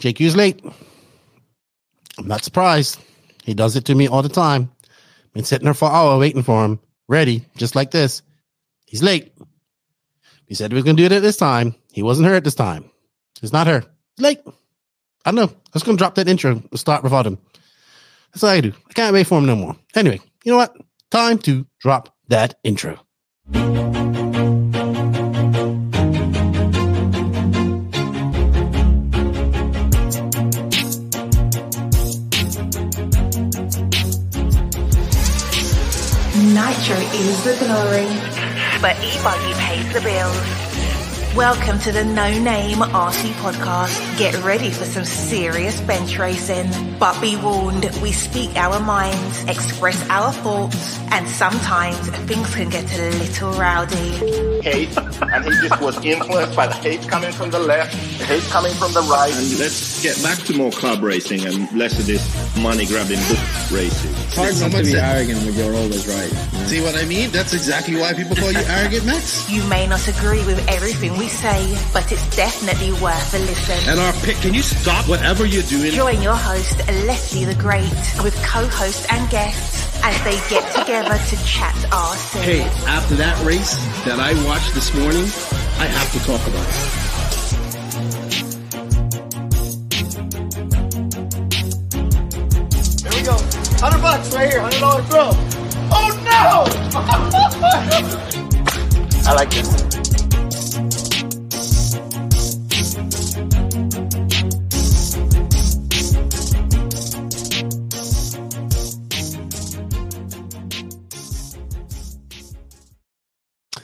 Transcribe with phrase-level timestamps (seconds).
[0.00, 0.64] JQ's late.
[2.18, 2.98] I'm not surprised.
[3.44, 4.70] He does it to me all the time.
[5.32, 8.22] Been sitting there for an hour waiting for him, ready, just like this.
[8.86, 9.32] He's late.
[10.46, 11.76] He said he was going to do it at this time.
[11.92, 12.90] He wasn't here at this time.
[13.42, 13.84] It's not her.
[14.18, 14.40] Late.
[15.24, 15.54] I don't know.
[15.54, 17.38] I was going to drop that intro and start without him.
[18.32, 18.72] That's all I do.
[18.88, 19.76] I can't wait for him no more.
[19.94, 20.76] Anyway, you know what?
[21.10, 22.98] Time to drop that intro.
[38.80, 40.59] But e-buggy pays the bills.
[41.36, 44.18] Welcome to the No Name RC podcast.
[44.18, 46.98] Get ready for some serious bench racing.
[46.98, 52.92] But be warned, we speak our minds, express our thoughts, and sometimes things can get
[52.98, 54.60] a little rowdy.
[54.60, 58.42] Hate, and he just was influenced by the hate coming from the left, the hate
[58.50, 59.32] coming from the right.
[59.32, 62.26] And let's get back to more club racing and less of this
[62.60, 63.38] money grabbing book
[63.70, 64.10] racing.
[64.10, 66.50] It's hard not to be arrogant when you're always right.
[66.66, 67.30] See what I mean?
[67.30, 69.48] That's exactly why people call you arrogant, Max.
[69.48, 73.90] You may not agree with everything we say, but it's definitely worth a listen.
[73.90, 75.90] And our pick, can you stop whatever you're doing?
[75.90, 77.92] Join your host, Lefty the Great,
[78.24, 82.40] with co-host and guests as they get together to chat RC.
[82.40, 83.74] Hey, after that race
[84.06, 85.24] that I watched this morning,
[85.78, 87.10] I have to talk about it.
[93.02, 93.36] There we go.
[93.36, 95.32] 100 bucks right here, $100 throw.
[95.92, 96.64] Oh no!
[99.28, 99.99] I like this.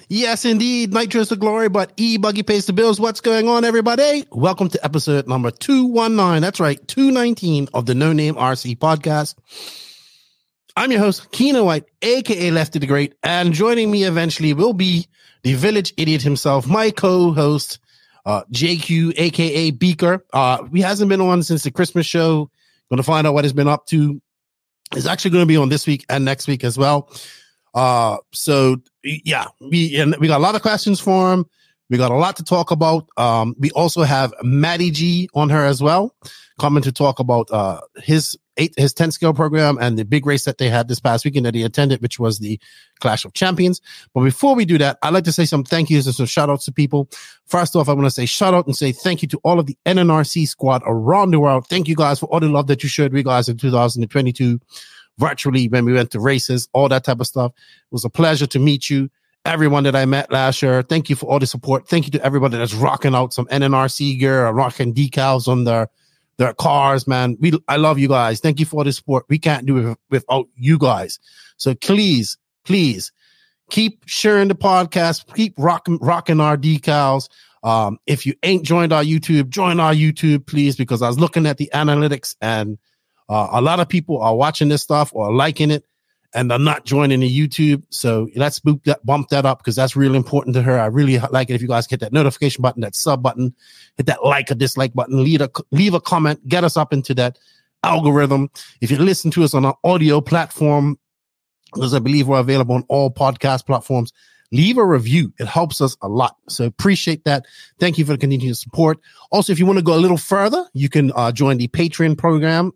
[0.09, 0.93] Yes, indeed.
[0.93, 3.01] Nitro's the glory, but E Buggy pays the bills.
[3.01, 4.25] What's going on, everybody?
[4.31, 6.43] Welcome to episode number 219.
[6.43, 9.35] That's right, 219 of the No Name RC podcast.
[10.77, 15.08] I'm your host, Keno White, aka Lefty the Great, and joining me eventually will be
[15.42, 17.80] the village idiot himself, my co-host,
[18.27, 20.25] uh, JQ, aka Beaker.
[20.33, 22.48] Uh, he hasn't been on since the Christmas show.
[22.91, 24.23] Going to find out what he's been up to.
[24.95, 27.11] He's actually going to be on this week and next week as well.
[27.75, 28.80] Uh, so
[29.24, 31.46] yeah, we and we got a lot of questions for him.
[31.89, 33.08] We got a lot to talk about.
[33.17, 36.14] Um, we also have Matty G on her as well,
[36.58, 40.44] coming to talk about uh his eight his 10 scale program and the big race
[40.44, 42.58] that they had this past weekend that he attended, which was the
[43.00, 43.80] Clash of Champions.
[44.14, 46.50] But before we do that, I'd like to say some thank yous and some shout
[46.50, 47.08] outs to people.
[47.46, 49.67] First off, I want to say shout out and say thank you to all of
[49.67, 51.67] the NNRC squad around the world.
[51.68, 54.61] Thank you guys for all the love that you showed we guys in 2022
[55.19, 57.53] virtually when we went to races, all that type of stuff.
[57.57, 59.11] It was a pleasure to meet you.
[59.45, 61.89] Everyone that I met last year, thank you for all the support.
[61.89, 65.89] Thank you to everybody that's rocking out some NNRC gear or rocking decals on their
[66.39, 67.37] their cars, man.
[67.41, 68.41] We I love you guys.
[68.41, 69.25] Thank you for the support.
[69.29, 71.19] We can't do it without you guys.
[71.57, 73.13] So please, please
[73.71, 75.33] keep sharing the podcast.
[75.35, 77.29] Keep rocking rocking our decals.
[77.63, 81.47] Um, if you ain't joined our YouTube, join our YouTube, please, because I was looking
[81.47, 82.79] at the analytics and
[83.29, 85.85] uh, a lot of people are watching this stuff or liking it
[86.35, 87.83] and they're not joining the YouTube.
[87.91, 90.79] So let's that, bump that up because that's really important to her.
[90.79, 91.55] I really like it.
[91.55, 93.55] If you guys hit that notification button, that sub button,
[93.97, 97.15] hit that like or dislike button, leave a, leave a comment, get us up into
[97.15, 97.39] that
[97.83, 98.51] algorithm.
[98.81, 100.98] If you listen to us on an audio platform,
[101.75, 104.13] because I believe we're available on all podcast platforms,
[104.53, 105.33] leave a review.
[105.39, 106.36] It helps us a lot.
[106.48, 107.47] So appreciate that.
[107.81, 108.98] Thank you for the continued support.
[109.31, 112.19] Also, if you want to go a little further, you can uh, join the Patreon
[112.19, 112.73] program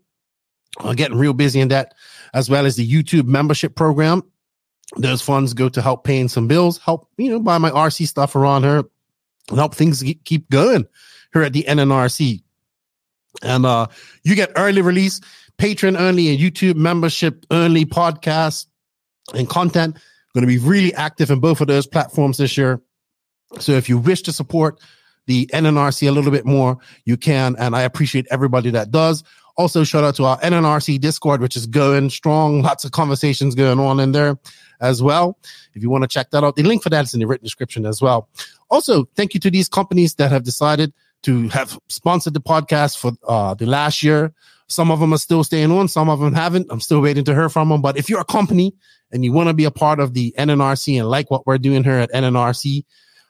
[0.79, 1.95] uh, getting real busy in that,
[2.35, 4.23] as well as the YouTube membership program.
[4.97, 8.35] Those funds go to help paying some bills, help you know buy my RC stuff
[8.35, 8.83] around here,
[9.49, 10.87] and help things keep going
[11.33, 12.43] here at the NNRC.
[13.43, 13.87] And uh,
[14.25, 15.21] you get early release,
[15.59, 18.67] patron only, and YouTube membership only podcast
[19.35, 19.97] and content.
[20.35, 22.81] Going to be really active in both of those platforms this year.
[23.59, 24.81] So if you wish to support
[25.27, 27.57] the NNRC a little bit more, you can.
[27.59, 29.25] And I appreciate everybody that does.
[29.61, 32.63] Also, shout out to our NNRC Discord, which is going strong.
[32.63, 34.39] Lots of conversations going on in there
[34.81, 35.39] as well.
[35.75, 37.45] If you want to check that out, the link for that is in the written
[37.45, 38.31] description as well.
[38.71, 43.13] Also, thank you to these companies that have decided to have sponsored the podcast for
[43.29, 44.33] uh, the last year.
[44.69, 46.69] Some of them are still staying on, some of them haven't.
[46.71, 47.83] I'm still waiting to hear from them.
[47.83, 48.73] But if you're a company
[49.13, 51.85] and you want to be a part of the NNRC and like what we're doing
[51.85, 52.87] here at NNRC,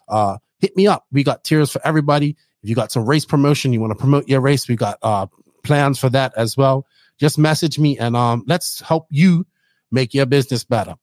[0.09, 1.07] uh, hit me up.
[1.11, 2.37] We got tiers for everybody.
[2.63, 5.27] If you got some race promotion, you want to promote your race, we got uh,
[5.63, 6.87] plans for that as well.
[7.19, 9.47] Just message me and um, let's help you
[9.91, 10.97] make your business better.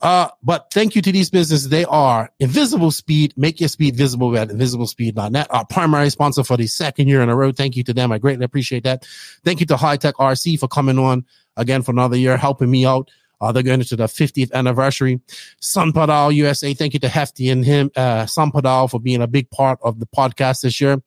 [0.00, 1.68] Uh, but thank you to these businesses.
[1.68, 3.34] They are Invisible Speed.
[3.36, 5.46] Make your speed visible at invisiblespeed.net.
[5.50, 7.52] Our primary sponsor for the second year in a row.
[7.52, 8.10] Thank you to them.
[8.10, 9.06] I greatly appreciate that.
[9.44, 11.24] Thank you to Hitec RC for coming on
[11.56, 13.10] again for another year, helping me out.
[13.40, 15.20] Uh, they're going into the 50th anniversary.
[15.60, 16.74] Sunpadow USA.
[16.74, 20.06] Thank you to Hefty and him, uh, Sunpadow for being a big part of the
[20.06, 21.00] podcast this year.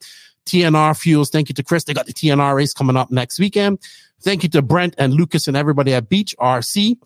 [0.46, 1.30] TNR Fuels.
[1.30, 1.84] Thank you to Chris.
[1.84, 3.80] They got the TNR race coming up next weekend.
[4.22, 6.98] Thank you to Brent and Lucas and everybody at Beach RC.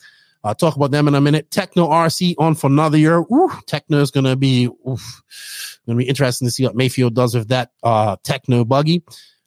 [0.44, 1.50] I'll talk about them in a minute.
[1.50, 3.18] Tekno RC on for another year.
[3.18, 4.98] Ooh, Tekno is going to be going
[5.88, 9.04] to be interesting to see what Maifield does with that uh, Tekno buggy.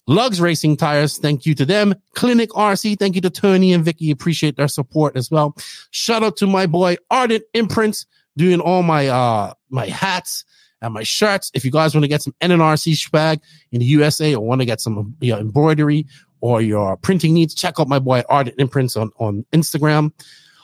[0.09, 1.95] Lugs Racing Tires, thank you to them.
[2.15, 4.11] Clinic RC, thank you to Tony and Vicky.
[4.11, 5.57] Appreciate their support as well.
[5.93, 8.05] Shout out to my boy Ardent Imprints
[8.37, 10.45] doing all my uh my hats
[10.83, 11.51] and my shirts.
[11.55, 13.41] If you guys want to get some NNRC swag
[13.71, 16.07] in the USA or want to get some you know, embroidery
[16.41, 20.13] or your printing needs, check out my boy Ardent Imprints on on Instagram.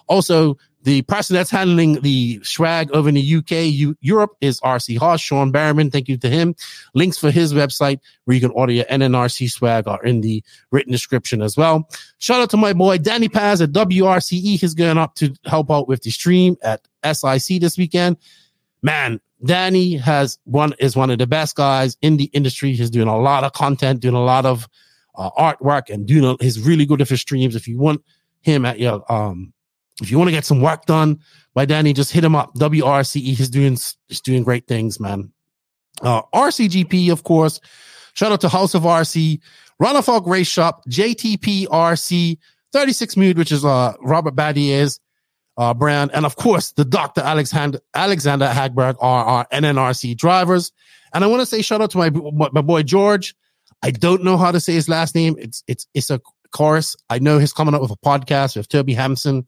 [0.08, 4.96] Also, the person that's handling the swag over in the UK, U- Europe is RC
[4.98, 5.92] Hoss, Sean Barrowman.
[5.92, 6.54] Thank you to him.
[6.94, 10.92] Links for his website where you can order your NNRC swag are in the written
[10.92, 11.88] description as well.
[12.18, 14.58] Shout out to my boy Danny Paz at WRCE.
[14.58, 18.16] He's going up to help out with the stream at SIC this weekend.
[18.80, 22.72] Man, Danny has one is one of the best guys in the industry.
[22.72, 24.68] He's doing a lot of content, doing a lot of
[25.16, 26.24] uh, artwork, and doing.
[26.24, 27.54] A, he's really good at his streams.
[27.54, 28.02] If you want
[28.40, 29.52] him at your um
[30.00, 31.20] if you want to get some work done
[31.54, 32.54] by Danny, just hit him up.
[32.54, 33.20] WRCE.
[33.20, 33.76] He's doing,
[34.06, 35.32] he's doing great things, man.
[36.00, 37.60] Uh, RCGP, of course.
[38.14, 39.40] Shout out to House of RC,
[39.80, 42.38] Ronnefalk Race Shop, JTP RC,
[42.72, 45.00] 36 Mood, which is, uh, Robert Batlle's,
[45.58, 46.12] uh, brand.
[46.14, 47.20] And of course, the Dr.
[47.20, 50.72] Alexander, Alexander Hagberg are our NNRC drivers.
[51.12, 53.34] And I want to say shout out to my, my boy George.
[53.82, 55.36] I don't know how to say his last name.
[55.38, 56.20] It's, it's, it's a
[56.52, 56.96] chorus.
[57.10, 59.46] I know he's coming up with a podcast with Toby Hampson and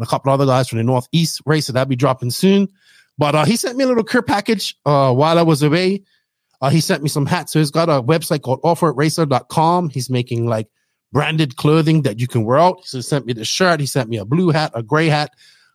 [0.00, 2.68] a couple other guys from the Northeast race that I'll be dropping soon.
[3.18, 6.04] But uh, he sent me a little care package uh, while I was away.
[6.60, 7.52] Uh, he sent me some hats.
[7.52, 9.90] So he's got a website called offroadracer.com.
[9.90, 10.68] He's making like
[11.12, 12.84] branded clothing that you can wear out.
[12.84, 13.80] So he sent me the shirt.
[13.80, 15.30] He sent me a blue hat, a gray hat.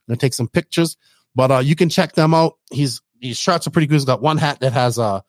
[0.08, 0.96] I'm to take some pictures.
[1.34, 2.56] But uh, you can check them out.
[2.70, 3.94] He's These shirts are pretty good.
[3.94, 5.24] He's got one hat that has a,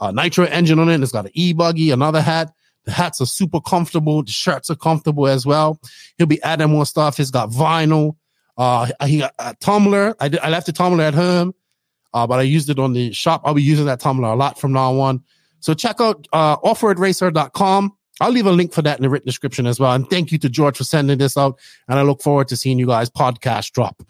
[0.00, 1.02] a nitro engine on it.
[1.02, 2.52] It's got an e-buggy, another hat.
[2.84, 4.22] The hats are super comfortable.
[4.22, 5.80] The shirts are comfortable as well.
[6.18, 7.16] He'll be adding more stuff.
[7.16, 8.16] He's got vinyl.
[8.56, 10.14] Uh, he got a tumbler.
[10.20, 11.54] I, did, I left the tumbler at home,
[12.14, 13.42] uh, but I used it on the shop.
[13.44, 15.24] I'll be using that tumbler a lot from now on.
[15.60, 17.95] So check out uh, offroadracer.com.
[18.20, 19.92] I'll leave a link for that in the written description as well.
[19.92, 21.58] And thank you to George for sending this out.
[21.88, 24.02] And I look forward to seeing you guys podcast drop.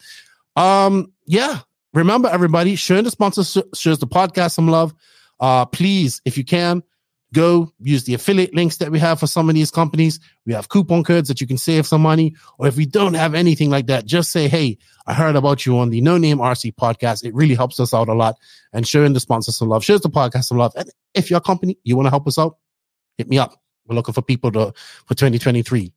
[0.54, 1.60] Um, yeah.
[1.92, 3.42] Remember, everybody, showing the sponsor
[3.74, 4.94] shows the podcast some love.
[5.40, 6.82] Uh, please, if you can,
[7.34, 10.20] go use the affiliate links that we have for some of these companies.
[10.44, 12.34] We have coupon codes that you can save some money.
[12.58, 15.78] Or if we don't have anything like that, just say, Hey, I heard about you
[15.78, 17.24] on the No Name RC podcast.
[17.24, 18.36] It really helps us out a lot
[18.72, 20.72] and showing the sponsors some love, shows the podcast some love.
[20.76, 22.58] And if your company, you want to help us out,
[23.16, 23.54] hit me up.
[23.88, 24.72] We're looking for people to,
[25.06, 25.92] for 2023.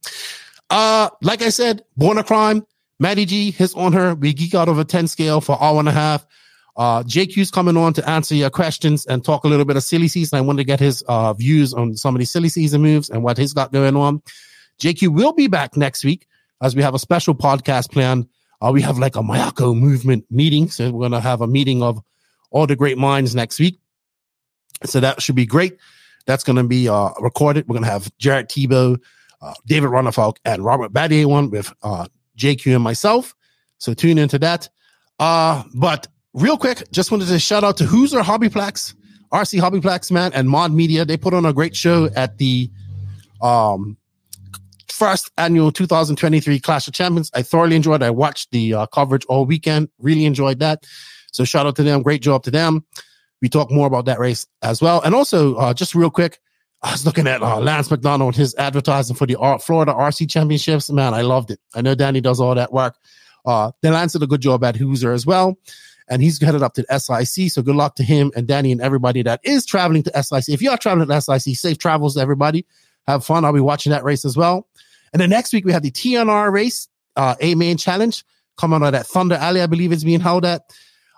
[0.69, 2.65] Uh, like I said, Born a Crime,
[2.99, 4.15] Matty G, his on her.
[4.15, 6.25] We geek out of a 10 scale for hour and a half.
[6.77, 10.07] Uh, JQ's coming on to answer your questions and talk a little bit of silly
[10.07, 10.37] season.
[10.37, 13.23] I want to get his uh, views on some of these silly season moves and
[13.23, 14.21] what he's got going on.
[14.81, 16.27] JQ will be back next week
[16.61, 18.27] as we have a special podcast planned.
[18.61, 20.69] Uh, we have like a Mayako movement meeting.
[20.69, 22.01] So we're going to have a meeting of
[22.51, 23.79] all the great minds next week.
[24.85, 25.77] So that should be great.
[26.29, 27.67] That's going to be uh, recorded.
[27.67, 29.01] We're going to have Jared Tebo,
[29.41, 32.05] uh, David Ronnefalk, and Robert Batlle one with uh,
[32.37, 33.33] JQ and myself.
[33.79, 34.69] So tune into that.
[35.17, 36.05] Uh, but
[36.35, 38.93] real quick, just wanted to shout out to Hoosier Hobbyplex,
[39.33, 41.03] RC Hobbyplex, man, and Mod Media.
[41.03, 42.69] They put on a great show at the
[43.41, 43.97] um
[44.87, 47.31] first annual 2023 Clash of Champions.
[47.33, 48.03] I thoroughly enjoyed.
[48.03, 48.05] It.
[48.05, 49.89] I watched the uh, coverage all weekend.
[49.97, 50.85] Really enjoyed that.
[51.31, 52.03] So shout out to them.
[52.03, 52.85] Great job to them.
[53.41, 55.01] We talk more about that race as well.
[55.01, 56.39] And also, uh, just real quick,
[56.81, 60.89] I was looking at uh, Lance McDonald, his advertising for the Florida RC Championships.
[60.89, 61.59] Man, I loved it.
[61.75, 62.95] I know Danny does all that work.
[63.45, 65.57] Uh, then Lance did a good job at Hoosier as well
[66.09, 67.51] and he's headed up to SIC.
[67.51, 70.49] So good luck to him and Danny and everybody that is traveling to SIC.
[70.49, 72.65] If you are traveling to SIC, safe travels to everybody.
[73.07, 73.45] Have fun.
[73.45, 74.67] I'll be watching that race as well.
[75.13, 78.23] And then next week we have the TNR race, uh, A main challenge
[78.57, 80.61] coming out at Thunder Alley, I believe it's being held at.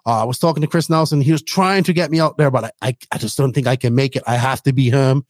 [0.06, 1.22] Uh, I was talking to Chris Nelson.
[1.22, 3.68] He was trying to get me out there, but I, I, I just don't think
[3.68, 4.24] I can make it.
[4.26, 5.26] I have to be home,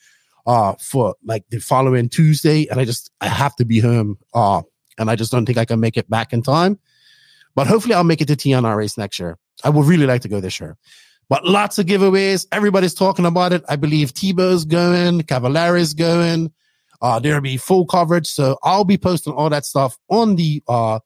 [0.45, 2.67] uh, for like the following Tuesday.
[2.67, 4.17] And I just, I have to be home.
[4.33, 4.61] Uh,
[4.97, 6.79] and I just don't think I can make it back in time.
[7.55, 9.37] But hopefully I'll make it to TNR race next year.
[9.63, 10.77] I would really like to go this year.
[11.27, 12.45] But lots of giveaways.
[12.51, 13.63] Everybody's talking about it.
[13.69, 16.51] I believe Tebo's going, Cavalieri's going.
[17.01, 18.27] Uh, there'll be full coverage.
[18.27, 20.99] So I'll be posting all that stuff on the, uh,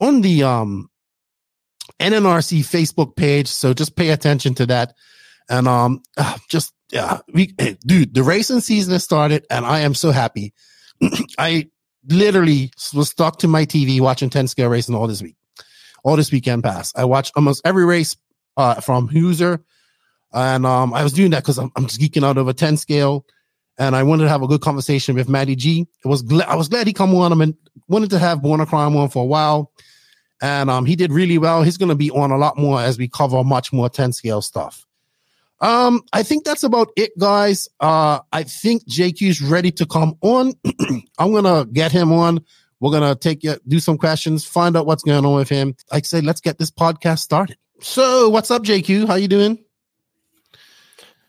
[0.00, 0.88] on the, um,
[2.00, 3.48] NNRC Facebook page.
[3.48, 4.94] So just pay attention to that.
[5.48, 7.46] And um, uh, just yeah, we
[7.86, 10.52] dude, the racing season has started, and I am so happy.
[11.38, 11.68] I
[12.08, 15.36] literally was stuck to my TV watching 10 scale racing all this week,
[16.04, 16.92] all this weekend pass.
[16.94, 18.16] I watched almost every race
[18.56, 19.62] uh, from Hoosier.
[20.32, 23.26] and um, I was doing that because I'm, I'm just geeking out over 10 scale,
[23.78, 25.86] and I wanted to have a good conversation with Matty G.
[26.04, 27.32] It was gl- I was glad he come on.
[27.32, 27.56] I mean,
[27.88, 29.72] wanted to have Born a Crime on for a while,
[30.42, 31.62] and um, he did really well.
[31.62, 34.42] He's going to be on a lot more as we cover much more 10 scale
[34.42, 34.86] stuff.
[35.60, 37.66] Um, I think that's about it, guys.
[37.80, 40.52] Uh, I think JQ's ready to come on.
[41.18, 42.44] I'm gonna get him on.
[42.78, 45.74] We're gonna take you do some questions, find out what's going on with him.
[45.90, 47.56] Like I say, let's get this podcast started.
[47.80, 49.06] So, what's up, JQ?
[49.06, 49.64] How you doing?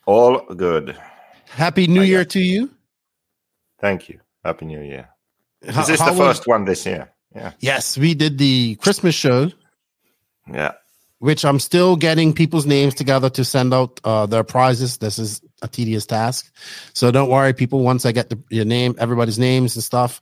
[0.05, 0.97] All good.
[1.47, 2.69] Happy New Year to you.
[3.79, 4.19] Thank you.
[4.43, 5.09] Happy New Year.
[5.69, 7.13] How- Is this the was- first one this year?
[7.37, 7.51] Yeah.
[7.59, 9.51] Yes, we did the Christmas show,
[10.51, 10.71] Yeah.
[11.19, 14.97] which I'm still getting people's names together to send out uh, their prizes.
[14.97, 16.51] This is a tedious task,
[16.93, 17.83] so don't worry, people.
[17.83, 20.19] Once I get the, your name, everybody's names and stuff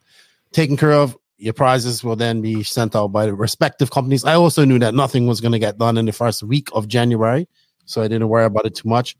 [0.51, 4.25] taken care of, your prizes will then be sent out by the respective companies.
[4.25, 6.87] I also knew that nothing was going to get done in the first week of
[6.89, 7.47] January,
[7.85, 9.15] so I didn't worry about it too much.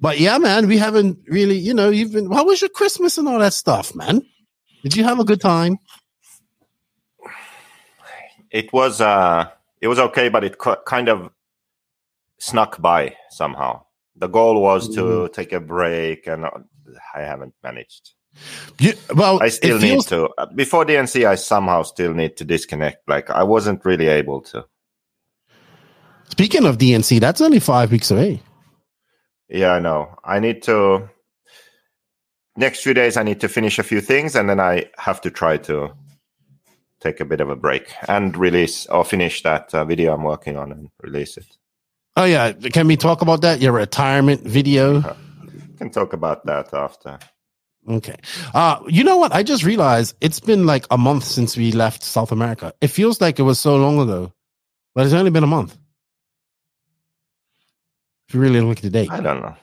[0.00, 2.30] But yeah, man, we haven't really, you know, you've been.
[2.30, 4.20] How was your Christmas and all that stuff, man?
[4.82, 5.78] Did you have a good time?
[8.52, 9.48] It was uh
[9.80, 10.56] it was okay, but it
[10.86, 11.30] kind of
[12.38, 13.82] snuck by somehow.
[14.16, 15.32] The goal was to Mm-hmm.
[15.32, 16.50] take a break, and uh,
[17.14, 18.12] I haven't managed.
[18.78, 20.28] You, well, I still it need to.
[20.38, 23.08] uh, Before DNC, I somehow still need to disconnect.
[23.08, 24.66] Like I wasn't really able to.
[26.28, 28.42] Speaking of DNC, that's only five weeks away.
[29.48, 30.14] Yeah, I know.
[30.24, 31.08] I need to.
[32.56, 35.30] Next few days, I need to finish a few things, and then I have to
[35.30, 35.92] try to
[37.02, 40.56] take a bit of a break and release or finish that uh, video I'm working
[40.56, 41.46] on and release it.
[42.16, 43.60] Oh yeah, can we talk about that?
[43.60, 45.00] Your retirement video.
[45.44, 47.18] We can talk about that after.
[47.88, 48.14] Okay.
[48.54, 49.32] Uh, you know what?
[49.32, 52.72] I just realized it's been like a month since we left South America.
[52.80, 54.32] It feels like it was so long ago,
[54.94, 55.76] but it's only been a month.
[58.28, 59.10] If you really look at the date.
[59.10, 59.56] I don't know.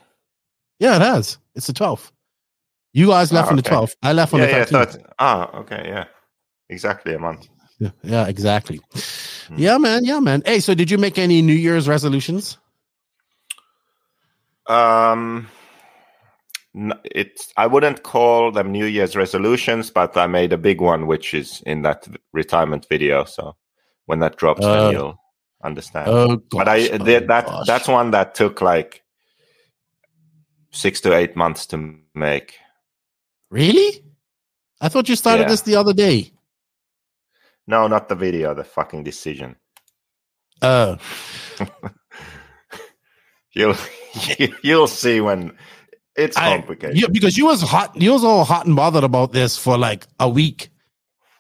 [0.80, 1.38] Yeah, it has.
[1.56, 2.12] It's the 12th.
[2.94, 3.96] You guys left Ah, on the 12th.
[4.04, 4.66] I left on Yeah, the yeah.
[4.66, 4.70] 13th.
[4.92, 6.06] Thought, ah, okay, yeah.
[6.70, 7.48] Exactly a month.
[7.80, 8.80] Yeah, yeah, exactly.
[9.48, 9.56] Hmm.
[9.58, 10.04] Yeah, man.
[10.06, 10.42] Yeah, man.
[10.46, 12.58] Hey, so did you make any New Year's resolutions?
[14.68, 15.48] Um,
[17.04, 21.34] it's I wouldn't call them New Year's resolutions, but I made a big one, which
[21.34, 23.24] is in that retirement video.
[23.26, 23.56] So
[24.06, 25.20] when that drops, Uh, then you'll
[25.64, 26.08] understand.
[26.10, 26.48] Oh, gosh.
[26.52, 27.46] but I oh, did that.
[27.46, 27.66] gosh.
[27.66, 29.02] That's one that took like
[30.72, 32.56] six to eight months to make.
[33.50, 34.04] really.
[34.82, 35.50] I thought you started Yeah.
[35.50, 36.32] this the other day.
[37.70, 38.56] No, not the video.
[38.56, 39.56] The fucking decision.
[40.64, 40.98] Oh,
[43.54, 43.76] You'll
[44.64, 45.56] you'll see when
[46.16, 47.00] it's I, complicated.
[47.00, 47.96] yeah, because you was hot.
[48.00, 50.70] You was all hot and bothered about this for like a week,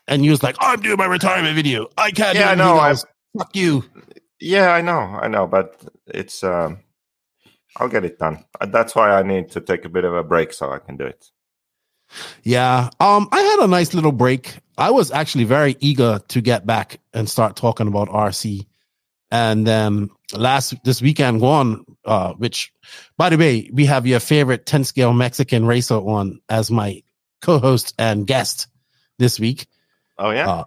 [0.07, 1.87] and you was like, "I'm doing my retirement video.
[1.97, 3.05] I can't." Yeah, I do know, anything
[3.35, 3.83] I- Fuck you.
[4.39, 6.79] Yeah, I know, I know, but it's um
[7.77, 8.43] I'll get it done.
[8.67, 11.05] That's why I need to take a bit of a break so I can do
[11.05, 11.25] it.
[12.43, 12.89] Yeah.
[12.99, 14.57] Um, I had a nice little break.
[14.77, 18.65] I was actually very eager to get back and start talking about RC.
[19.31, 22.71] And then last this weekend gone, uh, which
[23.17, 27.03] by the way, we have your favorite 10 scale Mexican racer on as my
[27.41, 28.67] co-host and guest
[29.19, 29.67] this week.
[30.17, 30.63] Oh yeah, Uh,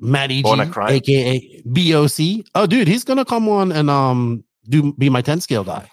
[0.00, 0.90] Matty G, Born a Crime?
[0.94, 2.44] aka BOC.
[2.54, 5.88] Oh, dude, he's gonna come on and um do be my 10 scale guy.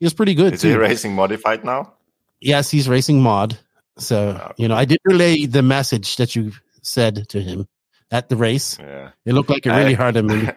[0.00, 0.70] He's pretty good is too.
[0.70, 1.92] he racing modified now?
[2.40, 3.58] Yes, he's racing mod.
[3.98, 7.66] So, you know, I did relay the message that you said to him
[8.10, 8.78] at the race.
[8.78, 10.50] Yeah, It looked like it really I- hurt him.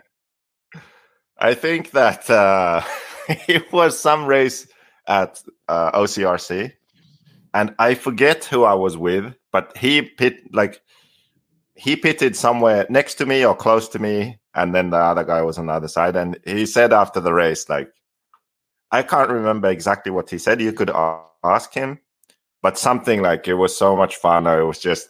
[1.41, 2.81] I think that uh,
[3.47, 4.67] it was some race
[5.07, 6.73] at uh, OCRC,
[7.53, 10.81] and I forget who I was with, but he pit like
[11.75, 15.41] he pitted somewhere next to me or close to me, and then the other guy
[15.41, 17.89] was on the other side, and he said after the race, like
[18.91, 20.59] I can't remember exactly what he said.
[20.59, 20.91] You could
[21.43, 21.99] ask him,
[22.61, 25.09] but something like it was so much fun, or it was just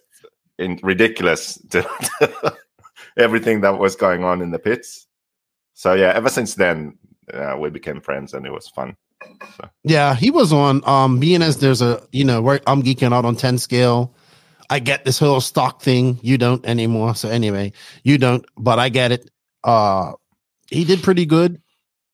[0.58, 2.58] in, ridiculous to
[3.18, 5.08] everything that was going on in the pits.
[5.74, 6.98] So yeah, ever since then
[7.34, 8.96] uh, we became friends, and it was fun.
[9.58, 10.82] So, yeah, he was on.
[10.88, 14.16] Um, being as there's a, you know, where I'm geeking out on 10 scale.
[14.70, 16.20] I get this whole stock thing.
[16.22, 17.16] You don't anymore.
[17.16, 19.30] So anyway, you don't, but I get it.
[19.64, 20.14] Uh,
[20.70, 21.62] he did pretty good.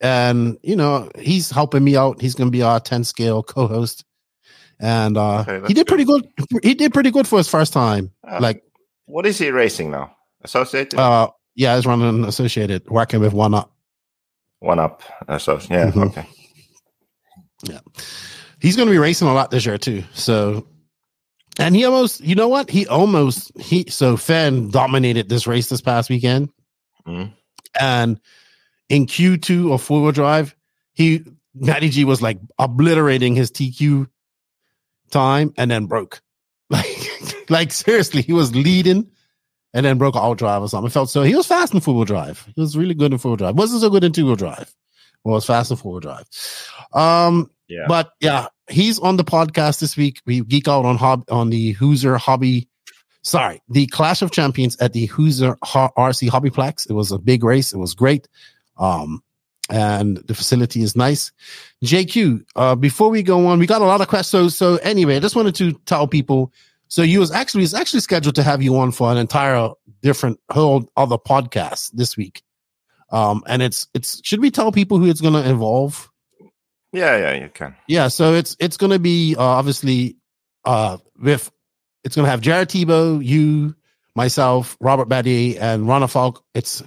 [0.01, 2.21] And, you know, he's helping me out.
[2.21, 4.05] He's going to be our 10 scale co host.
[4.79, 6.27] And uh, Okay, he did pretty good.
[6.51, 6.63] good.
[6.63, 8.11] He did pretty good for his first time.
[8.27, 8.63] uh, Like,
[9.05, 10.15] what is he racing now?
[10.43, 10.99] Associated?
[10.99, 13.71] Uh, yeah, he's running associated, working with one up.
[14.59, 15.01] one up.
[15.27, 16.07] Uh, so yeah, Mhm.
[16.07, 16.25] okay.
[17.63, 17.79] Yeah.
[18.59, 20.03] He's going to be racing a lot this year too.
[20.13, 20.67] So,
[21.57, 22.69] and he almost, you know what?
[22.69, 26.49] He almost, he, so Fenn dominated this race this past weekend.
[27.07, 27.31] Mhm.
[27.79, 28.19] And
[28.89, 30.55] in Q2 or four wheel drive,
[30.93, 31.23] he,
[31.55, 34.07] Matty G was like obliterating his TQ
[35.11, 36.21] time and then broke.
[36.69, 39.11] Like, like seriously, he was leading
[39.73, 40.87] and then broke all drive or something.
[40.87, 42.43] It felt so, he was fast in four wheel drive.
[42.55, 43.55] He was really good in four wheel drive.
[43.55, 44.73] Wasn't so good in two wheel drive.
[45.23, 46.25] Well, was fast in four wheel drive.
[46.93, 47.85] Um, Yeah.
[47.87, 50.21] but yeah, he's on the podcast this week.
[50.25, 52.67] We geek out on hob on the Hoosier Hobby.
[53.21, 56.89] Sorry, the Clash of Champions at the Hoosier Ho- RC Hobbyplex.
[56.89, 57.73] It was a big race.
[57.73, 58.27] It was great.
[58.77, 59.21] Um,
[59.69, 61.31] and the facility is nice.
[61.83, 64.55] JQ, uh, before we go on, we got a lot of questions.
[64.55, 66.51] So, so anyway, I just wanted to tell people.
[66.87, 69.69] So you was actually it's actually scheduled to have you on for an entire
[70.01, 72.43] different whole other podcast this week.
[73.09, 76.09] Um, and it's it's should we tell people who it's going to involve?
[76.93, 77.75] yeah, yeah, you can.
[77.87, 80.17] Yeah, so it's it's going to be uh, obviously
[80.63, 81.51] uh with
[82.03, 83.75] it's going to have Jared Tebo, you,
[84.15, 86.41] myself, Robert Batlle, and Ronnefalk.
[86.53, 86.83] It's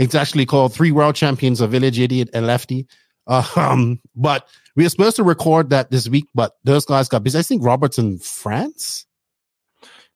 [0.00, 2.86] it's actually called Three World Champions of Village Idiot and Lefty.
[3.26, 7.22] Uh, um, but we are supposed to record that this week, but those guys got
[7.22, 7.38] busy.
[7.38, 9.06] I think Robert's in France.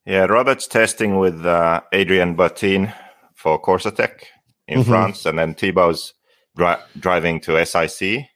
[0.06, 2.92] Yeah, Robert's testing with uh, Adrian Bertin
[3.34, 4.24] for Corsatec
[4.68, 4.86] in Mhm.
[4.86, 6.12] France, and then Tebo's
[6.56, 8.26] dri- driving to SIC.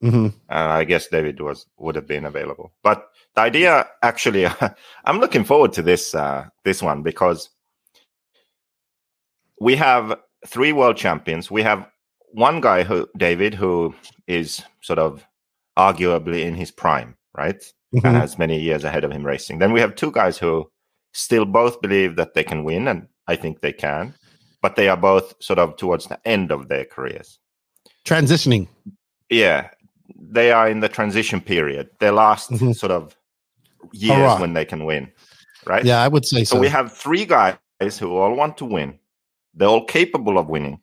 [0.00, 2.72] hmm And I guess David was would have been available.
[2.82, 4.46] But the idea, actually,
[5.04, 7.48] I'm looking forward to this uh, this one because
[9.60, 11.50] we have three world champions.
[11.50, 11.86] We have
[12.32, 13.94] one guy who David who
[14.26, 15.24] is sort of
[15.78, 17.62] arguably in his prime, right?
[17.94, 18.06] Mm-hmm.
[18.08, 19.60] and has many years ahead of him racing.
[19.60, 20.68] Then we have two guys who
[21.12, 24.14] still both believe that they can win, and I think they can,
[24.62, 27.38] but they are both sort of towards the end of their careers.
[28.04, 28.66] Transitioning.
[29.30, 29.68] Yeah,
[30.18, 32.74] they are in the transition period, their last Mhm.
[32.74, 33.16] sort of
[33.92, 34.40] years Hurrah.
[34.40, 35.12] when they can win,
[35.64, 35.84] right?
[35.84, 36.56] Yeah, I would say so.
[36.56, 37.58] So we have three guys
[38.00, 38.98] who all want to win.
[39.54, 40.80] They're all capable of winning.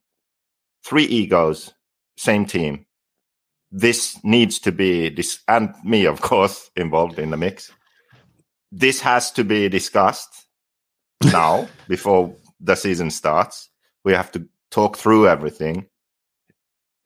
[0.84, 1.74] Three egos,
[2.18, 2.86] same team.
[3.72, 7.72] This needs to be this, and me, of course, involved in the mix.
[8.72, 10.48] This has to be discussed
[11.24, 13.70] now before the season starts.
[14.04, 15.88] We have to talk through everything,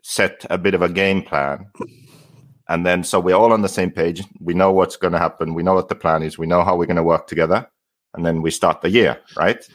[0.04, 1.67] set a bit of a game plan,
[2.69, 4.23] and then so we're all on the same page.
[4.39, 5.54] We know what's going to happen.
[5.54, 6.38] We know what the plan is.
[6.38, 7.67] We know how we're going to work together
[8.15, 9.67] and then we start the year, right?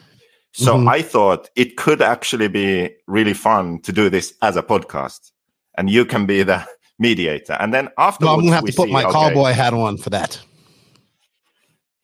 [0.52, 0.88] So Mhm.
[0.88, 5.30] I thought it could actually be really fun to do this as a podcast,
[5.76, 6.66] and you can be the
[6.98, 7.56] mediator.
[7.60, 9.96] And then afterwards, I'm gonna have we to put see, my okay, cowboy hat on
[9.96, 10.40] for that.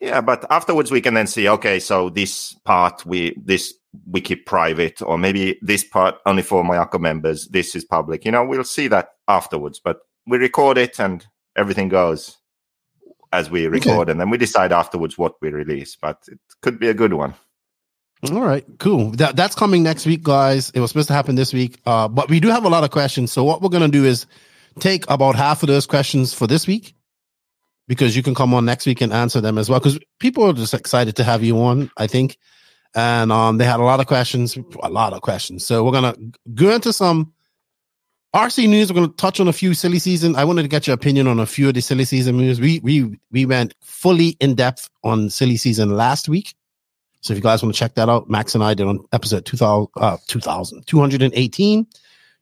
[0.01, 3.75] Yeah, but afterwards we can then see, okay, so this part we this
[4.13, 7.49] we keep private, or maybe this part only for Mayako members.
[7.49, 8.25] This is public.
[8.25, 9.81] You know, we'll see that afterwards.
[9.83, 12.37] But we record it, and everything goes
[13.33, 15.97] as we record, and then we decide afterwards what we release.
[15.97, 17.35] But it could be a good one.
[18.31, 19.11] All right, cool.
[19.13, 20.71] That that's coming next week, guys.
[20.71, 22.91] It was supposed to happen this week, uh, but we do have a lot of
[22.91, 23.31] questions.
[23.31, 24.27] So what we're gonna do is
[24.81, 26.95] take about half of those questions for this week,
[27.89, 29.81] because you can come on next week and answer them as well.
[29.81, 32.39] Because people are just excited to have you on, I think,
[32.95, 35.67] and um, they had a lot of questions, a lot of questions.
[35.67, 36.17] So we're gonna
[36.55, 37.33] go into some
[38.35, 38.91] RC news.
[38.91, 40.37] We're gonna touch on a few silly season.
[40.37, 42.61] I wanted to get your opinion on a few of the silly season news.
[42.61, 46.55] We we we went fully in depth on silly season last week.
[47.27, 49.45] So if you guys want to check that out, Max and I did on episode
[49.45, 51.87] 2000, uh, 2000 218.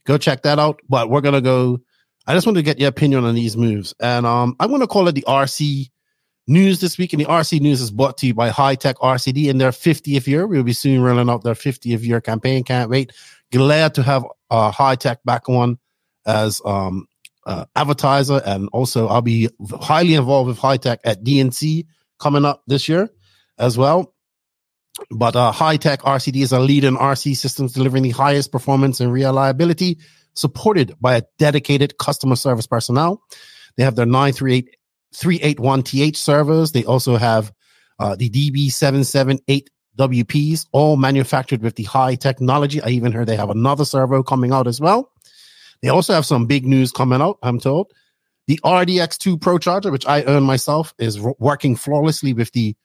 [0.05, 0.81] Go check that out.
[0.90, 1.81] But we're going to go.
[2.27, 3.94] I just wanted to get your opinion on these moves.
[3.99, 5.90] And um, I'm going to call it the RC
[6.47, 7.14] news this week.
[7.14, 10.47] And the RC news is brought to you by Hitec RCD in their 50th year.
[10.47, 12.62] We'll be soon rolling out their 50th year campaign.
[12.62, 13.12] Can't wait.
[13.53, 15.79] Glad to have uh, Hitec back on
[16.27, 17.07] as um,
[17.47, 18.42] uh, advertiser.
[18.44, 19.49] And also, I'll be
[19.81, 21.87] highly involved with Hitec at DNC
[22.18, 23.09] coming up this year
[23.59, 24.13] as well.
[25.11, 29.12] But uh, Hitec RCD is a leader in RC systems delivering the highest performance and
[29.12, 29.99] reliability,
[30.35, 33.23] supported by a dedicated customer service personnel.
[33.77, 34.77] They have their 938
[35.14, 36.73] 381TH servos.
[36.73, 37.53] They also have
[37.99, 42.83] uh, the DB778 WPs, all manufactured with the high technology.
[42.83, 45.12] I even heard they have another servo coming out as well.
[45.83, 47.93] They also have some big news coming out, I'm told.
[48.47, 52.77] The RDX2 Pro Charger, which I own myself, is working flawlessly with the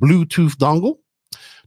[0.00, 0.98] Bluetooth dongle.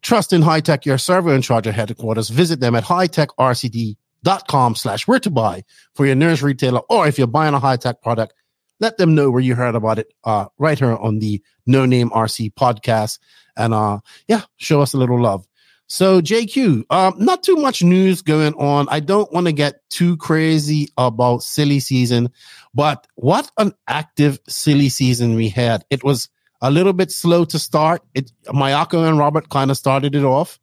[0.02, 2.30] Trust in Hitec, your servo and charger headquarters.
[2.30, 5.64] Visit them at hitecrcd.com slash where to buy
[5.96, 6.82] for your nearest retailer.
[6.90, 8.34] Or if you're buying a Hitec product,
[8.80, 12.10] let them know where you heard about it uh, right here on the No Name
[12.12, 13.20] RC podcast.
[13.56, 15.48] And uh, yeah, show us a little love.
[15.88, 18.88] So JQ, um, not too much news going on.
[18.90, 22.30] I don't want to get too crazy about silly season,
[22.74, 25.86] but what an active silly season we had.
[25.90, 26.28] It was
[26.62, 28.02] a little bit slow to start.
[28.14, 30.60] It Mayako and Robert kind of started it off,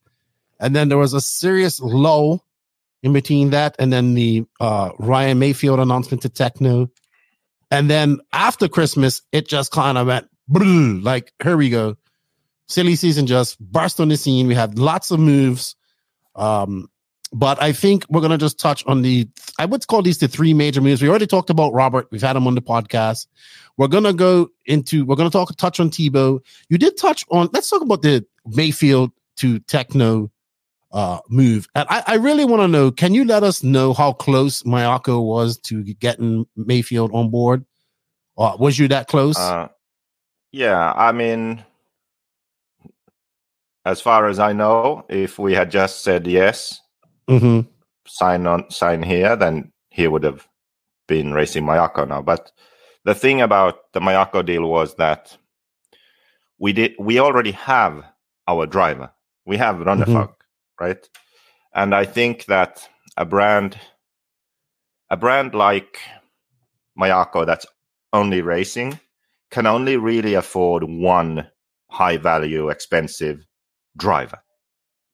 [0.61, 2.45] and then there was a serious lull
[3.03, 6.91] in between that, and then the uh, Ryan Maifield announcement to Tekno,
[7.71, 10.29] and then after Christmas, it just kind of went
[11.03, 11.97] like here we go
[12.67, 14.47] silly season just burst on the scene.
[14.47, 15.77] We had lots of moves.
[16.35, 16.89] Um,
[17.35, 20.55] but I think we're gonna just touch on the I would call these the three
[20.55, 21.03] major moves.
[21.03, 22.07] We already talked about Robert.
[22.13, 23.27] We've had him on the podcast.
[23.77, 26.39] We're gonna go into we're gonna talk touch on Tebo.
[26.69, 30.31] You did touch on let's talk about the Maifield to Tekno
[30.93, 31.67] uh move.
[31.75, 35.27] And I, I really want to know, can you let us know how close Mayako
[35.27, 37.67] was to getting Maifield on board?
[38.39, 39.37] Uh, was you that close?
[39.37, 39.69] Uh,
[40.53, 41.65] yeah, I mean
[43.85, 46.81] as far as I know, if we had just said yes,
[47.29, 47.61] mm-hmm.
[48.07, 50.47] sign on, sign here, then he would have
[51.07, 52.23] been racing Mayako now.
[52.23, 52.53] But
[53.05, 55.37] the thing about the Mayako deal was that
[56.59, 58.05] we did we already have
[58.49, 59.11] our driver.
[59.47, 60.85] We have Ronnefalk, mm-hmm.
[60.85, 61.09] right?
[61.75, 63.79] And I think that a brand
[65.11, 65.99] a brand like
[66.99, 67.67] Mayako that's
[68.13, 68.99] only racing
[69.51, 71.47] can only really afford one
[71.91, 73.45] high value, expensive
[73.97, 74.39] driver.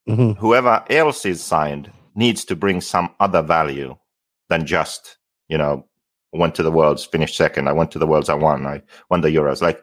[0.08, 0.40] Mm-hmm.
[0.40, 3.96] Whoever else is signed needs to bring some other value
[4.48, 5.18] than just,
[5.48, 5.86] you know,
[6.32, 7.68] went to the worlds, finished second.
[7.68, 8.66] I went to the worlds, I won.
[8.66, 9.62] I won the Euros.
[9.62, 9.82] Like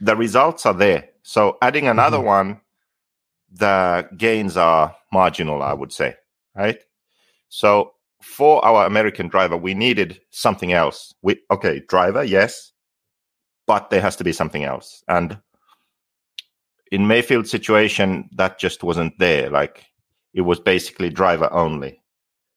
[0.00, 1.08] the results are there.
[1.22, 2.26] So adding another mm-hmm.
[2.26, 2.60] one,
[3.52, 6.16] the gains are marginal, I would say.
[6.54, 6.80] Right.
[7.48, 7.92] So
[8.22, 11.14] for our American driver, we needed something else.
[11.22, 12.72] We okay, driver, yes,
[13.66, 15.02] but there has to be something else.
[15.08, 15.38] And
[16.92, 19.48] in Maifield's situation, that just wasn't there.
[19.48, 19.86] Like
[20.34, 22.02] it was basically driver only.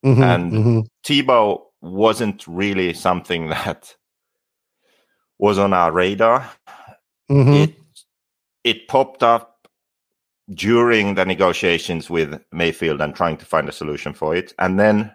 [0.06, 0.80] Mm-hmm, and mm-hmm.
[1.06, 3.96] Tebo wasn't really something that
[5.40, 6.50] was on our radar.
[7.30, 7.54] Mm-hmm.
[7.54, 7.76] It
[8.64, 9.68] it popped up
[10.54, 14.54] during the negotiations with Maifield and trying to find a solution for it.
[14.60, 15.12] And then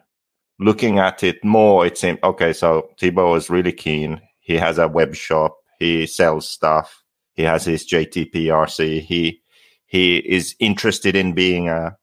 [0.59, 4.21] looking at it more, it seemed okay, so Tebo was really keen.
[4.41, 7.05] He has a web shop, he sells stuff
[7.39, 9.01] he has his JTPRC.
[9.01, 9.41] He
[9.87, 11.97] he is interested in being a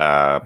[0.00, 0.40] uh,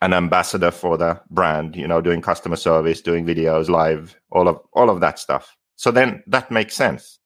[0.00, 1.76] an ambassador for the brand.
[1.76, 5.56] You know, doing customer service, doing videos, live, all of all of that stuff.
[5.76, 7.18] So then that makes sense.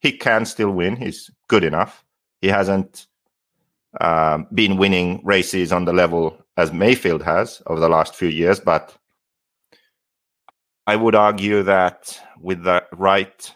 [0.00, 0.96] He can still win.
[0.96, 2.04] He's good enough.
[2.40, 3.06] He hasn't
[4.00, 8.60] uh, been winning races on the level as Maifield has over the last few years,
[8.60, 8.96] but
[10.86, 13.54] I would argue that with the right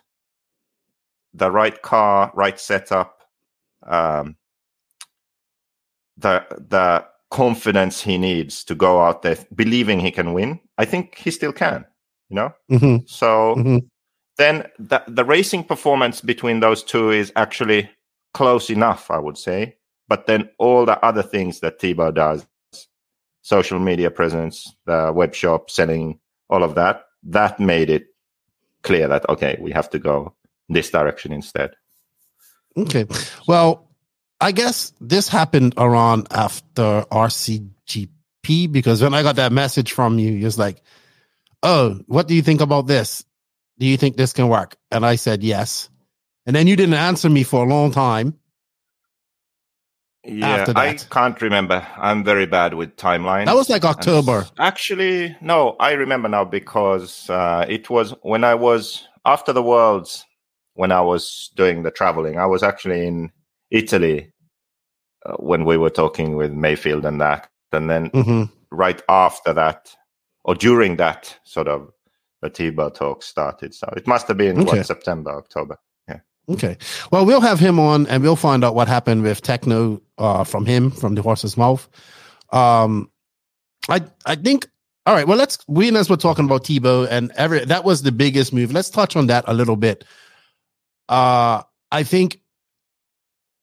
[1.34, 3.22] the right car, right setup,
[3.84, 4.36] um,
[6.22, 10.60] the the confidence he needs to go out there believing he can win.
[10.78, 11.84] I think he still can.
[12.28, 13.04] You know, mm-hmm.
[13.06, 13.78] so mm-hmm.
[14.38, 17.90] then the the racing performance between those two is actually
[18.32, 19.76] close enough, I would say.
[20.08, 22.46] But then all the other things that Tebo does,
[23.42, 28.06] social media presence, the web shop, selling, all of that, that made it
[28.82, 30.34] clear that okay, we have to go
[30.68, 31.72] this direction instead.
[32.76, 33.06] Okay.
[33.46, 33.91] Well,
[34.42, 40.32] I guess this happened around after RCGP because when I got that message from you,
[40.32, 40.82] you was like,
[41.62, 43.24] Oh, what do you think about this?
[43.78, 44.76] Do you think this can work?
[44.90, 45.88] And I said yes.
[46.44, 48.36] And then you didn't answer me for a long time.
[50.24, 51.86] Yeah, I can't remember.
[51.96, 53.46] I'm very bad with timelines.
[53.46, 54.38] That was like October.
[54.38, 59.62] And actually, no, I remember now because uh, it was when I was after the
[59.62, 60.24] Worlds
[60.74, 62.38] when I was doing the traveling.
[62.38, 63.30] I was actually in
[63.70, 64.31] Italy
[65.26, 67.48] uh, when we were talking with Maifield and that.
[67.72, 68.44] And then mm-hmm.
[68.70, 69.94] right after that,
[70.44, 71.90] or during that, sort of
[72.42, 73.74] the Tebo talk started.
[73.74, 74.78] So it must have been okay.
[74.78, 75.78] what September, October.
[76.08, 76.20] Yeah.
[76.48, 76.76] Okay.
[77.10, 80.66] Well, we'll have him on and we'll find out what happened with Tekno uh, from
[80.66, 81.88] him, from the horse's mouth.
[82.50, 83.10] Um,
[83.88, 84.68] I I think
[85.06, 85.26] all right.
[85.26, 88.72] Well, let's we as we're talking about Tebo and every that was the biggest move.
[88.72, 90.04] Let's touch on that a little bit
[91.12, 92.40] uh, I think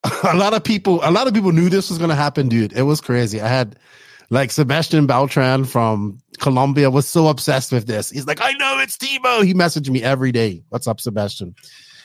[0.24, 2.72] a lot of people, a lot of people knew this was going to happen, dude.
[2.72, 3.40] It was crazy.
[3.40, 3.76] I had
[4.30, 8.10] like Sebastian Beltran from Colombia was so obsessed with this.
[8.10, 9.44] He's like, I know it's Tebo.
[9.44, 10.62] He messaged me every day.
[10.68, 11.54] What's up, Sebastian?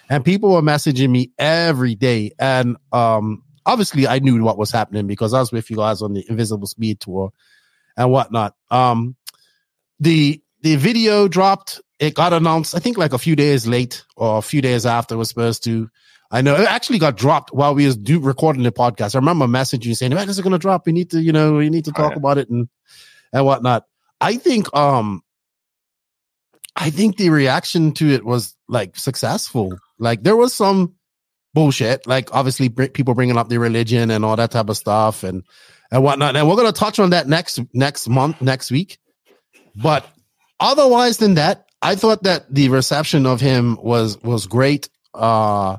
[0.10, 2.32] And people were messaging me every day.
[2.38, 6.14] And um, obviously I knew what was happening because I was with you guys on
[6.14, 7.32] the Invisible Speed tour
[7.98, 8.56] and whatnot.
[8.70, 9.16] Um,
[10.00, 14.38] the the video dropped it got announced, I think like a few days late or
[14.38, 15.90] a few days after it was supposed to.
[16.32, 19.16] I know it actually got dropped while we was do recording the podcast.
[19.16, 20.86] I remember messaging you saying, "Man, this is gonna drop.
[20.86, 22.18] We need to, you know, we need to Oh, talk yeah.
[22.18, 22.68] about it and
[23.32, 23.86] and whatnot."
[24.22, 25.22] I think, um,
[26.76, 29.78] I think the reaction to it was like successful.
[30.00, 30.96] Like there was some
[31.54, 35.24] bullshit, like obviously br- people bringing up their religion and all that type of stuff
[35.24, 35.44] and
[35.92, 36.36] and whatnot.
[36.36, 38.98] And we're gonna touch on that next next month, next week.
[39.76, 40.06] But
[40.60, 44.90] otherwise than that, I thought that the reception of him was was great.
[45.14, 45.78] Uh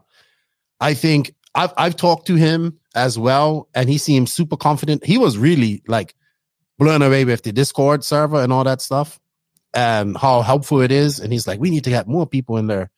[0.80, 5.04] I think I've I've talked to him as well, and he seems super confident.
[5.04, 6.14] He was really like
[6.78, 9.18] blown away with the Discord server and all that stuff,
[9.74, 11.20] and how helpful it is.
[11.20, 12.90] And he's like, we need to get more people in there.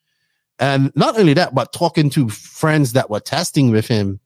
[0.59, 4.19] And not only that, but talking to friends that were testing with him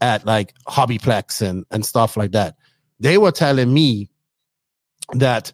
[0.00, 2.56] at like Hobbyplex and and stuff like that,
[2.98, 4.10] they were telling me
[5.12, 5.52] that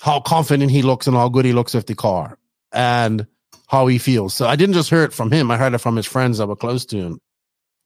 [0.00, 2.38] how confident he looks and how good he looks with the car
[2.72, 3.26] and
[3.68, 4.34] how he feels.
[4.34, 5.50] So I didn't just hear it from him.
[5.50, 7.20] I heard it from his friends that were close to him.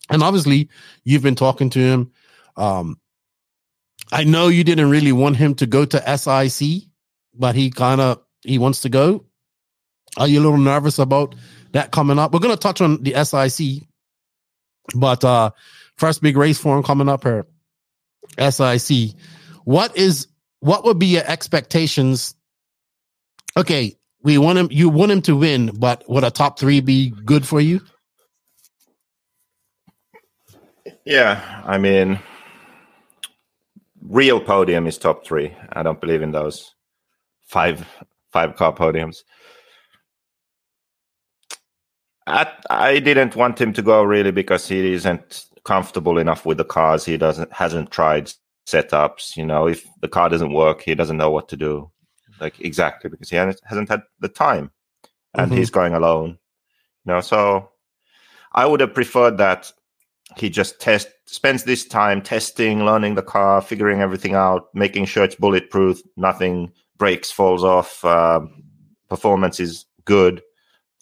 [0.09, 0.69] And obviously
[1.05, 2.13] you've been talking to him.
[2.57, 2.99] Um,
[4.11, 6.85] I know you didn't really want him to go to SIC,
[7.35, 9.27] but he kind of, he wants to go.
[10.17, 11.35] Are you a little nervous about
[11.73, 12.33] that coming up?
[12.33, 13.83] We're going to touch on the SIC,
[14.95, 15.51] but, uh,
[15.97, 17.47] first big race for him coming up here.
[18.39, 19.15] SIC.
[19.65, 20.29] What is,
[20.61, 22.35] what would be your expectations?
[23.57, 24.69] Okay, we want him.
[24.71, 27.81] You want him to win, but would a top three be good for you?
[31.05, 32.21] Yeah, I mean,
[34.01, 35.55] real podium is top three.
[35.73, 36.75] I don't believe in those
[37.47, 37.87] five
[38.33, 39.19] five car podiums.
[42.27, 46.65] I, I didn't want him to go really because he isn't comfortable enough with the
[46.65, 47.05] cars.
[47.05, 48.33] He doesn't hasn't tried
[48.67, 49.37] setups.
[49.37, 51.92] You know, if the car doesn't work, he doesn't know what to do.
[52.43, 54.73] Like exactly because he hasn't, had the time,
[55.35, 55.57] and Mhm.
[55.57, 56.39] he's going alone.
[57.05, 57.71] You know, so
[58.53, 59.73] I would have preferred that
[60.37, 65.25] he just test spends this time testing, learning the car, figuring everything out, making sure
[65.25, 68.41] it's bulletproof, nothing breaks, falls off, uh,
[69.09, 70.43] performance is good,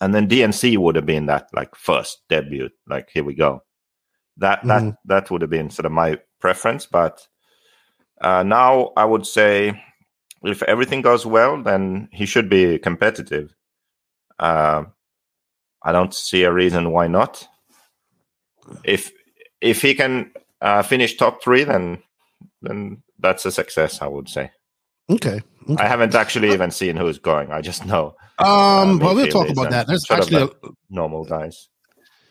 [0.00, 2.68] and then DNC would have been that like first debut.
[2.86, 3.62] Like here we go.
[4.36, 4.96] That that Mhm.
[5.06, 7.26] that would have been sort of my preference, but
[8.20, 9.82] uh, now I would say
[10.44, 13.54] if everything goes well, then he should be competitive.
[14.38, 14.84] Uh,
[15.82, 17.46] I don't see a reason why not.
[18.84, 19.10] If
[19.60, 22.02] if he can uh, finish top three, then
[22.62, 24.00] then that's a success.
[24.02, 24.50] I would say.
[25.10, 25.40] Okay.
[25.76, 27.50] I haven't actually even seen who's going.
[27.50, 29.86] I just know Um, well, we'll talk about um, that.
[29.86, 30.48] There's actually, a,
[30.88, 31.68] normal guys.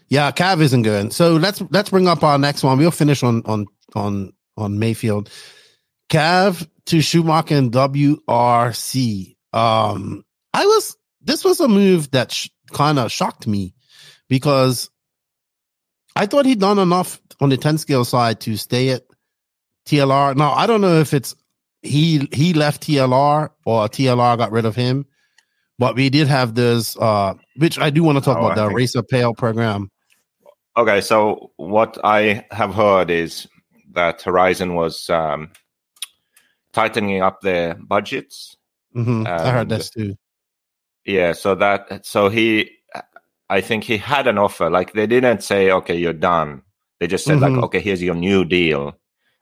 [0.08, 1.13] yeah, Cav isn't good.
[1.13, 2.78] So let's let's bring up our next one.
[2.78, 5.30] We'll finish on on on on Mayfield.
[6.10, 9.36] Cav to Schumacher and WRC.
[9.54, 13.74] Um, I was this was a move that sh- kind of shocked me
[14.28, 14.89] because
[16.15, 19.04] I thought he'd done enough on the 10 scale side to stay at
[19.86, 20.36] TLR.
[20.36, 21.36] Now, I don't know if it's
[21.82, 25.06] he he left TLR or TLR got rid of him,
[25.78, 28.62] but we did have this uh which I do want to talk Oh, about I
[28.63, 29.89] the think- Racer Pale program.
[30.78, 33.48] Okay, so what I have heard is
[33.93, 35.52] that Horizon was um,
[36.73, 38.55] tightening up their budgets.
[38.95, 40.15] Mhm, I heard this too.
[41.05, 42.69] Yeah, so that so he,
[43.49, 44.69] I think he had an offer.
[44.69, 46.62] Like they didn't say, "Okay, you're done."
[46.99, 47.41] They just said, Mhm.
[47.41, 48.97] "Like, okay, here's your new deal,"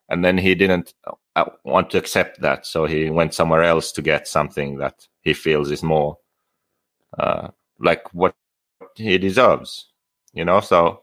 [0.10, 0.94] and then he didn't
[1.36, 5.34] uh, want to accept that, so he went somewhere else to get something that he
[5.34, 6.18] feels is more
[7.20, 8.36] uh, like what
[8.96, 9.92] he deserves.
[10.34, 11.02] You know, so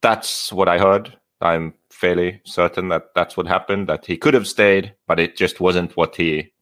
[0.00, 1.16] that's what I heard.
[1.40, 3.88] I'm fairly certain that that's what happened.
[3.88, 6.52] That he could have stayed, but it just wasn't what he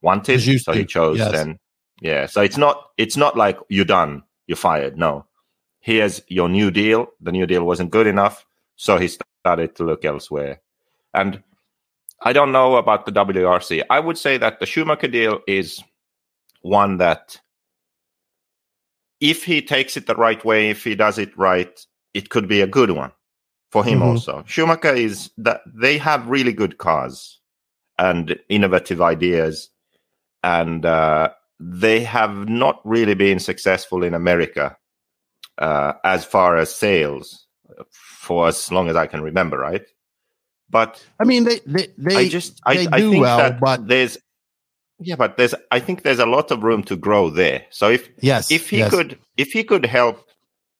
[0.00, 1.32] wanted, so he chose yes.
[1.32, 1.58] then.
[2.00, 4.96] Yeah, so it's not it's not like you're done, you're fired.
[4.96, 5.26] No,
[5.80, 7.08] here's your new deal.
[7.20, 8.46] The new deal wasn't good enough,
[8.76, 10.60] so he started to look elsewhere.
[11.12, 11.42] And
[12.22, 13.82] I don't know about the WRC.
[13.90, 15.82] I would say that the Schumacher deal is
[16.62, 17.40] one that,
[19.20, 21.78] if he takes it the right way, if he does it right,
[22.14, 23.12] it could be a good one
[23.76, 24.06] for him Mhm.
[24.06, 24.42] also.
[24.46, 27.40] Schumacher is that they have really good cars
[27.98, 29.68] and innovative ideas,
[30.42, 31.28] and uh,
[31.60, 34.76] they have not really been successful in America
[35.58, 37.46] uh, as far as sales
[37.92, 39.84] for as long as I can remember, right?
[40.70, 43.60] But I mean, they they they I just I, they I do think well, that
[43.60, 44.18] but there's
[44.98, 47.64] yeah, but there's I think there's a lot of room to grow there.
[47.70, 48.90] So if yes, if he yes.
[48.90, 50.24] could if he could help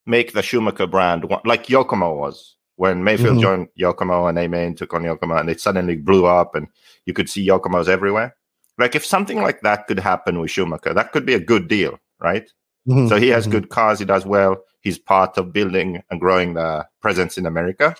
[0.06, 3.42] make the Schumacher brand one- like Yokomo was when Maifield Mhm.
[3.42, 6.68] joined Yokomo and Amain took on Yokomo and it suddenly blew up and
[7.06, 8.36] you could see Yokomos everywhere.
[8.78, 11.98] Like if something like that could happen with Schumacher, that could be a good deal,
[12.20, 12.48] right?
[12.86, 13.08] Mm-hmm.
[13.08, 13.52] So he has mm-hmm.
[13.52, 13.98] good cars.
[13.98, 14.62] He does well.
[14.80, 17.96] He's part of building and growing the presence in America.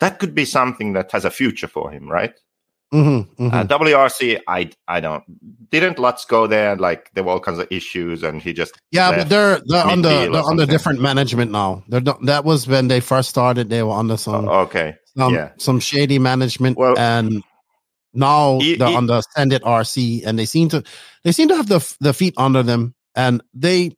[0.00, 2.34] That could be something that has a future for him, right?
[2.92, 3.54] Mm-hmm, mm-hmm.
[3.54, 5.24] Uh, WRC, I I don't
[5.70, 6.76] didn't Lutz go there.
[6.76, 10.30] Like there were all kinds of issues, and he just yeah, but they're they're under
[10.30, 11.82] they're under different management now.
[11.88, 13.70] They're not, that was when they first started.
[13.70, 17.42] They were under some uh, okay, some, yeah, some shady management, well, and
[18.12, 20.84] now he, they're he, under Sendit RC, and they seem to
[21.24, 23.96] they seem to have the the feet under them, and they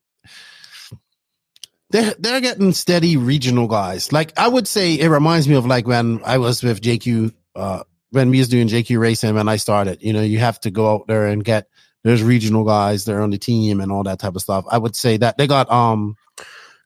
[1.91, 4.13] they're they're getting steady regional guys.
[4.13, 7.35] Like I would say, it reminds me of like when I was with JQ.
[7.57, 7.83] Uh,
[8.15, 10.95] when we was doing JQ Racing and I started, you know, you have to go
[10.95, 11.69] out there and get
[12.05, 14.65] there's regional guys they're on the team and all that type of stuff.
[14.71, 16.17] I would say that they got um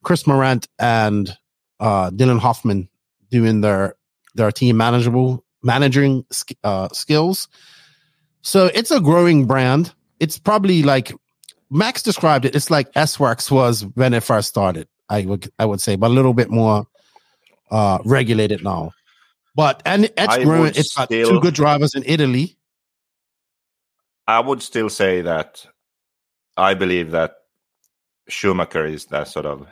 [0.03, 1.37] Chris Morant and
[1.81, 2.88] uh Dylan Hoffman
[3.31, 3.97] doing their
[4.35, 6.25] their team manageable managing
[6.64, 7.49] uh skills.
[8.41, 9.93] So it's a growing brand.
[10.21, 11.12] It's probably like
[11.71, 12.57] Max described it.
[12.57, 14.88] It's like S Works was when it first started.
[15.11, 16.87] I would I would say, but a little bit more
[17.71, 18.93] uh regulated now.
[19.59, 20.73] But and it's I growing.
[20.77, 22.57] It's got still, two good drivers in Italy.
[24.29, 25.66] I would still say that
[26.57, 27.35] I believe that
[28.29, 29.66] Schumacher is that sort of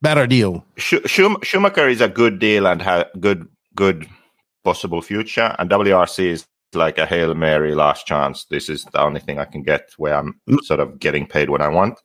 [0.00, 0.64] better deal.
[0.78, 4.08] Schumacher is a good deal and have good good
[4.64, 8.46] possible future, and WRC is like a hail mary last chance.
[8.46, 10.60] This is the only thing I can get where I'm mm.
[10.62, 12.00] sort of getting paid what I want.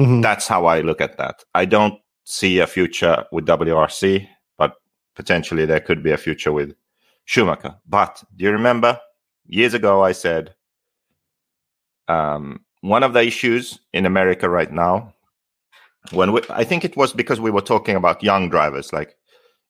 [0.00, 0.22] Mm-hmm.
[0.22, 1.44] That's how I look at that.
[1.54, 1.94] I don't
[2.24, 4.26] see a future with WRC
[5.14, 6.74] potentially there could be a future with
[7.24, 7.76] Schumacher.
[7.86, 9.00] But do you remember
[9.46, 10.54] years ago I said
[12.08, 15.14] um, one of the issues in America right now,
[16.12, 19.16] when we, I think it was because we were talking about young drivers, like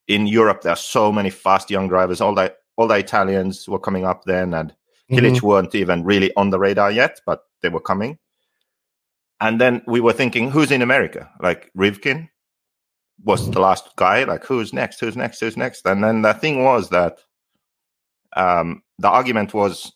[0.09, 2.21] in Europe there are so many fast young drivers.
[2.21, 4.75] All the all the Italians were coming up then, and
[5.11, 8.19] mm weren't even really on the radar yet, but they were coming.
[9.41, 11.31] And then we were thinking, who's in America?
[11.41, 12.31] Like Rivkin,
[13.23, 14.25] was the last guy.
[14.25, 15.01] Like, who's next?
[15.01, 15.41] Who's next?
[15.41, 15.87] Who's next?
[15.87, 17.19] And then the thing was that
[18.35, 19.93] um, the argument was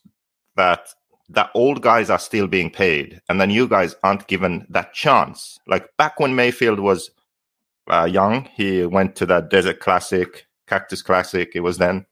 [0.57, 0.89] that
[1.29, 5.59] the old guys are still being paid, and the new guys aren't given that chance.
[5.67, 7.11] Like back when Maifield was
[7.91, 11.51] uh, young, he went to that Desert Classic, Cactus Classic.
[11.55, 12.07] It was then,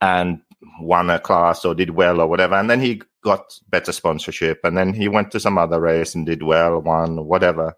[0.00, 0.40] and
[0.80, 2.54] won a class or did well or whatever.
[2.54, 6.26] And then he got better sponsorship, and then he went to some other race and
[6.26, 7.74] did well, won whatever.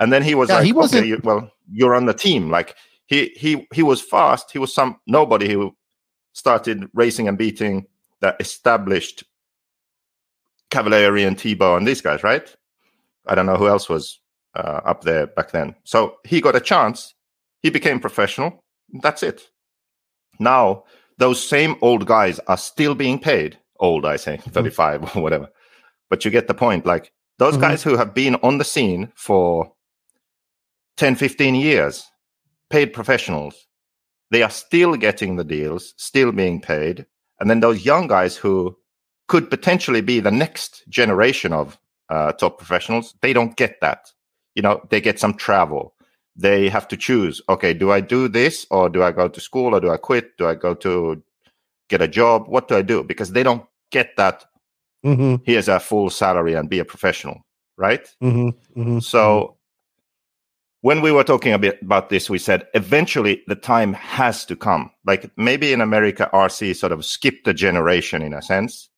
[0.00, 1.02] And then he was yeah, like, he wasn't...
[1.02, 2.50] okay, you, well, you're on the team.
[2.50, 4.50] Like he he he was fast.
[4.50, 5.74] He was some nobody who
[6.32, 7.86] started racing and beating
[8.20, 9.24] the established
[10.70, 12.54] Cavalieri and Tebo and these guys, right?
[13.26, 14.20] I don't know who else was
[14.54, 15.74] uh, up there back then.
[15.84, 17.14] So he got a chance.
[17.60, 18.64] He became professional.
[19.02, 19.48] That's it.
[20.38, 20.84] Now
[21.18, 23.58] those same old guys are still being paid.
[23.80, 24.50] Old, I say, mm-hmm.
[24.50, 25.48] 35 or whatever.
[26.10, 26.86] But you get the point.
[26.86, 27.62] Like those mm-hmm.
[27.62, 29.72] guys who have been on the scene for
[30.96, 32.04] 10, 15 years,
[32.70, 33.66] paid professionals.
[34.30, 37.06] They are still getting the deals, still being paid.
[37.40, 38.76] And then those young guys who
[39.28, 41.78] could potentially be the next generation of
[42.10, 44.10] uh, top professionals, they don't get that.
[44.54, 45.94] You know, they get some travel.
[46.36, 49.74] They have to choose, okay, do I do this or do I go to school
[49.74, 50.36] or do I quit?
[50.36, 51.22] Do I go to
[51.88, 52.48] get a job?
[52.48, 53.04] What do I do?
[53.04, 54.44] Because they don't get that.
[55.04, 55.44] Mm-hmm.
[55.44, 58.04] Here's a full salary and be a professional, right?
[58.22, 58.80] Mm-hmm.
[58.80, 58.98] Mm-hmm.
[59.00, 59.56] So
[60.84, 64.54] when we were talking a bit about this, we said eventually the time has to
[64.54, 64.90] come.
[65.06, 68.90] Like maybe in America, RC sort of skipped a generation in a sense,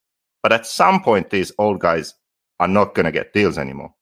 [0.42, 2.12] but at some point, these old guys
[2.58, 3.94] are not going to get deals anymore.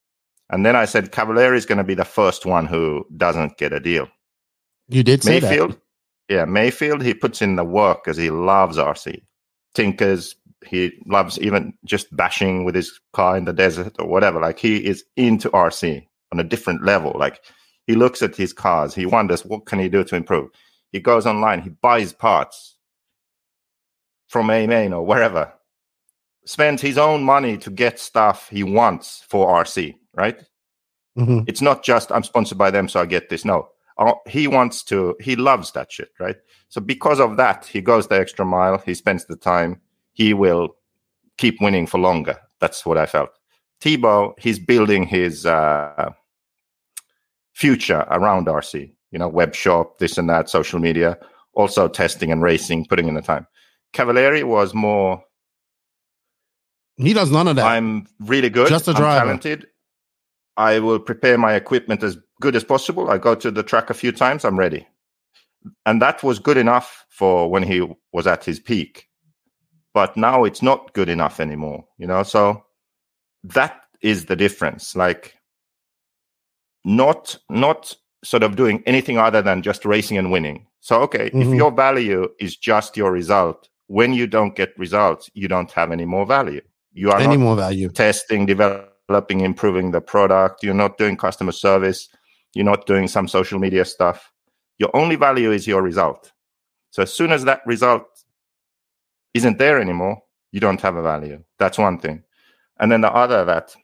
[0.49, 3.75] And then I said Cavalieri is going to be the first one who doesn't get
[3.75, 4.09] a deal.
[4.89, 6.35] You did say Maifield, that.
[6.35, 7.03] Yeah, Maifield.
[7.03, 9.21] he puts in the work because he loves RC.
[9.75, 14.41] Tinkers, he loves even just bashing with his car in the desert or whatever.
[14.41, 17.13] Like he is into RC on a different level.
[17.15, 17.43] Like
[17.87, 18.95] he looks at his cars.
[18.95, 20.51] He wonders what can he do to improve.
[20.91, 21.61] He goes online.
[21.61, 22.77] He buys parts
[24.29, 25.53] from AMain or wherever.
[26.47, 29.95] Spends his own money to get stuff he wants for RC.
[30.15, 30.39] Right?
[31.19, 31.41] Mm-hmm.
[31.47, 33.45] It's not just I'm sponsored by them, so I get this.
[33.45, 33.69] No,
[33.99, 35.17] uh, he wants to.
[35.21, 36.11] He loves that shit.
[36.19, 36.37] Right?
[36.69, 38.79] So because of that, he goes the extra mile.
[38.79, 39.81] He spends the time.
[40.13, 40.77] He will
[41.39, 42.39] keep winning for longer.
[42.61, 43.31] That's what I felt.
[43.81, 45.45] Tebo, he's building his.
[45.45, 46.13] Uh,
[47.55, 48.93] future around RC.
[49.11, 51.17] You know, web shop, this and that, social media,
[51.55, 53.47] also testing and racing, putting in the time.
[53.93, 55.23] Cavalieri was more.
[56.97, 57.65] He does none of that.
[57.65, 58.69] I'm really good.
[58.69, 59.21] Just a driver.
[59.21, 59.67] I'm talented.
[60.57, 63.11] I will prepare my equipment as good as possible.
[63.11, 64.45] I go to the track a few times.
[64.45, 64.87] I'm ready,
[65.87, 69.09] and that was good enough for when he was at his peak.
[69.93, 71.85] But now it's not good enough anymore.
[71.99, 72.65] You know, so
[73.45, 74.97] that is the difference.
[74.97, 75.37] Like
[76.85, 80.67] not not sort of doing anything other than just racing and winning.
[80.81, 81.43] So okay, mm-hmm.
[81.43, 85.93] if your value is just your result, when you don't get results, you don't have
[85.93, 86.63] any more value.
[86.93, 90.63] You are any more value testing, developing, improving the product.
[90.63, 92.09] You're not doing customer service.
[92.55, 94.31] You're not doing some social media stuff.
[94.79, 96.33] Your only value is your result.
[96.91, 98.07] So as soon as that result
[99.35, 100.23] isn't there anymore,
[100.53, 101.43] you don't have a value.
[101.59, 102.23] That's one thing.
[102.79, 103.75] And then the other that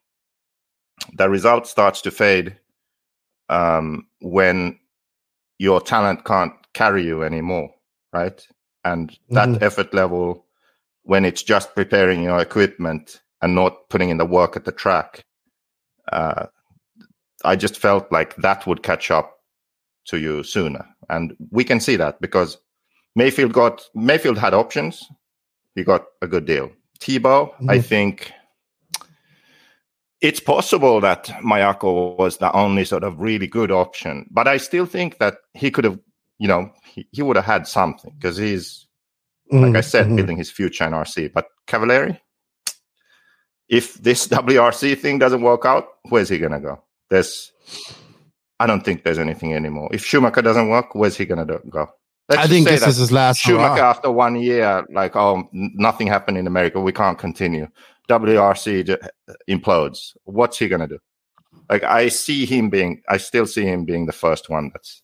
[1.15, 2.57] the result starts to fade
[3.51, 4.79] um, when
[5.59, 7.71] your talent can't carry you anymore,
[8.13, 8.47] right?
[8.85, 9.63] And that mm-hmm.
[9.63, 10.47] effort level,
[11.03, 15.27] when it's just preparing your equipment and not putting in the work at the track,
[16.11, 16.47] uh,
[17.45, 19.37] I just felt like that would catch up
[20.07, 20.87] to you sooner.
[21.09, 22.57] And we can see that because
[23.19, 25.05] Maifield got Maifield had options.
[25.75, 26.71] He got a good deal.
[27.01, 27.71] Tebo, mm-hmm.
[27.71, 28.33] I think
[30.21, 34.87] it's possible that Mayako was the only sort of really good option, but I still
[34.87, 35.99] think that he could have,
[36.39, 38.87] you know, he, he would have had something because he's,
[39.53, 39.65] mm-hmm.
[39.65, 40.17] like I said, mm-hmm.
[40.17, 41.33] building his future in RC.
[41.33, 42.21] But Cavalieri,
[43.69, 46.83] if this WRC thing doesn't work out, where's he gonna go?
[47.09, 47.51] There's,
[48.59, 49.89] I don't think there's anything anymore.
[49.93, 51.89] If Schumacher doesn't work, where's he gonna go?
[52.29, 53.41] Let's I think this is his last.
[53.41, 53.91] Schumacher, hurrah.
[53.91, 56.81] after one year, like, oh, nothing happened in America.
[56.81, 57.67] We can't continue.
[58.09, 58.99] WRC
[59.49, 60.17] implodes.
[60.25, 60.99] What's he gonna do?
[61.69, 63.03] Like, I see him being.
[63.09, 65.03] I still see him being the first one that's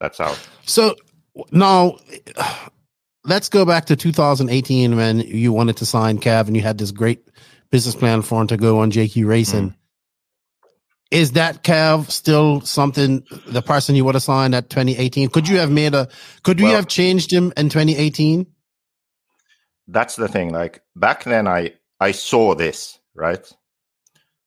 [0.00, 0.38] that's out.
[0.66, 0.96] So
[1.52, 1.98] now,
[3.24, 6.90] let's go back to 2018 when you wanted to sign Cav and you had this
[6.90, 7.28] great
[7.70, 9.70] business plan for him to go on JQ Racing.
[9.70, 9.74] Mm
[11.10, 15.28] is that Cav still something the person you would have signed at 2018?
[15.28, 16.08] Could you have made a
[16.42, 18.46] could well, you have changed him in 2018?
[19.88, 20.50] That's the thing.
[20.50, 23.50] Like back then I I saw this, right?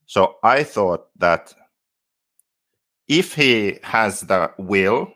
[0.06, 1.54] So I thought that
[3.08, 5.14] if he has the will,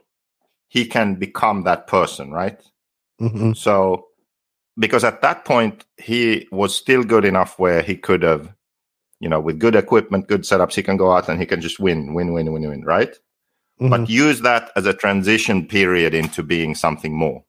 [0.68, 2.62] he can become that person, right?
[3.20, 3.54] Mm-hmm.
[3.54, 4.08] So
[4.78, 8.54] because at that point he was still good enough where he could have
[9.20, 11.80] you know, with good equipment, good setups, he can go out and he can just
[11.80, 13.12] win, win, win, win, win, right?
[13.80, 13.90] Mm-hmm.
[13.90, 17.44] But use that as a transition period into being something more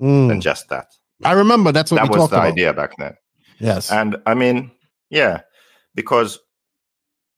[0.00, 0.28] mm.
[0.28, 0.94] than just that.
[1.24, 2.46] I remember that's what that was the about.
[2.46, 3.16] idea back then.
[3.62, 4.72] Yes, and I mean,
[5.08, 5.42] yeah,
[5.94, 6.40] because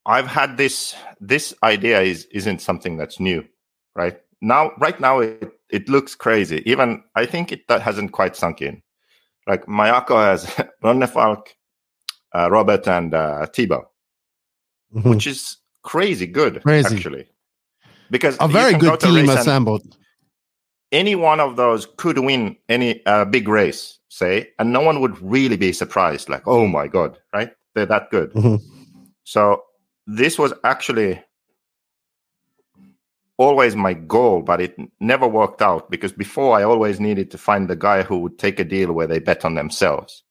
[0.06, 0.94] I've had this.
[1.20, 3.44] This idea is isn't something that's new,
[3.94, 4.18] right?
[4.40, 6.62] Now, right now, it it looks crazy.
[6.64, 8.82] Even I think it that hasn't quite sunk in.
[9.46, 10.46] Like Mayako has
[10.82, 11.48] Ronnefalk,
[12.34, 13.84] uh, Robert and uh, Tebo,
[14.94, 15.10] mm-hmm.
[15.10, 16.96] which is crazy good, crazy.
[16.96, 17.26] actually.
[18.10, 19.96] Because a very good team assembled.
[20.92, 25.20] Any one of those could win any uh, big race, say, and no one would
[25.20, 26.28] really be surprised.
[26.28, 27.50] Like, oh my god, right?
[27.74, 28.32] They're that good.
[28.32, 28.64] Mm-hmm.
[29.24, 29.64] So
[30.06, 31.20] this was actually
[33.36, 37.68] always my goal, but it never worked out because before I always needed to find
[37.68, 40.22] the guy who would take a deal where they bet on themselves.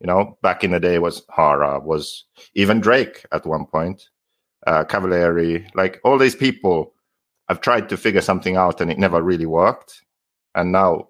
[0.00, 2.24] You know, back in the day was Hara, was
[2.54, 4.08] even Drake at one point,
[4.66, 6.92] uh, Cavalieri, like all these people.
[7.48, 10.02] I've tried to figure something out and it never really worked.
[10.54, 11.08] And now,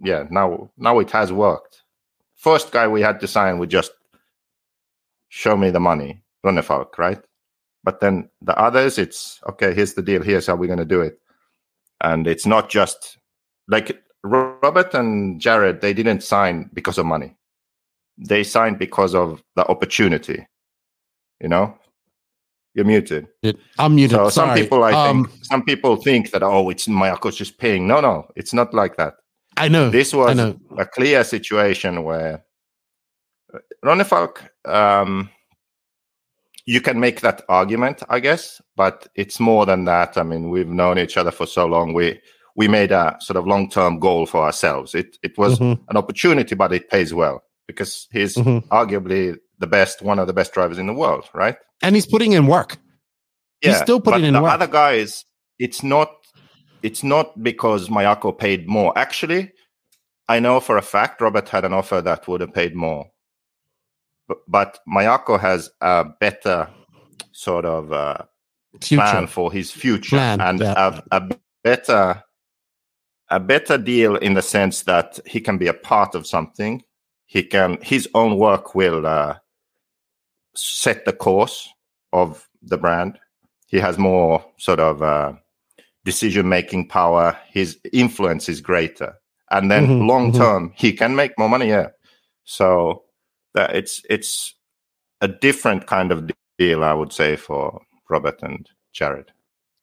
[0.00, 1.82] yeah, now now it has worked.
[2.36, 3.92] First guy we had to sign would just
[5.28, 7.22] show me the money, Ronnefalk, right?
[7.82, 9.74] But then the others, it's okay.
[9.74, 10.22] Here's the deal.
[10.22, 11.18] Here's how we're going to do it.
[12.02, 13.18] And it's not just
[13.68, 15.80] like Robert and Jared.
[15.80, 17.36] They didn't sign because of money
[18.18, 20.46] they signed because of the opportunity.
[21.40, 21.76] You know,
[22.74, 23.26] you're muted.
[23.42, 24.16] It, I'm muted.
[24.16, 24.48] So Sorry.
[24.48, 27.86] some people, I um, think, some people think that oh, it's Mayako's just paying.
[27.86, 29.14] No, no, it's not like that.
[29.56, 29.90] I know.
[29.90, 32.44] This was a clear situation where
[33.52, 35.30] uh, Ronnefalk, um,
[36.66, 40.16] you can make that argument, I guess, but it's more than that.
[40.16, 41.92] I mean, we've known each other for so long.
[41.92, 42.20] We
[42.56, 44.94] we made a sort of long term goal for ourselves.
[44.94, 45.82] It it was mm-hmm.
[45.88, 48.66] an opportunity, but it pays well because he's mm-hmm.
[48.72, 51.56] arguably the best, one of the best drivers in the world, right?
[51.82, 52.78] And he's putting in work.
[53.62, 54.52] Yeah, he's still putting in the work.
[54.52, 55.24] Other guys,
[55.58, 56.10] it's not,
[56.84, 58.96] it's not because Mayako paid more.
[58.96, 59.52] Actually,
[60.28, 63.10] I know for a fact Robert had an offer that would have paid more,
[64.28, 66.68] but, but Mayako has a better
[67.32, 68.18] sort of uh,
[68.80, 71.00] plan for his future plan, and yeah.
[71.10, 71.28] a, a
[71.62, 72.22] better
[73.30, 76.84] a better deal in the sense that he can be a part of something
[77.26, 79.36] he can his own work will uh,
[80.54, 81.68] set the course
[82.12, 83.18] of the brand.
[83.66, 85.32] He has more sort of uh,
[86.04, 87.36] decision making power.
[87.50, 89.14] His influence is greater,
[89.50, 90.76] and then mm-hmm, long term mm-hmm.
[90.76, 91.68] he can make more money.
[91.68, 91.88] Yeah,
[92.44, 93.04] so
[93.54, 94.54] that it's it's
[95.20, 99.32] a different kind of deal, I would say, for Robert and Jared.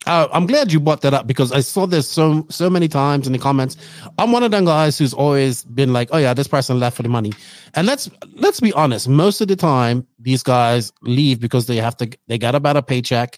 [0.08, 3.28] Uh, I'm glad you brought that up because I saw this so so many times
[3.28, 3.78] in the comments.
[4.18, 7.04] I'm one of them guys who's always been like, "Oh yeah, this person left for
[7.04, 7.34] the money,"
[7.76, 9.08] and let's let's be honest.
[9.08, 12.10] Most of the time, these guys leave because they have to.
[12.28, 13.38] They got a better paycheck,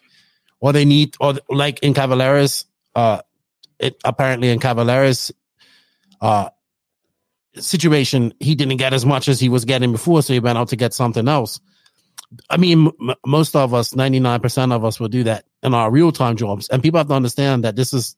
[0.62, 2.64] or they need, or like in Cavalieri's,
[2.96, 3.22] uh,
[3.80, 5.32] it apparently in Cavalieri's,
[6.22, 6.50] uh,
[7.56, 10.70] situation, he didn't get as much as he was getting before, so he went out
[10.70, 11.60] to get something else.
[12.50, 16.12] I mean, m- most of us, 99% of us will do that in our real
[16.12, 16.68] time jobs.
[16.70, 18.16] And people have to understand that this is,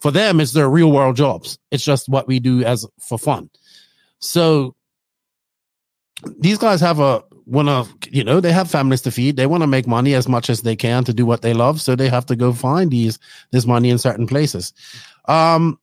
[0.00, 1.58] for them, it's their real world jobs.
[1.70, 3.50] It's just what we do as for fun.
[4.18, 4.74] So
[6.38, 7.22] these guys have a,
[7.52, 9.36] want to, you know, they have families to feed.
[9.36, 11.80] They want to make money as much as they can to do what they love.
[11.80, 13.18] So they have to go find these,
[13.50, 14.72] this money in certain places.
[15.26, 15.78] Um,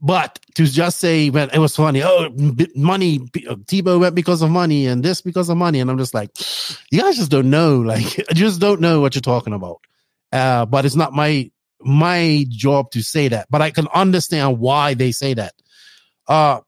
[0.00, 2.02] but to just say, man, it was funny.
[2.02, 2.30] Oh,
[2.74, 5.80] money, Tebo went because of money and this because of money.
[5.80, 6.30] And I'm just like,
[6.90, 7.80] you guys just don't know.
[7.86, 9.80] Like, just don't know what you're talking about.
[10.32, 11.50] Uh, but it's not my,
[11.80, 15.54] my job to say that, but I can understand why they say that.
[16.26, 16.60] Uh,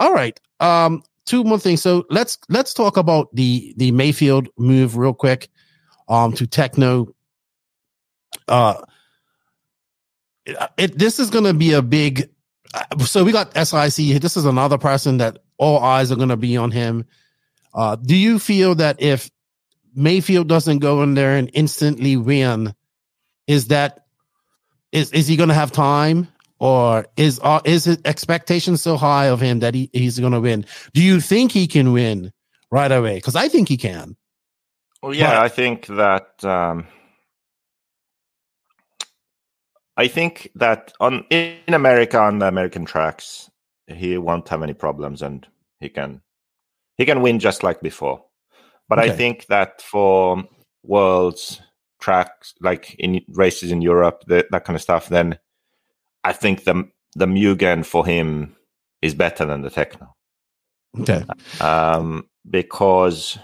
[0.00, 0.38] all right.
[0.58, 1.82] Um, two more things.
[1.82, 5.48] So let's, let's talk about the, the Maifield move real quick,
[6.08, 7.12] um, to Tekno.
[8.46, 8.82] Uh,
[10.76, 12.28] it, this is going to be a big
[13.00, 14.20] so we got SIC.
[14.20, 17.04] This is another person that all eyes are going to be on him.
[17.72, 19.30] Uh, do you feel that if
[19.96, 22.74] Maifield doesn't go in there and instantly win,
[23.46, 24.06] is that
[24.92, 26.28] is is he going to have time,
[26.58, 30.40] or is uh, is his expectation so high of him that he, he's going to
[30.40, 30.64] win?
[30.92, 32.32] Do you think he can win
[32.70, 33.16] right away?
[33.16, 34.16] Because I think he can.
[35.02, 36.44] Well, yeah, but, I think that.
[36.44, 36.86] Um
[39.96, 43.48] I think that on in America on the American tracks,
[43.86, 45.46] he won't have any problems and
[45.80, 46.20] he can
[46.96, 48.24] he can win just like before.
[48.88, 49.10] But okay.
[49.10, 50.42] I think that for
[50.82, 51.60] worlds
[52.00, 55.38] tracks like in races in Europe, the, that kind of stuff, then
[56.24, 58.56] I think the the Mugen for him
[59.02, 60.08] is better than the Tekno.
[61.00, 61.24] Okay.
[61.60, 63.38] Um, because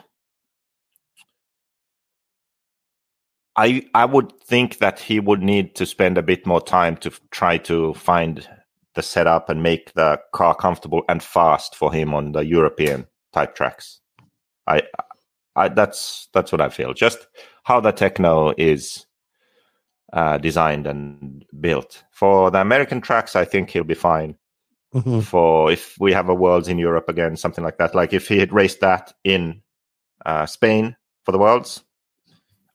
[3.57, 7.13] I I would think that he would need to spend a bit more time to
[7.31, 8.49] try to find
[8.95, 13.55] the setup and make the car comfortable and fast for him on the European type
[13.55, 14.01] tracks.
[14.67, 14.83] I,
[15.57, 16.95] I that's that's what I feel.
[16.95, 17.27] Just
[17.65, 19.07] how the Tekno is
[20.13, 24.37] uh, designed and built for the American tracks, I think he'll be fine.
[24.95, 25.21] Mm-hmm.
[25.21, 27.95] For if we have a Worlds in Europe again, something like that.
[27.95, 29.63] Like if he had raced that in
[30.27, 31.85] uh, Spain for the Worlds,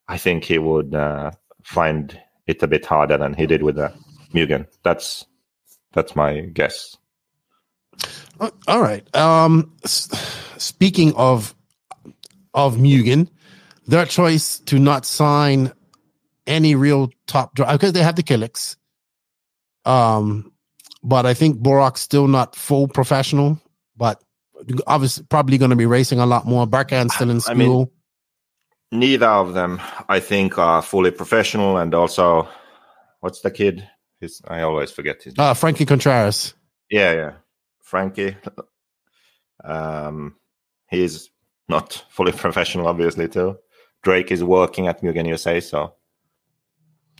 [0.07, 1.31] I think he would uh,
[1.63, 2.17] find
[2.47, 3.93] it a bit harder than he did with the
[4.33, 4.67] Mugen.
[4.83, 5.25] That's
[5.93, 6.95] that's my guess.
[8.39, 9.03] Uh, all right.
[9.15, 11.53] Um, speaking of
[12.53, 13.29] of Mugen,
[13.87, 15.73] their choice to not sign
[16.47, 18.77] any real top driver because they have the Killix.
[19.85, 20.51] Um,
[21.03, 23.61] but I think Borak's still not full professional,
[23.95, 24.21] but
[24.87, 26.65] obviously probably going to be racing a lot more.
[26.65, 27.53] Barkan's still in school.
[27.53, 27.89] I mean,
[28.91, 31.77] neither of them, I think, are fully professional.
[31.77, 32.47] And also,
[33.19, 33.87] what's the kid?
[34.19, 35.33] His, I always forget his.
[35.37, 36.53] Ah, uh, Frankie Contreras.
[36.89, 37.31] Yeah, yeah,
[37.83, 38.37] Frankie.
[39.63, 40.35] Um,
[40.89, 41.29] he's
[41.67, 43.27] not fully professional, obviously.
[43.27, 43.57] Too.
[44.03, 45.95] Drake is working at Mugen USA, so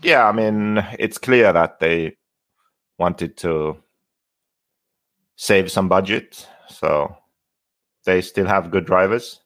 [0.03, 2.17] yeah, I mean, it's clear that they
[2.99, 3.77] wanted to
[5.37, 7.15] save some budget, so
[8.05, 9.39] they still have good drivers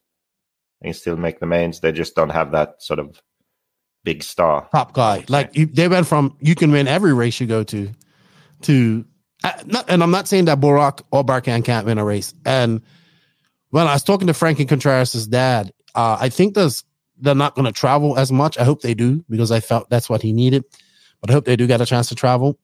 [0.81, 1.79] They still make the mains.
[1.81, 3.21] They just don't have that sort of
[4.05, 5.25] big star top guy.
[5.29, 7.91] Like you, they went from you can win every race you go to
[8.63, 9.05] to
[9.43, 12.33] uh, not, and I'm not saying that Borak or Barkan can't win a race.
[12.45, 12.81] And
[13.71, 16.83] when I was talking to Frankie Contreras' dad, uh, I think there's
[17.19, 18.57] they're not going to travel as much.
[18.57, 20.63] I hope they do because I felt that's what he needed.
[21.21, 22.57] But I hope they do get a chance to travel.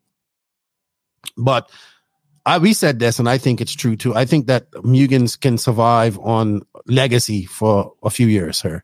[1.38, 1.70] But
[2.46, 4.16] I, we said this, and I think it's true too.
[4.16, 8.84] I think that Mugens can survive on legacy for a few years here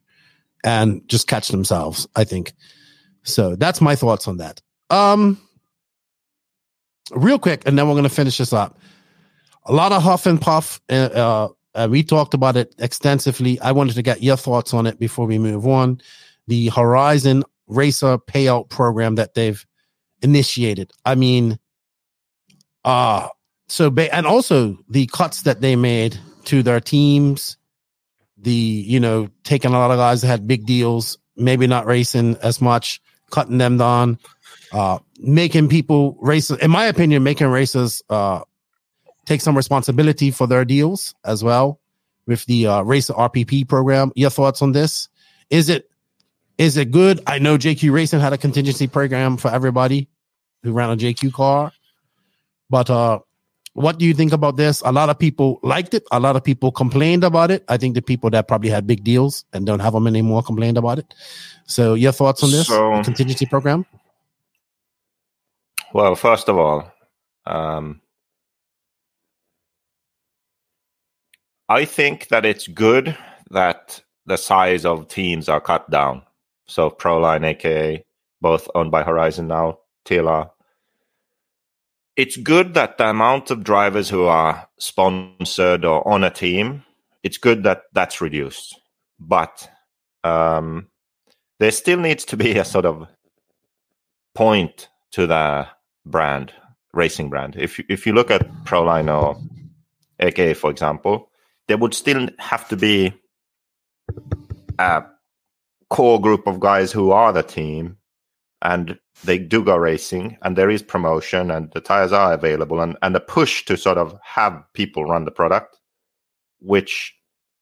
[0.63, 2.07] and just catch themselves.
[2.15, 2.53] I think
[3.23, 3.55] so.
[3.55, 4.61] That's my thoughts on that.
[4.89, 5.39] Um,
[7.11, 8.79] real quick, and then we're going to finish this up.
[9.65, 10.81] A lot of huff and puff.
[10.89, 13.59] Uh, uh, we talked about it extensively.
[13.61, 16.01] I wanted to get your thoughts on it before we move on.
[16.47, 19.65] The Horizon Racer payout program that they've
[20.21, 20.91] initiated.
[21.05, 21.57] I mean,
[22.83, 23.27] uh
[23.67, 27.57] so ba- and also the cuts that they made to their teams
[28.37, 32.35] the you know taking a lot of guys that had big deals maybe not racing
[32.41, 32.99] as much
[33.29, 34.17] cutting them down
[34.73, 38.41] uh making people race in my opinion making racers uh
[39.25, 41.79] take some responsibility for their deals as well
[42.27, 45.09] with the uh racer rpp program your thoughts on this
[45.49, 45.87] is it
[46.57, 47.19] Is it good?
[47.25, 50.07] I know JQ Racing had a contingency program for everybody
[50.61, 51.71] who ran a JQ car,
[52.69, 53.17] but uh,
[53.73, 54.83] what do you think about this?
[54.85, 56.03] A lot of people liked it.
[56.11, 57.63] A lot of people complained about it.
[57.67, 60.77] I think the people that probably had big deals and don't have them anymore complained
[60.77, 61.07] about it.
[61.65, 63.85] So, your thoughts on this So- contingency program?
[65.93, 66.91] Well, first of all,
[67.47, 68.01] um,
[71.71, 73.17] I think that it's good
[73.49, 76.23] that the size of teams are cut down.
[76.67, 78.03] So Proline, aka
[78.41, 80.49] both owned by Horizon now, TLR.
[82.17, 86.83] It's good that the amount of drivers who are sponsored or on a team,
[87.23, 88.77] it's good that that's reduced.
[89.17, 89.69] But
[90.25, 90.87] um,
[91.59, 93.07] there still needs to be a sort of
[94.35, 95.69] point to the
[96.05, 96.51] brand,
[96.91, 97.55] racing brand.
[97.57, 99.41] If if you look at Proline or
[100.19, 101.30] AKA, for example,
[101.71, 103.13] there would still have to be
[104.77, 105.03] a
[105.89, 107.95] core group of guys who are the team
[108.61, 112.97] and they do go racing and there is promotion and the tires are available and,
[113.01, 115.79] and a push to sort of have people run the product,
[116.59, 117.15] which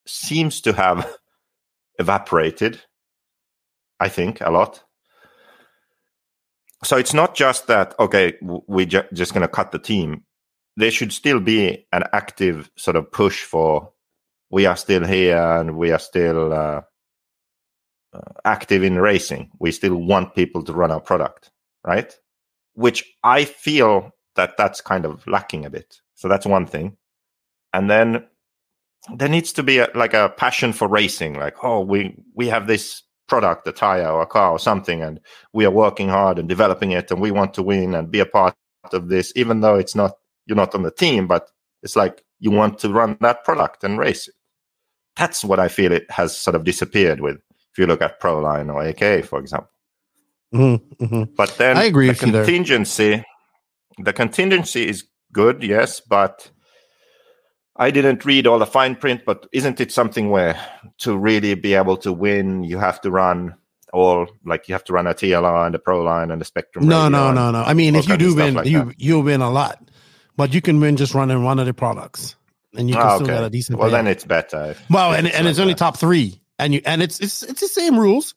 [0.07, 1.07] seems to have
[1.99, 2.81] evaporated,
[3.99, 4.81] I think, a lot.
[6.83, 10.23] So it's not just that, okay, w- we ju- just going to cut the team.
[10.77, 13.91] There should still be an active sort of push for
[14.49, 16.81] we are still here and we are still uh,
[18.13, 19.51] uh, active in racing.
[19.59, 21.51] We still want people to run our product,
[21.85, 22.13] right?
[22.73, 25.97] Which I feel that that's kind of lacking a bit.
[26.15, 26.97] So that's one thing.
[27.73, 28.25] And then
[29.15, 31.35] there needs to be a, like a passion for racing.
[31.35, 35.19] Like, oh, we we have this product, a tire or a car or something, and
[35.53, 38.25] we are working hard and developing it, and we want to win and be a
[38.25, 38.55] part
[38.91, 41.47] of this, even though it's not you're not on the team, but
[41.83, 44.35] it's like you want to run that product and race it.
[45.19, 47.37] That's what I feel it has sort of disappeared with.
[47.71, 49.69] If you look at Proline or AK, for example.
[50.53, 51.33] Mm-hmm, mm-hmm.
[51.35, 52.45] But then I agree the with you there.
[52.45, 53.23] contingency,
[53.99, 56.49] the contingency is good, yes, but
[57.75, 59.21] I didn't read all the fine print.
[59.25, 60.59] But isn't it something where
[60.99, 63.55] to really be able to win, you have to run
[63.91, 66.87] all like you have to run a TLR and a Pro line and a Spectrum?
[66.87, 67.61] No, no, no, no.
[67.61, 68.99] I mean, if you do win, like you that.
[68.99, 69.91] you'll win a lot,
[70.35, 72.35] but you can win just running one of the products,
[72.77, 73.35] and you can Ah, still okay.
[73.35, 73.79] get a decent.
[73.79, 73.91] Well, payout.
[73.91, 74.75] then it's better.
[74.89, 77.97] Well, and, and it's only top three, and you and it's it's it's the same
[77.99, 78.35] rules,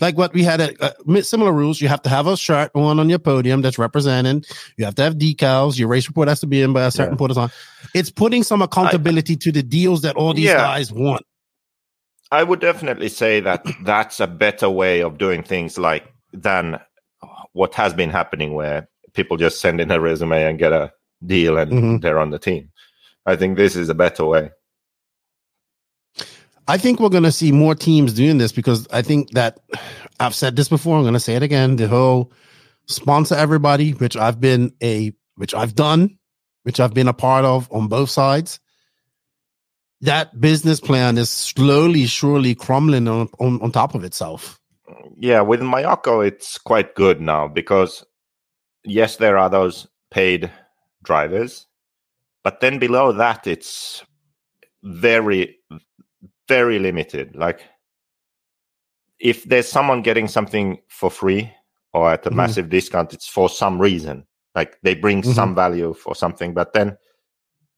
[0.00, 1.80] like what we had at uh, similar rules.
[1.80, 4.44] You have to have a shirt one on your podium that's representing.
[4.76, 5.78] You have to have decals.
[5.78, 7.18] Your race report has to be in by a certain Yeah.
[7.18, 7.50] point of time.
[7.94, 10.56] It's putting some accountability to the deals that all these Yeah.
[10.56, 11.22] guys want.
[12.32, 16.80] I would definitely say that that's a better way of doing things like than
[17.52, 20.92] what has been happening where people just send in a resume and get a
[21.24, 22.02] deal and Mhm.
[22.02, 22.68] they're on the team.
[23.26, 24.50] I think this is a better way.
[26.68, 29.60] I think we're going to see more teams doing this because I think that
[30.18, 30.96] I've said this before.
[30.96, 31.76] I'm going to say it again.
[31.76, 32.32] The whole
[32.86, 36.18] sponsor everybody, which I've been a, which I've done,
[36.64, 38.58] which I've been a part of on both sides.
[40.00, 44.60] That business plan is slowly, surely crumbling on, on, on top of itself.
[45.18, 48.04] Yeah, with Mayako, it's quite good now because
[48.84, 50.50] yes, there are those paid
[51.02, 51.66] drivers,
[52.46, 54.04] but then below that, it's
[54.84, 55.58] very,
[56.46, 57.34] very limited.
[57.34, 57.60] Like,
[59.18, 61.52] if there's someone getting something for free
[61.92, 62.36] or at a Mhm.
[62.36, 64.28] massive discount, it's for some reason.
[64.54, 65.34] Like they bring Mhm.
[65.34, 66.96] some value for something, but then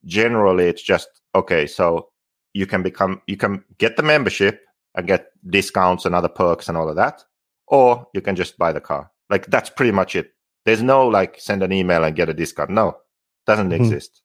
[0.05, 1.67] generally it's just okay.
[1.67, 2.11] So
[2.53, 4.61] you can become, you can get the membership
[4.95, 7.25] and get discounts and other perks and all of that,
[7.69, 9.11] or you can just buy the car.
[9.31, 10.35] Like that's pretty much it.
[10.67, 12.69] There's no like send an email and get a discount.
[12.69, 12.99] No,
[13.47, 13.81] doesn't Mhm.
[13.81, 14.21] exist.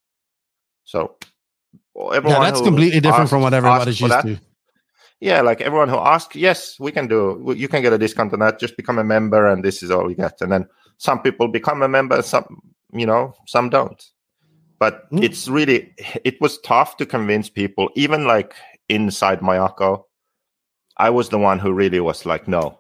[0.86, 1.16] So
[1.96, 4.38] Yeah, everyone that's who completely different asked- from what everybody's used that, to.
[5.20, 7.54] yeah, like everyone who asks, yes, we can do.
[7.56, 8.60] You can get a discount on that.
[8.60, 10.42] Just become a member, and this is all you get.
[10.42, 10.68] And then
[10.98, 12.62] some people become a member, some
[12.94, 14.04] you know, some don't.
[14.80, 15.24] But Mm.
[15.24, 15.94] it's really,
[16.26, 18.54] it was tough to convince people, even like
[18.90, 20.04] inside Mayako.
[20.98, 22.80] I was the one who really was like, no,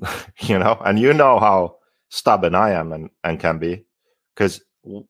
[0.40, 1.76] you know, and you know how
[2.10, 3.84] stubborn I am and, and can be
[4.34, 4.60] because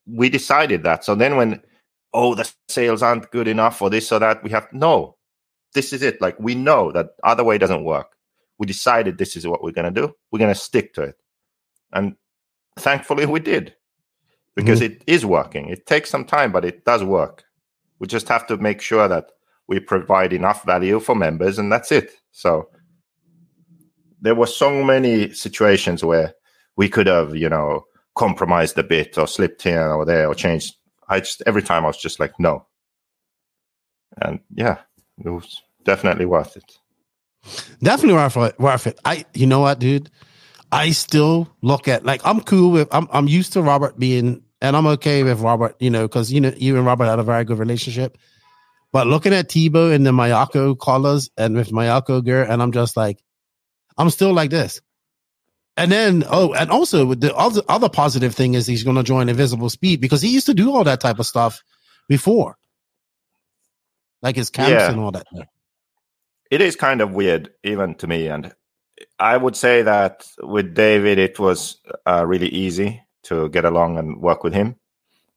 [0.07, 1.05] we decided that.
[1.05, 1.62] So then when,
[2.12, 5.16] oh, the sales aren't good enough or this or that, we have, no,
[5.74, 6.20] this is it.
[6.20, 8.16] Like we know that other way doesn't work.
[8.59, 10.14] We decided this is what we're going to do.
[10.31, 11.16] We're going to stick to it.
[11.93, 12.16] And
[12.79, 13.74] thankfully we did
[14.55, 14.95] because mm-hmm.
[14.95, 15.68] it is working.
[15.68, 17.45] It takes some time, but it does work.
[17.99, 19.31] We just have to make sure that
[19.68, 22.12] we provide enough value for members and that's it.
[22.33, 22.68] So
[24.20, 26.35] there were so many situations where
[26.76, 27.85] we could have, you know,
[28.18, 30.74] compromised a bit or slipped here or there or changed.
[31.08, 32.66] I just every time I was just like, no.
[34.20, 34.78] And yeah,
[35.24, 36.78] it was definitely worth it.
[37.82, 38.58] Definitely worth it.
[38.58, 38.98] Worth it.
[39.04, 40.10] I, you know what, dude?
[40.70, 42.88] I still look at like I'm cool with.
[42.92, 45.76] I'm I'm used to Robert being, and I'm okay with Robert.
[45.80, 48.18] You know, because you know you and Robert had a very good relationship.
[48.92, 52.96] But looking at Tebo in the Mayako colors and with Mayako gear, and I'm just
[52.96, 53.22] like,
[53.96, 54.80] I'm still like this.
[55.79, 59.29] And then, oh, and also the other, other positive thing is he's going to join
[59.29, 61.62] Invisible Speed because he used to do all that type of stuff
[62.09, 62.57] before,
[64.22, 64.91] like his camps Yeah.
[64.91, 65.26] and all that.
[66.51, 68.53] it is kind of weird even to me and
[69.18, 71.76] i would say that with david it was
[72.07, 74.74] uh, really easy to get along and work with him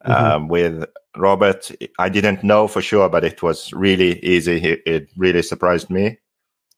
[0.08, 0.22] Mhm.
[0.22, 0.86] um, with
[1.18, 1.70] robert
[2.00, 6.18] i didn't know for sure but it was really easy it, it really surprised me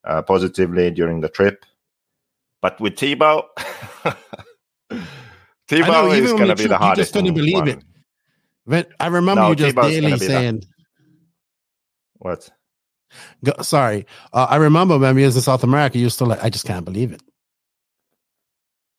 [0.04, 1.64] uh, positively during the trip
[2.64, 3.44] but with tebo
[5.70, 7.68] tebo is going to be the hardest just couldn't believe one.
[7.70, 7.84] it.
[8.66, 10.64] But I remember No, you just Tebo's daily gonna the- saying,
[12.20, 12.50] what
[13.44, 14.06] go, sorry.
[14.32, 16.86] Uh, I remember when we was in South America, you still like, I just can't
[16.86, 17.22] believe it.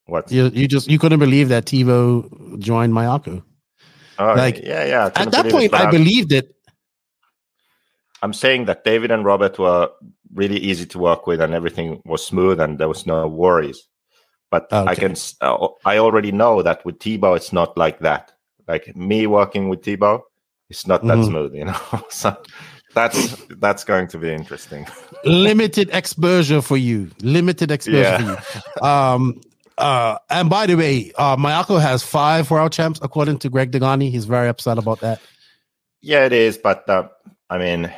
[0.06, 3.42] what You you just you couldn't believe that Tebo joined Mayako.
[4.18, 6.50] oh, like, yeah yeah At that believe it, point, I I'm- believed it.
[8.22, 9.90] I'm saying that David and Robert were
[10.34, 13.82] really easy to work with, and everything was smooth, and there was no worries.
[14.50, 18.32] But I can, uh, I already know that with Tebo, it's not like that.
[18.68, 20.20] Like me working with Tebo,
[20.70, 21.26] it's not that Mhm.
[21.26, 21.76] smooth, you know.
[22.08, 22.36] so
[22.94, 24.86] that's that's going to be interesting.
[25.24, 27.10] Limited exposure for you.
[27.22, 28.36] Limited exposure Yeah.
[28.40, 28.86] for you.
[28.88, 29.40] Um.
[29.76, 30.18] Uh.
[30.30, 34.10] And by the way, uh, Mayako has five world champs according to Greg Degani.
[34.10, 35.20] He's very upset about that.
[36.00, 37.08] Yeah, it is, but uh,
[37.50, 37.90] I mean,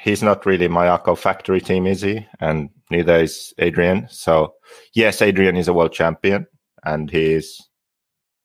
[0.00, 2.26] he's not really Mayako factory team, is he?
[2.40, 4.06] And neither is Adrian.
[4.10, 4.54] So
[4.94, 6.46] yes, Adrian is a world champion,
[6.84, 7.60] and he's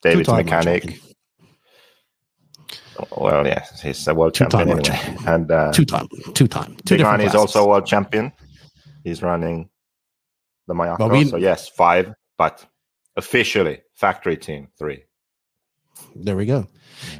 [0.01, 0.99] David's Two-time mechanic.
[3.17, 4.97] Well, yes, he's a world Two-time champion anyway.
[4.97, 5.27] champion.
[5.27, 6.07] And uh, Two time.
[6.33, 6.75] Two time.
[6.85, 8.31] Two different Tigran is also a world champion.
[9.03, 9.69] He's running
[10.67, 10.97] the Mayako.
[10.99, 12.65] But we- so yes, five, but
[13.15, 15.03] officially factory team three.
[16.15, 16.67] There we go.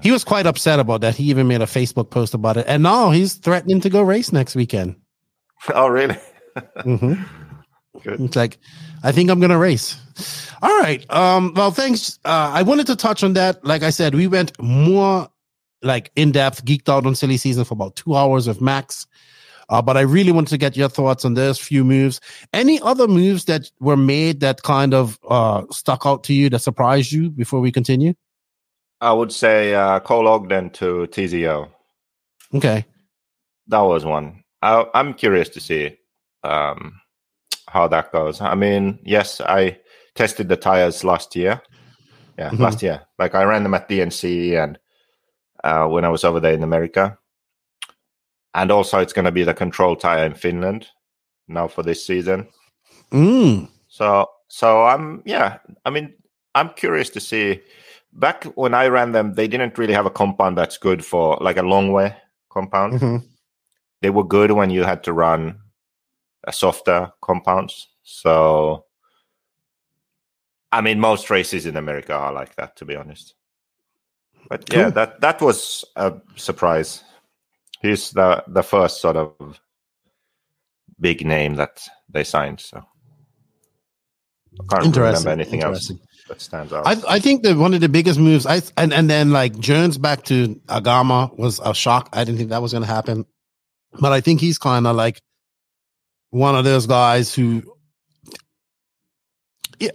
[0.02, 1.16] He was quite upset about that.
[1.16, 4.32] He even made a Facebook post about it, and now he's threatening to go race
[4.32, 4.96] next weekend.
[5.74, 6.18] oh, really?
[6.84, 7.14] hmm
[8.04, 8.22] Good.
[8.22, 8.58] It's like,
[9.04, 9.98] I think I'm gonna race.
[10.62, 11.06] All right.
[11.12, 11.54] Um.
[11.56, 12.20] Well, thanks.
[12.24, 13.64] Uh, I wanted to touch on that.
[13.66, 15.28] Like I said, we went more
[15.82, 19.08] like in depth, geeked out on silly season for about two hours with Max.
[19.70, 22.20] Uh, but I really wanted to get your thoughts on this few moves.
[22.54, 26.60] Any other moves that were made that kind of uh stuck out to you that
[26.60, 28.14] surprised you before we continue?
[29.02, 31.70] I would say uh, Cole Ogden to TZO.
[32.54, 32.86] Okay.
[33.68, 34.44] That was one.
[34.62, 35.98] I, I'm curious to see
[36.44, 37.02] um,
[37.68, 38.42] how that goes.
[38.42, 39.80] I mean, yes, I
[40.16, 41.62] tested the tires last year.
[42.38, 42.60] Yeah, Mhm.
[42.60, 43.02] last year.
[43.20, 44.78] Like I ran them at DNC and
[45.64, 47.18] uh, when I was over there in America.
[48.54, 50.88] And also, it's going to be the control tire in Finland
[51.48, 52.48] now for this season.
[53.12, 53.70] Mm.
[53.88, 55.58] So, so I'm yeah.
[55.86, 56.14] I mean,
[56.54, 57.62] I'm curious to see.
[58.14, 61.58] Back when I ran them, they didn't really have a compound that's good for like
[61.58, 62.16] a long way
[62.50, 63.24] compound Mhm.
[64.02, 65.62] they were good when you had to run
[66.52, 67.88] softer compounds.
[68.04, 68.86] So,
[70.72, 73.36] I mean, most races in America are like that, to be honest.
[74.50, 74.92] But yeah, Cool.
[74.92, 77.04] that that was a surprise.
[77.82, 79.60] He's the the first sort of
[81.00, 82.60] big name that they signed.
[82.60, 82.78] So,
[84.60, 85.92] I can't remember anything else.
[86.32, 86.88] That stands out.
[86.88, 89.98] I, I think that one of the biggest moves, I and, and then like Jones
[89.98, 92.10] back to Agama was a shock.
[92.14, 93.26] I didn't think that was going to happen,
[94.00, 95.22] but I think he's kind of like
[96.30, 97.62] one of those guys who,
[99.80, 99.92] yeah,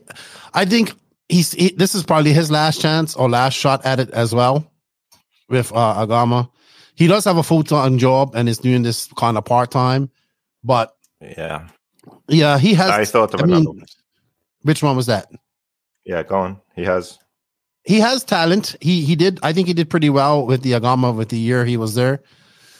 [0.52, 0.92] I think
[1.28, 4.70] he's he, this is probably his last chance or last shot at it as well
[5.48, 6.50] with uh, Agama.
[6.94, 10.10] He does have a full time job and is doing this kind of part time,
[10.62, 11.68] but yeah,
[12.28, 12.90] yeah, he has.
[12.90, 13.86] I thought of I mean, another one.
[14.62, 15.30] which one was that?
[16.06, 16.60] Yeah, go on.
[16.74, 17.18] He has.
[17.84, 18.76] he has talent.
[18.80, 19.38] He he did.
[19.42, 22.22] I think he did pretty well with the Agama with the year he was there.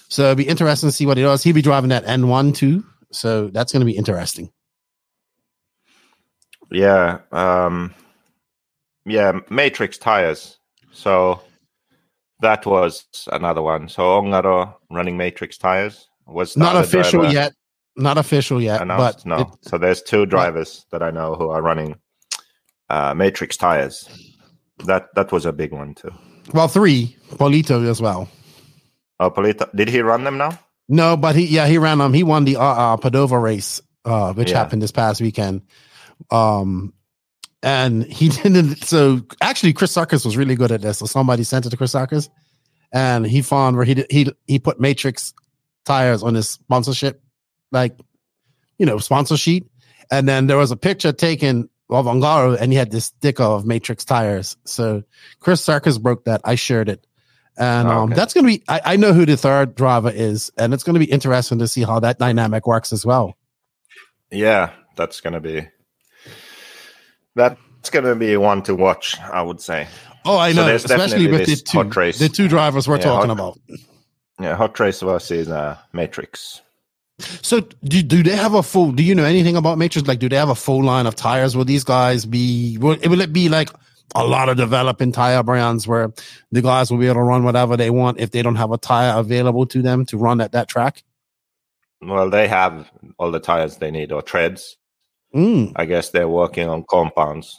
[0.09, 1.43] So it'd be interesting to see what he does.
[1.43, 2.85] He'll be driving that N one too.
[3.13, 4.51] So that's going to be interesting.
[6.71, 7.95] Yeah, um,
[9.05, 10.59] yeah, Matrix tires.
[10.93, 11.41] So
[12.41, 13.89] that was another one.
[13.89, 17.53] So Ongaro running Matrix tires was Not official driver yet.
[17.97, 18.83] Not official yet.
[18.83, 19.25] Announced?
[19.25, 19.37] But no.
[19.43, 21.95] it- so there's two drivers that I know who are running
[22.89, 24.09] uh, Matrix tires.
[24.85, 26.11] That that was a big one too.
[26.53, 28.29] well, three Polito as well.
[29.19, 30.59] Oh, Polito, did he run them now?
[30.89, 34.33] No, but he yeah he ran um he won the uh, uh Padova race uh
[34.35, 34.59] which Yeah.
[34.59, 35.63] happened this past weekend.
[36.31, 36.93] Um
[37.63, 40.99] and he didn't so actually Chris Sarkis was really good at this.
[40.99, 42.29] So somebody sent it to Chris Sarkis
[42.93, 45.33] and he found where he did, he he put Matrix
[45.85, 47.23] tires on his sponsorship
[47.73, 47.99] like
[48.79, 49.67] you know, sponsor sheet.
[50.11, 53.65] And then there was a picture taken of Ongaro and he had this sticker of
[53.67, 54.57] Matrix tires.
[54.65, 55.03] So
[55.41, 56.41] Chris Sarkis broke that.
[56.45, 57.07] I shared it.
[57.59, 58.15] And um, Okay.
[58.15, 60.51] that's going to be, I, I know who the third driver is.
[60.59, 63.37] And it's going to be interesting to see how that dynamic works as well.
[64.31, 65.69] Yeah, that's gonna be
[67.35, 69.19] that's gonna be one to watch.
[69.21, 69.87] I would say.
[70.25, 73.35] Oh, I know, there's especially with the two, the two drivers we're Yeah, talking hot-
[73.35, 73.59] about.
[74.41, 76.61] Yeah, hot race versus uh, Matrix.
[77.19, 80.07] So do, do they have a full, do you know anything about Matrix?
[80.07, 81.57] Like, do they have a full line of tires?
[81.57, 83.71] Will these guys be, will, will it be like
[84.15, 86.13] a lot of developing tire brands where
[86.53, 88.79] the guys will be able to run whatever they want if they don't have a
[88.79, 91.03] tire available to them to run at that track?
[92.03, 94.77] Well, they have all the tires they need or treads.
[95.35, 95.73] Mm.
[95.77, 97.59] I guess they're working on compounds.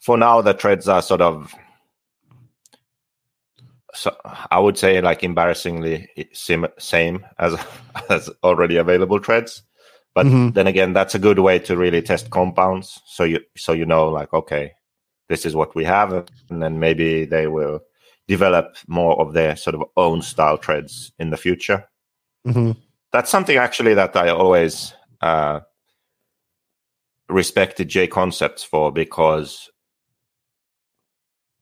[0.00, 1.54] For now, the treads are sort of,
[3.94, 4.14] so
[4.50, 7.54] I would say, like embarrassingly sim- same as
[8.10, 9.62] as already available treads.
[10.14, 10.54] But Mhm.
[10.54, 13.00] then again, that's a good way to really test compounds.
[13.06, 14.72] So you so you know, like, okay,
[15.28, 16.12] this is what we have,
[16.50, 17.80] and then maybe they will
[18.28, 21.84] develop more of their sort of own style treads in the future
[22.46, 22.72] hmm
[23.12, 25.60] that's something actually that I always uh,
[27.28, 29.70] respected J Concepts for because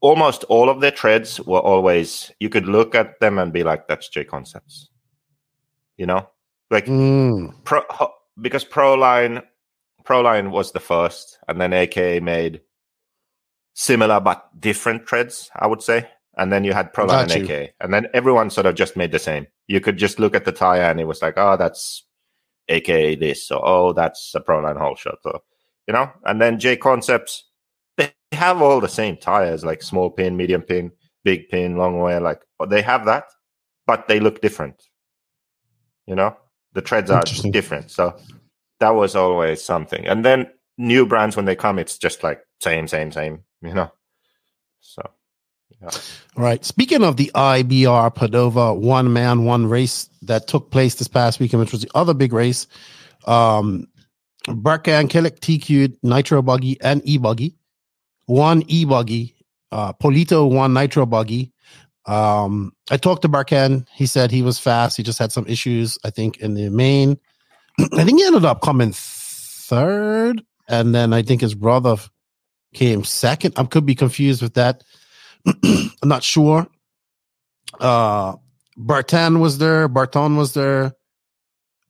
[0.02, 3.88] almost all of their treads were always you could look at them and be like,
[3.88, 4.90] "That's J Concepts,"
[5.96, 6.28] you know,
[6.70, 7.54] like Mm.
[7.64, 7.82] pro
[8.40, 9.42] because Proline
[10.04, 12.60] Proline was the first, and then AK made
[13.74, 16.08] similar but different treads, I would say.
[16.36, 17.54] And then you had Proline and you.
[17.54, 19.46] AK, and then everyone sort of just made the same.
[19.66, 22.04] You could just look at the tire, and it was like, oh, that's
[22.68, 25.40] AK this, or oh, that's a Proline whole shot, or
[25.86, 26.10] you know.
[26.24, 27.44] And then J Concepts,
[28.32, 30.92] have all the same tires, like small pin, medium pin,
[31.24, 33.24] big pin, long wear, like they have that,
[33.86, 34.82] but they look different.
[36.06, 36.36] You know,
[36.72, 38.16] the treads are different, so
[38.80, 40.06] that was always something.
[40.06, 43.44] And then new brands when they come, it's just like same, same, same.
[43.62, 43.92] You know,
[44.80, 45.08] so
[46.36, 46.64] All right.
[46.64, 51.60] Speaking of the IBR Padova one man, one race that took place this past weekend,
[51.60, 52.66] which was the other big race,
[53.26, 53.86] um,
[54.46, 57.56] Barkan Killick TQ Nitro Buggy and E Buggy,
[58.26, 59.34] one E Buggy,
[59.70, 61.52] uh, Polito one Nitro Buggy.
[62.06, 63.86] Um, I talked to Barkan.
[63.94, 64.96] He said he was fast.
[64.96, 67.18] He just had some issues, I think, in the main.
[67.94, 71.96] I think he ended up coming third, and then I think his brother
[72.74, 73.54] came second.
[73.56, 74.82] I could be confused with that.
[75.46, 76.66] I'm not sure.
[77.80, 78.34] Uh
[78.78, 80.92] Bartan was there, Barton was there.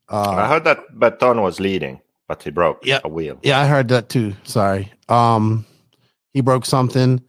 [0.09, 3.01] Uh, I heard that Barton was leading, but he broke Yeah.
[3.05, 3.39] a wheel.
[3.43, 4.35] yeah, I heard that too.
[4.45, 4.93] Sorry.
[5.09, 5.65] Um
[6.33, 7.21] he broke something.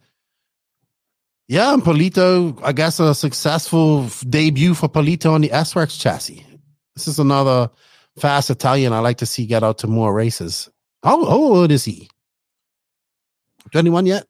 [1.46, 6.44] Yeah, and Polito, I guess a successful debut for Polito on the S-Works chassis.
[6.96, 7.70] This is another
[8.18, 10.70] fast Italian I like to see get out to more races.
[11.02, 12.08] How, how old is he?
[13.72, 14.26] 21 yet?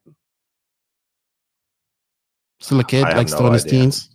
[2.59, 3.79] Still a kid, like no still in his idea.
[3.81, 4.09] teens.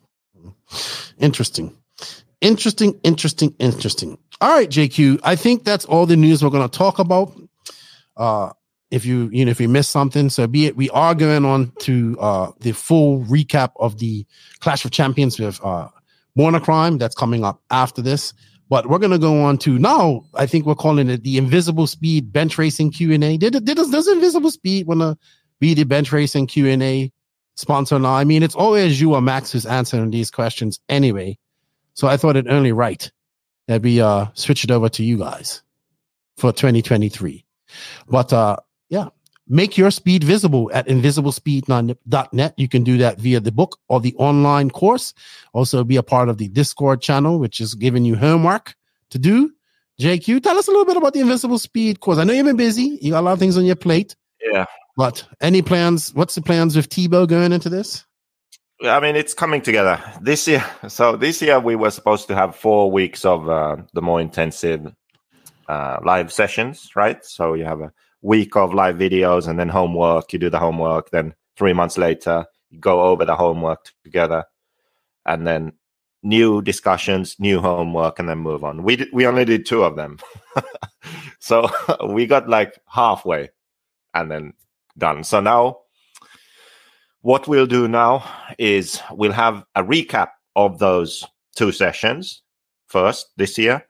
[1.19, 1.77] Interesting.
[2.41, 4.19] Interesting, interesting, interesting.
[4.41, 5.21] All right, JQ.
[5.23, 7.33] I think that's all the news we're going to talk about.
[8.17, 8.51] Uh,
[8.91, 10.77] if you you know if you missed something, so be it.
[10.77, 14.27] We are going on to uh the full recap of the
[14.61, 15.89] Clash of Champions with uh
[16.39, 18.33] a Crime that's coming up after this.
[18.69, 20.25] But we're gonna go on to now.
[20.35, 23.37] I think we're calling it the Invisible Speed Bench Racing Q and A.
[23.37, 23.65] Did?
[23.65, 25.19] Did does, does Invisible Speed want to
[25.59, 27.13] be the Bench Racing Q and A
[27.57, 28.15] sponsor now?
[28.15, 31.37] I mean, it's always you or Max who's answering these questions anyway.
[31.95, 33.11] So I thought it only right
[33.69, 35.63] that we uh switch it over to you guys
[36.37, 37.45] for 2023.
[38.09, 38.57] But uh
[38.91, 39.09] yeah,
[39.49, 42.55] make your speed visible at invisiblespeed.net.
[42.57, 45.15] You can do that via the book or the online course.
[45.55, 48.75] Also be a part of the Discord channel, which is giving you homework
[49.11, 49.53] to do.
[50.01, 52.19] JQ, tell us a little bit about the Invisible Speed course.
[52.19, 52.99] I know you've been busy.
[53.03, 54.17] You got a lot of things on your plate.
[54.41, 54.67] Yeah.
[54.97, 56.15] But any plans?
[56.15, 58.05] What's the plans with Tebo going into this?
[58.83, 60.65] I mean, it's coming together this year.
[60.89, 64.91] So this year we were supposed to have four weeks of uh, the more intensive
[65.69, 67.23] uh, live sessions, right?
[67.23, 67.93] So you have a
[68.23, 70.33] week of live videos and then homework.
[70.33, 71.11] You do the homework.
[71.11, 74.45] Then three months later, you go over the homework together,
[75.27, 75.73] and then
[76.23, 78.83] new discussions, new homework, and then move on.
[78.83, 80.19] We we only did two of them,
[81.39, 81.69] so
[82.09, 83.51] we got like halfway,
[84.15, 84.53] and then
[84.99, 85.25] done.
[85.25, 85.79] So now
[87.23, 88.25] what we'll do now
[88.59, 92.43] is we'll have a recap of those two sessions
[92.87, 93.87] first this year,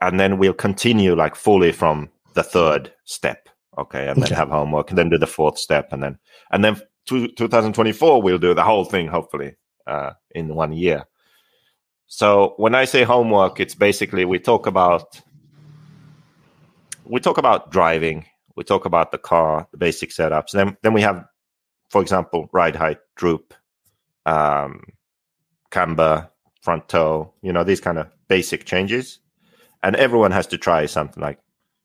[0.00, 3.48] and then we'll continue like fully from the third step.
[3.78, 4.28] Okay, and Okay.
[4.28, 6.18] then have homework, and then do the fourth step, and then
[6.52, 9.56] and then to 2024 we'll do the whole thing hopefully
[9.86, 11.04] uh, in one year.
[12.06, 15.20] So when I say homework, it's basically we talk about
[17.04, 20.52] we talk about driving, we talk about the car, the basic setups.
[20.52, 21.24] Then then we have,
[21.90, 23.54] for example, ride height, droop,
[24.26, 24.82] um,
[25.70, 26.30] camber,
[26.62, 27.34] front toe.
[27.42, 29.18] You know these kind of basic changes,
[29.82, 31.38] and everyone has to try something like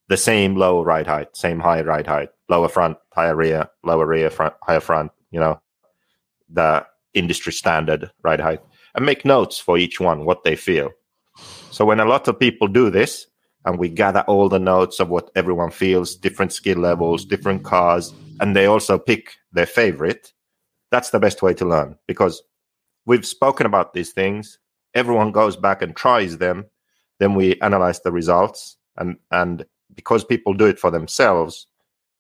[0.10, 4.30] the same low ride height, same high ride height, lower front, higher rear, lower rear,
[4.30, 5.12] front, higher front.
[5.32, 5.62] You know,
[6.50, 8.60] the industry standard ride height,
[8.96, 10.90] and make notes for each one what they feel.
[11.72, 13.28] So when a lot of people do this,
[13.66, 18.14] and we gather all the notes of what everyone feels, different skill levels, different cars,
[18.40, 20.34] and they also pick their favorite.
[20.92, 22.42] That's the best way to learn because
[23.06, 24.58] we've spoken about these things.
[24.96, 26.66] Everyone goes back and tries them.
[27.20, 29.66] Then we analyze the results, and and
[30.00, 31.68] because people do it for themselves,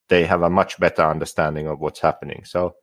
[0.09, 2.43] they have a much better understanding of what's happening.
[2.43, 2.75] So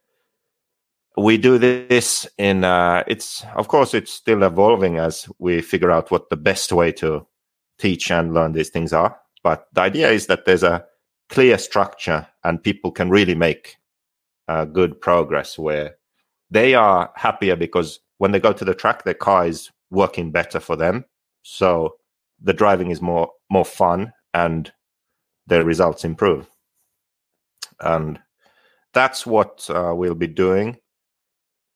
[1.19, 6.11] we do this in uh, it's of course it's still evolving as we figure out
[6.11, 7.27] what the best way to
[7.79, 10.85] teach and learn these things are but the idea is that there's a
[11.29, 13.77] clear structure and people can really make
[14.49, 15.97] uh, good progress where
[16.51, 20.61] they are happier because when they go to the track their car is working better
[20.61, 21.05] for them
[21.43, 21.95] so
[22.43, 24.73] the driving is more more fun and
[25.47, 26.49] their results improve
[27.81, 28.19] and
[28.93, 30.77] that's what uh, we'll be doing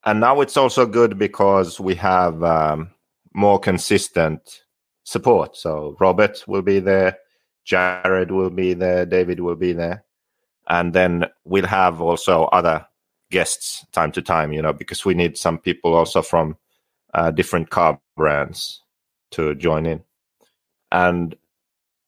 [0.05, 2.91] and now it's also good because we have um,
[3.35, 4.63] more consistent
[5.05, 5.57] support.
[5.57, 7.19] So Robert will be there,
[7.65, 10.05] Jared will be there, David will be there,
[10.69, 12.87] and then we'll have also other
[13.31, 14.53] guests time to time.
[14.53, 16.57] You know, because we need some people also from
[17.13, 18.83] uh, different car brands
[19.33, 20.03] to join in.
[20.91, 21.37] And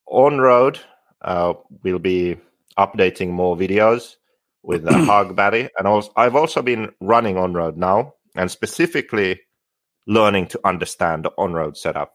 [0.06, 0.80] on road,
[1.22, 2.36] uh, we'll be
[2.78, 4.16] updating more videos
[4.62, 5.68] with a hog battery.
[5.78, 9.40] And also, I've also been running on road now and specifically
[10.06, 12.14] learning to understand the on road setup.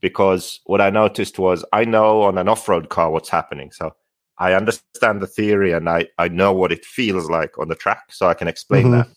[0.00, 3.70] Because what I noticed was I know on an off road car what's happening.
[3.70, 3.94] So
[4.38, 8.10] I understand the theory and I, I know what it feels like on the track.
[8.10, 8.92] So I can explain mm-hmm.
[8.92, 9.08] that.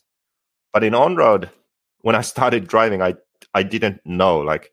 [0.71, 1.49] But in on road,
[2.01, 3.15] when I started driving, I,
[3.55, 4.39] I didn't know.
[4.39, 4.71] Like,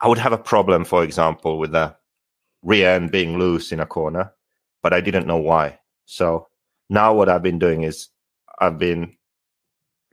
[0.00, 1.94] I would have a problem, for example, with the
[2.62, 4.32] rear end being loose in a corner,
[4.82, 5.78] but I didn't know why.
[6.06, 6.48] So
[6.90, 8.08] now what I've been doing is
[8.58, 9.16] I've been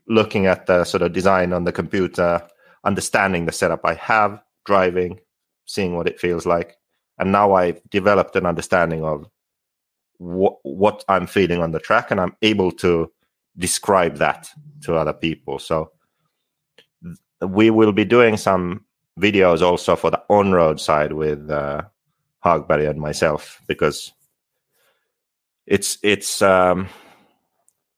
[0.07, 2.41] looking at the sort of design on the computer,
[2.83, 5.19] understanding the setup I have, driving,
[5.65, 6.77] seeing what it feels like,
[7.17, 9.25] and now I've developed an understanding of
[10.17, 13.11] what I'm feeling on the track, and I'm able to
[13.57, 14.49] describe that
[14.83, 15.59] to other people.
[15.59, 15.91] So
[17.41, 18.85] we will be doing some
[19.19, 21.81] videos also for the on-road side with uh,
[22.45, 24.13] Hagberg and myself because
[25.65, 26.87] it's it's um,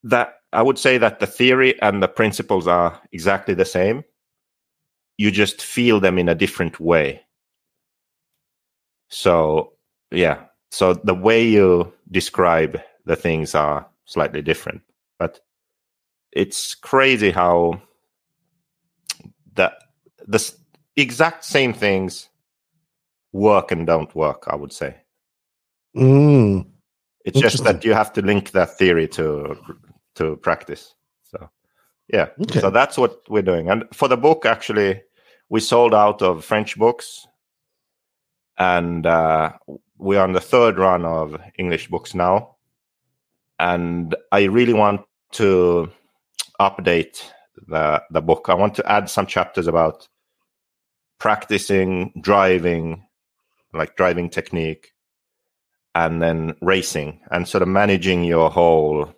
[0.04, 4.04] that I would say that the theory and the principles are exactly the same.
[5.18, 7.22] You just feel them in a different way.
[9.08, 9.74] So
[10.10, 14.82] yeah, so the way you describe the things are slightly different,
[15.18, 15.40] but
[16.32, 17.82] it's crazy how
[19.54, 19.74] that
[20.26, 20.52] the
[20.96, 22.28] exact same things
[23.32, 24.44] work and don't work.
[24.48, 24.96] I would say.
[25.96, 26.66] Mm.
[27.24, 29.56] It's just that you have to link that theory to
[30.14, 30.94] to practice.
[31.24, 31.50] So
[32.08, 32.60] yeah, okay.
[32.60, 33.68] so that's what we're doing.
[33.68, 35.02] And for the book, actually,
[35.48, 37.26] we sold out of French books,
[38.56, 39.52] and uh,
[39.98, 42.56] we're on the third run of English books now.
[43.58, 45.02] And I really want
[45.32, 45.90] to
[46.60, 47.22] update
[47.66, 48.46] the the book.
[48.48, 50.08] I want to add some chapters about
[51.18, 53.04] practicing driving,
[53.72, 54.92] like driving technique,
[55.94, 59.12] and then racing and sort of managing your whole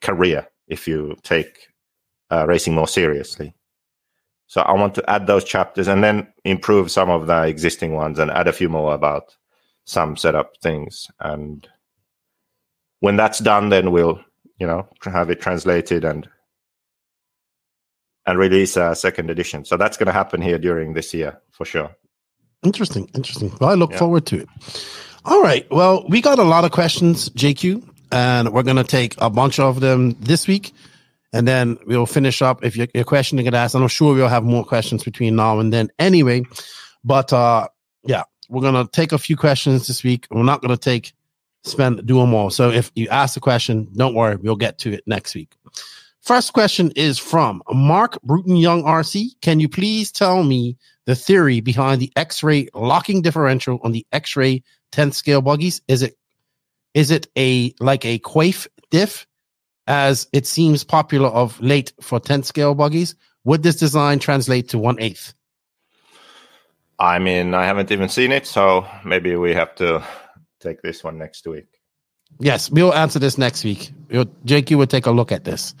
[0.00, 1.68] career if you take
[2.30, 3.54] uh, racing more seriously.
[4.46, 8.18] So I want to add those chapters and then improve some of the existing ones
[8.18, 9.34] and add a few more about
[9.84, 11.10] some setup things.
[11.18, 11.66] And
[13.00, 14.20] when that's done, then we'll,
[14.58, 16.28] you know, have it translated and
[18.26, 19.64] and release a second edition.
[19.64, 21.94] So that's going to happen here during this year for sure.
[22.64, 23.52] Interesting, interesting.
[23.60, 23.98] Well, I look yeah.
[23.98, 24.48] forward to it.
[25.24, 25.66] All right.
[25.70, 29.58] Well, we got a lot of questions, JQ, and we're going to take a bunch
[29.58, 30.72] of them this week.
[31.32, 32.64] And then we'll finish up.
[32.64, 35.58] If your, your question to get asked, I'm sure we'll have more questions between now
[35.58, 36.44] and then anyway.
[37.02, 37.68] But uh,
[38.04, 40.26] yeah, we're going to take a few questions this week.
[40.30, 41.12] We're not going to take,
[41.64, 42.50] spend, do them all.
[42.50, 45.56] So if you ask a question, don't worry, we'll get to it next week.
[46.24, 49.38] First question is from Mark Bruton Young RC.
[49.42, 54.62] Can you please tell me the theory behind the X-ray locking differential on the X-ray
[54.92, 55.82] 10th scale buggies?
[55.86, 56.16] Is it
[56.94, 59.26] is it a like a Quaife diff
[59.86, 63.14] as it seems popular of late for 10th scale buggies?
[63.44, 65.34] Would this design translate to one eighth?
[66.98, 70.02] I mean, I haven't even seen it, so maybe we have to
[70.58, 71.66] take this one next week.
[72.40, 73.92] Yes, we'll answer this next week.
[74.10, 75.74] We'll, you will take a look at this.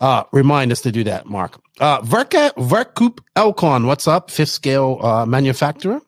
[0.00, 1.60] Uh, remind us to do that, Mark.
[1.80, 4.30] Uh, Verka, Verkoop Elcon, what's up?
[4.30, 6.00] Fifth scale uh, manufacturer.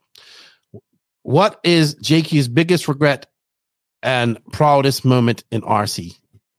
[1.22, 3.26] What is JQ's biggest regret
[4.02, 6.16] and proudest moment in RC?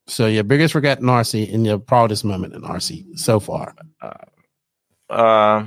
[0.08, 3.74] So your biggest regret in RC and your proudest moment in RC so far.
[5.10, 5.66] Uh,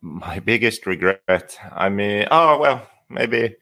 [0.00, 1.58] my biggest regret.
[1.72, 3.56] I mean, oh well, maybe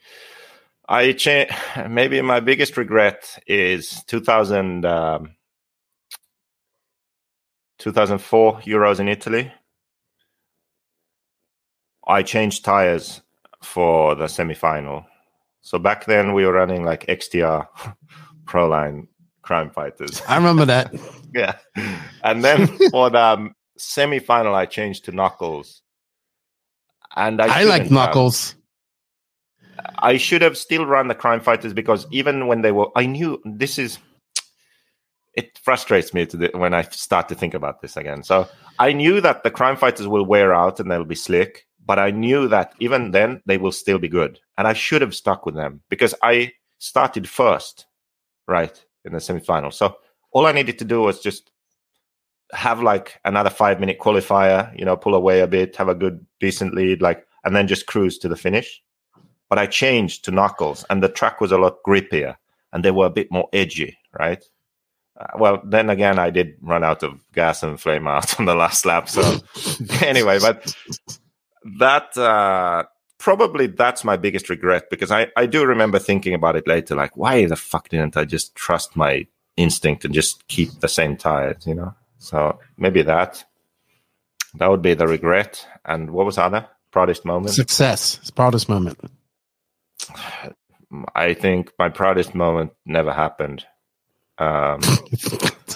[0.88, 1.50] I change.
[1.88, 5.34] Maybe my biggest regret is 2000, um,
[7.78, 9.52] 2004 Euros in Italy.
[12.06, 13.20] I changed tires
[13.62, 15.04] for the semi-final.
[15.60, 17.66] So back then we were running like XTR
[18.44, 19.08] Proline
[19.42, 20.22] Crime Fighters.
[20.26, 20.94] I remember that.
[21.34, 21.56] yeah.
[22.24, 25.82] And then for the um, semi-final, I changed to Knuckles.
[27.18, 27.90] And I, I like have.
[27.90, 28.54] Knuckles.
[29.98, 33.40] I should have still run the Crime Fighters because even when they were, I knew
[33.44, 33.98] this is.
[35.34, 38.24] It frustrates me to the, when I start to think about this again.
[38.24, 38.48] So
[38.80, 42.10] I knew that the Crime Fighters will wear out and they'll be slick, but I
[42.10, 45.54] knew that even then they will still be good, and I should have stuck with
[45.54, 47.86] them because I started first,
[48.48, 49.72] right in the semifinal.
[49.72, 49.96] So
[50.32, 51.52] all I needed to do was just
[52.52, 56.24] have like another five minute qualifier, you know, pull away a bit, have a good
[56.40, 58.82] decent lead, like, and then just cruise to the finish.
[59.48, 62.36] But I changed to knuckles, and the track was a lot grippier,
[62.72, 64.44] and they were a bit more edgy, right?
[65.18, 68.54] Uh, well, then again, I did run out of gas and flame out on the
[68.54, 69.08] last lap.
[69.08, 69.40] So
[70.02, 70.74] anyway, but
[71.78, 72.84] that uh,
[73.18, 77.16] probably that's my biggest regret because I I do remember thinking about it later, like
[77.16, 79.26] why the fuck didn't I just trust my
[79.58, 81.94] instinct and just keep the same tires, you know?
[82.18, 83.44] So maybe that
[84.54, 85.66] that would be the regret.
[85.84, 87.54] And what was other proudest moment?
[87.54, 88.18] Success.
[88.20, 88.98] It's proudest moment.
[91.14, 93.66] I think my proudest moment never happened.
[94.38, 94.80] Um,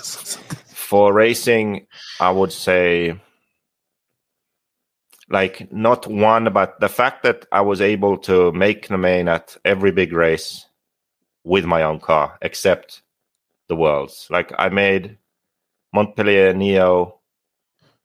[0.93, 1.87] for racing,
[2.19, 3.21] I would say,
[5.29, 9.57] like, not one, but the fact that I was able to make the main at
[9.65, 10.67] every big race
[11.45, 13.03] with my own car, except
[13.69, 14.29] the Worlds.
[14.31, 15.19] Like, I made
[15.93, 17.21] Montpellier, Neo,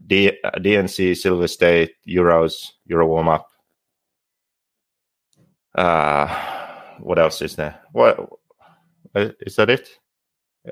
[0.06, 3.48] D- uh, DNC, Silver State, Euros, Euro warm up.
[5.76, 6.28] Uh,
[7.00, 7.80] what else is there?
[7.92, 8.20] What
[9.16, 9.70] uh, that?
[9.70, 9.90] It?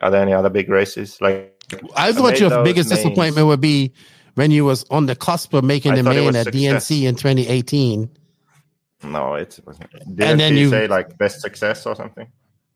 [0.01, 1.19] Are there any other big races?
[1.21, 1.55] Like
[1.95, 3.03] I thought your biggest mains.
[3.03, 3.93] disappointment would be
[4.33, 6.89] when you was on the cusp of making I the main at success.
[6.89, 8.09] DNC in 2018.
[9.03, 9.91] No, it wasn't.
[9.91, 12.27] Didn't And then you say like best success or something?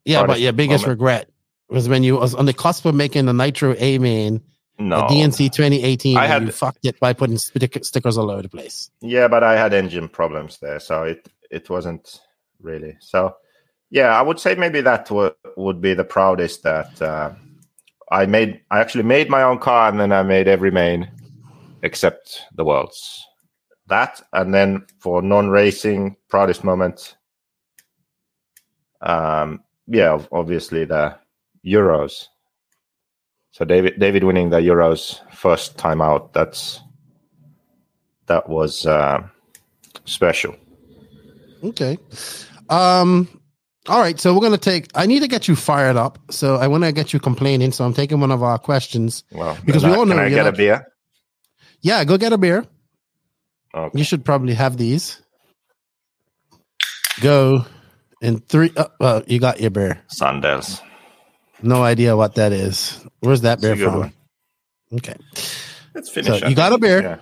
[0.05, 0.99] Yeah, but Proudest your biggest moment.
[0.99, 1.29] regret
[1.69, 4.41] was when you was on the cusp of making the Nitro A main
[4.77, 5.07] No.
[5.07, 6.17] DNC 2018.
[6.17, 8.89] I had- fucked it by putting stickers all over the place.
[9.01, 12.21] Yeah, but I had engine problems there, so it it wasn't
[12.61, 12.97] really.
[12.99, 13.35] So
[13.89, 17.33] yeah, I would say maybe that would would be the proudest that uh,
[18.11, 18.61] I made.
[18.71, 21.09] I actually made my own car, and then I made every main
[21.83, 23.25] except the worlds.
[23.87, 27.15] That, and then for non-racing proudest moment,
[29.01, 31.15] um, yeah, obviously the
[31.65, 32.25] Euros.
[33.51, 36.33] So David David winning the Euros first time out.
[36.33, 36.79] That's
[38.27, 39.23] that was uh,
[40.05, 40.55] special.
[41.63, 41.97] Okay.
[42.69, 43.27] Um.
[43.87, 44.19] All right.
[44.19, 44.87] So we're gonna take.
[44.95, 46.19] I need to get you fired up.
[46.29, 47.71] So I want to get you complaining.
[47.71, 49.23] So I'm taking one of our questions.
[49.31, 50.85] Well, Because we I- all know Can I get a beer?
[51.81, 52.03] Yeah.
[52.05, 52.65] Go get a beer.
[53.73, 53.97] Okay.
[53.97, 55.21] You should probably have these.
[57.21, 57.65] Go
[58.21, 58.71] in three.
[58.77, 60.01] Uh, well, you got your beer.
[60.07, 60.81] Sandals.
[61.61, 63.03] No idea what that is.
[63.19, 63.99] Where's that beer from?
[63.99, 64.13] one.
[64.93, 65.15] Okay.
[65.93, 66.39] Let's finish.
[66.39, 67.19] So you got a beer?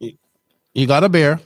[0.00, 0.08] Yeah.
[0.74, 1.40] You got a beer,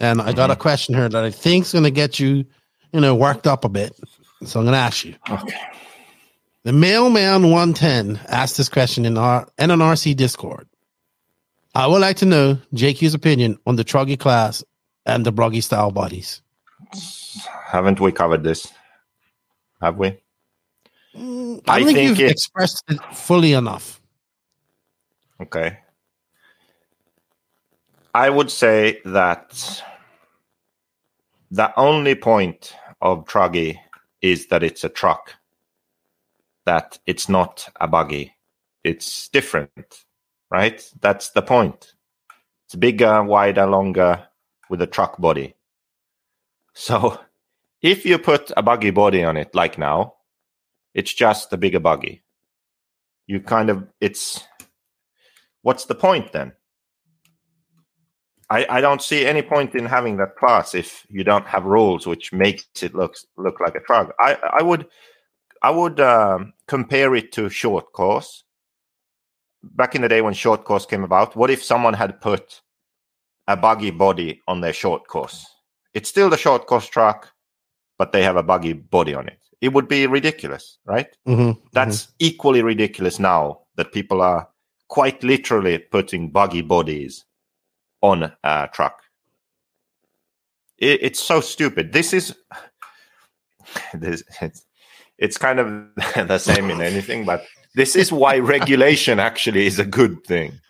[0.00, 0.36] and I Mm-hmm.
[0.36, 2.44] got a question here that I think's going to get you,
[2.92, 3.98] you know, worked up a bit.
[4.44, 5.14] So I'm going to ask you.
[5.30, 5.56] Okay.
[6.64, 10.66] The mailman 110 asked this question in our NNRC Discord.
[11.74, 14.62] I would like to know JQ's opinion on the Truggy class
[15.06, 16.40] and the Broggy style bodies.
[17.66, 18.72] Haven't we covered this?
[19.82, 20.16] Have we?
[21.16, 24.00] Mm, I don't I think, think you've it- expressed it fully enough.
[25.40, 25.78] Okay.
[28.14, 29.82] I would say that
[31.50, 33.78] the only point of truggy
[34.22, 35.34] is that it's a truck,
[36.64, 38.32] that it's not a buggy.
[38.84, 40.04] It's different,
[40.50, 40.88] right?
[41.00, 41.94] That's the point.
[42.66, 44.26] It's bigger, wider, longer
[44.70, 45.54] with a truck body.
[46.72, 47.20] So
[47.82, 50.14] if you put a buggy body on it, like now,
[50.94, 52.22] it's just a bigger buggy.
[53.26, 54.42] You kind of, it's
[55.62, 56.52] what's the point then?
[58.50, 62.06] I, I don't see any point in having that class if you don't have rules
[62.06, 64.14] which makes it look look like a truck.
[64.20, 64.86] I I would
[65.62, 68.44] I would um, compare it to short course.
[69.62, 72.60] Back in the day when short course came about, what if someone had put
[73.48, 75.46] a buggy body on their short course?
[75.94, 77.32] It's still the short course truck,
[77.98, 79.38] but they have a buggy body on it.
[79.60, 81.08] It would be ridiculous, right?
[81.26, 82.12] Mm-hmm, That's mm-hmm.
[82.18, 84.48] equally ridiculous now that people are
[84.88, 87.24] quite literally putting buggy bodies
[88.02, 89.02] on a truck.
[90.78, 91.92] It, it's so stupid.
[91.92, 92.36] This is
[93.94, 94.66] this it's,
[95.18, 95.66] it's kind of
[96.28, 97.44] the same in anything, but
[97.74, 100.60] this is why regulation actually is a good thing.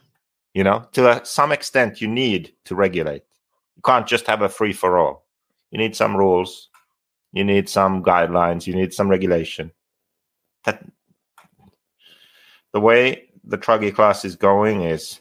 [0.55, 3.24] You know, to some extent, you need to regulate.
[3.74, 5.26] You can't just have a free for all.
[5.72, 6.68] You need some rules.
[7.35, 8.65] You need some guidelines.
[8.65, 9.73] You need some regulation.
[10.65, 10.85] That
[12.73, 15.19] the way the truggy class is going is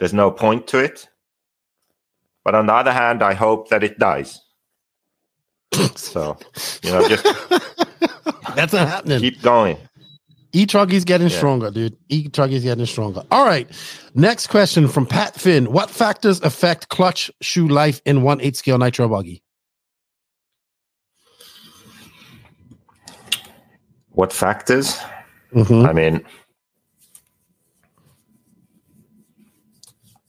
[0.00, 1.08] there's no point to it.
[2.42, 4.40] But on the other hand, I hope that it dies.
[5.94, 6.38] so,
[6.82, 7.24] you know, just
[8.56, 9.20] that's not happening.
[9.20, 9.76] Keep going.
[10.52, 11.36] E Truggy's getting yeah.
[11.36, 11.98] stronger, dude.
[12.08, 13.22] E Truggy's getting stronger.
[13.30, 13.68] All right.
[14.14, 15.70] Next question from Pat Finn.
[15.70, 19.42] What factors affect clutch shoe life in 1 8 scale nitro buggy?
[24.18, 24.98] What factors?
[25.54, 25.86] Mm-hmm.
[25.86, 26.24] I mean,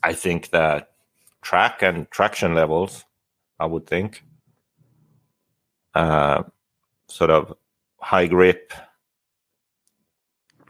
[0.03, 0.91] I think that
[1.41, 3.03] track and traction levels,
[3.59, 4.23] I would think,
[5.95, 6.43] uh,
[7.07, 7.55] sort of
[7.99, 8.73] high grip,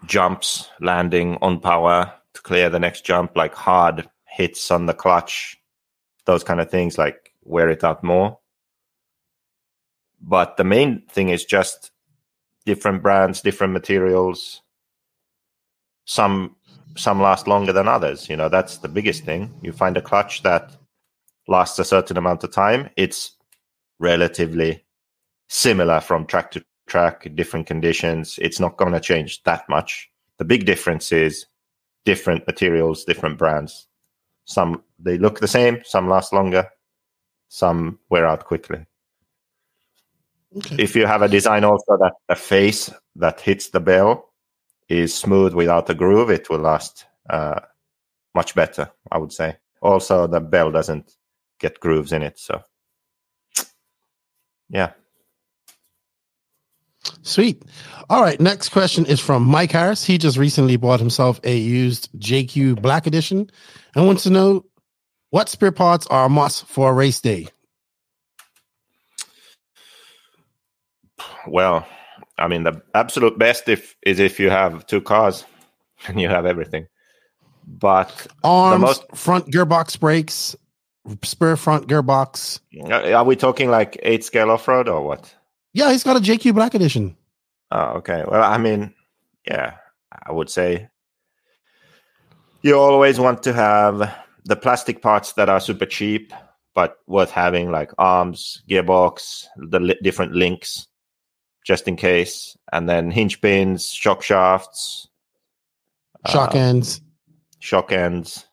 [0.05, 5.57] jumps, landing on power to clear the next jump, like hard hits on the clutch,
[6.23, 8.39] those kind of things, like wear it out more.
[10.21, 11.91] But the main thing is just
[12.65, 14.61] different brands, different materials.
[16.05, 16.55] Some
[16.97, 18.29] some last longer than others.
[18.29, 19.53] You know, that's the biggest thing.
[19.61, 20.75] You find a clutch that
[21.47, 22.89] lasts a certain amount of time.
[22.97, 23.31] It's
[23.99, 24.83] relatively
[25.47, 28.39] similar from track to track, different conditions.
[28.41, 30.09] It's not going to change that much.
[30.37, 31.45] The big difference is
[32.05, 33.87] different materials, different brands.
[34.45, 36.67] Some they look the same, some last longer,
[37.49, 38.85] some wear out quickly.
[40.57, 40.77] Okay.
[40.79, 44.33] If you have a design also that a face that hits the bell
[44.87, 47.59] is smooth without a groove, it will last uh,
[48.33, 49.57] much better, I would say.
[49.81, 51.11] Also, the bell doesn't
[51.59, 52.39] get grooves in it.
[52.39, 52.61] So,
[54.69, 54.91] yeah.
[57.21, 57.63] Sweet.
[58.09, 58.39] All right.
[58.39, 60.03] Next question is from Mike Harris.
[60.03, 63.49] He just recently bought himself a used JQ Black Edition
[63.95, 64.65] and wants to know
[65.29, 67.47] what spare parts are a must for a race day.
[71.51, 71.87] Well,
[72.37, 75.45] I mean, the absolute best if is if you have two cars
[76.07, 76.87] and you have everything.
[77.67, 80.55] But arms, the most front gearbox brakes,
[81.23, 82.59] spare front gearbox.
[82.91, 85.35] Are we talking like eight scale off road or what?
[85.73, 87.15] Yeah, he's got a JQ Black Edition.
[87.71, 88.23] Oh, okay.
[88.27, 88.95] Well, I mean,
[89.47, 89.75] yeah,
[90.25, 90.89] I would say
[92.63, 94.15] you always want to have
[94.45, 96.33] the plastic parts that are super cheap
[96.75, 100.87] but worth having, like arms, gearbox, the li- different links
[101.65, 105.07] just in case, and then hinge pins, shock shafts,
[106.27, 107.01] shock uh, ends,
[107.59, 108.45] shock ends.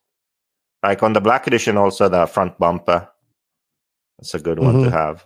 [0.83, 3.09] Like on the black edition, also the front bumper.
[4.19, 4.66] That's a good mm-hmm.
[4.66, 4.97] one to mm-hmm.
[4.97, 5.24] have.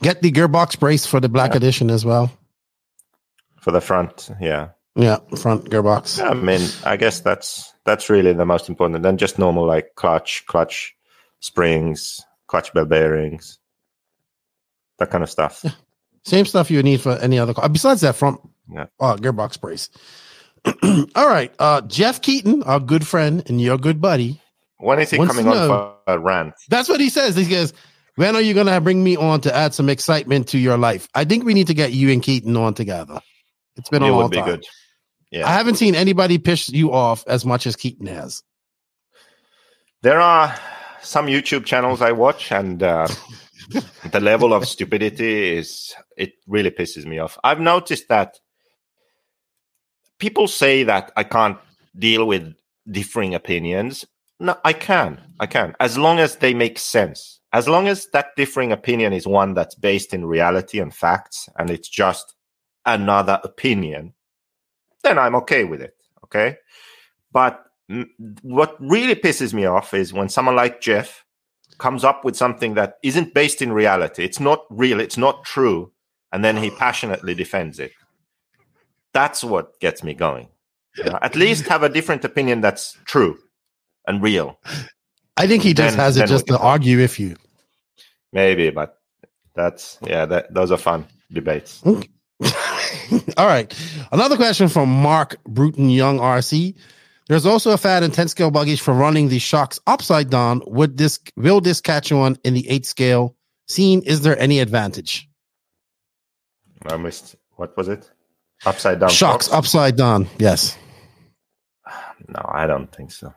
[0.00, 1.58] Get the gearbox brace for the black yeah.
[1.58, 2.30] edition as well.
[3.60, 4.70] For the front, yeah.
[4.94, 6.18] Yeah, front gearbox.
[6.18, 9.02] Yeah, I mean, I guess that's that's really the most important.
[9.02, 10.96] Then just normal like clutch, clutch
[11.40, 13.58] springs, clutch bell bearings,
[14.98, 15.60] that kind of stuff.
[15.62, 15.70] Yeah.
[16.24, 17.68] Same stuff you would need for any other car.
[17.68, 18.40] Besides that front
[18.72, 18.86] yeah.
[19.00, 19.90] uh, gearbox brace.
[21.14, 21.52] All right.
[21.58, 24.40] Uh, Jeff Keaton, our good friend and your good buddy.
[24.78, 26.54] When is he coming on for a rant?
[26.68, 27.34] That's what he says.
[27.34, 27.72] He goes,
[28.14, 31.08] when are you going to bring me on to add some excitement to your life?
[31.14, 33.20] I think we need to get you and Keaton on together.
[33.76, 34.46] It's been a it long would be time.
[34.46, 34.64] good.
[35.30, 35.46] Yeah.
[35.46, 38.42] I haven't seen anybody piss you off as much as Keaton has.
[40.02, 40.54] There are
[41.02, 43.08] some YouTube channels I watch, and uh,
[44.10, 47.38] the level of stupidity is it really pisses me off.
[47.44, 48.38] I've noticed that
[50.18, 51.58] people say that I can't
[51.96, 52.54] deal with
[52.90, 54.04] differing opinions.
[54.40, 55.20] No, I can.
[55.40, 55.74] I can.
[55.80, 57.40] As long as they make sense.
[57.52, 61.70] As long as that differing opinion is one that's based in reality and facts and
[61.70, 62.34] it's just
[62.84, 64.12] another opinion,
[65.02, 65.94] then I'm okay with it.
[66.24, 66.56] Okay.
[67.32, 67.64] But
[68.42, 71.24] what really pisses me off is when someone like Jeff
[71.78, 74.24] comes up with something that isn't based in reality.
[74.24, 75.00] It's not real.
[75.00, 75.92] It's not true.
[76.32, 77.92] And then he passionately defends it.
[79.12, 80.48] That's what gets me going.
[80.96, 83.38] Yeah, at least have a different opinion that's true
[84.06, 84.58] and real.
[85.36, 87.36] I think he just Then- has it just to argue with you.
[88.32, 88.98] Maybe, but
[89.54, 90.26] that's yeah.
[90.26, 91.82] That those are fun debates.
[91.86, 93.72] All right.
[94.12, 96.74] Another question from Mark Bruton Young RC.
[97.28, 100.62] There's also a fad in 10 scale buggies for running the shocks upside down.
[100.66, 103.36] Would this will this catch on in the 8 scale
[103.68, 104.02] scene?
[104.02, 105.28] Is there any advantage?
[106.86, 107.36] I missed.
[107.56, 108.10] What was it?
[108.64, 110.26] Upside down shocks upside down.
[110.38, 110.76] Yes.
[112.26, 113.32] No, I don't think so.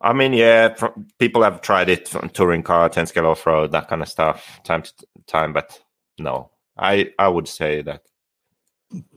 [0.00, 0.74] I mean, yeah,
[1.18, 4.60] people have tried it from touring car, ten scale off road, that kind of stuff,
[4.64, 4.92] time to
[5.26, 5.52] time.
[5.52, 5.80] But
[6.18, 8.02] no, I I would say that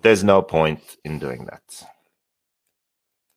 [0.01, 1.85] there's no point in doing that.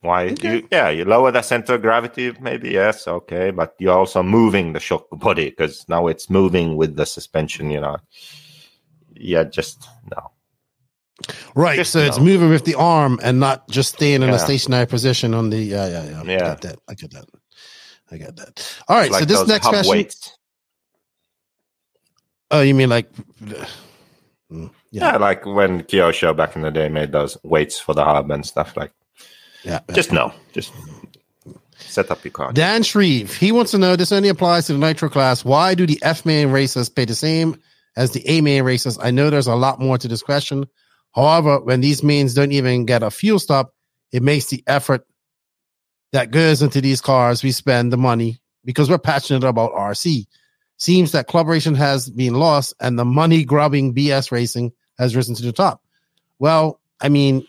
[0.01, 0.37] Why?
[0.43, 4.73] You, yeah, you lower the center of gravity, maybe yes, okay, but you're also moving
[4.73, 7.71] the shock body because now it's moving with the suspension.
[7.71, 7.97] You know,
[9.15, 10.31] yeah, just no.
[11.57, 11.75] Right.
[11.77, 15.35] Just so it's moving with the arm and not just staying in a stationary position
[15.35, 16.21] on the yeah, yeah, yeah.
[16.21, 16.39] I Yeah.
[16.39, 16.79] get that.
[16.89, 17.25] I get that.
[18.13, 18.79] I get that.
[18.87, 19.13] All right.
[19.13, 19.91] so this next question.
[19.91, 20.39] weights.
[22.53, 23.11] Oh, you mean like
[24.51, 25.13] Mm, Yeah.
[25.13, 28.47] yeah, like when Kyosho back in the day made those weights for the hub and
[28.47, 28.93] stuff like.
[29.69, 29.81] Yeah.
[29.89, 29.95] yeah.
[29.95, 30.73] Just no, just
[31.77, 32.53] set up your car.
[32.53, 35.45] Dan Shreve, he wants to know this only applies to the Nitro class.
[35.45, 37.61] Why do the F main racers pay the same
[37.97, 38.99] as the A main racers?
[39.01, 40.67] I know there's a lot more to this question.
[41.15, 43.75] However, when these mains don't even get a fuel stop,
[44.13, 45.07] it makes the effort
[46.13, 50.27] that goes into these cars, we spend the money because we're passionate about RC.
[50.79, 55.35] Seems that club racing has been lost and the money grubbing BS racing has risen
[55.35, 55.83] to the top.
[56.39, 57.47] Well, I mean,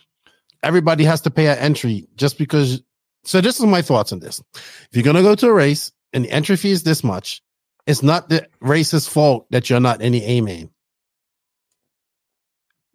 [0.64, 2.81] everybody has to pay an entry just because.
[3.23, 4.41] So, this is my thoughts on this.
[4.56, 7.41] If you're going to go to a race and the entry fee is this much,
[7.86, 10.69] it's not the race's fault that you're not in the A main.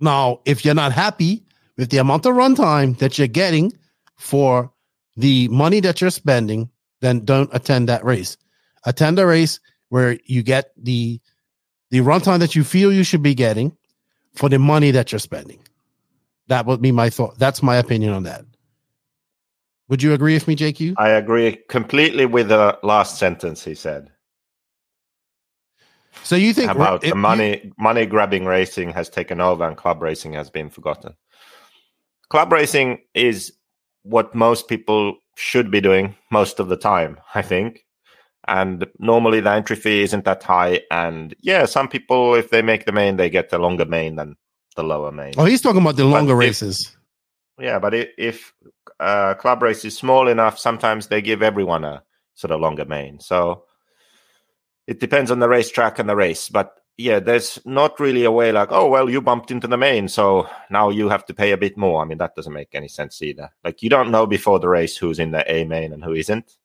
[0.00, 1.44] Now, if you're not happy
[1.76, 3.72] with the amount of runtime that you're getting
[4.18, 4.72] for
[5.16, 6.70] the money that you're spending,
[7.00, 8.36] then don't attend that race.
[8.84, 11.20] Attend a race where you get the
[11.90, 13.76] the runtime that you feel you should be getting
[14.34, 15.63] for the money that you're spending.
[16.48, 17.38] That would be my thought.
[17.38, 18.44] That's my opinion on that.
[19.88, 20.94] Would you agree with me, JQ?
[20.96, 24.10] I agree completely with the last sentence he said
[26.22, 30.00] So you think about the you- money money grabbing racing has taken over and club
[30.02, 31.14] racing has been forgotten.
[32.30, 33.52] Club racing is
[34.02, 37.84] what most people should be doing most of the time, I think.
[38.46, 40.82] And normally the entry fee isn't that high.
[40.90, 44.36] And yeah, some people, if they make the main, they get a longer main than
[44.76, 45.34] the lower main.
[45.36, 46.96] Oh, he's talking about the longer if- races.
[47.58, 48.52] Yeah, but i- if
[48.98, 52.02] uh, club race is small enough, sometimes they give everyone a
[52.34, 53.20] sort of longer main.
[53.20, 53.64] So
[54.86, 56.48] it depends on the racetrack and the race.
[56.48, 60.08] But yeah, there's not really a way like, oh, well, you bumped into the main,
[60.08, 62.02] so now you have to pay a bit more.
[62.02, 63.50] I mean, that doesn't make any sense either.
[63.64, 66.56] Like, you don't know before the race who's in the A main and who isn't.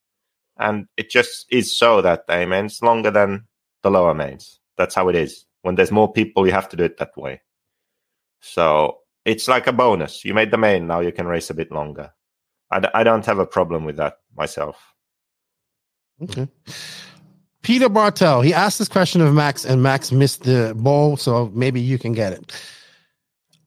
[0.57, 3.45] And it just is so that the A main's longer than
[3.81, 4.59] the lower mains.
[4.77, 5.45] That's how it is.
[5.61, 7.41] When there's more people, you have to do it that way.
[8.41, 10.23] So it's like a bonus.
[10.25, 12.11] You made the main, now you can race a bit longer.
[12.71, 14.93] I, d- I don't have a problem with that myself.
[16.21, 16.47] Okay.
[17.61, 21.81] Peter Bartel, he asked this question of Max, and Max missed the ball, so maybe
[21.81, 22.53] you can get it.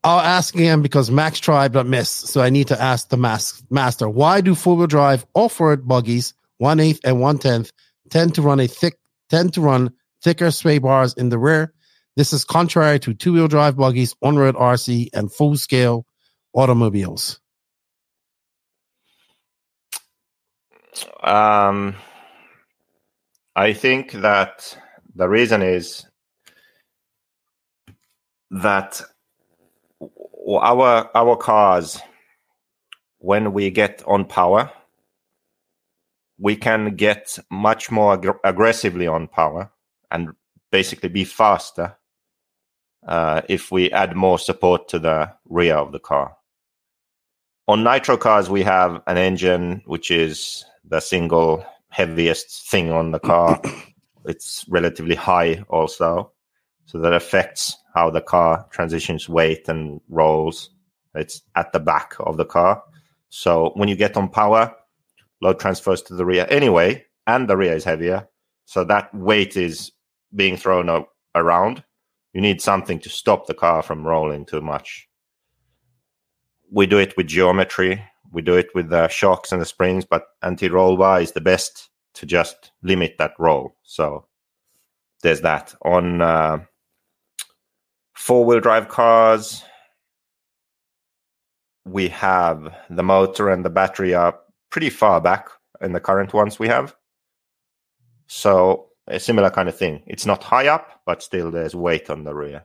[0.05, 3.63] I'll ask again because Max tried but missed, so I need to ask the mas-
[3.71, 4.09] master.
[4.09, 7.71] Why do four-wheel drive off-road buggies, one eighth and one tenth,
[8.11, 8.99] tend to run a thick
[9.31, 9.93] tend to run
[10.23, 11.73] thicker sway bars in the rear?
[12.15, 16.05] This is contrary to two-wheel drive buggies, on-road RC, and full-scale
[16.53, 17.41] automobiles.
[21.23, 21.95] Um,
[23.57, 24.77] I think that
[25.15, 26.07] the reason is
[28.51, 29.01] that
[30.47, 31.99] our our cars,
[33.19, 34.71] when we get on power,
[36.39, 39.71] we can get much more aggr- aggressively on power
[40.11, 40.31] and
[40.71, 41.97] basically be faster
[43.07, 46.37] uh, if we add more support to the rear of the car.
[47.69, 53.21] On nitro cars, we have an engine which is the single heaviest thing on the
[53.21, 53.61] car.
[54.25, 56.33] it's relatively high also.
[56.87, 60.71] So that affects how the car transitions weight and rolls.
[61.15, 62.83] It's at the back of the car.
[63.29, 64.75] So when you get on power,
[65.41, 68.29] load transfers to the rear anyway, and the rear is heavier.
[68.65, 69.93] So that weight is
[70.35, 71.05] being thrown
[71.35, 71.85] around.
[72.33, 75.09] You need something to stop the car from rolling too much.
[76.71, 78.03] We do it with geometry.
[78.33, 81.91] We do it with the shocks and the springs, but anti-roll bar is the best
[82.15, 83.77] to just limit that roll.
[83.83, 84.27] So
[85.23, 85.75] there's that.
[85.83, 86.61] On uh,
[88.15, 89.63] four-wheel drive cars,
[91.85, 94.39] we have the motor and the battery are
[94.71, 95.49] pretty far back
[95.83, 96.97] in the current ones we have.
[98.29, 100.03] So a similar kind of thing.
[100.07, 102.65] It's not high up, but still there's weight on the rear.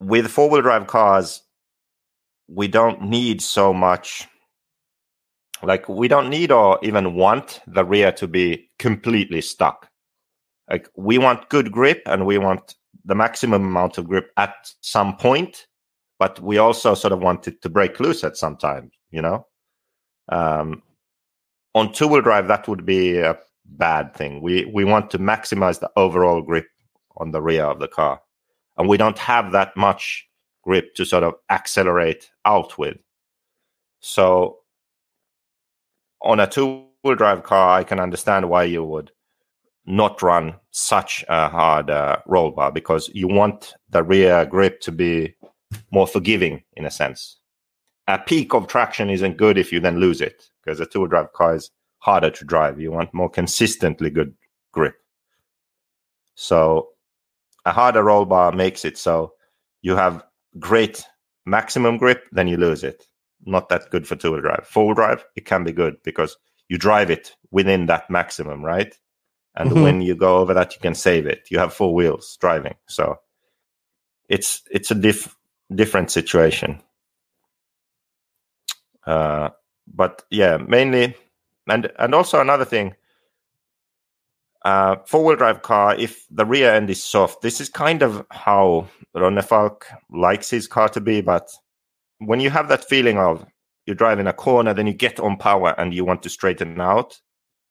[0.00, 1.42] With four wheel drive cars,
[2.48, 4.26] we don't need so much.
[5.62, 9.90] Like, we don't need or even want the rear to be completely stuck.
[10.70, 15.16] Like, we want good grip and we want the maximum amount of grip at some
[15.16, 15.66] point,
[16.18, 19.46] but we also sort of want it to break loose at some time, you know?
[20.30, 20.82] Um,
[21.74, 23.38] on two wheel drive, that would be a
[23.70, 24.40] bad thing.
[24.42, 26.66] We we want to maximize the overall grip
[27.16, 28.20] on the rear of the car,
[28.76, 30.26] and we don't have that much
[30.62, 32.96] grip to sort of accelerate out with.
[34.00, 34.58] So,
[36.22, 39.10] on a two wheel drive car, I can understand why you would
[39.86, 44.92] not run such a hard uh, roll bar because you want the rear grip to
[44.92, 45.34] be
[45.90, 47.38] more forgiving in a sense.
[48.06, 51.08] A peak of traction isn't good if you then lose it because a two wheel
[51.08, 52.80] drive car is harder to drive.
[52.80, 54.34] You want more consistently good
[54.72, 54.96] grip.
[56.34, 56.88] So
[57.64, 59.34] a harder roll bar makes it so
[59.82, 60.24] you have
[60.58, 61.04] great
[61.46, 63.06] maximum grip, then you lose it.
[63.44, 64.66] Not that good for two wheel drive.
[64.66, 66.36] Four wheel drive, it can be good because
[66.68, 68.94] you drive it within that maximum, right?
[69.56, 69.82] And mm-hmm.
[69.82, 71.48] when you go over that, you can save it.
[71.50, 73.16] You have four wheels driving, so
[74.28, 75.36] it's it's a diff,
[75.74, 76.80] different situation.
[79.04, 79.50] Uh,
[79.92, 81.16] but yeah, mainly
[81.70, 82.94] and and also another thing,
[84.64, 88.26] uh, four wheel drive car, if the rear end is soft, this is kind of
[88.30, 91.20] how Ronnefalk likes his car to be.
[91.20, 91.48] But
[92.18, 93.46] when you have that feeling of
[93.86, 97.18] you're driving a corner, then you get on power and you want to straighten out,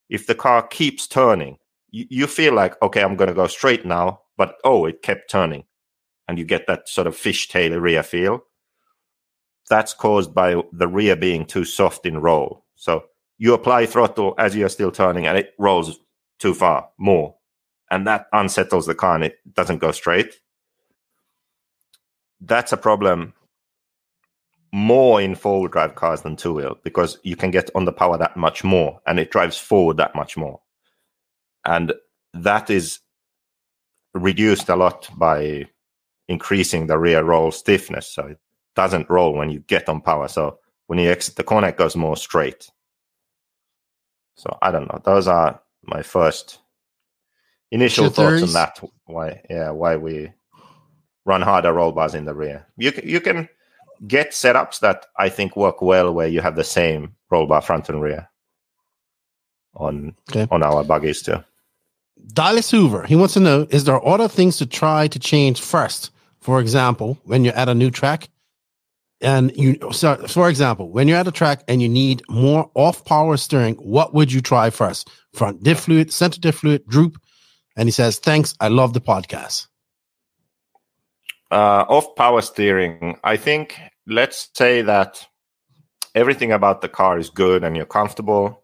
[0.09, 1.57] if the car keeps turning,
[1.91, 5.29] you, you feel like, okay, I'm going to go straight now, but oh, it kept
[5.29, 5.65] turning.
[6.27, 8.43] And you get that sort of fishtail rear feel.
[9.69, 12.65] That's caused by the rear being too soft in roll.
[12.75, 13.03] So
[13.39, 15.97] you apply throttle as you're still turning and it rolls
[16.39, 17.35] too far more.
[17.89, 20.35] And that unsettles the car and it doesn't go straight.
[22.41, 23.33] That's a problem
[24.71, 27.91] more in four wheel drive cars than two wheel because you can get on the
[27.91, 30.61] power that much more and it drives forward that much more.
[31.65, 31.93] And
[32.33, 32.99] that is
[34.13, 35.65] reduced a lot by
[36.27, 38.13] increasing the rear roll stiffness.
[38.13, 38.39] So it
[38.75, 40.27] doesn't roll when you get on power.
[40.27, 42.69] So when you exit the corner, it goes more straight.
[44.39, 45.01] So I don't know.
[45.03, 46.59] Those are my first
[47.71, 48.79] initial Two thoughts on that.
[49.05, 50.31] Why, yeah, why we
[51.25, 52.65] run harder roll bars in the rear.
[52.77, 53.49] You can, you can
[54.07, 57.89] get setups that I think work well where you have the same roll bar front
[57.89, 58.29] and rear
[59.75, 60.47] on okay.
[60.51, 61.43] on our buggies too.
[62.33, 66.11] Dallas Hoover, he wants to know: Is there other things to try to change first?
[66.39, 68.29] For example, when you add a new track,
[69.21, 73.03] and you so for example when you're at a track and you need more off
[73.05, 75.09] power steering what would you try first?
[75.33, 77.21] Front diff fluid center diff fluid droop?
[77.75, 79.67] And he says thanks i love the podcast.
[81.51, 85.27] Uh, off power steering i think let's say that
[86.15, 88.63] everything about the car is good and you're comfortable.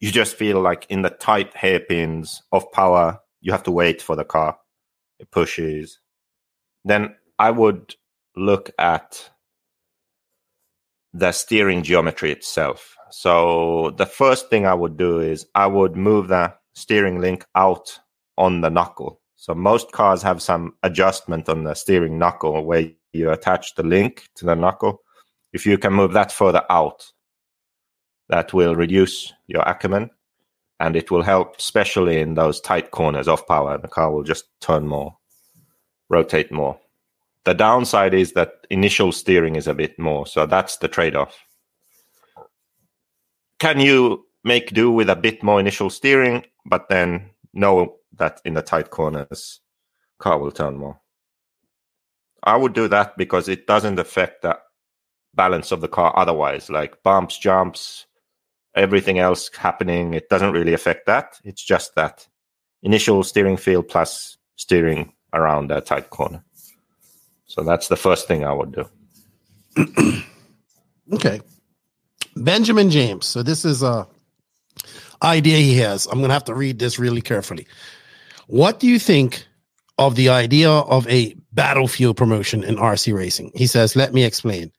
[0.00, 4.16] You just feel like in the tight hairpins of power you have to wait for
[4.16, 4.58] the car.
[5.18, 5.98] It pushes.
[6.84, 7.94] Then i would
[8.36, 9.29] look at
[11.12, 12.96] the steering geometry itself.
[13.10, 17.98] So the first thing I would do is I would move the steering link out
[18.38, 19.20] on the knuckle.
[19.36, 24.28] So most cars have some adjustment on the steering knuckle where you attach the link
[24.36, 25.00] to the knuckle.
[25.52, 27.04] If you can move that further out,
[28.28, 30.10] that will reduce your Ackerman
[30.78, 33.76] and it will help, especially in those tight corners off power.
[33.76, 35.16] The car will just turn more,
[36.08, 36.78] rotate more.
[37.44, 41.38] The downside is that initial steering is a bit more, so that's the trade-off.
[43.58, 48.54] Can you make do with a bit more initial steering, but then know that in
[48.54, 49.60] the tight corners,
[50.18, 51.00] car will turn more?
[52.42, 54.58] I would do that because it doesn't affect the
[55.34, 58.06] balance of the car otherwise, like bumps, jumps,
[58.74, 60.14] everything else happening.
[60.14, 61.38] It doesn't really affect that.
[61.44, 62.26] It's just that
[62.82, 66.44] initial steering feel plus steering around a tight corner.
[67.50, 68.84] So that's the first thing I would do.
[71.12, 71.40] okay.
[72.36, 73.26] Benjamin James.
[73.26, 74.06] So this is a
[75.20, 76.06] idea he has.
[76.06, 77.66] I'm going to have to read this really carefully.
[78.46, 79.44] What do you think
[79.98, 83.50] of the idea of a battlefield promotion in RC racing?
[83.56, 84.70] He says, "Let me explain."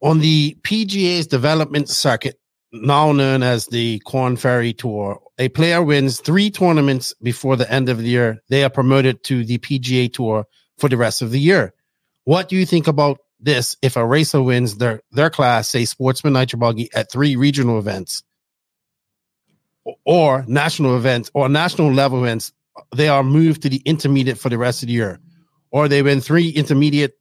[0.00, 2.40] On the PGA's development circuit,
[2.72, 7.90] now known as the Korn Ferry Tour, a player wins three tournaments before the end
[7.90, 8.42] of the year.
[8.48, 10.46] They are promoted to the PGA Tour
[10.80, 11.72] for the rest of the year.
[12.24, 16.34] What do you think about this if a racer wins their their class, say Sportsman
[16.34, 18.22] Nitro Buggy, at three regional events
[20.04, 22.52] or national events or national level events,
[22.94, 25.20] they are moved to the intermediate for the rest of the year,
[25.70, 27.18] or they win three intermediate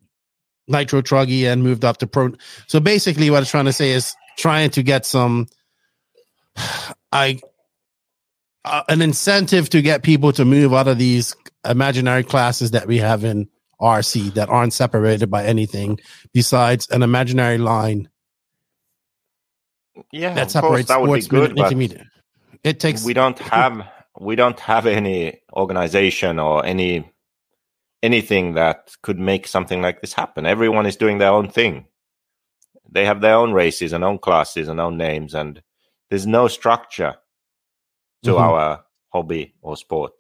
[0.68, 2.32] Nitro Truggy and moved up to pro.
[2.68, 5.48] So basically, what I'm trying to say is trying to get some,
[7.12, 7.40] I,
[8.66, 12.98] uh, an incentive to get people to move out of these imaginary classes that we
[12.98, 13.50] have in
[13.82, 16.00] RC that aren't separated by anything
[16.34, 18.10] besides an imaginary line.
[20.12, 22.08] Yeah, that separates that would be good, intermediate.
[22.64, 23.04] It takes.
[23.04, 23.88] We don't have
[24.20, 27.12] we don't have any organization or any
[28.02, 30.46] anything that could make something like this happen.
[30.46, 31.86] Everyone is doing their own thing.
[32.92, 35.62] They have their own races and own classes and own names, and
[36.10, 37.16] there's no structure
[38.24, 38.42] to mm-hmm.
[38.42, 40.14] our hobby or sport.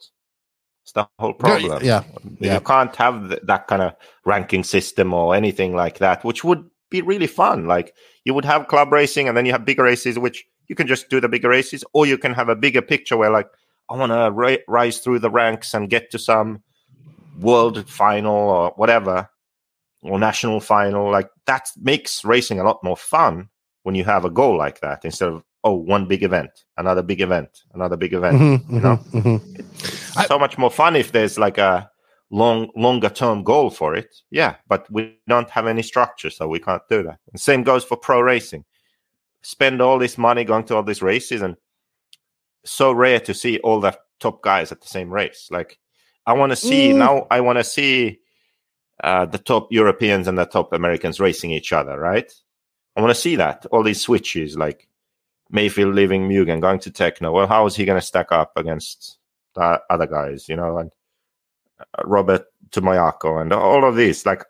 [0.89, 1.83] It's the whole problem.
[1.83, 2.03] Yeah,
[2.39, 2.55] yeah.
[2.55, 3.93] You can't have th- that kind of
[4.25, 7.67] ranking system or anything like that, which would be really fun.
[7.67, 7.93] Like
[8.25, 11.07] you would have club racing, and then you have bigger races, which you can just
[11.09, 13.47] do the bigger races, or you can have a bigger picture where, like,
[13.87, 16.63] I want to ra- rise through the ranks and get to some
[17.39, 19.29] world final or whatever,
[20.01, 21.11] or national final.
[21.11, 23.49] Like that makes racing a lot more fun
[23.83, 27.22] when you have a goal like that instead of oh one big event another big
[27.22, 29.36] event another big event mm-hmm, you know mm-hmm.
[29.36, 30.22] mm-hmm.
[30.27, 31.90] so much more fun if there's like a
[32.31, 36.60] long longer term goal for it yeah but we don't have any structure so we
[36.60, 38.64] can't do that and same goes for pro racing
[39.41, 41.56] spend all this money going to all these races and
[42.65, 45.80] so rare to see all the top guys at the same race like
[46.27, 46.98] i want to see mm.
[46.98, 48.19] now i want to see
[49.03, 52.31] uh, the top europeans and the top americans racing each other right
[52.95, 54.88] i want to see that all these switches like
[55.53, 57.34] Maifield leaving Mugen, going to Tekno.
[57.34, 59.17] Well, how is he going to stack up against
[59.55, 60.47] the other guys?
[60.47, 60.91] You know, and
[61.80, 64.26] uh, Robert Tomoyako and all of these.
[64.26, 64.43] Like,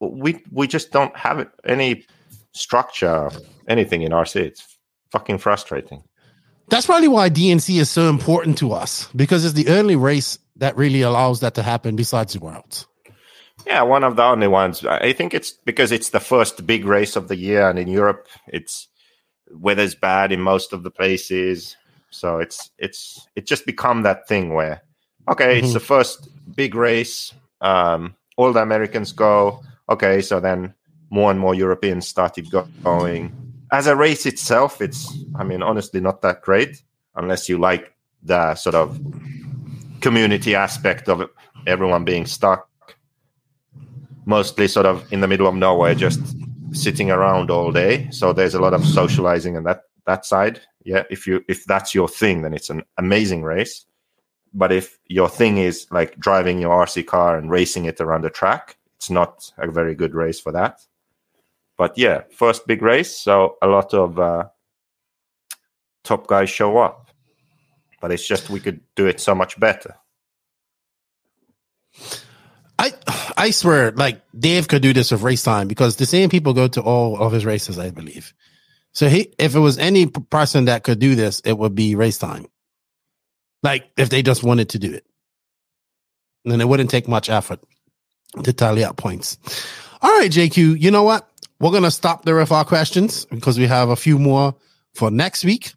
[0.00, 2.04] we we just don't have any
[2.52, 3.30] structure,
[3.68, 4.36] anything in RC.
[4.36, 4.78] It's
[5.10, 6.02] fucking frustrating.
[6.68, 10.76] That's probably why DNC is so important to us because it's the only race that
[10.76, 12.86] really allows that to happen besides the Worlds.
[13.66, 14.84] Yeah, one of the only ones.
[14.84, 18.26] I think it's because it's the first big race of the year, and in Europe,
[18.48, 18.88] it's
[19.54, 21.76] weather's bad in most of the places.
[22.10, 24.82] So it's it's it just become that thing where
[25.28, 25.64] okay mm-hmm.
[25.64, 29.62] it's the first big race um all the americans go.
[29.88, 30.74] Okay so then
[31.10, 33.32] more and more europeans started go- going.
[33.70, 36.82] As a race itself it's i mean honestly not that great
[37.14, 39.00] unless you like the sort of
[40.00, 41.28] community aspect of
[41.66, 42.68] everyone being stuck.
[44.24, 46.20] Mostly sort of in the middle of nowhere just
[46.72, 48.08] sitting around all day.
[48.10, 50.60] So there's a lot of socializing and that that side.
[50.84, 53.86] Yeah, if you if that's your thing, then it's an amazing race.
[54.54, 58.30] But if your thing is like driving your RC car and racing it around the
[58.30, 60.80] track, it's not a very good race for that.
[61.78, 64.48] But yeah, first big race, so a lot of uh,
[66.04, 67.08] top guys show up.
[68.00, 69.96] But it's just we could do it so much better.
[72.78, 72.92] I
[73.36, 76.68] I swear, like Dave could do this with race time because the same people go
[76.68, 78.32] to all of his races, I believe.
[78.92, 82.18] So he, if it was any person that could do this, it would be race
[82.18, 82.46] time.
[83.62, 85.06] Like if they just wanted to do it,
[86.44, 87.60] then it wouldn't take much effort
[88.42, 89.38] to tally up points.
[90.00, 91.28] All right, JQ, you know what?
[91.60, 94.54] We're gonna stop there with our questions because we have a few more
[94.94, 95.72] for next week.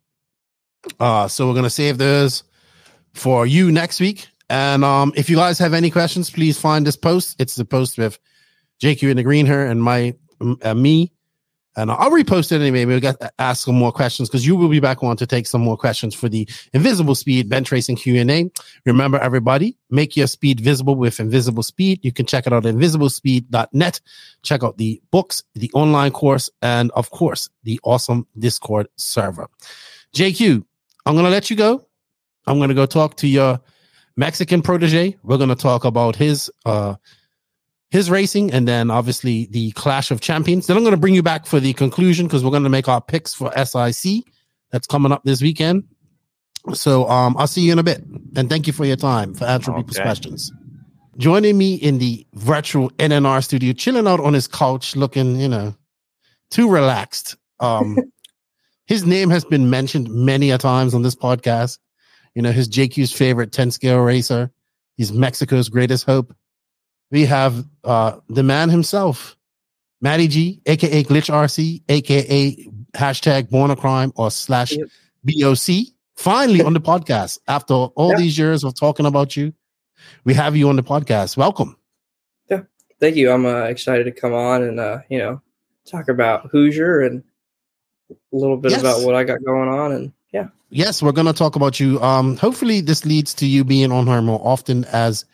[0.99, 2.43] Uh, so we're gonna save those
[3.13, 4.27] for you next week.
[4.49, 7.35] And um, if you guys have any questions, please find this post.
[7.39, 8.19] It's the post with
[8.81, 10.15] JQ in the green hair and my
[10.61, 11.11] uh, me.
[11.77, 12.85] And I'll repost it anyway.
[12.85, 15.59] We'll get ask some more questions because you will be back on to take some
[15.59, 18.49] more questions for the Invisible Speed bench racing Q and A.
[18.85, 21.99] Remember, everybody, make your speed visible with Invisible Speed.
[22.01, 24.01] You can check it out at invisiblespeed.net.
[24.41, 29.49] Check out the books, the online course, and of course, the awesome Discord server.
[30.15, 30.63] JQ,
[31.05, 31.85] I'm gonna let you go.
[32.47, 33.59] I'm gonna go talk to your
[34.17, 35.17] Mexican protege.
[35.23, 36.95] We're going to talk about his uh
[37.89, 40.67] his racing and then obviously the Clash of Champions.
[40.67, 42.89] Then I'm going to bring you back for the conclusion because we're going to make
[42.89, 44.23] our picks for SIC
[44.71, 45.83] that's coming up this weekend.
[46.73, 48.03] So um I'll see you in a bit.
[48.35, 49.83] And thank you for your time for answering okay.
[49.83, 50.51] people's questions.
[51.17, 55.75] Joining me in the virtual NNR studio, chilling out on his couch, looking, you know,
[56.49, 57.35] too relaxed.
[57.59, 57.97] Um
[58.87, 61.79] his name has been mentioned many a times on this podcast.
[62.35, 64.51] You know, his JQ's favorite 10 scale racer.
[64.97, 66.35] He's Mexico's greatest hope.
[67.11, 69.37] We have uh, the man himself,
[70.01, 74.87] Matty G, aka Glitch RC, aka hashtag Born a Crime or slash yep.
[75.23, 75.87] BOC.
[76.15, 78.19] Finally on the podcast after all yep.
[78.19, 79.53] these years of talking about you,
[80.23, 81.37] we have you on the podcast.
[81.37, 81.77] Welcome.
[82.49, 82.61] Yeah,
[82.99, 83.31] thank you.
[83.31, 85.41] I'm uh, excited to come on and uh, you know
[85.85, 87.23] talk about Hoosier and
[88.09, 88.81] a little bit Yes.
[88.81, 89.91] about what I got going on.
[89.91, 90.13] And
[90.69, 92.01] Yes, we're going to talk about you.
[92.01, 94.85] Um, hopefully, this leads to you being on her more often.
[94.85, 95.25] As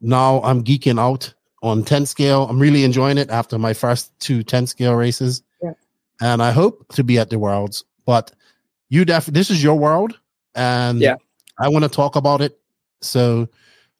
[0.00, 1.32] now, I'm geeking out
[1.62, 2.44] on 10 scale.
[2.48, 5.72] I'm really enjoying it after my first two 10 scale races, Yeah.
[6.20, 7.84] and I hope to be at the worlds.
[8.06, 8.32] But
[8.88, 10.18] you definitely, this is your world,
[10.54, 11.16] and Yeah.
[11.58, 12.58] I want to talk about it.
[13.00, 13.48] So,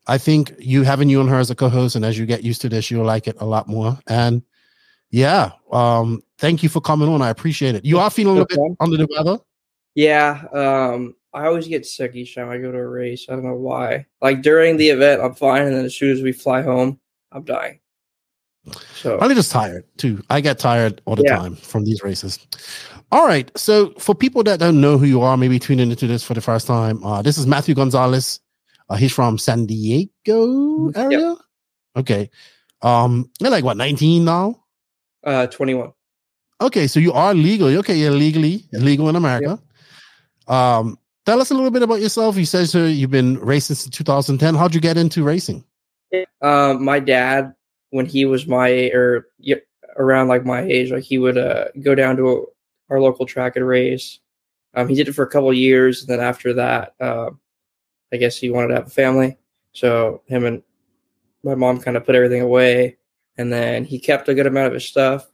[0.09, 2.61] I think you having you and her as a co-host, and as you get used
[2.63, 3.97] to this, you'll like it a lot more.
[4.09, 4.43] And
[5.11, 7.23] yeah, um, thank you for coming on.
[7.23, 7.85] I appreciate it.
[7.85, 9.39] You are feeling a little bit under the weather.
[9.95, 10.45] Yeah.
[10.53, 13.27] Um, I always get sick each time I go to a race.
[13.29, 14.07] I don't know why.
[14.21, 17.01] Like during the event, I'm fine, and then as soon as we fly home,
[17.31, 17.81] I'm dying.
[18.95, 20.23] So Probably just tired too.
[20.31, 21.37] I get tired all the Yeah.
[21.37, 22.39] time from these races.
[23.11, 23.51] All right.
[23.59, 26.41] So for people that don't know who you are, maybe tuning into this for the
[26.41, 28.41] first time, uh, this is Matthew Gonzales.
[28.89, 31.35] Uh, he's from San Diego area.
[31.97, 32.31] Okay.
[32.83, 34.63] Um, you're like what, 19 now?
[35.25, 35.93] uh, 21.
[36.61, 37.69] Okay, so you are legal.
[37.79, 39.59] Okay, you're legally legal in America.
[40.49, 42.37] Um, tell us a little bit about yourself.
[42.37, 44.55] You said so you've been racing since 2010.
[44.55, 45.65] How'd you get into racing?
[46.41, 47.55] Um, my dad,
[47.91, 49.29] when he was my or
[49.97, 52.49] around like my age, like he would uh, go down to
[52.91, 54.19] our local track and race.
[54.75, 57.31] Um, he did it for a couple years, and then after that, uh,
[58.13, 59.39] I guess he wanted to have a family.
[59.73, 60.63] So him and
[61.43, 62.97] my mom kind of put everything away,
[63.37, 65.29] and then he kept a good amount of his stuff.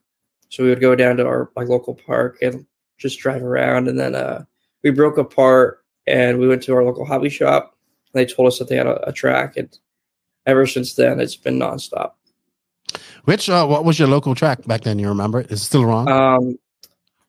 [0.48, 2.66] So we would go down to our like local park and
[2.96, 4.44] just drive around, and then uh,
[4.88, 7.76] we broke apart and we went to our local hobby shop.
[8.14, 9.76] They told us that they had a, a track, and
[10.46, 12.12] ever since then it's been nonstop.
[13.24, 14.98] Which uh, what was your local track back then?
[14.98, 15.42] You remember?
[15.42, 16.08] Is it still wrong?
[16.08, 16.58] Um,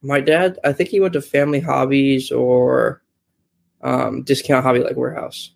[0.01, 3.03] my dad, I think he went to Family Hobbies or
[3.81, 5.51] um, Discount Hobby like Warehouse.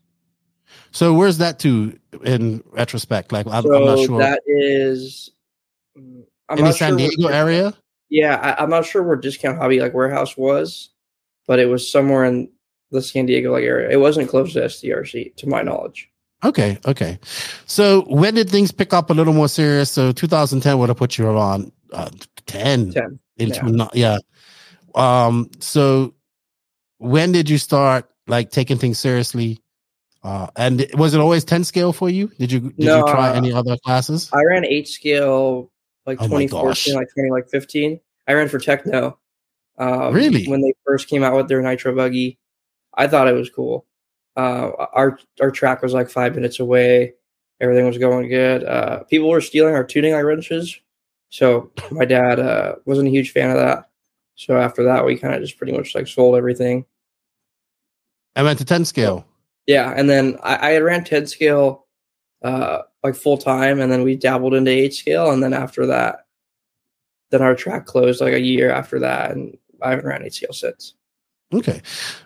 [0.92, 3.32] so where's that to in retrospect?
[3.32, 4.20] Like I'm, so I'm not sure.
[4.20, 5.32] that is.
[5.98, 7.74] mm, I'm in the San sure Diego area?
[8.10, 10.90] Yeah, I, I'm not sure where Discount Hobby like Warehouse was,
[11.48, 12.50] but it was somewhere in
[12.92, 13.90] the San Diego like area.
[13.90, 16.10] It wasn't close to SDRC, to my knowledge.
[16.44, 17.20] Okay, okay.
[17.66, 19.92] So when did things pick up a little more serious?
[19.92, 22.10] So 2010 would have put you around uh,
[22.46, 22.92] 10.
[22.92, 23.20] Ten.
[23.38, 23.72] into yeah.
[23.72, 24.18] not yeah.
[24.96, 25.50] Um.
[25.60, 26.14] So
[26.98, 29.60] when did you start like taking things seriously?
[30.24, 32.28] Uh, and was it always 10 scale for you?
[32.40, 34.30] Did you did No, you try uh, any other classes?
[34.34, 35.72] I ran eight scale
[36.06, 38.00] like Oh 2014, like 20, like 15.
[38.28, 39.16] I ran for Tekno.
[39.78, 40.46] Um, Really?
[40.46, 42.38] When they first came out with their Nitro buggy,
[42.94, 43.86] I thought it was cool.
[44.36, 47.14] Uh, our our track was like five minutes away.
[47.60, 48.64] Everything was going good.
[48.64, 50.80] Uh, people were stealing our tuning light wrenches,
[51.30, 53.90] so my dad uh, wasn't a huge fan of that.
[54.36, 56.86] So after that, we kind of just pretty much like sold everything.
[58.36, 59.26] I went to 10 scale.
[59.68, 61.86] Yeah, and then I, I had ran 10 scale
[62.44, 66.26] uh like full time and then we dabbled into 8 scale and then after that
[67.32, 70.54] then our track closed like a year after that and I haven't ran 8 scale
[70.54, 70.94] since.
[71.54, 71.82] Okay.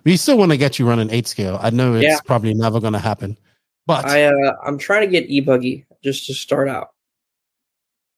[0.05, 1.59] We still want to get you running 8 scale.
[1.61, 2.19] I know it's Yeah.
[2.25, 3.37] probably never going to happen.
[3.85, 6.89] But I uh I'm trying to get e-buggy just to start out.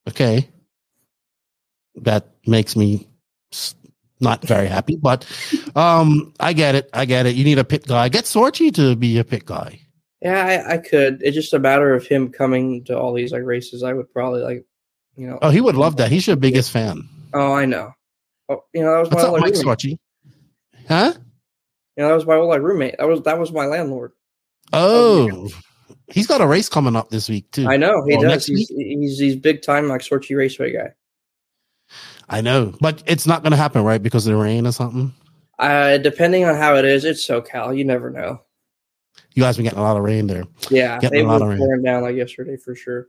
[0.07, 0.49] okay.
[1.95, 3.07] That makes me
[4.19, 5.25] not very happy, but
[5.75, 6.89] um I get it.
[6.93, 7.35] I get it.
[7.35, 8.09] You need a pit guy.
[8.09, 9.79] Get Sorchi to be a pit guy.
[10.21, 11.21] Yeah, I, I could.
[11.23, 13.83] It's just a matter of him coming to all these like races.
[13.83, 14.65] I would probably like
[15.15, 16.11] you know Oh, he would love that.
[16.11, 17.07] He's your biggest fan.
[17.33, 17.93] Oh, I know.
[18.49, 19.99] Oh, you know, that was What's my up, old Mike roommate.
[20.87, 21.13] Huh?
[21.95, 22.95] You know, that was my old like roommate.
[22.97, 24.11] That was that was my landlord.
[24.73, 25.49] Oh,
[26.07, 27.67] he's got a race coming up this week too.
[27.67, 28.45] I know he Oh, does.
[28.45, 30.93] He's, he's he's big time like Sorchi Raceway guy.
[32.29, 34.01] I know, but it's not going to happen, right?
[34.01, 35.13] Because of the rain or something.
[35.57, 37.75] Uh, depending on how it is, it's SoCal.
[37.75, 38.41] You never know.
[39.33, 40.43] You guys been getting a lot of rain there.
[40.69, 41.83] Yeah, Getting they a lot of rain.
[41.83, 43.07] down like yesterday for sure.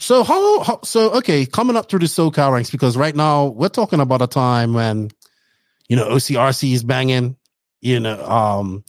[0.00, 0.80] So how, how?
[0.84, 4.26] So okay, coming up through the SoCal ranks because right now we're talking about a
[4.26, 5.10] time when,
[5.88, 7.36] you know, OCRC is banging.
[7.80, 8.84] You know, um,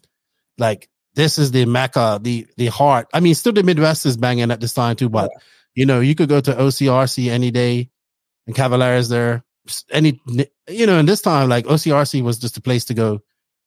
[0.57, 3.07] like this is the mecca, the the heart.
[3.13, 5.29] I mean, still the Midwest is banging at this time too, but
[5.75, 7.89] you know, you could go to OCRC any day,
[8.47, 9.43] and Cavalieri's there.
[9.91, 10.19] Any,
[10.67, 13.21] you know, in this time, like OCRC was just a place to go.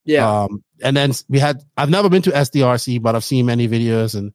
[0.05, 3.69] Yeah, Um, and then we had, I've never been to SDRC, but I've seen many
[3.69, 4.33] videos and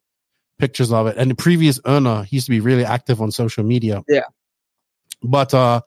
[0.59, 1.17] pictures of it.
[1.17, 4.03] And the previous owner he used to be really active on social media.
[4.09, 4.25] Yeah.
[5.23, 5.81] But, uh,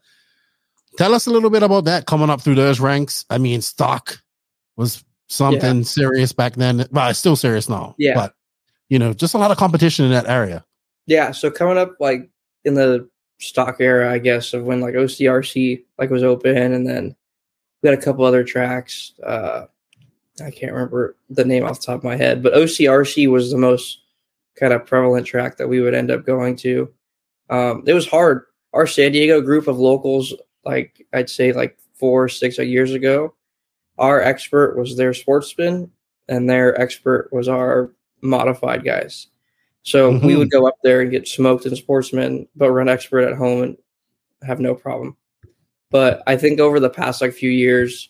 [0.98, 3.26] tell us a little bit about that coming up through those ranks.
[3.30, 4.20] I mean, stock
[4.76, 6.86] was something serious back then.
[6.92, 7.96] Well, it's still serious now.
[7.98, 8.16] Yeah.
[8.16, 8.34] But,
[8.90, 10.66] you know, just a lot of competition in that area.
[11.08, 11.32] yeah.
[11.32, 12.30] So coming up like
[12.66, 17.16] in the stock era, I guess, of when like OCRC like was open, and then
[17.82, 19.14] we had a couple other tracks.
[19.26, 19.66] Uh,
[20.44, 23.58] I can't remember the name off the top of my head, but OCRC was the
[23.58, 24.01] most
[24.56, 26.92] kind of prevalent track that we would end up going to.
[27.50, 28.46] Um, it was hard.
[28.74, 30.34] Our San Diego group of locals,
[30.64, 33.34] like I'd say, like four, six years ago,
[33.98, 35.92] our expert was their sportsman,
[36.28, 37.92] and their expert was our
[38.22, 39.28] modified guys.
[39.84, 40.26] So mm-hmm.
[40.26, 43.64] we would go up there and get smoked in sportsman, but run expert at home
[43.64, 43.78] and
[44.44, 45.18] have no problem.
[45.90, 48.10] But I think over the past like few years,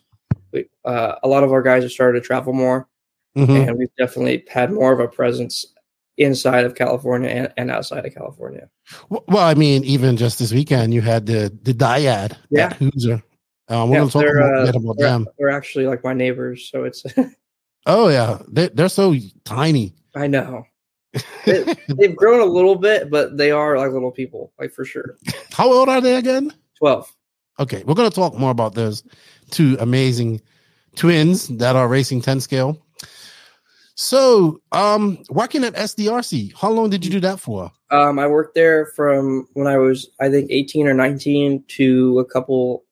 [0.51, 2.87] we, uh, a lot of our guys have started to travel more,
[3.35, 3.69] mm-hmm.
[3.69, 5.65] and we've definitely had more of a presence
[6.21, 8.69] inside of California and, and outside of California.
[9.09, 12.67] Well, I mean, even just this weekend, you had the the Dyad yeah.
[12.67, 13.23] at Hoosier.
[13.67, 15.27] Um, we're yeah, going to talk uh, about they're, them.
[15.37, 17.03] They're actually like my neighbors, so it's.
[17.85, 19.15] oh yeah, they, they're so
[19.45, 19.95] tiny.
[20.15, 20.65] I know.
[21.45, 25.17] they, they've grown a little bit, but they are like little people, like for sure.
[25.51, 26.53] How old are they again?
[26.77, 27.13] Twelve.
[27.59, 29.03] Okay, we're going to talk more about those
[29.51, 30.41] two amazing
[30.95, 32.83] twins that are racing 10 scale.
[34.01, 37.71] So, um, working at SDRC, how long did you do that for?
[37.91, 42.25] Um, I worked there from when I was, I think, 18 or 19 to a
[42.25, 42.83] couple,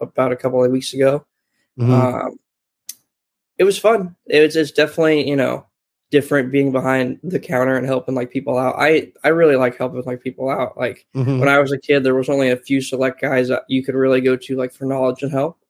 [0.00, 1.24] about a couple of weeks ago.
[1.78, 1.92] Mm-hmm.
[1.92, 2.40] Um,
[3.58, 4.16] it was fun.
[4.26, 5.64] It's, it's definitely, you know,
[6.10, 8.74] different being behind the counter and helping like people out.
[8.76, 10.76] I I really like helping like people out.
[10.76, 11.38] Like mm-hmm.
[11.38, 13.94] when I was a kid, there was only a few select guys that you could
[13.94, 15.60] really go to like for knowledge and help.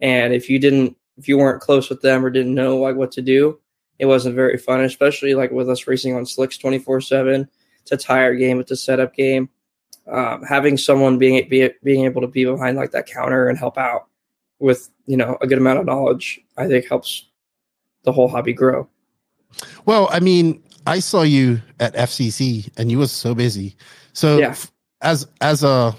[0.00, 3.12] And if you didn't, if you weren't close with them or didn't know like what
[3.12, 3.60] to do,
[3.98, 4.80] it wasn't very fun.
[4.80, 7.48] Especially like with us racing on slicks twenty four seven.
[7.82, 8.60] It's a tire game.
[8.60, 9.48] It's a setup game.
[10.10, 13.76] Um, having someone being be, being able to be behind like that counter and help
[13.76, 14.06] out
[14.58, 17.28] with you know a good amount of knowledge, I think helps
[18.04, 18.88] the whole hobby grow.
[19.84, 23.76] Well, I mean, I saw you at FCC and you was so busy.
[24.12, 24.54] So yeah.
[25.02, 25.94] as as a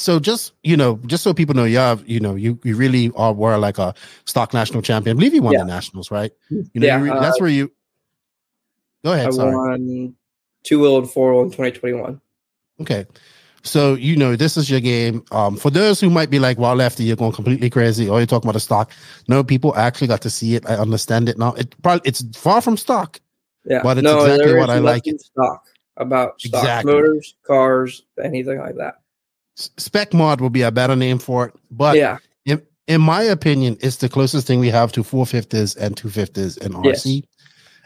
[0.00, 3.12] so just you know, just so people know, you have you know, you you really
[3.16, 3.94] are were like a
[4.24, 5.16] stock national champion.
[5.16, 5.60] I believe you won yeah.
[5.60, 6.32] the nationals, right?
[6.48, 7.70] You know, yeah, re- that's uh, where you.
[9.04, 9.28] Go ahead.
[9.28, 9.54] I sorry.
[9.54, 10.14] won
[10.62, 12.20] two wheel and four wheel in twenty twenty one.
[12.80, 13.06] Okay.
[13.62, 15.22] So you know this is your game.
[15.32, 18.26] Um, for those who might be like, "Well, lefty, you're going completely crazy," or you're
[18.26, 18.92] talking about the stock.
[19.28, 20.64] No, people actually got to see it.
[20.66, 21.52] I understand it now.
[21.52, 23.20] It probably it's far from stock.
[23.66, 25.06] Yeah, but it's no, exactly what I like.
[25.06, 25.20] It.
[25.20, 25.66] Stock
[25.98, 26.92] about stock exactly.
[26.94, 28.99] motors, cars, anything like that.
[29.76, 33.76] Spec mod will be a better name for it, but yeah, in, in my opinion,
[33.80, 36.84] it's the closest thing we have to 450s and 250s in RC.
[36.84, 37.22] Yes.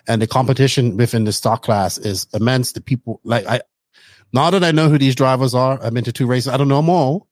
[0.06, 2.72] And the competition within the stock class is immense.
[2.72, 3.62] The people like I
[4.32, 6.52] now that I know who these drivers are, I've been to two races.
[6.52, 7.28] I don't know them all,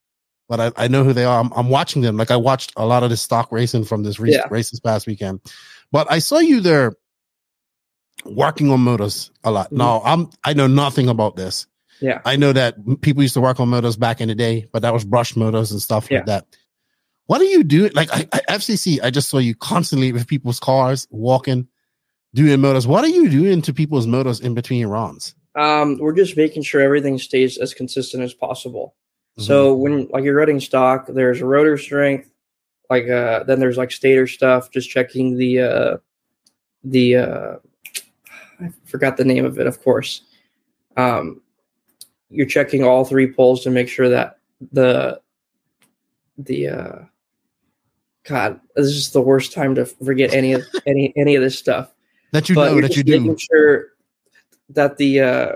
[0.48, 1.40] but I, I know who they are.
[1.40, 2.16] I'm, I'm, watching them.
[2.16, 4.46] Like I watched a lot of the stock racing from this race, yeah.
[4.50, 5.40] race this past weekend.
[5.90, 6.94] But I saw you there
[8.24, 9.66] working on motors a lot.
[9.66, 9.78] Mm-hmm.
[9.78, 11.66] Now I'm I know nothing about this.
[12.02, 12.20] Yeah.
[12.24, 14.92] I know that people used to work on motors back in the day, but that
[14.92, 16.18] was brush motors and stuff yeah.
[16.18, 16.46] like that.
[17.26, 17.88] What do you do?
[17.90, 21.68] Like I, I, FCC, I just saw you constantly with people's cars walking,
[22.34, 22.86] doing motors.
[22.86, 25.34] What are you doing to people's motors in between runs?
[25.54, 28.96] Um, we're just making sure everything stays as consistent as possible.
[29.38, 29.46] Mm-hmm.
[29.46, 32.30] So when like you're running stock, there's rotor strength,
[32.90, 34.70] like uh, then there's like stator stuff.
[34.70, 35.96] Just checking the uh,
[36.84, 37.56] the uh,
[38.60, 40.22] I forgot the name of it, of course.
[40.96, 41.41] Um,
[42.32, 44.38] you're checking all three poles to make sure that
[44.72, 45.20] the
[46.38, 46.98] the uh,
[48.24, 51.92] God, this is the worst time to forget any of any any of this stuff.
[52.32, 53.20] That you but know that you do.
[53.20, 53.88] Making sure
[54.70, 55.52] that the uh,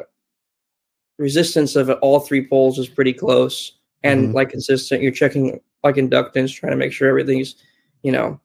[1.18, 3.72] resistance of all three poles is pretty close
[4.02, 4.34] and mm-hmm.
[4.34, 5.02] like consistent.
[5.02, 7.56] You're checking like inductance, trying to make sure everything's,
[8.02, 8.40] you know,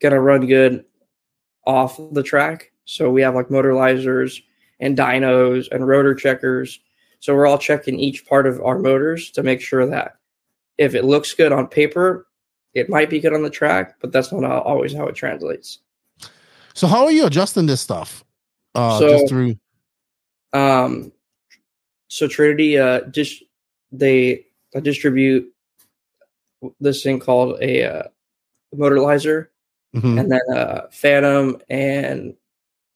[0.00, 0.84] gonna run good
[1.66, 2.70] off the track.
[2.84, 4.40] So we have like motorizers
[4.78, 6.78] and dynos and rotor checkers.
[7.20, 10.16] So we're all checking each part of our motors to make sure that
[10.78, 12.26] if it looks good on paper,
[12.74, 15.78] it might be good on the track, but that's not always how it translates.
[16.74, 18.22] So how are you adjusting this stuff?
[18.74, 19.56] Uh, so, just through
[20.52, 21.12] um,
[22.08, 23.42] so Trinity, uh, dis-
[23.92, 25.52] they uh, distribute
[26.80, 28.02] this thing called a uh,
[28.74, 29.48] motorizer,
[29.94, 30.18] mm-hmm.
[30.18, 32.34] and then uh, Phantom and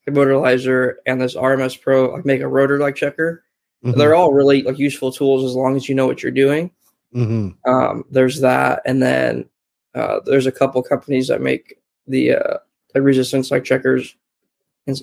[0.07, 3.43] a motorizer and this RMS Pro like make a rotor like checker.
[3.83, 3.97] Mm-hmm.
[3.97, 6.71] They're all really like useful tools as long as you know what you're doing.
[7.15, 7.69] Mm-hmm.
[7.69, 9.49] Um, there's that, and then
[9.95, 12.57] uh, there's a couple companies that make the uh,
[12.95, 14.15] resistance like checkers
[14.87, 15.01] and,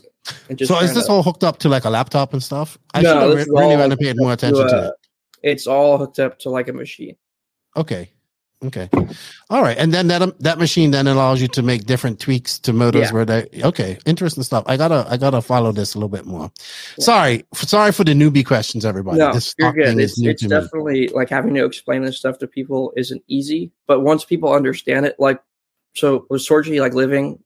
[0.48, 2.78] and so is this all hooked up to like a laptop and stuff?
[2.94, 4.94] I no, should have really want to pay more attention to, uh, to, it.
[5.42, 7.16] It's all hooked up to like a machine.
[7.76, 8.10] Okay.
[8.64, 8.88] Okay.
[9.50, 9.76] All right.
[9.78, 13.02] And then that um, that machine then allows you to make different tweaks to motors
[13.02, 13.12] yeah.
[13.12, 14.64] where they okay, interesting stuff.
[14.66, 16.50] I gotta I gotta follow this a little bit more.
[16.96, 17.04] Yeah.
[17.04, 19.18] Sorry, sorry for the newbie questions, everybody.
[19.18, 19.98] No, this you're good.
[19.98, 21.08] It's, it's definitely me.
[21.08, 25.14] like having to explain this stuff to people isn't easy, but once people understand it,
[25.20, 25.40] like
[25.94, 27.38] so was Sorgi like living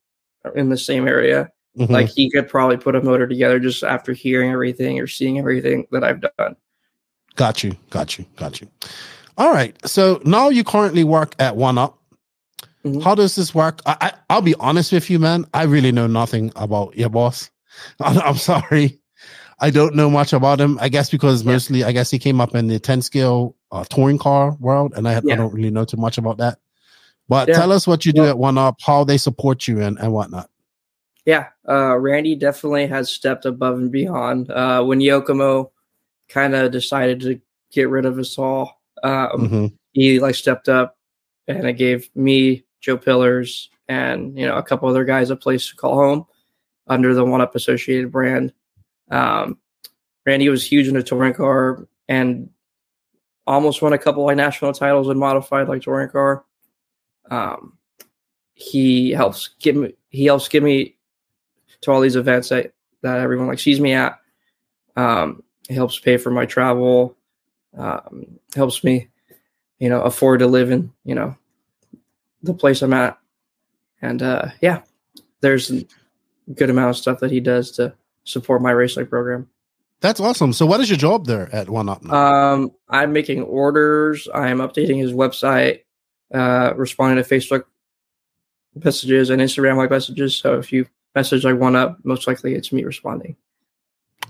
[0.54, 1.92] in the same area Mm-hmm.
[1.92, 5.86] Like he could probably put a motor together just after hearing everything or seeing everything
[5.90, 6.56] that I've done.
[7.34, 7.76] Got you.
[7.88, 8.26] Got you.
[8.36, 8.68] Got you.
[9.38, 9.76] All right.
[9.86, 11.98] So now you currently work at One Up.
[12.84, 13.00] Mm-hmm.
[13.00, 13.80] How does this work?
[13.86, 15.46] I, I will be honest with you, man.
[15.54, 17.50] I really know nothing about your boss.
[18.00, 18.98] I'm, I'm sorry.
[19.60, 20.78] I don't know much about him.
[20.80, 21.52] I guess because yeah.
[21.52, 25.06] mostly, I guess he came up in the 10 scale uh, touring car world, and
[25.08, 25.34] I, yeah.
[25.34, 26.58] I don't really know too much about that.
[27.28, 27.54] But yeah.
[27.54, 30.50] tell us what you do at One Up, how they support you, and, and whatnot.
[31.24, 34.50] Yeah, uh, Randy definitely has stepped above and beyond.
[34.50, 35.70] Uh, when Yokomo
[36.28, 37.40] kind of decided to
[37.70, 39.66] get rid of us all, um, mm-hmm.
[39.92, 40.96] he like stepped up
[41.48, 45.68] and it gave me Joe Pillars and you know a couple other guys a place
[45.68, 46.26] to call home
[46.86, 48.52] under the One Up Associated brand.
[49.10, 49.58] Um,
[50.24, 52.50] Randy was huge in the touring car and
[53.46, 56.44] almost won a couple like national titles in modified like touring car.
[57.30, 57.78] Um,
[58.54, 60.96] he helps give me he helps give me
[61.80, 62.72] to all these events that,
[63.02, 64.18] that everyone like sees me at.
[64.96, 67.16] Um, it helps pay for my travel.
[67.76, 69.08] Um, helps me,
[69.78, 71.36] you know, afford to live in, you know,
[72.42, 73.18] the place I'm at.
[74.00, 74.82] And uh, yeah,
[75.40, 75.84] there's a
[76.54, 77.94] good amount of stuff that he does to
[78.24, 79.48] support my race like program.
[80.00, 80.52] That's awesome.
[80.52, 82.02] So, what is your job there at One Up?
[82.02, 82.14] Now?
[82.14, 84.28] Um, I'm making orders.
[84.34, 85.82] I'm updating his website,
[86.34, 87.64] uh, responding to Facebook
[88.74, 90.36] messages and Instagram like messages.
[90.36, 93.36] So, if you message like One Up, most likely it's me responding.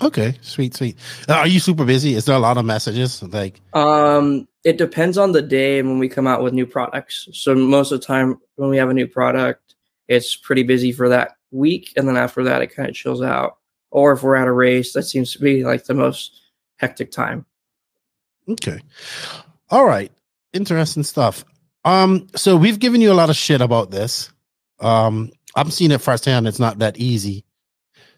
[0.03, 0.97] Okay, sweet, sweet.
[1.29, 2.15] Uh, are you super busy?
[2.15, 3.23] Is there a lot of messages?
[3.23, 7.29] Like, um, it depends on the day when we come out with new products.
[7.33, 9.75] So most of the time when we have a new product,
[10.09, 13.59] it's pretty busy for that week, and then after that, it kind of chills out.
[13.91, 16.41] Or if we're at a race, that seems to be like the most
[16.77, 17.47] hectic time.
[18.49, 18.81] Okay,
[19.71, 20.11] all right,
[20.53, 21.45] interesting stuff.
[21.85, 24.33] Um, so we've given you a lot of shit about this.
[24.81, 26.49] Um, I'm seeing it firsthand.
[26.49, 27.45] It's not that easy.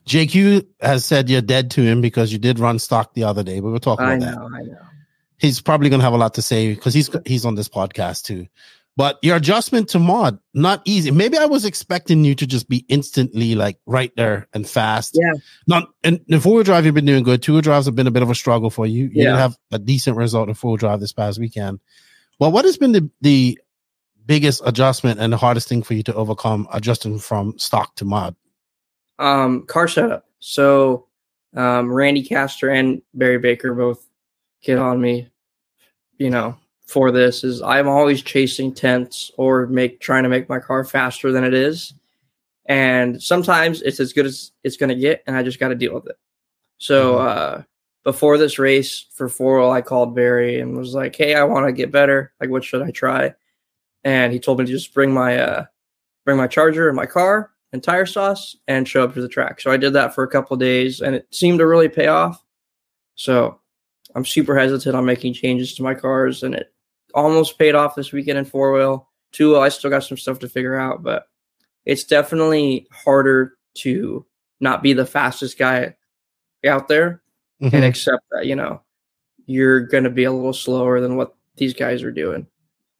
[0.06, 3.60] JQ has said you're dead to him because you did run stock the other day.
[3.60, 4.06] We were talking.
[4.06, 4.56] I about know, that.
[4.56, 4.78] I know.
[5.38, 8.24] He's probably going to have a lot to say because he's he's on this podcast
[8.24, 8.46] too.
[8.96, 11.10] But your adjustment to mod not easy.
[11.10, 15.18] Maybe I was expecting you to just be instantly like right there and fast.
[15.20, 15.40] Yeah.
[15.66, 17.42] Not and the four wheel drive you've been doing good.
[17.42, 19.04] Two wheel drives have been a bit of a struggle for you.
[19.06, 19.24] You yeah.
[19.24, 21.80] didn't have a decent result in four wheel drive this past weekend.
[22.38, 23.58] Well, what has been the the
[24.26, 28.36] biggest adjustment and the hardest thing for you to overcome adjusting from stock to mod?
[29.18, 30.26] Um, car setup.
[30.40, 31.06] So
[31.54, 34.08] um, Randy Caster and Barry Baker both
[34.62, 35.30] get on me,
[36.18, 40.58] you know, for this is I'm always chasing tenths or make trying to make my
[40.58, 41.94] car faster than it is.
[42.66, 45.74] And sometimes it's as good as it's going to get, and I just got to
[45.74, 46.16] deal with it.
[46.78, 47.26] So mm-hmm.
[47.26, 47.62] uh,
[48.04, 51.72] before this race for four, I called Barry and was like, "Hey, I want to
[51.72, 52.32] get better.
[52.40, 53.34] Like, what should I try?"
[54.02, 55.64] And he told me to just bring my uh,
[56.24, 59.60] bring my charger in my car and tire sauce and show up to the track.
[59.60, 62.40] So I did that for a couple days and it seemed to really pay off.
[63.16, 63.58] So
[64.14, 66.72] I'm super hesitant on making changes to my cars and it
[67.14, 69.08] almost paid off this weekend in four wheel.
[69.32, 71.26] Two wheel, I still got some stuff to figure out, but
[71.84, 74.24] it's definitely harder to
[74.60, 75.96] not be the fastest guy
[76.64, 77.22] out there
[77.60, 77.74] mm-hmm.
[77.74, 78.82] and accept that, you know,
[79.46, 82.46] you're going to be a little slower than what these guys are doing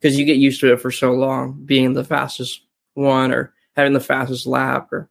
[0.00, 2.62] because you get used to it for so long being the fastest
[2.94, 5.08] one or having the fastest lap or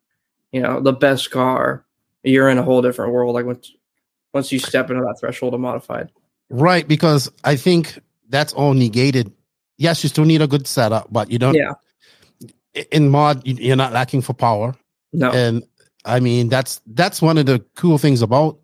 [0.51, 1.85] you know the best car
[2.23, 3.71] you're in a whole different world like once
[4.33, 6.09] once you step into that threshold of modified.
[6.49, 7.99] Right because i think
[8.29, 9.31] that's all negated.
[9.77, 11.73] Yes you still need a good setup but you don't yeah.
[12.91, 14.75] In mod you're not lacking for power.
[15.11, 15.31] No.
[15.31, 15.63] And
[16.05, 18.59] i mean that's that's one of the cool things about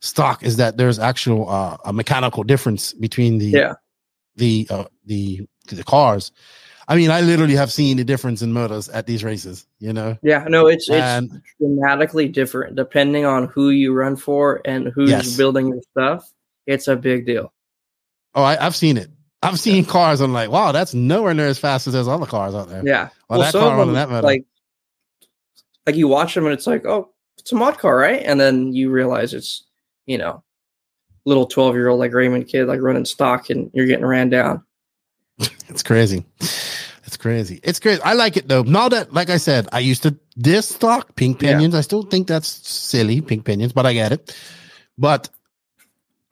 [0.00, 3.74] stock is that there's actual uh, a mechanical difference between the yeah.
[4.36, 6.32] the uh, the the cars
[6.88, 9.66] I mean, I literally have seen the difference in motors at these races.
[9.78, 10.16] You know.
[10.22, 15.10] Yeah, no, it's and, it's dramatically different depending on who you run for and who's
[15.10, 15.36] yes.
[15.36, 16.30] building your stuff.
[16.66, 17.52] It's a big deal.
[18.34, 19.10] Oh, I, have seen it.
[19.42, 20.20] I've seen cars.
[20.20, 22.82] I'm like, wow, that's nowhere near as fast as those other cars out there.
[22.84, 23.08] Yeah.
[23.28, 24.26] Well, well that car running that motor.
[24.26, 24.44] Like,
[25.86, 28.22] like you watch them and it's like, oh, it's a mod car, right?
[28.22, 29.64] And then you realize it's,
[30.04, 30.42] you know,
[31.24, 34.64] little 12 year old like Raymond kid like running stock and you're getting ran down.
[35.68, 36.24] it's crazy.
[36.40, 37.60] It's crazy.
[37.62, 38.00] It's crazy.
[38.02, 38.62] I like it though.
[38.62, 41.74] Now that, like I said, I used to diss stock pink pinions.
[41.74, 41.78] Yeah.
[41.78, 44.36] I still think that's silly, pink pinions, but I get it.
[44.98, 45.28] But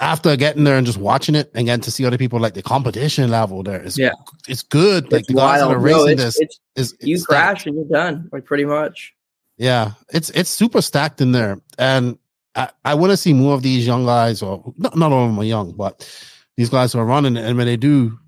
[0.00, 2.62] after getting there and just watching it and getting to see other people like the
[2.62, 4.10] competition level there is yeah
[4.48, 5.10] it's good.
[5.12, 5.70] Like it's the guys wild.
[5.70, 8.64] that are racing no, it's, this it's, is you crash and you're done, like pretty
[8.64, 9.14] much.
[9.56, 11.60] Yeah, it's it's super stacked in there.
[11.78, 12.18] And
[12.56, 15.30] I, I want to see more of these young guys, or not, not all of
[15.30, 16.08] them are young, but
[16.56, 18.18] these guys who are running and when they do,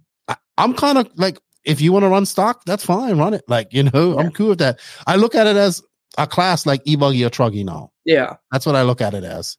[0.58, 3.18] I'm kind of like if you want to run stock, that's fine.
[3.18, 3.42] Run it.
[3.48, 4.20] Like, you know, yeah.
[4.20, 4.78] I'm cool with that.
[5.06, 5.82] I look at it as
[6.16, 7.90] a class like e-buggy or truggy now.
[8.04, 8.36] Yeah.
[8.52, 9.56] That's what I look at it as.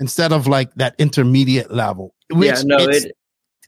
[0.00, 2.14] instead of like that intermediate level.
[2.30, 3.16] Which yeah, no, it's, it,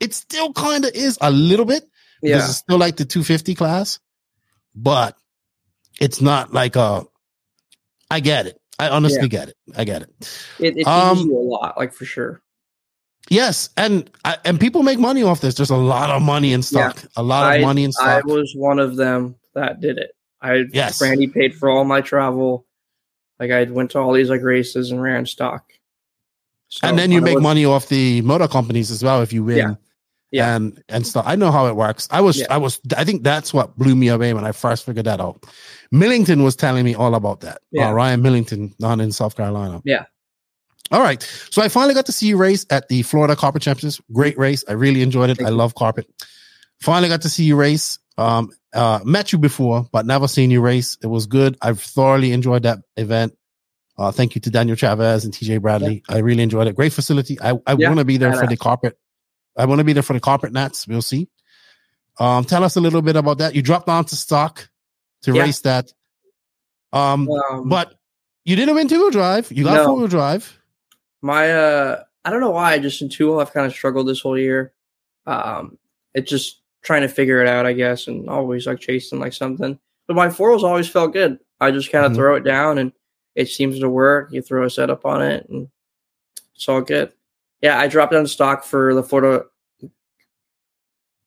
[0.01, 1.83] it still kind of is a little bit
[2.23, 3.99] because yeah, it's still like the 250 class,
[4.75, 5.17] but
[6.01, 7.05] it's not like a.
[8.11, 8.61] I get it.
[8.79, 9.27] I honestly Yeah.
[9.29, 9.57] get it.
[9.77, 10.11] I get it.
[10.59, 12.43] it, it Um, you a lot, like for sure.
[13.31, 14.11] Yes, and
[14.45, 15.55] and people make money off this.
[15.55, 17.03] There's a lot of money in stock.
[17.17, 18.25] A lot of I- money in stock.
[18.25, 20.11] I was one of them that did it.
[20.43, 21.01] I Yes.
[21.01, 22.67] Randy paid for all my travel.
[23.39, 25.65] Like I went to all these like races and ran stock.
[26.69, 29.45] So and then you make was- money off the motor companies as well if you
[29.45, 29.57] win.
[29.59, 29.75] Yeah.
[30.33, 30.57] Yeah.
[30.57, 31.25] And and stuff.
[31.27, 32.09] I know how it works.
[32.11, 32.47] I was Yeah.
[32.51, 35.45] I was I think that's what blew me away when I first figured that out.
[35.93, 37.61] Millington was telling me all about that.
[37.71, 37.91] Yeah.
[37.91, 39.83] Uh, Ryan Millington down in South Carolina.
[39.85, 40.05] Yeah.
[40.91, 41.23] All right.
[41.51, 44.01] So I finally got to see you race at the Florida Carpet Championships.
[44.13, 44.65] Great race.
[44.69, 45.37] I really enjoyed it.
[45.37, 45.57] Thank I you.
[45.57, 46.07] love carpet.
[46.81, 47.99] Finally got to see you race.
[48.19, 50.99] Um, uh, met you before, but never seen you race.
[51.03, 51.57] It was good.
[51.63, 53.35] I've thoroughly enjoyed that event.
[53.97, 56.03] Uh, thank you to Daniel Chavez and TJ Bradley.
[56.09, 56.75] I really enjoyed it.
[56.77, 57.39] Great facility.
[57.41, 58.99] I, I Yeah, want to be there for the carpet.
[59.57, 60.87] I want to be there for the carpet nats.
[60.89, 61.29] We'll see.
[62.19, 63.55] Um, tell us a little bit about that.
[63.55, 64.69] You dropped down to stock
[65.23, 65.43] to Yeah.
[65.43, 65.93] race that.
[66.93, 67.95] Um, Um, but
[68.45, 69.51] you didn't win two wheel drive.
[69.53, 69.85] You got No.
[69.87, 70.59] four wheel drive.
[71.23, 74.39] My uh I don't know why just in two I've kind of struggled this whole
[74.39, 74.73] year.
[75.27, 75.79] Um
[76.15, 79.79] it's just trying to figure it out, I guess, and always like chasing like something.
[80.07, 81.39] But my four wheels always felt good.
[81.61, 82.17] I just kind of Mhm.
[82.17, 82.93] throw it down and
[83.35, 84.33] it seems to work.
[84.33, 85.69] You throw a setup on it and
[86.55, 87.13] it's all good.
[87.63, 89.45] Yeah, I dropped down stock for the Florida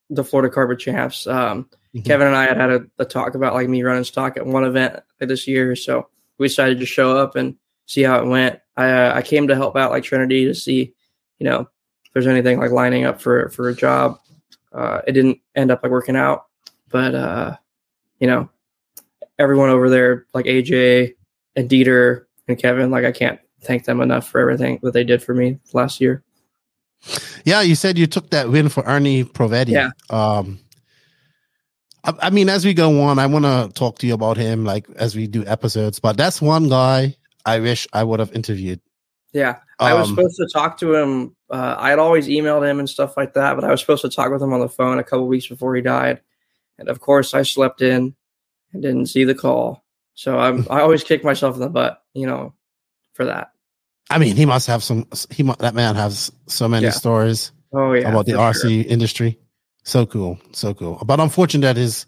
[0.10, 1.28] the Florida Carpet Champs.
[1.28, 2.06] Um Mhm.
[2.06, 4.64] Kevin and I had had a, a talk about like me running stock at one
[4.66, 6.08] event this year, so
[6.40, 8.60] we decided to show up and see how it went.
[8.76, 10.94] I uh, I came to help out like Trinity to see,
[11.40, 14.20] you know, if there's anything like lining up for for a job.
[14.72, 16.46] Uh, it didn't end up like working out,
[16.90, 17.56] but uh,
[18.20, 18.50] you know,
[19.38, 21.14] everyone over there like AJ
[21.56, 25.22] and Dieter and Kevin, like I can't thank them enough for everything that they did
[25.22, 26.24] for me last year.
[27.46, 29.72] Yeah, you said you took that win for Ernie Provetti.
[29.72, 29.90] Yeah.
[30.10, 30.60] Um,
[32.04, 34.64] I, I mean, as we go on, I want to talk to you about him,
[34.64, 36.00] like as we do episodes.
[36.00, 37.16] But that's one guy
[37.46, 38.80] I wish I would have interviewed.
[39.34, 41.36] Yeah, I was Um, supposed to talk to him.
[41.50, 44.10] Uh, I had always emailed him and stuff like that, but I was supposed to
[44.10, 46.22] talk with him on the phone a couple weeks before he died,
[46.78, 48.16] and of course, I slept in
[48.72, 49.84] and didn't see the call.
[50.14, 52.54] So I'm I always kick myself in the butt, you know,
[53.14, 53.52] for that.
[54.10, 55.08] I mean, he must have some.
[55.32, 56.92] He that man has so many Yeah.
[56.92, 58.92] stories Oh yeah, about the RC sure.
[58.92, 59.40] industry.
[59.84, 61.02] So cool, so cool.
[61.06, 62.06] But unfortunate that his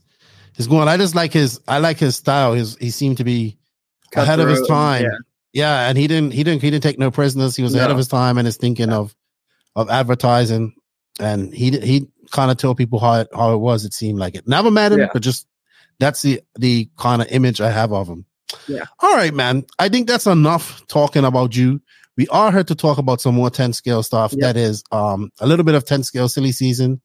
[0.54, 0.88] his going.
[0.88, 1.60] I just like his.
[1.68, 2.54] I like his style.
[2.54, 3.58] His he seemed to be
[4.16, 5.04] ahead of his time.
[5.04, 5.18] yeah.
[5.54, 6.32] Yeah, and he didn't.
[6.34, 6.62] He didn't.
[6.62, 7.56] He didn't take no prisoners.
[7.56, 9.16] He was ahead of his time and is thinking of
[9.78, 10.74] of advertising.
[11.18, 13.86] And he he kind of told people how it, how it was.
[13.86, 15.08] It seemed like it never met him, Yeah.
[15.14, 15.48] but just
[15.98, 18.26] that's the the kind of image I have of him.
[18.68, 18.84] Yeah.
[19.00, 19.64] All right, man.
[19.80, 21.82] I think that's enough talking about you.
[22.18, 24.34] We are here to talk about some more 10 scale stuff.
[24.34, 24.48] Yeah.
[24.48, 27.00] That is um a little bit of 10 scale silly season.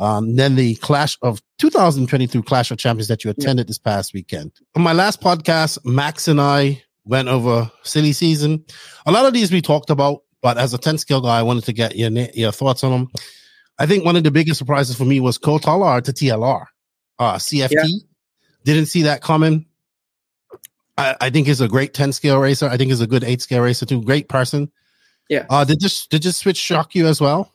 [0.00, 4.50] Um, then the Clash of 2022 Clash of Champions that you attended this past weekend.
[4.74, 8.64] On my last podcast, Max and I went over silly season.
[9.04, 11.64] A lot of these we talked about, but as a 10 scale guy, I wanted
[11.64, 13.10] to get your, your thoughts on them.
[13.78, 16.64] I think one of the biggest surprises for me was Tollard to TLR.
[17.18, 17.70] Uh, CFT.
[17.70, 17.84] Yeah.
[18.64, 19.66] Didn't see that coming.
[20.96, 22.66] I, I think he's a great 10 scale racer.
[22.66, 24.02] I think he's a good 8 scale racer too.
[24.02, 24.70] Great person.
[25.28, 25.44] Yeah.
[25.48, 27.52] Uh, did this did this switch shock you as well?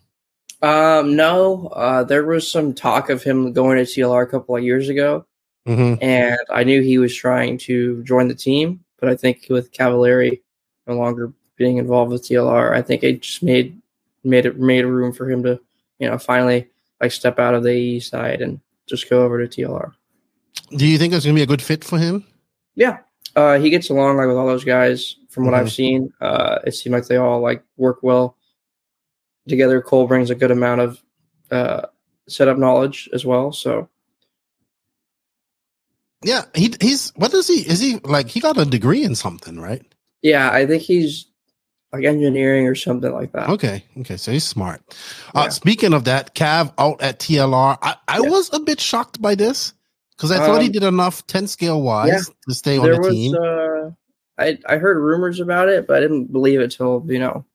[0.61, 4.63] Um, no, uh, there was some talk of him going to TLR a couple of
[4.63, 5.25] years ago,
[5.67, 6.03] Mm-hmm.
[6.03, 10.43] and I knew he was trying to join the team, but I think with Cavalieri
[10.85, 13.79] no longer being involved with TLR, I think it just made
[14.23, 15.59] made it made room for him to,
[15.99, 16.67] you know, finally
[17.01, 19.91] like step out of the AE side and just go over to TLR.
[20.77, 22.23] Do you think that's gonna be a good fit for him?
[22.75, 22.99] Yeah,
[23.35, 25.15] uh, he gets along like with all those guys.
[25.29, 25.59] From what Mhm.
[25.59, 28.34] I've seen, uh, it seemed like they all like work well
[29.47, 29.81] together.
[29.81, 31.01] Cole brings a good amount of
[31.51, 31.81] uh,
[32.27, 33.51] setup knowledge as well.
[33.51, 33.89] So
[36.23, 37.55] Yeah, he he's what is he?
[37.67, 39.83] Is he like he got a degree in something, right?
[40.21, 41.27] yeah, I think he's
[41.93, 43.49] like engineering or something like that.
[43.49, 44.81] Okay, okay, so he's smart.
[45.35, 45.49] Uh, Yeah.
[45.49, 47.77] Speaking of that, Cav out at TLR.
[47.81, 48.29] I, I Yeah.
[48.29, 49.73] was a bit shocked by this
[50.17, 52.33] because I thought he Um, did enough ten scale wise yeah.
[52.49, 53.35] to stay on the was team.
[53.35, 53.91] uh,
[54.37, 57.45] I I heard rumors about it, but I didn't believe it till you know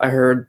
[0.00, 0.48] I heard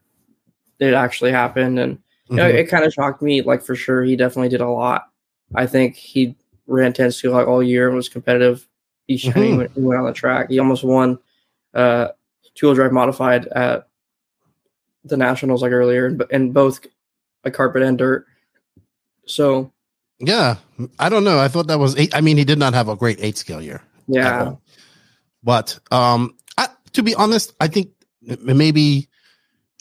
[0.84, 1.98] it actually happened, and
[2.30, 2.56] you know Mhm.
[2.56, 3.42] it kind of shocked me.
[3.42, 5.10] Like for sure, he definitely did a lot.
[5.56, 6.36] I think he
[6.68, 8.68] ran ten steel like all year and was competitive
[9.08, 9.58] each time he, Mhm.
[9.58, 10.50] went, he went on the track.
[10.50, 11.20] He almost won
[11.74, 12.10] uh,
[12.56, 13.88] two wheel drive modified at
[15.04, 16.80] the nationals like earlier, in, in both
[17.44, 18.26] like carpet and dirt.
[19.26, 19.72] So
[20.20, 20.56] Yeah,
[21.00, 21.40] I don't know.
[21.40, 22.16] I thought that was eight.
[22.16, 23.82] I mean, he did not have a great eight scale year.
[24.08, 24.54] yeah.
[25.44, 27.90] But um, I, to be honest, I think
[28.22, 29.10] maybe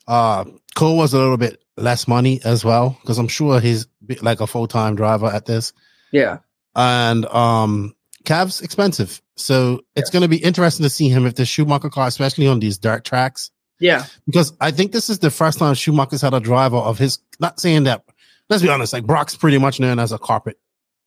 [0.08, 3.86] uh Cole was a little bit less money as well because I'm sure he's
[4.20, 5.72] like a full time driver at this.
[6.10, 6.38] Yeah,
[6.74, 7.94] and um
[8.24, 12.06] Cav's expensive, so it's going to be interesting to see him if the Schumacher car,
[12.06, 13.50] especially on these dirt tracks.
[13.80, 17.18] Yeah, because I think this is the first time Schumacher's had a driver of his.
[17.40, 18.04] Not saying that.
[18.48, 18.92] Let's be honest.
[18.92, 20.58] Like Brock's pretty much known as a carpet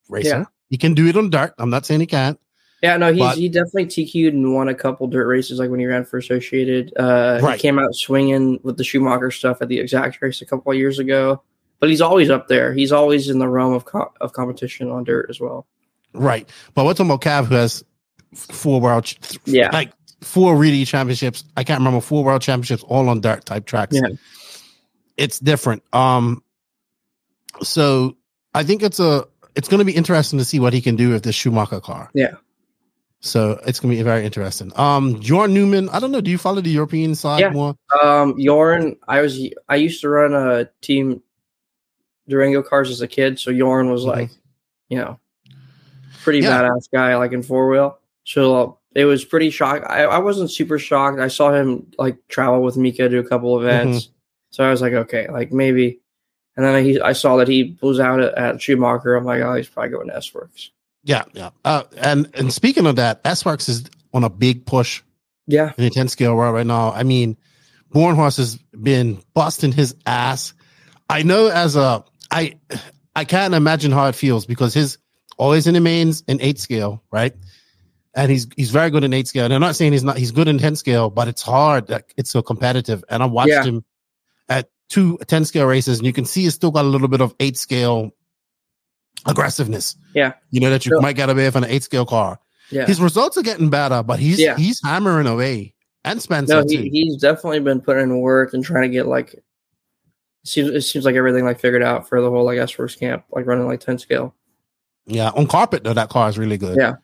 [0.09, 0.29] racer.
[0.29, 0.45] Yeah.
[0.69, 1.53] He can do it on dirt.
[1.57, 2.39] I'm not saying he can't.
[2.85, 5.79] Yeah, no, he's but, he definitely TQ'd and won a couple dirt races, like when
[5.79, 6.93] he ran for Associated.
[6.95, 7.55] Uh, right.
[7.55, 10.77] He came out swinging with the Schumacher stuff at the exact race a couple of
[10.77, 11.41] years ago.
[11.79, 12.73] But he's always up there.
[12.73, 15.65] He's always in the realm of co- of competition on dirt as well.
[16.13, 17.83] Right, but we're talking about Cav, who has
[18.35, 19.11] four world,
[19.45, 19.91] yeah, like
[20.21, 21.43] four really championships.
[21.57, 23.95] I can't remember four world championships, all on dirt type tracks.
[23.95, 24.15] Yeah.
[25.17, 25.83] It's different.
[25.91, 26.43] Um,
[27.63, 28.15] so
[28.53, 29.25] I think it's a
[29.55, 32.11] it's going to be interesting to see what he can do with the Schumacher car.
[32.13, 32.35] Yeah.
[33.21, 34.71] So it's going to be very interesting.
[34.75, 36.21] Um, Jorn Neumann, I don't know.
[36.21, 37.49] Do you follow the European side yeah.
[37.49, 37.75] more?
[38.03, 41.23] Um, Jorn, I was I used to run a team
[42.27, 44.19] Durango cars as a kid, so Jorn was mm-hmm.
[44.19, 44.29] like,
[44.89, 45.19] you know,
[46.23, 46.61] pretty yeah.
[46.61, 47.97] badass guy, like in four wheel.
[48.25, 49.85] So it was pretty shocked.
[49.89, 51.19] I, I wasn't super shocked.
[51.19, 54.13] I saw him like travel with Mika to a couple events, mm-hmm.
[54.51, 55.99] so I was like, okay, like maybe.
[56.57, 59.15] And then he, I saw that he was out at, at Schumacher.
[59.15, 60.69] I'm like, oh, he's probably going to S Workz.
[61.05, 61.51] Yeah, yeah.
[61.63, 65.01] Uh, and and speaking of that, S Workz is on a big push.
[65.47, 66.91] Yeah, in the 10 scale world right now.
[66.91, 67.37] I mean,
[67.93, 70.53] Bornhorst has been busting his ass.
[71.07, 72.59] I know as a I
[73.15, 74.97] I can't imagine how it feels because his
[75.37, 77.35] always in the mains in eight scale, right?
[78.15, 79.45] And he's he's very good in eight scale.
[79.45, 81.87] And I'm not saying he's not he's good in 10 scale, but it's hard.
[81.89, 83.03] Like it's so competitive.
[83.09, 83.63] And I watched yeah.
[83.63, 83.85] him
[84.49, 87.21] at two 10 scale races, and you can see he's still got a little bit
[87.21, 88.11] of eight scale
[89.25, 89.95] aggressiveness.
[90.13, 90.33] Yeah.
[90.51, 92.39] You know, that you might get away from an eight scale car.
[92.69, 92.85] Yeah.
[92.85, 94.55] His results are getting better, but he's yeah.
[94.55, 95.73] he's hammering away.
[96.03, 96.61] And Spencer.
[96.61, 99.43] No, he, he's definitely been putting in work and trying to get like
[100.43, 103.25] seems it seems like everything like figured out for the whole like S Workz camp,
[103.31, 104.35] like running like 10 scale.
[105.07, 106.77] Yeah, on carpet though, that car is really good.
[106.77, 106.95] Yeah.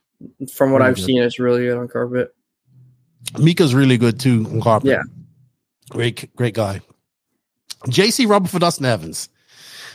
[0.54, 1.06] From what really I've good.
[1.06, 2.34] seen, it's really good on carpet.
[3.40, 4.90] Mika's really good too on carpet.
[4.90, 5.04] Yeah.
[5.90, 6.82] Great, great guy.
[7.88, 9.30] JC Rubber for Dustin Evans.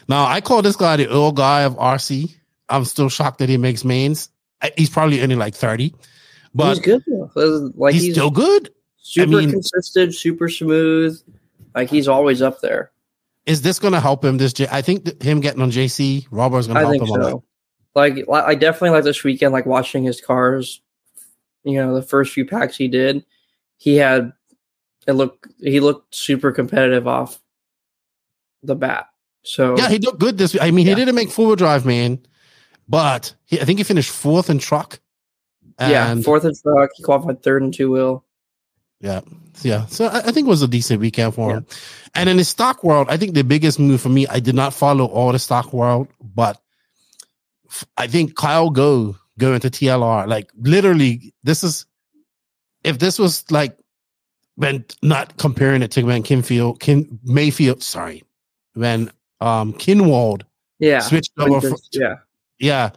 [0.09, 2.35] Now I call this guy the old guy of RC.
[2.69, 4.29] I'm still shocked that he makes mains.
[4.77, 5.95] He's probably only like 30.
[6.55, 7.03] But he's good.
[7.77, 8.71] Like he's, he's still good.
[8.99, 11.21] Super I mean, consistent, super smooth.
[11.75, 12.91] Like he's always up there
[13.47, 14.37] is this going to help him?
[14.37, 17.23] This J- I think him getting on JC Robert is going to help him.
[17.23, 17.45] So.
[17.95, 20.83] Like I definitely like this weekend, like watching his cars.
[21.65, 23.25] You know, the first few packs he did,
[23.79, 24.33] he had
[25.07, 27.41] it looked he looked super competitive off
[28.63, 29.07] the bat.
[29.47, 30.57] So yeah, he looked good this.
[30.61, 30.95] I mean, yeah.
[30.95, 32.19] he didn't make four wheel drive, man,
[32.89, 35.01] but he, I think he finished fourth in truck.
[35.81, 36.91] yeah, fourth in truck.
[36.97, 38.25] He qualified third in two wheel.
[39.01, 39.21] Yeah.
[39.63, 39.87] Yeah.
[39.87, 41.67] So I, I, think it was a decent weekend for him.
[42.15, 44.75] And in the stock world, I think the biggest move for me, I did not
[44.75, 46.61] follow all the stock world, but
[47.97, 51.87] I think Kyle Go going to TLR, like literally, this is
[52.85, 53.77] if this was like
[54.55, 58.23] when not comparing it to when Kinfield, Kin Maifield, sorry,
[58.75, 59.11] when
[59.41, 60.43] um Kinwald
[60.79, 62.17] yeah switched over from, yeah.
[62.59, 62.91] Yeah.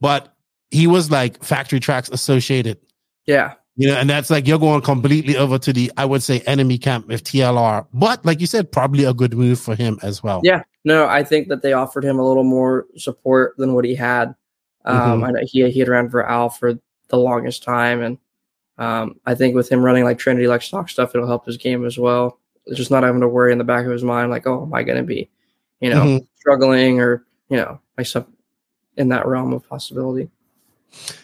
[0.00, 0.34] But
[0.70, 2.78] he was like factory tracks associated.
[3.26, 3.54] Yeah.
[3.76, 6.76] You know, and that's like you're going completely over to the, I would say, enemy
[6.76, 7.86] camp with TLR.
[7.94, 10.40] But like you said, probably a good move for him as well.
[10.44, 10.62] Yeah.
[10.84, 14.34] No, I think that they offered him a little more support than what he had.
[14.84, 15.24] Um, mm-hmm.
[15.24, 16.74] I know he, he had ran for Al for
[17.08, 18.02] the longest time.
[18.02, 18.18] And
[18.78, 21.86] um, I think with him running like Trinity, like stock stuff, it'll help his game
[21.86, 22.38] as well.
[22.66, 24.74] It's just not having to worry in the back of his mind, like, oh, am
[24.74, 25.30] I going to be,
[25.82, 26.24] you know, mm-hmm.
[26.36, 28.24] struggling or, you know, stuff
[28.96, 30.30] in that realm of possibility.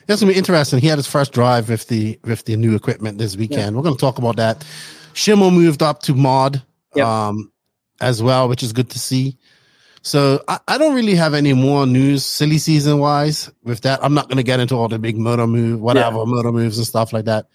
[0.06, 0.80] That's gonna be interesting.
[0.80, 3.60] He had his first drive with the with the new equipment this weekend.
[3.60, 3.70] Yeah.
[3.70, 4.64] We're gonna talk about that.
[5.12, 6.62] Schimmel moved up to mod
[6.94, 7.06] yep.
[7.06, 7.52] um,
[8.00, 9.36] as well, which is good to see.
[10.02, 14.02] So I, I, don't really have any more news silly season wise with that.
[14.02, 16.24] I'm not gonna get into all the big motor move, whatever yeah.
[16.24, 17.46] motor moves and stuff like that.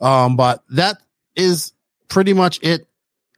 [0.00, 0.98] Um, but that
[1.34, 1.72] is
[2.08, 2.86] pretty much it.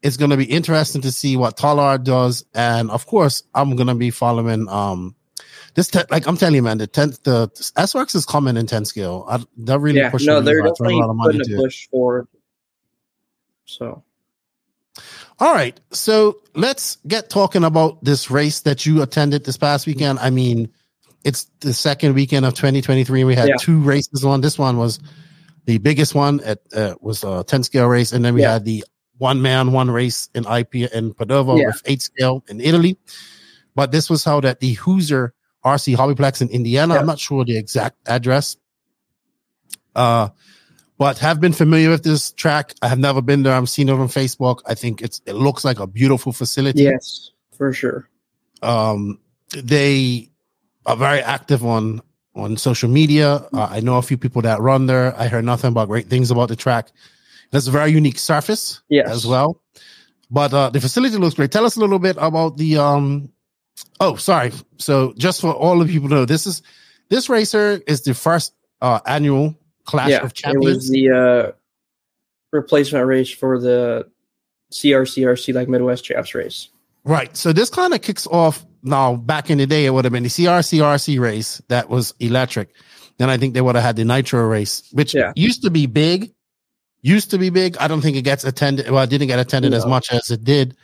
[0.03, 4.11] It's gonna be interesting to see what Tollard does, and of course, I'm gonna be
[4.11, 5.17] following um
[5.79, 8.85] this te- like I'm telling you, man, the tenth the S is coming in 10
[8.85, 9.25] scale.
[9.29, 10.27] I, they're really yeah, pushing.
[10.27, 12.27] No, they're definitely putting a push forward.
[13.65, 14.03] So,
[15.39, 20.19] all right, so let's get talking about this race that you attended this past weekend.
[20.19, 20.73] I mean,
[21.23, 23.23] it's the second weekend of 2023.
[23.23, 23.55] We had yeah.
[23.61, 24.41] two races on.
[24.41, 24.99] This one was
[25.67, 26.41] the biggest one.
[26.41, 28.55] It uh, was a 10 scale race, and then we yeah.
[28.55, 28.85] had the
[29.19, 31.67] one man one race in IP in Padova yeah.
[31.67, 32.97] with eight scale in Italy.
[33.75, 35.35] But this was held at the Hoosier
[35.65, 36.95] RC Hobbyplex in Indiana.
[36.95, 38.57] I'm not sure the exact address.
[39.95, 40.29] Uh,
[40.99, 42.75] but have been familiar with this track.
[42.83, 43.55] I have never been there.
[43.55, 44.61] I've seen it on Facebook.
[44.67, 46.83] I think it's it looks like a beautiful facility.
[46.83, 48.09] Yes, for sure.
[48.63, 49.21] Um,
[49.51, 50.31] they
[50.87, 52.03] are very active on
[52.35, 53.47] on social media.
[53.53, 55.19] Uh, I know a few people that run there.
[55.19, 56.89] I heard nothing but great things about the track.
[57.53, 59.09] It's a very unique surface Yes.
[59.11, 59.61] as well.
[60.31, 61.51] But uh, the facility looks great.
[61.51, 63.31] Tell us a little bit about the um.
[64.01, 64.53] Oh, sorry.
[64.79, 66.63] So just for all of people to know, this is
[67.09, 68.53] this racer is the first
[68.83, 69.55] uh, annual
[69.85, 71.53] Clash yeah, of it was the uh,
[72.53, 74.07] replacement race for the
[74.73, 76.69] CRCRC like Midwest Champs race.
[77.05, 77.35] Right.
[77.37, 79.17] So this kind of kicks off now.
[79.17, 82.75] Back in the day, it would have been the CRCRC race that was electric.
[83.17, 85.33] Then I think they would have had the Nitro race, which Yeah.
[85.35, 86.33] used to be big.
[87.03, 87.77] Used to be big.
[87.79, 88.91] I don't think it gets attended.
[88.91, 90.77] Well, it didn't get attended as much as it did.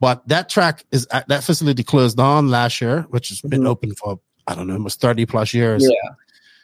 [0.00, 3.68] But that track is at that facility closed down last year, which has been Mhm.
[3.68, 4.18] open for
[4.48, 5.84] I don't know, almost thirty plus years.
[5.84, 6.10] Yeah,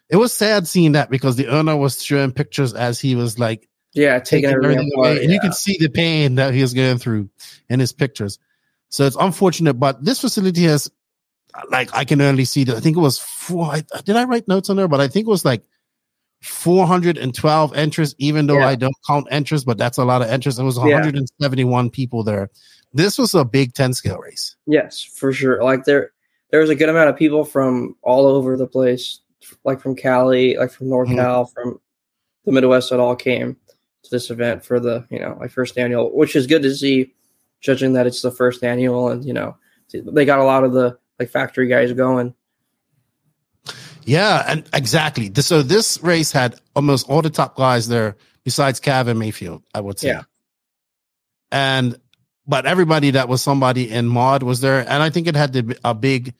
[0.09, 3.69] It was sad seeing that because the owner was showing pictures as he was like
[3.94, 5.40] yeah, taking taking everything away, and you yeah.
[5.40, 7.28] could see the pain that he was going through
[7.69, 8.39] in his pictures.
[8.89, 10.90] So it's unfortunate, but this facility has,
[11.70, 12.77] like, I can only see that.
[12.77, 13.66] I think it was four.
[13.66, 14.89] I, did I write notes on there?
[14.89, 15.62] But I think it was like
[16.40, 18.69] 412 entries, even though Yeah.
[18.69, 20.59] I don't count entries, but that's a lot of entries.
[20.59, 20.85] It was Yeah.
[20.85, 22.51] 171 people there.
[22.94, 24.56] This was a big 10 scale race.
[24.66, 25.62] Yes, for sure.
[25.62, 26.12] Like there,
[26.51, 29.20] there was a good amount of people from all over the place,
[29.65, 31.15] like from Cali, like from Mm-hmm.
[31.19, 31.81] NorCal, from
[32.44, 33.56] the Midwest, that all came
[34.05, 37.12] to this event for the you know my first annual, which is good to see,
[37.60, 39.56] judging that it's the first annual, and you know
[39.93, 42.32] they got a lot of the like factory guys going.
[44.09, 45.30] Yeah, and exactly.
[45.35, 49.82] So this race had almost all the top guys there, besides Cav and Maifield, I
[49.82, 50.09] would say.
[50.09, 50.22] Yeah.
[51.52, 52.01] And
[52.47, 55.78] but everybody that was somebody in mod was there, and I think it had the,
[55.85, 56.32] a big,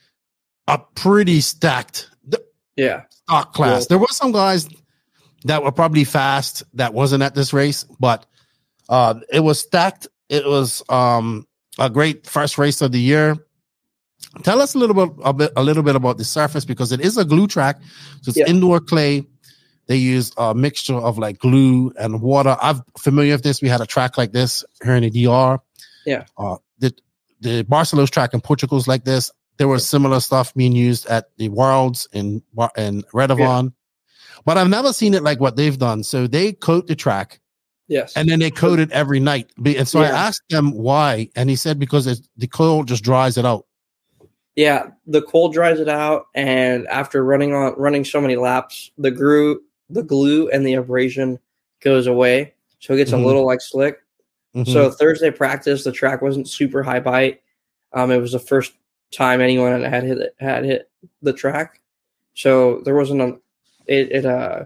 [0.66, 2.09] a pretty stacked
[2.77, 3.86] Yeah, stock class.
[3.86, 4.66] There were some guys
[5.45, 8.24] that were probably fast that wasn't at this race, but
[8.89, 10.09] uh, it was stacked.
[10.31, 11.47] It was um,
[11.78, 13.36] a great first race of the year.
[14.43, 17.01] Tell us a little bit, a bit, a little bit about the surface because it
[17.01, 17.81] is a glue track.
[18.23, 18.47] So it's Yeah.
[18.48, 19.27] indoor clay.
[19.86, 22.56] They use a mixture of like glue and water.
[22.60, 23.62] I'm familiar with this.
[23.62, 25.60] We had a track like this here in the DR.
[26.05, 26.24] Yeah.
[26.36, 26.94] Uh, the
[27.40, 29.31] the Barcelos track in Portugal is like this.
[29.56, 32.43] There was similar stuff being used at the Worlds in
[32.77, 33.73] in Redovon,
[34.44, 36.02] but I've never seen it like what they've done.
[36.05, 37.40] So they coat the track
[37.89, 39.51] yes, and then they coat it every night.
[39.65, 43.36] And so I asked them why, and he said because it's, the cold just dries
[43.39, 43.66] it out.
[44.59, 49.12] Yeah, the cold dries it out, and after running on running so many laps, the
[49.12, 51.39] glue, the glue, and the abrasion
[51.80, 53.22] goes away, so it gets Mhm.
[53.22, 54.01] a little like slick.
[54.56, 54.66] Mhm.
[54.66, 57.40] So Thursday practice, the track wasn't super high bite.
[57.93, 58.72] Um, it was the first
[59.12, 60.90] time anyone had hit it, had hit
[61.22, 61.80] the track,
[62.35, 63.39] so there wasn't a
[63.86, 64.10] it.
[64.10, 64.64] it uh,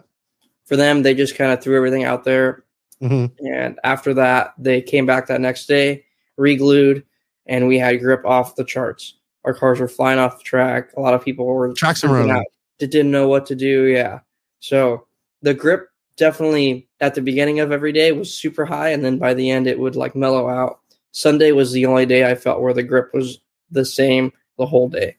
[0.65, 2.65] for them, they just kind of threw everything out there,
[3.03, 3.31] Mhm.
[3.47, 6.07] and after that, they came back that next day,
[6.39, 7.05] re-glued,
[7.45, 9.19] and we had grip off the charts.
[9.45, 10.91] Our cars were flying off the track.
[10.97, 12.31] A lot of people were Tracks rolling.
[12.31, 12.45] out.
[12.79, 13.85] Didn't know what to do.
[13.85, 14.21] Yeah.
[14.61, 15.07] So
[15.43, 19.35] the grip definitely at the beginning of every day was super high, and then by
[19.35, 20.81] the end it would like mellow out.
[21.13, 23.39] Sunday was the only day I felt where the grip was
[23.71, 25.17] the same the whole day.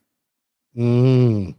[0.77, 1.55] Mm.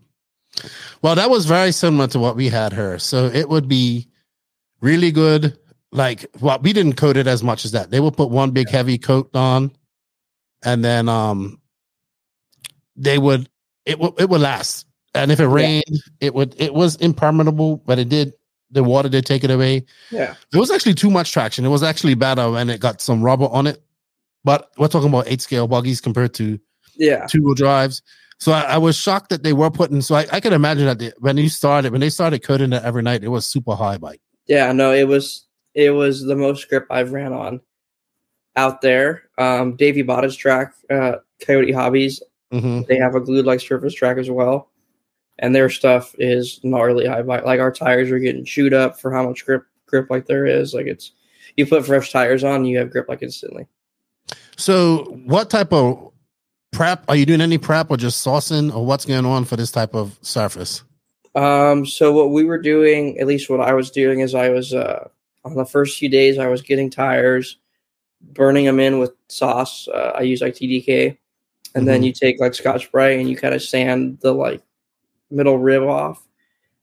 [1.02, 2.98] Well, that was very similar to what we had here.
[2.98, 4.08] So it would be
[4.80, 5.58] really good.
[5.92, 7.90] Like, well, we didn't coat it as much as that.
[7.90, 9.70] They would put one big heavy coat on,
[10.64, 11.60] and then um,
[12.96, 13.48] they would
[13.86, 14.86] it would it would last.
[15.14, 15.84] And if it rained,
[16.20, 18.32] it would it was impermeable, but it did
[18.70, 19.84] the water did take it away.
[20.10, 20.34] Yeah.
[20.52, 21.64] It was actually too much traction.
[21.64, 23.82] It was actually better when it got some rubber on it.
[24.42, 26.58] But we're talking about eight scale buggies compared to
[26.96, 27.26] Yeah.
[27.26, 28.02] two wheel drives.
[28.38, 30.00] So I, I was shocked that they were putting.
[30.00, 32.82] So I, I can imagine that they, when you started, when they started coating it
[32.82, 34.20] every night, it was super high bite.
[34.46, 37.60] Yeah, no, it was it was the most grip I've ran on
[38.56, 39.22] out there.
[39.38, 42.20] Um Davey bought his track, uh Coyote Hobbies.
[42.54, 42.82] Mm-hmm.
[42.88, 44.70] They have a glued like surface track as well.
[45.38, 47.44] And their stuff is gnarly high bite.
[47.44, 50.74] Like our tires are getting chewed up for how much grip grip like there is.
[50.74, 51.12] Like it's
[51.56, 53.66] you put fresh tires on, you have grip like instantly.
[54.56, 56.12] So what type of
[56.72, 57.40] prep are you doing?
[57.40, 60.84] Any prep or just saucing or what's going on for this type of surface?
[61.34, 64.72] Um, so what we were doing, at least what I was doing, is I was
[64.72, 65.08] uh,
[65.44, 67.58] on the first few days, I was getting tires,
[68.20, 69.88] burning them in with sauce.
[69.88, 71.18] Uh, I use like TDK,
[71.74, 72.06] and then Mhm.
[72.06, 74.62] you take like Scotch Brite and you kind of sand the like
[75.30, 76.22] middle rib off,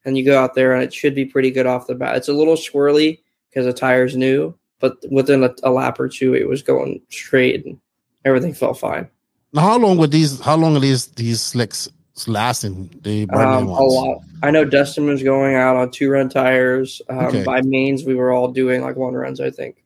[0.06, 2.16] and you go out there and it should be pretty good off the bat.
[2.18, 3.20] It's a little swirly
[3.50, 7.66] because the tire's new, but within a, a lap or two, it was going straight
[7.66, 7.78] and
[8.26, 9.08] everything felt fine.
[9.54, 10.40] Now, how long would these?
[10.40, 11.90] How long are these these slicks
[12.28, 12.90] lasting?
[13.04, 14.18] The brand Um, new a lot.
[14.44, 17.02] I know Dustin was going out on two run tires.
[17.10, 17.44] Um, Okay.
[17.44, 19.40] By means, we were all doing like one runs.
[19.42, 19.84] I think.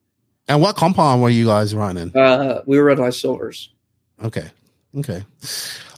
[0.47, 2.15] And what compound were you guys running?
[2.15, 3.71] Uh, we were running like silvers.
[4.23, 4.45] Okay.
[4.97, 5.23] Okay.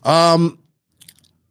[0.04, 0.60] Um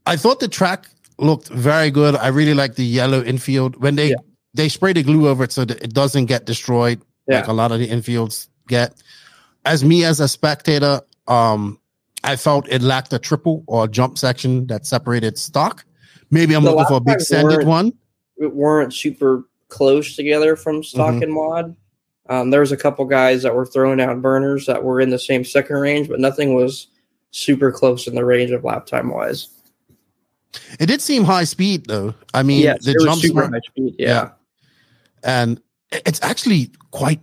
[0.07, 2.15] I thought the track looked very good.
[2.15, 3.77] I really like the yellow infield.
[3.83, 4.17] When they Yeah.
[4.55, 7.73] they spray the glue over it so that it doesn't get destroyed like a lot
[7.73, 8.95] of the infields get.
[9.65, 11.79] As me as a spectator, um
[12.25, 15.85] I felt it lacked a triple or a jump section that separated stock.
[16.31, 17.93] Maybe I'm The looking for a big sanded one.
[18.39, 21.23] It weren't super close together from stock Mhm.
[21.23, 21.77] and mod.
[22.29, 25.19] Um, there was a couple guys that were throwing out burners that were in the
[25.19, 26.89] same second range, but nothing was
[27.37, 29.49] super close in the range of lap time wise.
[30.81, 32.15] It did seem high speed though.
[32.33, 33.95] I mean, yeah, the jumps super were- high speed.
[33.99, 34.09] Yeah.
[34.09, 34.31] Yeah.
[35.23, 35.61] and
[35.91, 37.21] it's actually quite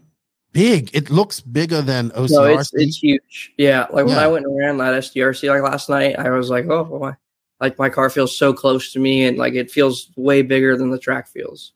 [0.53, 0.89] big.
[0.93, 2.29] It looks bigger than OCRC.
[2.31, 3.53] No, it's it's huge.
[3.57, 4.23] Yeah, like when Yeah.
[4.23, 7.13] I went and ran that SDRC like last night, I was like, oh, boy.
[7.59, 10.91] like my car feels so close to me, and like it feels way bigger than
[10.91, 11.73] the track feels.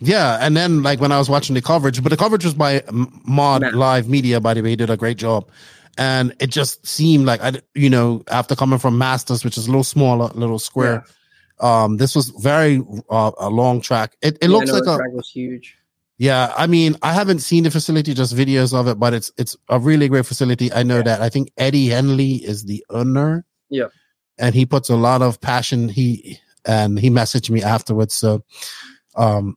[0.00, 2.82] Yeah, and then like when I was watching the coverage, but the coverage was by
[2.92, 3.74] Mod Matt.
[3.74, 5.48] Live Media, by the way, he did a great job,
[5.98, 9.70] and it just seemed like I, you know, after coming from Masters, which is a
[9.70, 11.04] little smaller, a little square,
[11.60, 12.80] um, this was very
[13.10, 14.16] uh, a long track.
[14.22, 15.76] It it Yeah, looks like a track was huge.
[16.16, 16.54] yeah.
[16.56, 19.78] I mean, I haven't seen the facility, just videos of it, but it's it's a
[19.78, 20.72] really great facility.
[20.72, 21.20] I know that.
[21.20, 23.44] I think Eddie Henley is the owner.
[23.68, 23.88] Yeah,
[24.38, 25.88] and he puts a lot of passion.
[25.88, 28.14] He and he messaged me afterwards.
[28.14, 28.44] So,
[29.16, 29.56] um,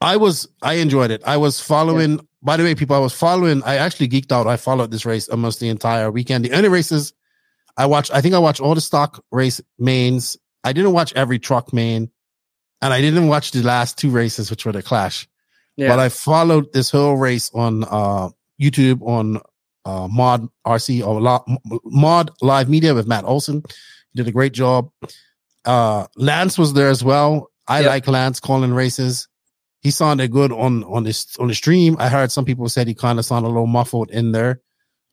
[0.00, 1.22] I was I enjoyed it.
[1.24, 2.20] I was following.
[2.42, 3.62] By the way, people, I was following.
[3.64, 4.46] I actually geeked out.
[4.46, 6.44] I followed this race almost the entire weekend.
[6.44, 7.12] The only races
[7.76, 10.36] I watched, I think I watched all the stock race mains.
[10.64, 12.10] I didn't watch every truck main,
[12.82, 15.28] and I didn't watch the last two races, which were the clash.
[15.76, 18.30] Yeah, But I followed this whole race on uh,
[18.60, 19.40] YouTube on
[19.84, 21.44] uh, Mod RC or Lo-
[21.84, 23.62] Mod Live Media with Matt Olson.
[24.12, 24.90] He did a great job.
[25.64, 27.50] Uh, Lance was there as well.
[27.68, 27.88] I Yep.
[27.88, 29.28] like Lance calling races.
[29.80, 31.96] He sounded good on on this on the stream.
[31.98, 34.60] I heard some people said he kind of sounded a little muffled in there,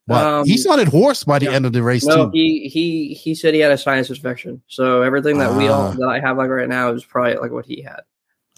[0.06, 1.52] but he Um, sounded hoarse by the yeah.
[1.52, 2.30] end of the race no, too.
[2.34, 5.92] he he he said he had a sinus infection, so everything that we all Ah.
[5.98, 8.00] that I have like right now is probably like what he had.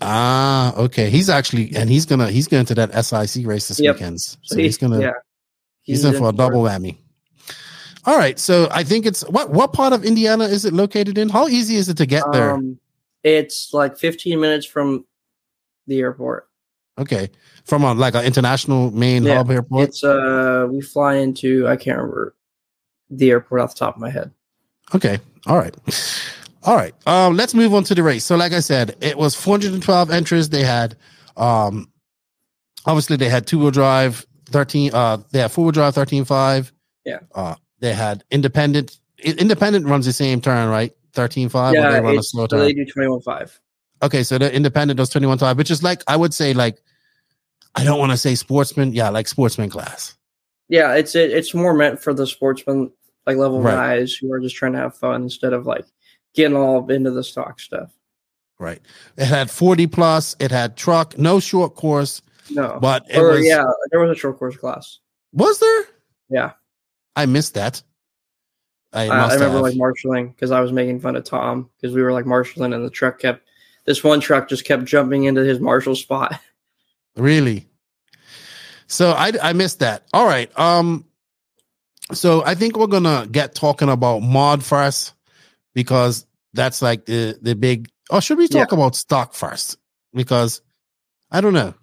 [0.03, 1.11] ah, okay.
[1.11, 3.95] He's actually and he's gonna he's going to that SIC race this Yep.
[3.97, 4.21] weekend.
[4.21, 5.13] So, So he's gonna yeah,
[5.83, 6.97] He's, in for a double whammy.
[8.07, 11.29] All right, so I think it's what what part of Indiana is it located in?
[11.29, 12.53] How easy is it to get there?
[12.55, 12.79] Um,
[13.23, 15.05] it's like 15 minutes from
[15.87, 16.49] the airport.
[16.99, 17.31] okay,
[17.65, 19.89] from a like an international main Yeah, hub airport.
[19.89, 22.35] It's uh, we fly into I can't remember
[23.11, 24.31] the airport off the top of my head.
[24.95, 25.75] Okay, all right,
[26.65, 26.95] all right.
[27.07, 28.25] Um, let's move on to the race.
[28.25, 30.49] So, like I said, it was 412 entries.
[30.49, 30.97] They had,
[31.37, 31.91] um,
[32.87, 34.93] obviously they had two wheel drive, 13.
[34.93, 36.73] Uh, they had four wheel drive, 13.5.
[37.05, 37.21] Yeah.
[37.35, 38.99] Uh, they had independent.
[39.23, 40.93] Independent runs the same turn, right?
[41.15, 41.73] 13.5.
[41.73, 42.61] or yeah, they run a slow turn.
[42.61, 43.59] they do 21.5.
[44.03, 46.81] Okay, so the independent does 21 time, which is like I would say like
[47.75, 50.17] I don't want to say sportsman, yeah, like sportsman class.
[50.69, 52.93] Yeah, it's it, it's more meant for the sportsman
[53.27, 53.75] like level Right.
[53.75, 55.85] guys who are just trying to have fun instead of like
[56.35, 57.91] getting all into the stock stuff.
[58.59, 58.81] Right.
[59.17, 63.47] It had 40 plus, it had truck, no short course, No, but it or was
[63.47, 64.99] yeah, there was a short course class.
[65.33, 65.85] was there?
[66.31, 66.53] Yeah,
[67.17, 67.83] I missed that.
[68.93, 69.63] I, must I remember have.
[69.63, 72.85] like marshaling because I was making fun of Tom because we were like marshaling and
[72.85, 73.47] the truck kept
[73.87, 76.39] this one truck just kept jumping into his marshal spot.
[77.17, 77.67] really.
[78.87, 80.05] So I I missed that.
[80.13, 80.51] All right.
[80.59, 81.05] Um
[82.13, 85.15] so I think we're gonna get talking about mod first
[85.75, 89.79] because that's like the the big or should we talk about stock first?
[90.13, 90.61] Because
[91.31, 91.75] I don't know.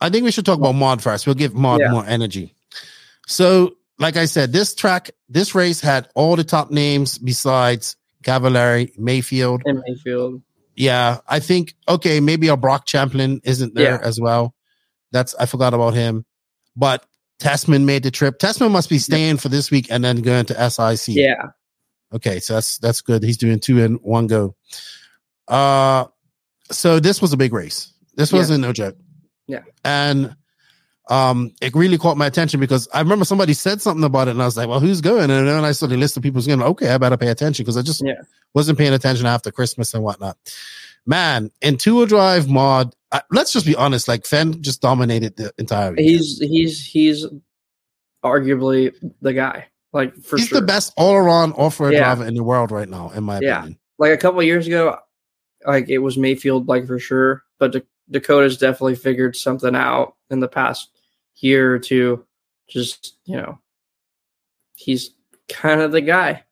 [0.00, 1.26] I think we should talk about mod first.
[1.26, 1.90] We'll give mod Yeah.
[1.90, 2.54] more energy.
[3.26, 8.92] So, like I said, this track, this race had all the top names besides Cavalieri,
[8.98, 9.62] Maifield.
[9.66, 10.42] in Maifield.
[10.76, 14.06] Yeah, I think okay, maybe a Brock Champlin isn't there Yeah.
[14.06, 14.54] as well.
[15.12, 16.24] That's I forgot about him.
[16.76, 17.04] But
[17.40, 18.38] Tessmann made the trip.
[18.38, 21.14] Tessmann must be staying for this week and then going to SIC.
[21.16, 21.42] Yeah,
[22.14, 23.22] Okay, so that's that's good.
[23.22, 24.54] He's doing two in one go.
[25.48, 26.04] Uh
[26.70, 27.92] so this was a big race.
[28.16, 28.96] This wasn't no joke.
[29.46, 29.62] Yeah.
[29.84, 30.34] And
[31.08, 34.42] um it really caught my attention because I remember somebody said something about it and
[34.42, 35.30] I was like, well, who's going?
[35.30, 37.76] And then I saw the list of people's going, okay, I better pay attention because
[37.76, 38.14] I just Yeah.
[38.54, 40.36] wasn't paying attention after Christmas and whatnot.
[41.06, 45.52] Man, in two-wheel drive mod, uh, let's just be honest, like Phend just dominated the
[45.58, 46.08] entire weekend.
[46.08, 47.26] he's he's he's
[48.24, 48.92] arguably
[49.22, 49.66] the guy.
[49.92, 50.38] Like for sure.
[50.38, 50.60] He's sure.
[50.60, 52.00] the best all-around off-road Yeah.
[52.00, 53.58] driver in the world right now, in my Yeah.
[53.60, 53.78] opinion.
[53.98, 54.98] Like a couple years ago,
[55.64, 57.42] like it was Mayfield, like for sure.
[57.58, 57.80] But Da-
[58.10, 60.90] Dakota's definitely figured something out in the past
[61.38, 62.24] year or two.
[62.68, 63.58] Just you know,
[64.74, 65.10] he's
[65.48, 66.42] kind of the guy.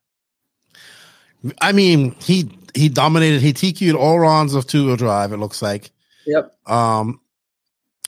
[1.61, 3.41] I mean, he he dominated.
[3.41, 5.31] He TQ'd all rounds of two wheel drive.
[5.33, 5.91] It looks like.
[6.25, 6.55] Yep.
[6.67, 7.19] Um,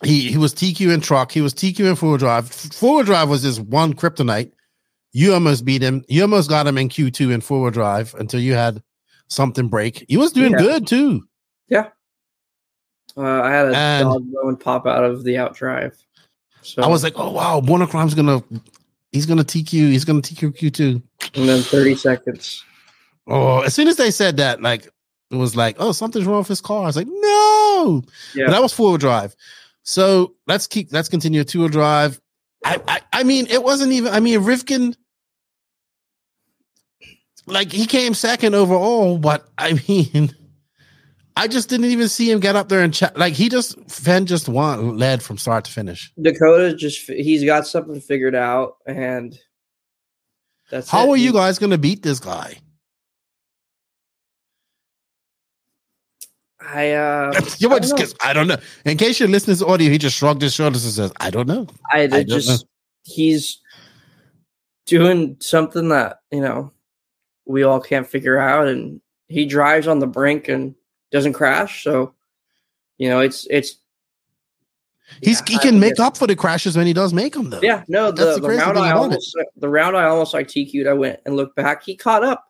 [0.04, 1.32] he he was TQ in truck.
[1.32, 2.49] He was TQ in four wheel drive.
[2.49, 4.52] Four wheel drive was his one kryptonite.
[5.12, 6.04] You almost beat him.
[6.08, 8.82] You almost got him in Q two in four wheel drive until you had
[9.28, 10.06] something break.
[10.08, 10.58] He was doing Yeah.
[10.60, 11.28] good too.
[11.68, 11.90] Yeah.
[13.16, 15.98] Uh, I had a And- dog go and pop out of the out drive.
[16.68, 18.44] So I was like, oh wow, Born A Crime's gonna
[19.11, 19.72] he's gonna TQ.
[19.72, 21.02] He's gonna TQ Q two.
[21.34, 22.64] and then 30 seconds.
[23.26, 24.85] Oh, as soon as they said that, like
[25.31, 26.84] it was like, oh, something's wrong with his car.
[26.84, 28.03] I was like, no.
[28.35, 28.45] Yeah.
[28.45, 29.35] But that was four wheel drive.
[29.84, 32.19] So let's keep let's continue two wheel drive.
[32.65, 34.14] I, I I mean, it wasn't even.
[34.14, 34.95] I mean, Rivkin,
[37.45, 40.35] like he came second overall, but I mean,
[41.38, 43.15] I just didn't even see him get up there and chat.
[43.15, 46.11] Like he just Phend just won led from start to finish.
[46.19, 49.38] Dakota just he's got something figured out, and
[50.72, 51.09] that's How it.
[51.11, 52.57] are you guys going to beat this guy?
[56.59, 58.05] I uh, You I just know.
[58.22, 58.57] I don't know.
[58.85, 61.30] In case you're listening to this audio, he just shrugged his shoulders and says, "I
[61.30, 62.69] don't know." I, I don't just know.
[63.03, 63.59] he's
[64.88, 66.72] doing something that you know
[67.45, 70.73] we all can't figure out, and he drives on the brink and
[71.12, 71.84] doesn't crash.
[71.84, 72.14] So
[72.98, 73.78] you know, it's it's
[75.22, 77.50] He's Yeah, he can don't make up for the crashes when he does make them,
[77.50, 77.62] though.
[77.64, 77.84] yeah.
[77.88, 78.94] No, the, the the, round I it.
[78.94, 80.86] almost the round I almost like TQ'd.
[80.88, 81.84] I went and looked back.
[81.84, 82.44] He caught up.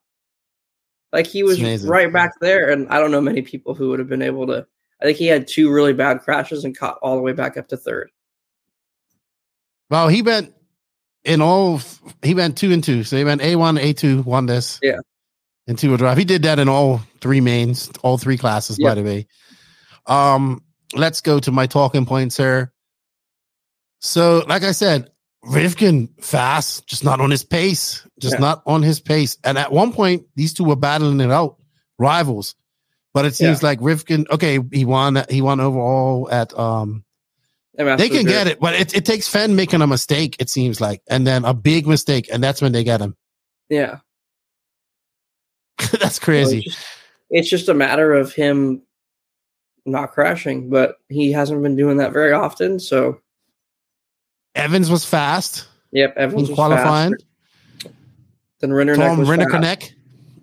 [1.14, 4.10] Like he was right back there, and I don't know many people who would have
[4.10, 4.66] been able to.
[5.02, 7.68] I think he had two really bad crashes and caught all the way back up
[7.70, 8.10] to third.
[9.90, 10.54] Well, he went
[11.24, 11.80] in all.
[12.24, 14.80] He went two and two, so he went A one, A two, won this.
[14.82, 15.00] Yeah.
[15.68, 16.18] In two wheel drive.
[16.18, 18.77] He did that in all three mains, all three classes.
[18.80, 19.27] By the way,
[20.06, 20.64] um,
[20.95, 22.72] let's go to my talking points here.
[23.99, 25.10] So, like I said,
[25.45, 28.39] Rivkin fast, just not on his pace, just Yeah.
[28.39, 29.38] not on his pace.
[29.44, 31.57] And at one point, these two were battling it out,
[31.99, 32.56] rivals.
[33.14, 35.23] But it seems like Rivkin, okay, he won.
[35.30, 37.03] He won overall at um
[37.98, 41.02] they can get it, but it, it takes Phend making a mistake, it seems like,
[41.10, 43.15] and then a big mistake, and that's when they get him.
[43.69, 43.99] Yeah.
[45.99, 46.58] that's So crazy.
[46.60, 46.86] It's just,
[47.30, 48.82] it's just a matter of him
[49.86, 52.80] not crashing, but he hasn't been doing that very often.
[52.80, 53.22] So,
[54.56, 57.14] Evans was fast yep, Evans was qualifying.
[57.14, 57.94] fast.
[58.60, 59.52] Then Renner Tom Renner fast.
[59.56, 59.94] Connect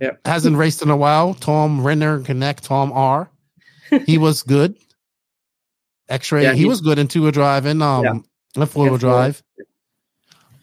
[0.00, 0.20] Yep.
[0.26, 1.34] hasn't raced in a while.
[1.34, 3.28] Tom Renner Connect, Tom R.
[4.06, 4.76] He was good.
[6.08, 8.24] X-ray, Yeah, he, he- was good in two-wheel drive and um
[8.56, 8.64] Yeah.
[8.66, 8.98] four-wheel Yeah, four.
[8.98, 9.42] drive.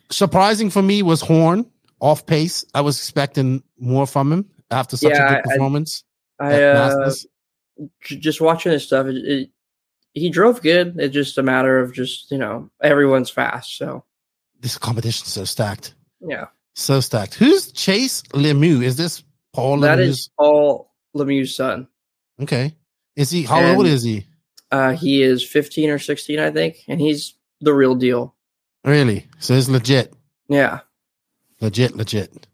[0.09, 1.65] Surprising for me was Horn
[1.99, 2.65] off pace.
[2.73, 6.03] I was expecting more from him after such Yeah, a I- good performance.
[6.39, 7.11] I at uh,
[8.03, 9.05] just watching his stuff.
[9.07, 9.49] It, it,
[10.13, 10.95] he drove good.
[10.99, 13.77] It's just a matter of just you know everyone's fast.
[13.77, 14.03] So
[14.59, 15.93] This competition's so stacked.
[16.19, 16.45] yeah,
[16.75, 17.35] So stacked.
[17.35, 18.83] Who's Chase Lemieux?
[18.83, 19.23] Is this
[19.53, 20.07] Paul that Lemieux?
[20.07, 21.87] is Paul Lemieux's son.
[22.41, 22.75] okay.
[23.15, 24.25] Is he how And- old is he?
[24.71, 28.33] Uh, he is 15 or 16, I think, and he's the real deal.
[28.85, 29.27] Really?
[29.39, 30.13] So it's legit.
[30.47, 30.79] Yeah,
[31.59, 32.47] Legit, legit.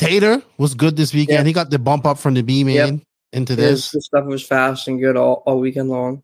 [0.00, 1.46] Tater was good this weekend.
[1.46, 3.00] He got the bump up from the B main Yep.
[3.32, 3.90] into this.
[3.92, 6.22] his stuff was fast and good all, all weekend long.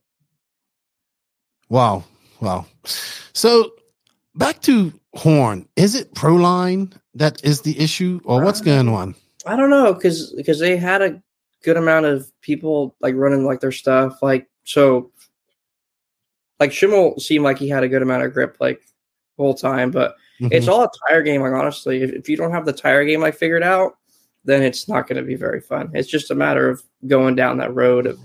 [1.69, 2.05] Wow.
[2.41, 2.67] Wow.
[3.33, 3.73] So
[4.35, 5.69] back to Horn.
[5.77, 9.15] Is it Proline that is the issue or what's Uh, going on?
[9.47, 11.23] I don't know because because they had a
[11.63, 15.11] good amount of people like running like their stuff like so.
[16.59, 18.81] Like Schimmel seemed like he had a good amount of grip like
[19.37, 20.69] whole time, but it's Mhm.
[20.73, 21.41] all a tire game.
[21.43, 23.97] Like honestly, if, if you don't have the tire game like figured out,
[24.45, 25.91] then it's not going to be very fun.
[25.95, 28.19] It's just a matter of going down that road of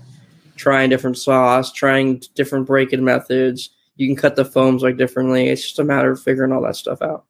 [0.56, 3.70] trying different sauce, trying different breaking methods.
[3.96, 5.48] You can cut the foams like differently.
[5.48, 7.24] It's just a matter of figuring all that stuff out.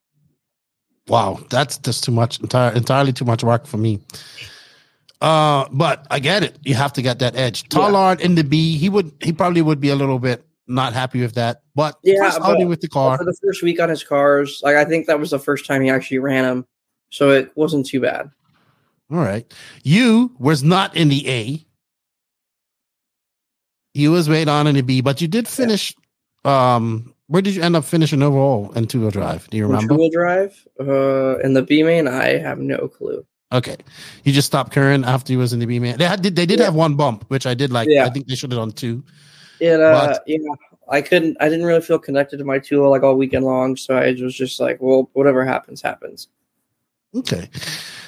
[1.07, 3.99] Wow, that's just too much, entire, entirely too much work for me.
[5.21, 6.57] Uh, but I get it.
[6.63, 7.67] You have to get that edge.
[7.69, 11.21] Tallard in the B, he would, he probably would be a little bit not happy
[11.21, 11.61] with that.
[11.75, 14.85] But Yeah, but- with the car, For the first week on his cars, like I
[14.85, 16.65] think that was the first time he actually ran them,
[17.09, 18.29] so it wasn't too bad.
[19.11, 19.45] all right.
[19.83, 21.65] You was not in the A.
[23.93, 25.93] You was way on in the B, but you did finish.
[26.45, 29.47] Um, where did you end up finishing overall in two wheel drive?
[29.49, 29.93] Do you remember?
[29.93, 33.25] Two wheel drive, uh, in the B main, I have no clue.
[33.51, 33.77] Okay,
[34.23, 35.97] you just stopped current after you was in the B man.
[35.99, 36.65] They had they did Yeah.
[36.65, 37.87] have one bump, which I did like.
[37.87, 38.05] Yeah.
[38.05, 39.03] I think they should have done two.
[39.59, 40.37] It, uh, But- yeah,
[40.89, 43.95] I couldn't, I didn't really feel connected to my tool like all weekend long, so
[43.95, 46.27] I was just like, well, whatever happens, happens.
[47.15, 47.49] Okay.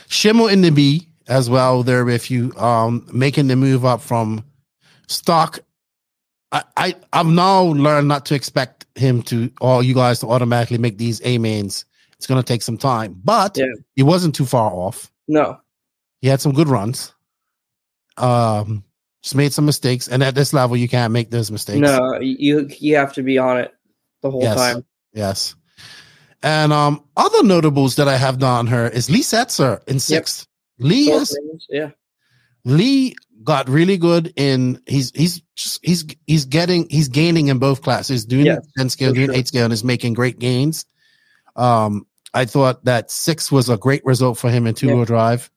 [0.08, 4.44] Schimmel in the B as well there with you, um, making the move up from
[5.08, 5.60] stock.
[6.52, 10.78] I, I I've now learned not to expect him to all you guys to automatically
[10.78, 11.86] make these A mains.
[12.18, 13.66] It's gonna take some time, but Yeah.
[13.96, 15.12] he wasn't too far off.
[15.28, 15.60] No,
[16.22, 17.14] He had some good runs.
[18.18, 18.84] Um,
[19.34, 21.80] made some mistakes, and at this level, you can't make those mistakes.
[21.80, 23.74] No, you you have to be on it
[24.22, 24.56] the whole Yes.
[24.58, 24.86] time.
[25.14, 25.56] Yes.
[26.44, 30.46] And um, other notables that I have on her is Lee Setzer in sixth.
[30.78, 31.92] Lee Both is yeah.
[32.66, 37.82] Lee got really good in he's he's just he's he's getting he's gaining in both
[37.82, 39.36] classes doing Yes, 10 scale doing sure.
[39.36, 40.86] 8 scale and is making great gains
[41.56, 45.06] um i thought that six was a great result for him in two-wheel Yeah.
[45.06, 45.52] drive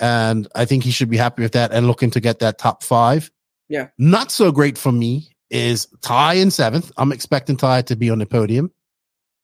[0.00, 2.82] and i think he should be happy with that and looking to get that top
[2.82, 3.30] five
[3.68, 3.88] Yeah.
[3.98, 8.18] not so great for me is ty in seventh i'm expecting ty to be on
[8.18, 8.70] the podium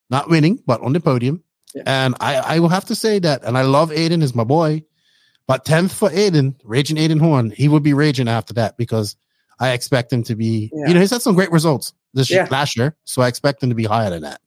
[0.09, 1.83] not winning but on the podium Yeah.
[1.85, 4.83] and i i will have to say that and i love aiden is my boy
[5.47, 9.15] but 10th for Aiden, Raging Aiden Horn, he would be raging after that because
[9.59, 10.87] I expect him to be, Yeah.
[10.87, 12.47] you know, he's had some great results this Yeah.
[12.49, 12.95] last year.
[13.03, 14.41] So I expect him to be higher than that.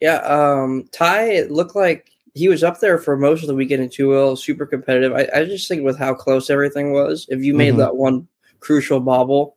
[0.00, 3.82] Yeah, um, Ty it looked like he was up there for most of the weekend
[3.82, 5.12] in two wheel, super competitive.
[5.12, 7.78] I, I just think with how close everything was, if you made Mhm.
[7.78, 8.26] that one
[8.60, 9.56] crucial bobble,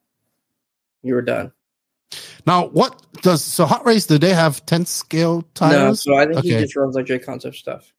[1.02, 1.52] you were done.
[2.46, 5.74] Now, what does, so Hot Race, do they have 10th scale tires?
[5.74, 7.92] No, so I think he just runs like J Concept stuff.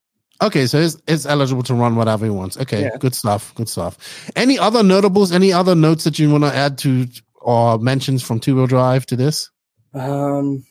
[0.43, 2.59] Okay, so it's, it's eligible to run whatever he wants.
[2.59, 2.97] Okay, Yeah.
[3.01, 3.55] good stuff.
[3.55, 4.31] Good stuff.
[4.37, 7.07] Any other notables, any other notes that you want to add to
[7.41, 9.51] or mentions from two wheel drive to this?
[9.95, 10.65] Um,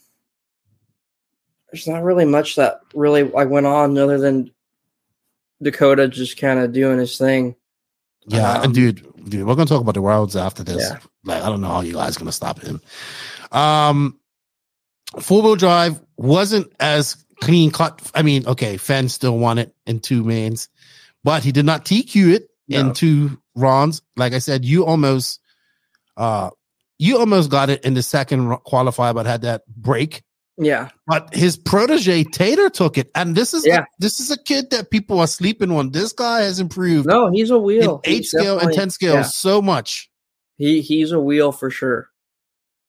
[1.76, 4.50] there's not really much that really I went on other than
[5.62, 7.56] Dakota just kind of doing his thing.
[8.28, 10.82] Yeah, Um, and dude, dude, we're gonna talk about the worlds after this.
[10.90, 11.00] Yeah.
[11.26, 12.82] Like, I don't know how you guys gonna stop him.
[13.52, 14.18] Um,
[15.20, 18.02] four wheel drive wasn't as clean cut.
[18.16, 20.70] I mean, okay, Phend still won it in two mains,
[21.24, 22.94] but he did not TQ it in No.
[22.94, 24.02] two rounds.
[24.16, 25.40] Like I said, you almost,
[26.18, 26.50] uh,
[27.00, 30.24] you almost got it in the second qualifier, but had that break.
[30.57, 33.84] Yeah, But his protege Tater took it, and this is Yeah.
[33.99, 35.91] this is a kid that people are sleeping on.
[35.91, 37.99] This guy has improved no, he's a wheel.
[38.06, 39.22] eight He's scale and ten scale yeah.
[39.23, 40.10] so much.
[40.57, 42.10] He he's a wheel for sure.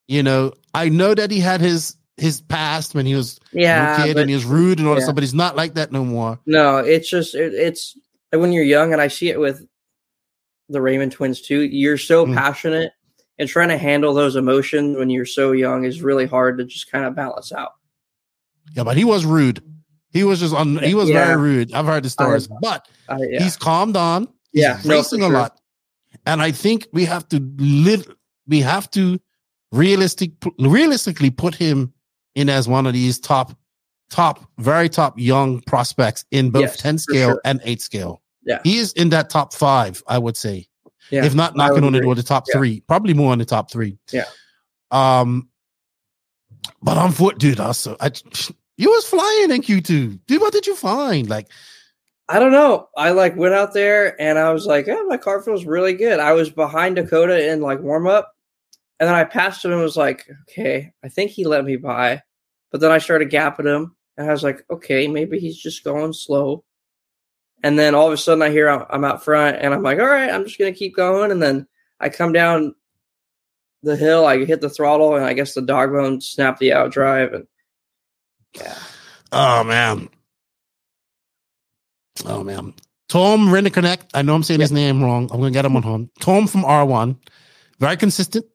[0.07, 4.05] You know, I know that he had his his past when he was Yeah, a
[4.05, 5.91] kid but and he was rude and all that stuff, but he's not like that
[5.91, 6.39] no more.
[6.45, 7.97] no, it's just it, it's
[8.31, 9.67] when you're young, and I see it with
[10.69, 11.59] the Raymond twins too.
[11.63, 12.33] You're so Mm.
[12.33, 12.93] passionate,
[13.39, 16.91] and trying to handle those emotions when you're so young is really hard to just
[16.91, 17.73] kind of balance out.
[18.73, 19.61] Yeah, but he was rude.
[20.11, 20.77] He was just on.
[20.79, 21.25] He was Yeah.
[21.25, 21.73] very rude.
[21.73, 24.27] I've heard the stories, but I, yeah, he's calmed down.
[24.51, 25.59] He's Yeah, no, racing for a lot,
[26.25, 28.07] and I think we have to live.
[28.47, 29.19] We have to
[29.71, 31.93] realistic realistically put him
[32.35, 33.51] in as one of these top,
[34.09, 37.41] top, very top young prospects in both Yes, ten scale sure.
[37.45, 38.21] and eight scale.
[38.45, 38.59] Yeah.
[38.63, 40.01] he is in that top five.
[40.07, 40.67] I would say.
[41.09, 41.25] Yeah.
[41.25, 42.57] if not knocking on the door, the top Yeah.
[42.57, 43.97] three, probably more on the top three.
[44.11, 44.25] Yeah.
[44.91, 45.49] Um,
[46.81, 47.59] but I'm for dude.
[47.59, 48.11] Also, I
[48.77, 50.41] you was flying in Q two, dude.
[50.41, 51.29] What did you find?
[51.29, 51.47] Like,
[52.29, 52.89] I don't know.
[52.97, 56.19] I like went out there and I was like, oh, my car feels really good.
[56.19, 58.33] I was behind Dakota in like warm up.
[58.99, 62.21] And then I passed him and was like, okay, I think he let me by.
[62.71, 66.13] But then I started gapping him and I was like, okay, maybe he's just going
[66.13, 66.63] slow.
[67.67, 70.05] And then all of a sudden I hear I'm, out front and I'm like, all
[70.05, 71.31] right, I'm just going to keep going.
[71.31, 71.67] And then
[71.99, 72.75] I come down
[73.83, 76.93] the hill, I hit the throttle, and I guess the dog bone snapped the out
[76.93, 77.33] drive.
[77.33, 77.45] And
[78.53, 78.77] yeah,
[79.33, 80.07] oh man,
[82.25, 82.73] oh man.
[83.09, 84.11] Tom Renniconnect.
[84.13, 85.29] I know I'm saying his name wrong.
[85.29, 86.09] I'm gonna get him on home.
[86.21, 87.19] Tom from R one,
[87.79, 88.45] very consistent.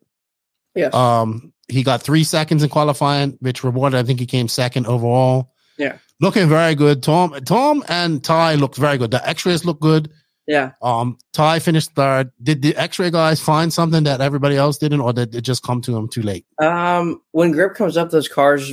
[0.74, 0.94] yes.
[0.94, 4.01] Um, he got three seconds in qualifying, which rewarded.
[4.01, 5.52] I think he came second overall.
[5.76, 5.98] Yeah.
[6.23, 7.03] Looking very good.
[7.03, 9.11] Tom, Tom, and Ty looked very good.
[9.11, 10.11] The X-rays look good.
[10.47, 10.73] yeah.
[10.81, 12.31] Um, Ty finished third.
[12.43, 15.82] Did the X-ray guys find something that everybody else didn't, or did it just come
[15.82, 16.47] to them too late?
[16.59, 18.73] Um, when grip comes up, those cars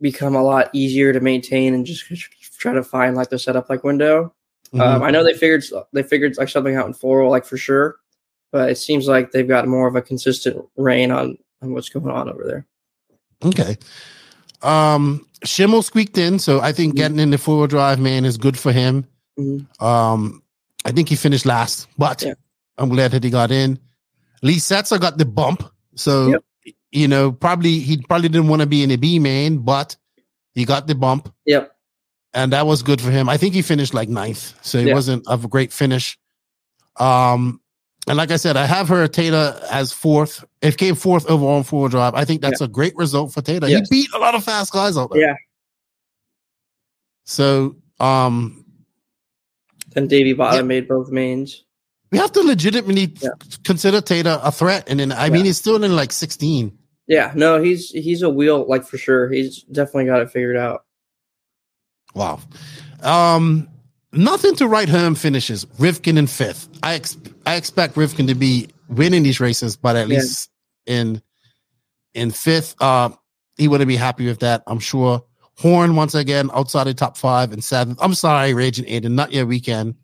[0.00, 2.04] become a lot easier to maintain and just
[2.58, 4.32] try to find like the setup like window.
[4.72, 4.80] Mm-hmm.
[4.80, 7.96] Um, I know they figured they figured like something out in four like for sure,
[8.52, 12.08] but it seems like they've got more of a consistent rain on on what's going
[12.08, 12.66] on over there.
[13.44, 13.76] Okay.
[14.62, 16.96] Um, Schimmel squeaked in, so I think Mhm.
[16.96, 19.06] getting in the four-wheel drive man is good for him.
[19.38, 19.66] Mhm.
[19.82, 20.42] Um,
[20.84, 22.34] I think he finished last, but Yeah.
[22.78, 23.78] I'm glad that he got in.
[24.42, 25.64] Lee Setzer got the bump,
[25.94, 26.44] so Yep.
[26.92, 29.96] you know probably he probably didn't want to be in a B main, but
[30.54, 31.32] he got the bump.
[31.46, 31.70] Yep.
[32.32, 33.28] and that was good for him.
[33.28, 34.94] I think he finished like ninth, so it Yeah.
[34.94, 36.16] wasn't of a great finish.
[37.00, 37.60] Um,
[38.08, 40.44] and like I said, I have her Tata as fourth.
[40.62, 42.14] It came fourth overall in four drive.
[42.14, 43.68] I think that's a great result for Tata.
[43.70, 43.88] Yes.
[43.90, 45.20] He beat a lot of fast guys out there.
[45.22, 45.34] Yeah.
[47.24, 48.64] So, um,
[49.92, 50.62] Then Davy Bottom Yeah.
[50.68, 51.64] made both mains.
[52.12, 53.28] we have to legitimately Yeah.
[53.64, 54.84] consider Tata a threat.
[54.88, 55.32] And then, I Yeah.
[55.32, 56.76] mean, he's still in like 16.
[57.06, 59.28] Yeah, no, he's he's a wheel like for sure.
[59.30, 60.84] He's definitely got it figured out.
[62.14, 62.40] Wow.
[63.02, 63.68] Um,
[64.12, 65.64] nothing to write home finishes.
[65.78, 66.68] Rivkin in fifth.
[66.82, 67.16] I ex-
[67.50, 70.16] I expect Rivkin to be winning these races, but at Yeah.
[70.18, 70.50] least
[70.86, 71.20] in
[72.14, 73.10] in fifth, uh,
[73.56, 74.62] he wouldn't be happy with that.
[74.66, 75.24] I'm sure.
[75.58, 77.98] Horn once again outside the top five and seventh.
[78.00, 79.94] I'm sorry, Raging Aiden, not your weekend.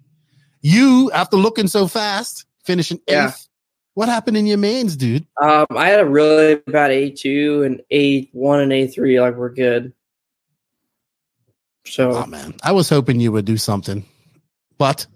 [0.61, 3.15] You, after looking so fast, finishing eighth.
[3.15, 3.33] Yeah.
[3.95, 5.27] What happened in your mains, dude?
[5.41, 9.21] Um, I had a really bad A two and A one and A three.
[9.21, 9.93] Like we're good.
[11.87, 14.05] So Oh man, I was hoping you would do something,
[14.79, 15.07] but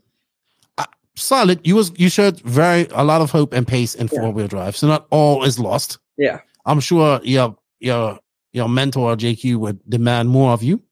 [1.16, 1.61] solid.
[1.65, 4.20] You was you showed very a lot of hope and pace in Yeah.
[4.20, 5.99] four wheel drive, so not all is lost.
[6.16, 8.19] yeah, I'm sure your your
[8.53, 10.82] your mentor JQ would demand more of you,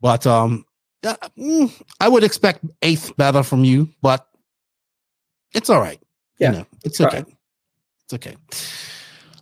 [0.00, 0.64] but um,
[1.04, 4.26] mm, I would expect eighth better from you, but
[5.54, 6.00] it's all right.
[6.38, 7.24] Yeah, you know, it's okay.
[8.04, 8.36] It's okay.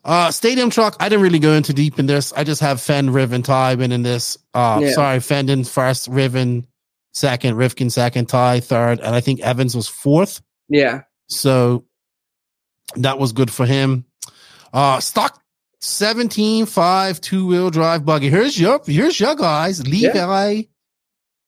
[0.04, 0.96] Uh, stadium truck.
[1.00, 2.32] I didn't really go into deep in this.
[2.32, 4.38] I just have Phend, Riv, and Ty winning this.
[4.54, 4.92] Uh, Yeah.
[4.92, 6.66] sorry, Fendon first, Riven
[7.12, 10.40] second, Rivkin second, Ty third, and I think Evans was fourth.
[10.68, 11.84] yeah, So
[12.96, 14.04] that was good for him.
[14.72, 15.42] Uh stock
[15.80, 18.28] 17 5 two wheel drive buggy.
[18.30, 19.86] Here's your here's your guys.
[19.86, 20.62] Levi,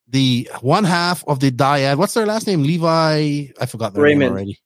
[0.09, 1.97] the one half of the dyad.
[1.97, 2.63] What's their last name?
[2.63, 3.47] Levi.
[3.61, 4.31] I forgot their name Raymond.
[4.33, 4.59] already.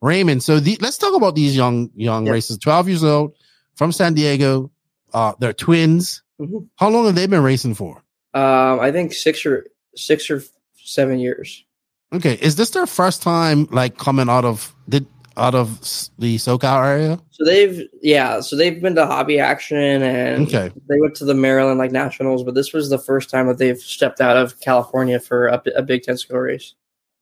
[0.00, 0.42] Raymond.
[0.42, 2.32] So the, let's talk about these young young Yeah.
[2.32, 2.58] racers.
[2.58, 3.34] 12 years old
[3.76, 4.70] from San Diego.
[5.12, 6.22] Uh they're twins.
[6.40, 6.68] Mhm.
[6.76, 7.96] How long have they been racing for?
[8.34, 9.66] Um, I think six or
[9.98, 10.42] six or
[10.76, 11.64] seven years.
[12.12, 15.04] Okay, is this their first time like coming out of the
[15.36, 15.78] out of
[16.18, 17.20] the SoCal area?
[17.30, 20.72] So they've yeah, so they've been to hobby action and Okay.
[20.88, 23.78] they went to the Maryland like nationals, but this was the first time that they've
[23.78, 26.74] stepped out of California for a, a Big Ten skill race.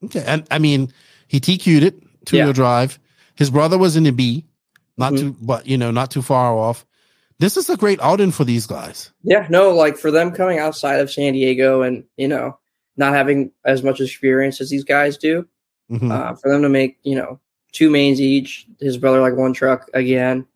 [0.04, 0.92] Okay, and I mean,
[1.26, 2.52] he TQ'd it two wheel Yeah.
[2.52, 2.98] drive.
[3.34, 4.44] His brother was in the B,
[4.96, 5.18] not Mhm.
[5.18, 6.86] too, but you know, not too far off.
[7.38, 9.10] This is a great outing for these guys.
[9.22, 12.56] Yeah, no, like for them coming outside of San Diego and you know
[12.96, 15.46] not having as much experience as these guys do,
[15.90, 16.10] Mhm.
[16.10, 17.38] uh, for them to make you know
[17.72, 20.46] two mains each, his brother like one truck again,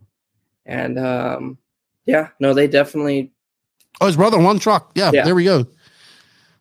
[0.66, 1.58] and um,
[2.06, 3.30] yeah, no, they definitely
[4.00, 4.90] oh, his brother, one truck.
[4.94, 5.24] Yeah, Yeah.
[5.24, 5.66] there we go.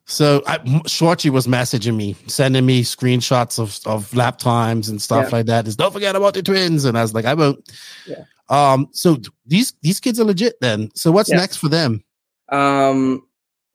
[0.06, 5.26] So I, Shorty was messaging me, sending me screenshots of, of lap times and stuff
[5.30, 5.36] Yeah.
[5.36, 5.68] like that.
[5.68, 6.84] Is don't forget about the twins.
[6.84, 7.60] And I was like, I won't.
[8.06, 8.24] Yeah.
[8.48, 8.88] Um.
[8.92, 10.54] So these these kids are legit.
[10.60, 10.90] Then.
[10.96, 11.36] So what's Yeah.
[11.36, 12.02] next for them?
[12.50, 13.22] Um,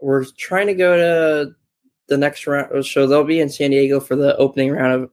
[0.02, 1.56] we're trying to go to
[2.08, 5.12] the next round, so they'll be in San Diego for the opening round of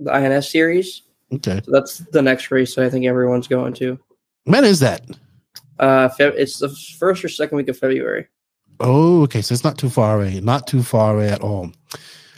[0.00, 1.02] the INS series.
[1.32, 1.60] Okay.
[1.64, 3.98] So that's the next race I think everyone's going to.
[4.44, 5.02] When is that?
[5.78, 6.68] Uh, it's the
[6.98, 8.28] first or second week of February.
[8.80, 9.42] Oh, okay.
[9.42, 10.40] So it's not too far away.
[10.40, 11.72] Not too far away at all.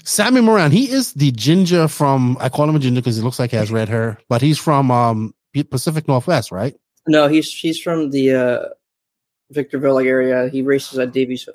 [0.04, 3.40] Sammy Moran, he is the ginger from I call him a ginger because he looks
[3.40, 6.76] like he has red hair, but he's from um Pacific Northwest, right?
[7.08, 8.68] No, he's he's from the uh,
[9.50, 10.48] Victorville area.
[10.48, 11.48] He races at Davies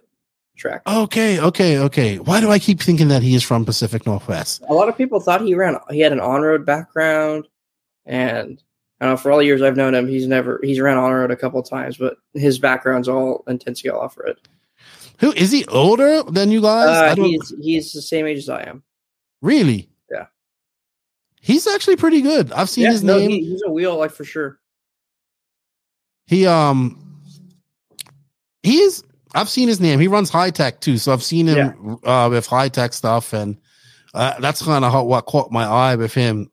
[0.61, 0.81] track.
[0.87, 2.19] Okay, okay, okay.
[2.19, 4.63] Why do I keep thinking that he is from Pacific Northwest?
[4.69, 5.75] A lot of people thought he ran.
[5.89, 7.47] He had an on road background,
[8.05, 8.61] and
[9.01, 9.17] I know.
[9.17, 11.61] For all the years I've known him, he's never he's ran on road a couple
[11.63, 14.37] times, but his background's all Intensio off road.
[15.19, 16.97] Who is he older than you guys?
[16.97, 18.83] I Uh, don't he's he's the same age as I am.
[19.41, 19.89] really.
[20.11, 20.27] Yeah.
[21.41, 22.51] He's actually pretty good.
[22.51, 23.29] I've seen Yeah, his no, name.
[23.31, 24.59] He, he's a wheel like for sure.
[26.27, 26.97] He um
[28.63, 29.99] he is I've seen his name.
[29.99, 30.97] He runs Hitec too.
[30.97, 33.57] So I've seen him uh with Hitec stuff and
[34.13, 36.51] uh, that's kind of what caught my eye with him.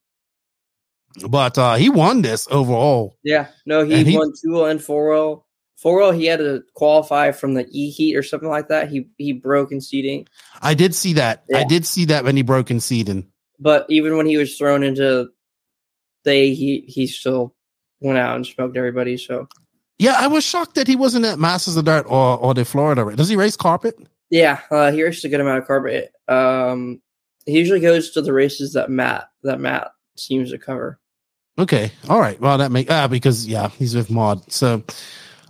[1.28, 3.16] But uh he won this overall.
[3.24, 5.44] Yeah, no, he, And he- won two and four wheel.
[5.76, 8.88] Four wheel, he had to qualify from the E heat or something like that.
[8.90, 10.26] He he broke in seating,
[10.60, 11.44] I did see that.
[11.54, 13.28] I did see that when he broke in seeding.
[13.60, 15.28] but even when he was thrown into
[16.24, 17.54] the A heat, he still
[18.00, 19.16] went out and smoked everybody.
[19.16, 19.48] So
[19.98, 23.14] Yeah, I was shocked that he wasn't at Masters of Dirt or or the Florida.
[23.16, 23.96] Does he race carpet?
[24.30, 26.12] yeah, uh, he races a good amount of carpet.
[26.28, 27.00] Um,
[27.46, 31.00] he usually goes to the races that Matt that Matt seems to cover.
[31.58, 31.90] Okay.
[32.08, 32.40] All right.
[32.40, 34.52] Well, that makes ah because yeah, he's with Mod.
[34.52, 34.84] So,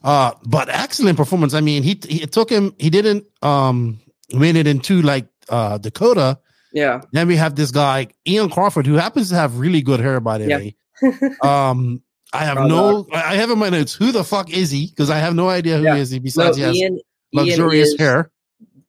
[0.05, 1.53] uh, but excellent performance.
[1.55, 2.75] I mean, he, he it took him.
[2.79, 3.99] He didn't um
[4.33, 6.39] win it into like uh Dakota.
[6.73, 10.21] Yeah, Then we have this guy Ian Crawford who happens to have really good hair
[10.21, 10.77] by the way.
[11.43, 13.07] Um, I have no.
[13.13, 13.95] I have in my notes.
[13.95, 14.87] Who the fuck is he?
[14.87, 15.95] Because I have no idea who Yeah.
[15.97, 16.11] he is.
[16.11, 17.01] He no, besides he has Ian.
[17.33, 18.31] luxurious Ian hair.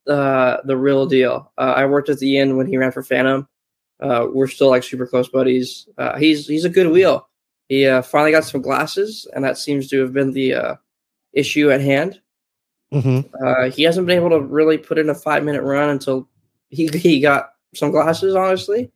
[0.08, 1.52] uh, the real deal.
[1.58, 3.48] Uh, I worked with Ian when he ran for Phantom.
[4.02, 5.88] Uh, we're still like super close buddies.
[5.98, 7.28] Uh, he's he's a good wheel.
[7.70, 10.76] He uh, finally got some glasses, and that seems to have been the uh,
[11.34, 12.20] issue at hand.
[12.92, 16.28] hmm Uh, he hasn't been able to really put in a five minute run until
[16.70, 18.92] he he got some glasses, honestly.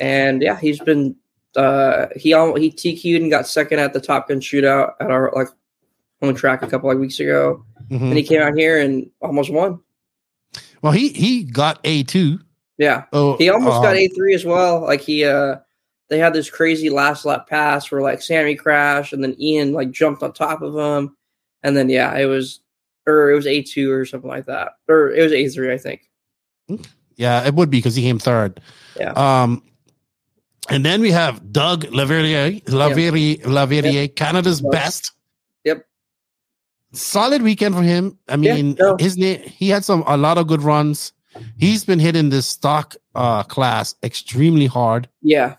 [0.00, 1.16] And yeah, he's been
[1.56, 5.48] uh, he he TQ'd and got second at the Top Gun shootout at our like
[6.20, 7.64] home track a couple like weeks ago.
[7.88, 9.80] hmm And he came out here and almost won.
[10.82, 12.40] Well, he he got A two.
[12.78, 14.80] Yeah, Oh, he almost um, got A three as well.
[14.80, 15.56] Like he, uh
[16.08, 19.90] they had this crazy last lap pass where like Sammy crashed and then Ian like
[19.90, 21.16] jumped on top of him,
[21.62, 22.60] and then yeah, it was
[23.06, 25.78] or it was A two or something like that, or it was A three, I
[25.78, 26.10] think.
[27.16, 28.60] Yeah, it would be because he came third.
[28.98, 29.12] Yeah.
[29.12, 29.62] Um,
[30.70, 34.72] and then we have Doug Laverriere, Laverriere, Laverriere Canada's Doug.
[34.72, 35.12] best.
[35.64, 35.84] Yep.
[36.92, 38.18] Solid weekend for him.
[38.28, 38.96] I Yeah, mean, no.
[38.98, 41.12] his name, he had some a lot of good runs.
[41.58, 45.08] He's been hitting this stock uh class extremely hard.
[45.22, 45.56] Yeah.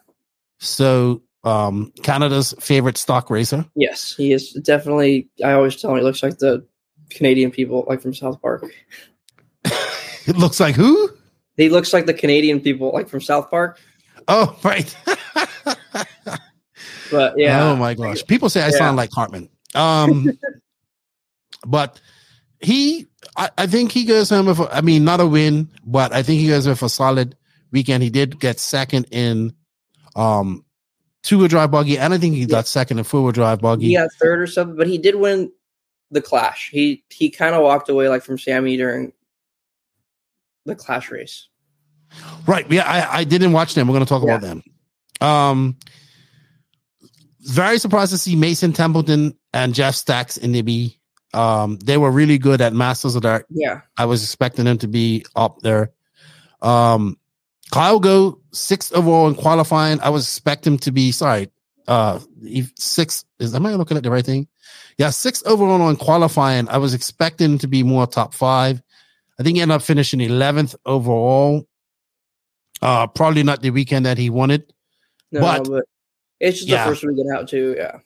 [0.59, 3.65] So um Canada's favorite stock racer.
[3.75, 5.27] Yes, he is definitely.
[5.43, 6.65] I always tell him he looks like the
[7.09, 8.65] Canadian people, like from South Park.
[10.25, 11.09] It looks like who?
[11.57, 13.79] He looks like the Canadian people, like from South Park.
[14.27, 14.95] Oh, right.
[17.11, 18.25] But yeah, Oh my gosh.
[18.25, 18.71] People say I Yeah.
[18.71, 19.49] sound like Cartman.
[19.75, 20.27] Um
[21.65, 21.99] but
[22.59, 26.23] he I, I think he goes home with I mean not a win, but I
[26.23, 27.35] think he goes with a solid
[27.71, 28.03] weekend.
[28.03, 29.53] He did get second in
[30.15, 30.65] um
[31.23, 33.87] two wheel drive buggy, and I think he got second in four wheel drive buggy.
[33.87, 35.51] he got third or something, but he did win
[36.11, 36.69] the Clash.
[36.71, 39.13] He he kind of walked away like from Sammy during
[40.65, 41.47] the Clash race.
[42.45, 42.69] Right.
[42.69, 43.87] Yeah, I, I didn't watch them.
[43.87, 44.63] We're gonna talk about them.
[45.21, 45.77] Um
[47.41, 50.97] very surprised to see Mason Templeman and Jeff Stacks in the B.
[51.33, 53.45] Um, they were really good at Masters of Dirt.
[53.49, 55.91] Yeah, I was expecting them to be up there.
[56.61, 57.17] Um,
[57.71, 59.99] Kyle go sixth overall in qualifying.
[60.01, 61.49] I was expecting him to be sorry.
[61.87, 62.19] Uh,
[62.77, 64.47] six is am I looking at the right thing?
[64.97, 66.69] Yeah, sixth overall in qualifying.
[66.69, 68.81] I was expecting him to be more top five.
[69.39, 71.67] I think he ended up finishing eleventh overall.
[72.83, 74.71] Uh, probably not the weekend that he wanted.
[75.31, 75.83] no, But- but,
[76.39, 76.83] it's just Yeah.
[76.83, 77.75] the first weekend out too.
[77.77, 77.99] Yeah,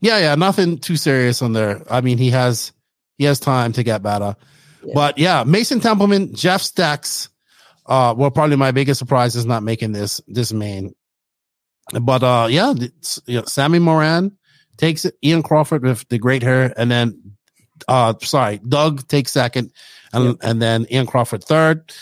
[0.00, 1.82] Yeah, yeah, nothing too serious on there.
[1.90, 2.72] I mean, he has
[3.18, 4.36] he has time to get better.
[4.84, 4.92] Yeah.
[4.94, 7.28] But yeah, Mason Templeman, Jeff Stacks,
[7.86, 10.94] uh, were probably my biggest surprise is not making this this main.
[12.00, 12.72] But uh, yeah,
[13.26, 14.36] you know, Sammy Moran
[14.76, 15.16] takes it.
[15.24, 17.32] Ian Crawford with the great hair, and then
[17.88, 19.72] uh, sorry, Doug takes second,
[20.12, 21.92] and and then Ian Crawford third.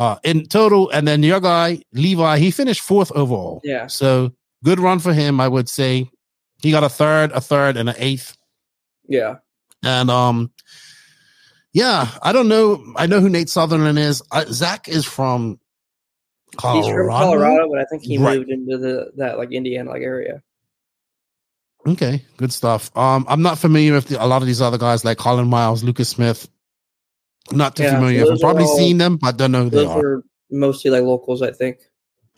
[0.00, 3.60] Uh, in total, and then your guy Levi, he finished fourth overall.
[3.62, 3.86] Yeah.
[3.86, 4.32] So
[4.64, 6.08] good run for him, I would say.
[6.62, 8.34] He got a third, a third, and an eighth.
[9.06, 9.36] yeah.
[9.84, 10.52] And um,
[11.74, 12.82] yeah, I don't know.
[12.96, 14.22] I know who Nate Sutherland is.
[14.32, 15.58] Uh, Zach is from
[16.56, 16.86] Colorado.
[16.86, 18.38] He's from Colorado, but I think he Right.
[18.38, 20.42] moved into the that like Indiana like area.
[21.86, 22.90] Okay, good stuff.
[22.96, 25.82] Um, I'm not familiar with the, a lot of these other guys like Colin Miles,
[25.82, 26.46] Lucas Smith.
[27.52, 28.32] Not too Yeah, familiar.
[28.32, 29.98] I've probably all- seen them, but don't know who they are.
[29.98, 31.78] were mostly like locals, I think.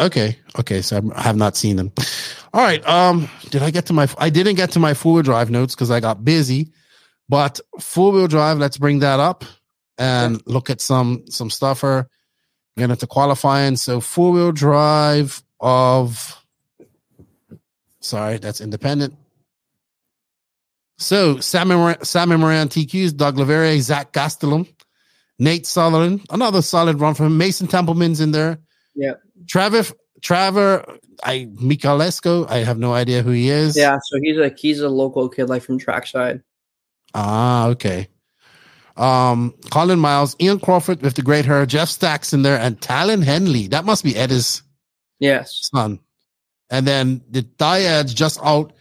[0.00, 0.36] Okay.
[0.58, 0.82] Okay.
[0.82, 1.92] So I have not seen them.
[2.54, 2.86] All right.
[2.86, 5.74] Um, did I get to my, I didn't get to my four wheel drive notes
[5.74, 6.72] because I got busy,
[7.28, 9.44] but four wheel drive, let's bring that up
[9.98, 12.08] and look at some, some stuffer.
[12.76, 13.76] Get into qualifying.
[13.76, 16.42] So four wheel drive of,
[18.00, 19.14] sorry, that's independent.
[20.98, 24.68] So Sammy, Moran- Sammy Moran TQs, Doug Lavere, Zach Gastelum,
[25.42, 27.38] Nate Sutherland, another solid run from him.
[27.38, 28.58] Mason Templeman's in there.
[28.94, 29.14] Yeah.
[29.48, 29.82] Trevor,
[30.20, 30.84] Trevor,
[31.24, 32.48] I Michalesco.
[32.48, 33.76] I have no idea who he is.
[33.76, 36.42] Yeah, so he's like he's a local kid like from trackside.
[37.14, 38.06] Ah, okay.
[38.96, 43.22] Um, Colin Miles, Ian Crawford with the great hair, Jeff Stacks in there, and Talon
[43.22, 43.66] Henley.
[43.68, 44.62] That must be Ed's
[45.18, 45.68] Yes.
[45.74, 45.98] son.
[46.70, 48.72] And then the Dyads just out.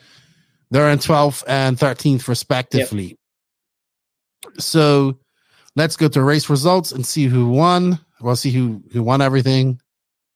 [0.69, 3.17] They're in 12th and 13th, respectively.
[4.59, 5.17] So
[5.75, 7.99] let's go to race results and see who won.
[8.21, 9.79] We'll see who who won everything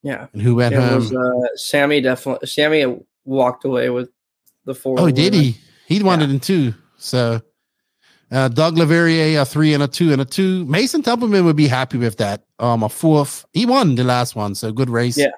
[0.03, 0.27] Yeah.
[0.33, 0.95] and who went It home.
[0.95, 4.09] was uh, Sammy definitely Sammy walked away with
[4.65, 4.99] the four.
[4.99, 5.57] Oh, did he?
[5.87, 6.73] He won it in two.
[6.97, 7.41] So
[8.31, 10.65] uh, Doug Laverriere, a three and a two and a two.
[10.65, 12.43] Mason Templeman would be happy with that.
[12.57, 13.45] Um, a fourth.
[13.53, 15.17] He won the last one, so good race.
[15.17, 15.31] Yeah.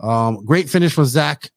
[0.00, 1.50] Um, great finish for Zach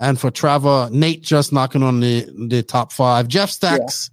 [0.00, 0.88] and for Trevor.
[0.90, 3.28] Nate just knocking on the the top five.
[3.28, 4.10] Jeff Stacks.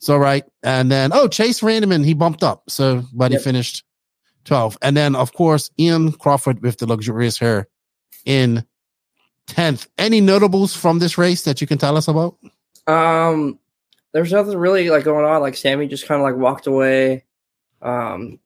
[0.00, 0.44] It's all right.
[0.62, 2.64] And then oh, Chase Randeman, he bumped up.
[2.68, 3.40] So but Yep.
[3.40, 3.84] he finished
[4.46, 4.78] 12.
[4.80, 7.68] And then of course Ian Crawford with the luxurious hair
[8.24, 8.64] in
[9.48, 9.88] 10th.
[9.98, 12.36] Any notables from this race that you can tell us about?
[12.86, 13.58] Um,
[14.12, 15.40] there's nothing really like going on.
[15.42, 17.24] Like Sammy just kind of like walked away.
[17.82, 18.38] Um,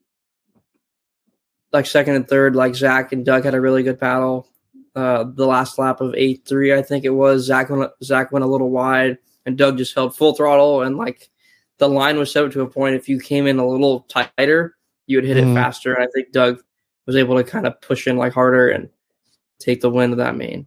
[1.73, 4.49] like second and third, like Zach and Doug had a really good battle.
[4.95, 7.45] Uh, the last lap of eight three, I think it was.
[7.45, 10.83] Zach went Zach went a little wide, and Doug just held full throttle.
[10.83, 11.31] And like
[11.79, 14.77] the line was set up to a point, if you came in a little tighter,
[15.07, 15.53] you would hit Mhm.
[15.53, 15.93] it faster.
[15.95, 16.63] And I think Doug
[17.07, 18.89] was able to kind of push in like harder and
[19.59, 20.67] take the win of that main.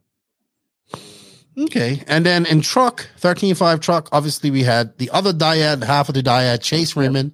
[1.58, 2.04] Okay.
[2.08, 6.22] And then in truck, 13.5 truck, obviously we had the other dyad, half of the
[6.22, 7.34] dyad, Chase Raymond.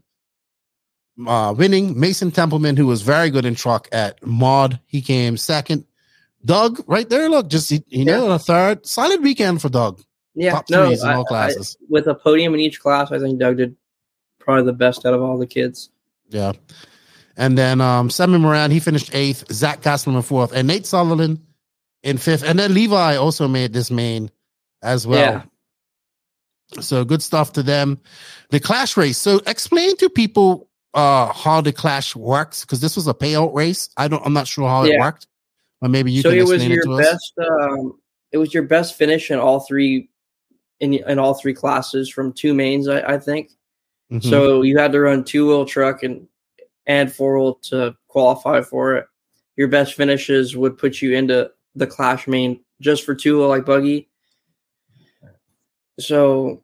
[1.27, 1.99] uh, winning.
[1.99, 5.85] Mason Templeman, who was very good in truck at Mod, he came second.
[6.43, 8.85] Doug, right there, look, just he, he nailed a third.
[8.87, 10.01] Solid weekend for Doug.
[10.35, 11.53] Yeah, Top no, threes in all I-
[11.89, 13.75] with a podium in each class, I think Doug did
[14.39, 15.89] probably the best out of all the kids.
[16.29, 16.53] Yeah.
[17.37, 21.39] And then um Simon Moran, he finished eighth, Zach Gastelum fourth, and Nate Sutherland
[22.03, 22.43] in fifth.
[22.43, 24.29] And then Levi also made this main
[24.81, 25.43] as well.
[26.79, 27.99] So good stuff to them.
[28.49, 29.17] The clash race.
[29.17, 33.89] So explain to people uh how the clash works because this was a payout race.
[33.97, 35.27] I don't I'm not sure how it worked.
[35.81, 37.05] But maybe you so can it was explain it your to us.
[37.11, 37.33] best.
[37.39, 37.99] Um,
[38.31, 40.09] it was your best finish in all three,
[40.83, 43.51] in in all three classes from two mains, I, I think.
[44.11, 44.23] Mhm.
[44.23, 46.27] So you had to run two wheel truck and
[46.85, 49.05] and four wheel to qualify for it.
[49.55, 53.65] Your best finishes would put you into the clash main just for two wheel like
[53.65, 54.09] buggy.
[55.99, 56.61] So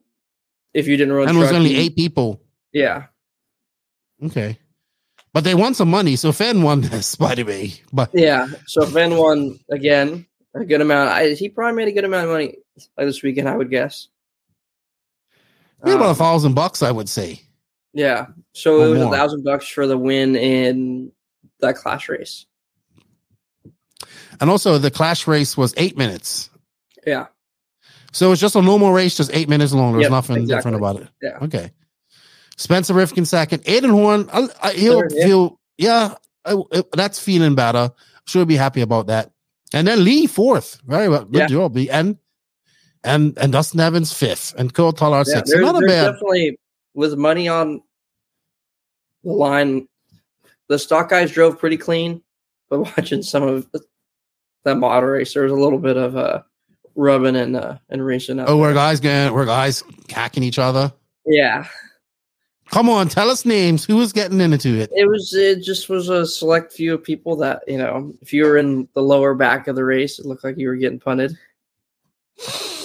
[0.73, 2.41] if you didn't run, and it was only eight people.
[2.73, 3.05] Yeah,
[4.23, 4.59] Okay.
[5.33, 6.15] But they won some money.
[6.15, 7.73] So Phend won this, by the way.
[7.93, 8.47] But yeah.
[8.67, 11.09] So Phend won again a good amount.
[11.09, 12.57] I, he probably made a good amount of money
[12.97, 14.07] like this weekend, I would guess.
[15.83, 17.41] had about a Um, thousand bucks, I would say.
[17.93, 18.27] Yeah.
[18.53, 21.11] So Or it was a thousand bucks for the win in
[21.59, 22.45] that clash race.
[24.41, 26.49] And also the clash race was eight minutes.
[27.05, 27.27] Yeah.
[28.11, 29.93] So it's just a normal race, just eight minutes long.
[29.93, 30.55] There's Yep, nothing exactly.
[30.71, 31.09] different about it.
[31.21, 31.37] Yeah.
[31.45, 31.71] Okay.
[32.57, 33.63] Spencer Rifkin second.
[33.63, 35.25] Aiden Horn, I, I, he'll Third, yeah.
[35.25, 37.91] feel, yeah, I, I- that's feeling better.
[38.27, 39.31] Sure, be happy about that.
[39.73, 40.79] And then Lee fourth.
[40.85, 41.25] Very well.
[41.25, 41.47] Good Yeah.
[41.47, 41.89] job, Lee.
[41.89, 42.17] And
[43.03, 45.35] and and Dustin Evans fifth, and Cole Tollard Yeah.
[45.35, 45.53] sixth.
[45.55, 46.11] Not a bad.
[46.11, 46.57] definitely
[46.93, 47.81] with money on
[49.23, 49.87] the line.
[50.67, 52.21] The stock guys drove pretty clean,
[52.69, 53.81] but watching some of the,
[54.63, 56.41] that mod race, there was a little bit of uh
[56.95, 58.39] rubbing and uh and racing.
[58.39, 60.91] out Oh, we're guys going, we're guys hacking each other.
[61.25, 61.65] yeah.
[62.71, 63.83] Come on, tell us names.
[63.83, 64.91] Who was getting into it?
[64.95, 68.13] It was it just was a select few of people that you know.
[68.21, 70.75] If you were in the lower back of the race, it looked like you were
[70.75, 71.35] getting punted.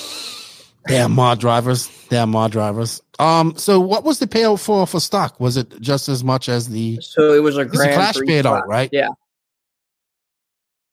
[0.87, 1.89] Damn mod drivers.
[2.09, 3.01] Damn mod drivers.
[3.19, 5.39] Um, so what was the payout for for stock?
[5.41, 8.17] Was it just as much as the So it was a It's a grand clash
[8.17, 8.91] for each paid out, right?
[8.93, 9.09] Yeah.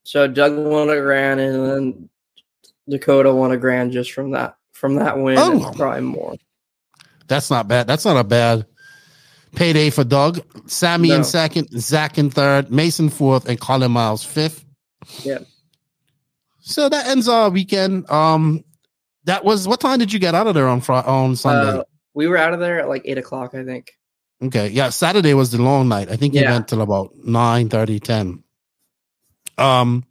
[0.04, 2.10] So Doug won a grand, and then
[2.90, 5.68] Dakota won a grand just from that from that win, Oh.
[5.68, 6.36] and probably more.
[7.28, 7.88] That's not bad.
[7.88, 8.66] That's not a bad
[9.56, 10.42] payday for Doug.
[10.68, 14.66] Sammy in second, Zach in third, Mason fourth, and Colin Miles fifth.
[15.24, 15.40] Yeah.
[16.62, 18.10] So that ends our weekend.
[18.10, 18.64] Um,
[19.26, 21.80] that was what time did you get out of there on Friday on Sunday?
[21.80, 21.84] Uh,
[22.14, 23.92] we were out of there at like eight o'clock, I think.
[24.44, 26.10] okay, yeah, Saturday was the long night.
[26.10, 26.52] I think you Yeah.
[26.52, 28.44] went till about 9 30, 10.
[29.58, 30.04] Um,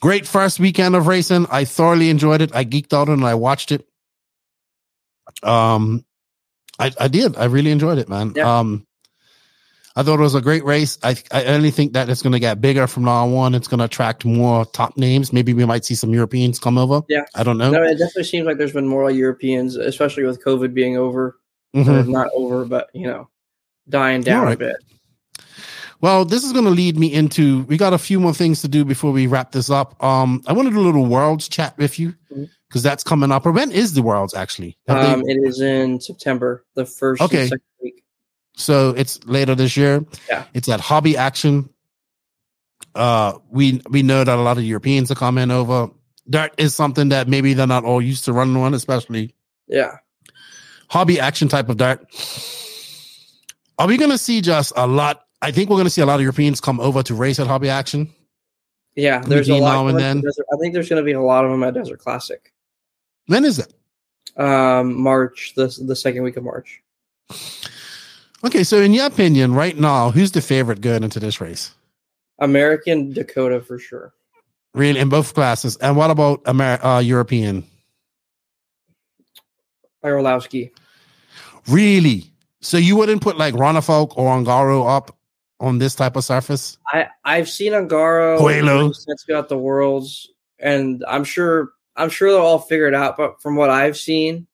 [0.00, 1.46] great first weekend of racing.
[1.50, 2.54] I thoroughly enjoyed it.
[2.54, 3.86] I geeked out and I watched it.
[5.42, 6.04] Um,
[6.78, 7.36] I, I did.
[7.36, 8.32] I really enjoyed it, man.
[8.34, 8.58] Yeah.
[8.58, 8.85] Um,
[9.98, 10.98] I thought it was a great race.
[11.02, 13.54] I I only think that it's going to get bigger from now on.
[13.54, 15.32] It's going to attract more top names.
[15.32, 17.00] Maybe we might see some Europeans come over.
[17.08, 17.24] Yeah.
[17.34, 17.70] I don't know.
[17.70, 21.38] No, it definitely seems like there's been more Europeans, especially with COVID being over.
[21.74, 21.88] Mhm.
[21.88, 23.28] Or not over, but you know,
[23.88, 24.54] dying down Alright.
[24.56, 24.76] a bit.
[26.02, 27.62] Well, this is going to lead me into.
[27.64, 30.02] We got a few more things to do before we wrap this up.
[30.04, 32.14] Um, I want to do a little worlds chat with you
[32.68, 33.46] because that's coming up.
[33.46, 34.76] Or when is the worlds actually?
[34.88, 37.44] Have they- Um, it is in September, the first Okay.
[37.44, 38.04] second week.
[38.56, 40.04] So it's later this year.
[40.28, 40.44] Yeah.
[40.54, 41.68] it's at Hobby Action.
[42.94, 45.90] Uh, we we know that a lot of Europeans are coming over.
[46.26, 49.34] That is something that maybe they're not all used to running on, especially
[49.68, 49.98] Yeah.
[50.88, 52.00] hobby action type of dart.
[53.78, 55.22] Are we going to see just a lot?
[55.42, 57.46] I think we're going to see a lot of Europeans come over to race at
[57.46, 58.08] hobby action.
[58.94, 59.72] Yeah, there's a lot.
[59.72, 60.22] now and then.
[60.22, 62.52] Desert- I think there's going to be a lot of them at Desert Classic.
[63.26, 63.72] When is it?
[64.40, 66.82] Um, March, the the second week of March.
[68.46, 71.74] Okay, so in your opinion, right now, who's the favorite going into this race?
[72.38, 74.14] American Dakota for sure.
[74.72, 75.76] Really, in both classes.
[75.78, 77.64] And what about Amer- uh, European?
[80.04, 80.70] Orlowski.
[81.66, 82.30] Really?
[82.60, 85.16] So you wouldn't put like Ronnefalk or Ongaro up
[85.58, 86.78] on this type of surface?
[86.92, 88.92] I I've seen Ongaro Coelho.
[88.92, 93.16] since got the worlds, and I'm sure I'm sure they'll all figure it out.
[93.16, 94.46] But from what I've seen,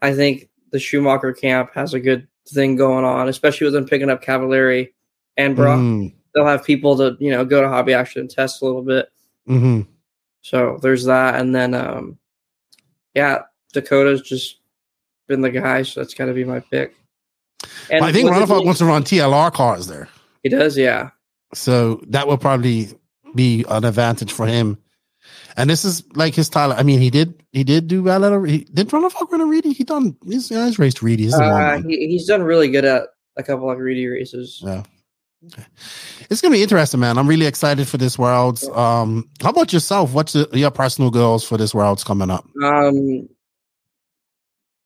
[0.00, 4.10] I think the Schumacher camp has a good thing going on, especially with them picking
[4.10, 4.92] up Cavalieri
[5.36, 5.78] and Brock.
[5.80, 8.82] Mm, They'll have people to you know go to hobby action and test a little
[8.82, 9.08] bit.
[9.46, 9.82] hmm
[10.42, 12.18] So there's that, and then um,
[13.14, 13.42] yeah,
[13.72, 14.58] Dakota's just
[15.28, 16.94] been the guy, so that's got to be my pick.
[17.90, 20.08] And I think with it Ronnefalk being- wants to run TLR cars there.
[20.42, 21.10] he does, yeah.
[21.54, 22.88] So that will probably
[23.34, 24.76] be an advantage for him.
[25.56, 26.72] And this is like his style.
[26.72, 29.72] I mean, he did he did do well at a he did run a Reedy?
[29.72, 31.26] He done he's, he's raced Reedy.
[31.26, 34.06] This is a long Uh, he, he's done really good at a couple of Reedy
[34.06, 34.60] races.
[34.64, 34.82] Yeah.
[35.46, 35.64] Okay.
[36.30, 37.18] It's gonna be interesting, man.
[37.18, 38.66] I'm really excited for this worlds.
[38.68, 40.12] Um, how about yourself?
[40.12, 42.46] What's the, your personal goals for this worlds coming up?
[42.62, 43.28] Um,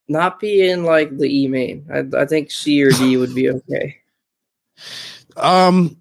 [0.09, 1.87] not be in like the E main.
[1.93, 3.97] I, I think C or D would be okay.
[5.37, 5.97] Um,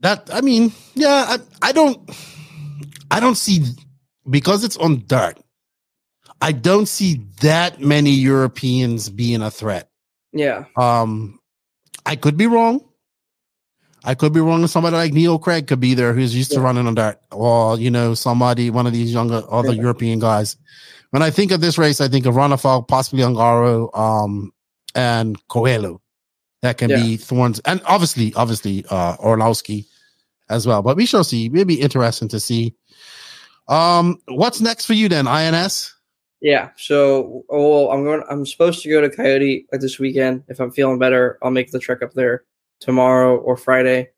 [0.00, 2.10] that I mean, yeah, I, I don't,
[3.10, 3.64] I don't see
[4.28, 5.38] because it's on dirt.
[6.40, 9.90] I don't see that many Europeans being a threat.
[10.32, 10.64] Yeah.
[10.76, 11.38] Um,
[12.04, 12.84] I could be wrong.
[14.04, 14.66] I could be wrong.
[14.66, 16.58] Somebody like Neil Cragg could be there who's used yeah.
[16.58, 19.82] to running on dirt, or you know, somebody, one of these younger other yeah.
[19.82, 20.56] European guys.
[21.10, 24.52] When I think of this race, I think of Ronnefalk, possibly Ongaro, um,
[24.94, 26.00] and Coelho.
[26.62, 27.02] That can yeah.
[27.02, 29.86] be thorns, and obviously, obviously, uh, Orlowski
[30.48, 30.82] as well.
[30.82, 31.46] But we shall see.
[31.46, 32.74] It'll be interesting to see.
[33.72, 35.94] Um, what's next for you then, INS?
[36.42, 36.70] Yeah.
[36.76, 38.22] So, oh, I'm going.
[38.28, 40.44] I'm supposed to go to Coyote like this weekend.
[40.48, 42.44] If I'm feeling better, I'll make the trek up there
[42.80, 44.10] tomorrow or Friday,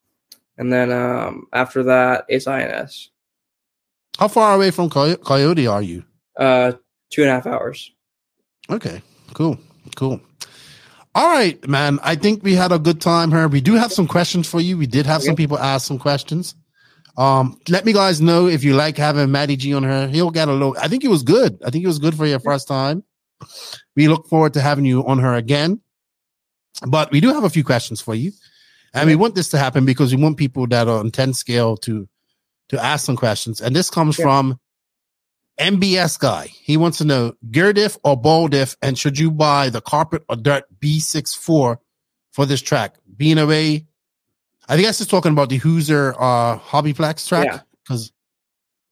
[0.58, 3.10] and then um, after that, it's INS.
[4.18, 6.04] How far away from Coyote are you?
[6.36, 6.72] Uh,
[7.10, 7.92] two and a half hours.
[8.70, 9.02] Okay.
[9.34, 9.58] Cool.
[9.94, 10.20] Cool.
[11.14, 12.00] All right, man.
[12.02, 13.46] I think we had a good time here.
[13.46, 14.76] We do have some questions for you.
[14.76, 15.26] We did have okay.
[15.26, 16.56] some people ask some questions.
[17.16, 20.08] Um, let me guys know if you like having Matty G on her.
[20.08, 20.76] He'll get a little.
[20.80, 21.60] I think it was good.
[21.64, 23.04] I think it was good for your first time.
[23.94, 25.80] We look forward to having you on her again.
[26.86, 28.32] But we do have a few questions for you,
[28.92, 31.76] and we want this to happen because we want people that are on ten scale
[31.78, 32.08] to
[32.70, 33.60] to ask some questions.
[33.60, 34.24] And this comes yeah.
[34.24, 34.58] from
[35.60, 36.46] MBS guy.
[36.46, 40.24] He wants to know gear diff or ball diff, and should you buy the carpet
[40.28, 41.76] or dirt B64
[42.32, 42.96] for this track?
[43.16, 43.86] Being away
[44.68, 48.12] I think that's just talking about the Hoosier uh, Hobbyplex track because yeah.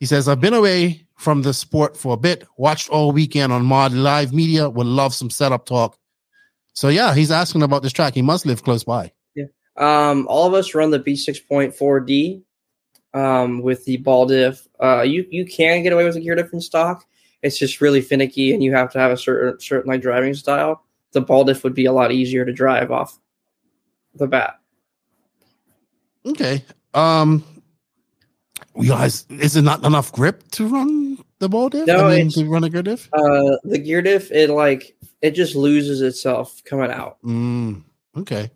[0.01, 3.65] he says I've been away from the sport for a bit, watched all weekend on
[3.65, 5.97] Mod Live Media, would love some setup talk.
[6.75, 8.15] So yeah, he's asking about this track.
[8.15, 9.13] He must live close by.
[9.35, 9.45] Yeah.
[9.77, 12.43] Um, all of us run the B6.4D
[13.15, 14.67] um, with the ball diff.
[14.83, 17.05] Uh, you you can get away with a gear diff in stock.
[17.43, 20.85] It's just really finicky, and you have to have a certain certain like driving style.
[21.13, 23.19] The ball diff would be a lot easier to drive off
[24.15, 24.59] the bat.
[26.27, 26.65] Okay.
[26.95, 27.45] Um,
[28.77, 31.87] you guys, is it not enough grip to run the ball diff?
[31.87, 33.09] No, I mean, to run a gear diff.
[33.13, 37.19] Uh, the gear diff, it like it just loses itself coming out.
[37.23, 37.83] Mm,
[38.17, 38.51] okay.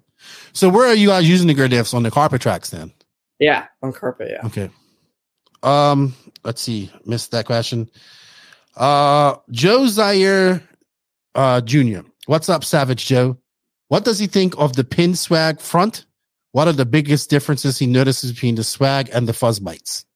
[0.53, 2.93] So where are you guys using the gear diffs on the carpet tracks then?
[3.39, 4.31] Yeah, on carpet.
[4.31, 4.47] Yeah.
[4.47, 4.71] Okay.
[5.63, 6.15] Um,
[6.45, 6.91] let's see.
[7.05, 7.91] Missed that question.
[8.77, 10.63] Uh, Joe Zaire,
[11.35, 12.05] uh, Junior.
[12.27, 13.37] What's up, Savage Joe?
[13.89, 16.07] What does he think of the pin swag front
[16.57, 20.07] what are the biggest differences he notices between the swag and the fuzz bites?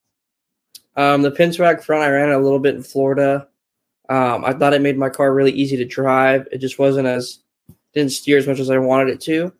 [0.95, 3.47] Um, the pin swag front, I ran a little bit in Florida.
[4.09, 6.47] Um, I thought it made my car really easy to drive.
[6.51, 7.43] It just wasn't as
[7.93, 9.53] didn't steer as much as I wanted it to.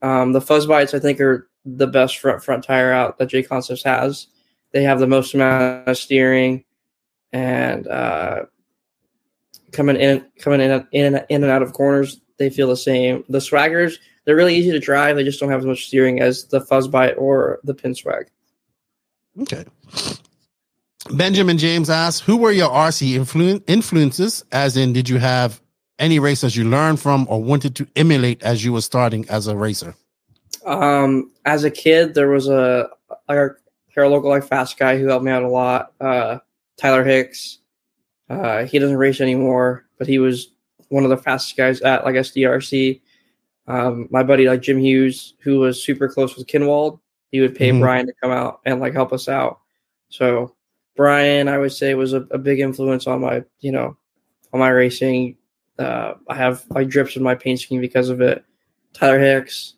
[0.00, 3.42] Um, the fuzz bites, I think, are the best front front tire out that J
[3.42, 4.28] Concepts has.
[4.70, 6.62] They have the most amount of steering
[7.32, 8.42] and uh,
[9.72, 12.20] coming in, coming in, in, in and out of corners.
[12.40, 13.22] They feel the same.
[13.28, 15.14] The swaggers, they're really easy to drive.
[15.14, 18.30] They just don't have as much steering as the Fuzzbite or the Pin Swag.
[19.42, 19.66] Okay.
[21.10, 24.42] Benjamin James asks, "Who were your RC influ- influences?
[24.52, 25.60] As in, did you have
[25.98, 29.54] any racers you learned from or wanted to emulate as you were starting as a
[29.54, 29.94] racer?"
[30.64, 32.88] Um, as a kid, there was a
[33.28, 33.58] our
[33.96, 35.92] local like fast guy who helped me out a lot.
[36.00, 36.38] Uh,
[36.78, 37.58] Tyler Hicks.
[38.30, 40.52] Uh, he doesn't race anymore, but he was
[40.90, 43.00] one of the fastest guys at like SDRC.
[43.66, 47.70] Um, my buddy like Jim Hughes, who was super close with Kinwald, he would pay
[47.70, 47.80] mm-hmm.
[47.80, 49.60] Brian to come out and like help us out.
[50.08, 50.54] So
[50.96, 53.96] Brian, I would say, was a, a big influence on my, you know,
[54.52, 55.36] on my racing.
[55.78, 58.44] Uh, I have like drips in my paint scheme because of it.
[58.92, 59.74] Tyler Hicks,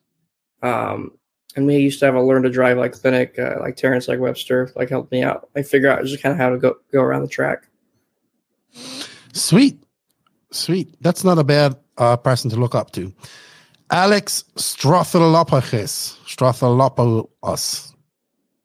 [0.62, 1.12] um,
[1.54, 4.20] and we used to have a learn to drive like clinic, uh, like Terrence, like
[4.20, 5.50] Webster, like helped me out.
[5.54, 7.68] I figure out just kind of how to go go around the track.
[9.34, 9.81] Sweet,
[10.52, 10.94] sweet.
[11.00, 13.12] That's not a bad uh, person to look up to.
[13.90, 16.18] Alex Strotholopoulos.
[16.24, 17.92] Strotholopoulos.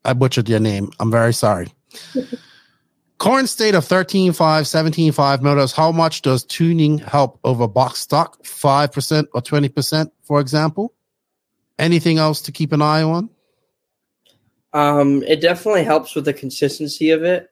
[0.06, 0.90] I butchered your name.
[1.00, 1.68] I'm very sorry.
[3.18, 5.72] Current state of 13.5, 17.5 motors.
[5.74, 8.42] How much does tuning help over box stock?
[8.44, 10.94] 5% or 20%, for example?
[11.80, 13.30] Anything else to keep an eye on?
[14.72, 17.50] Um, it definitely helps with the consistency of it.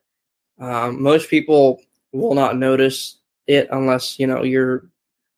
[0.60, 1.82] Um, most people
[2.12, 3.18] will not notice
[3.48, 4.86] it unless you know you're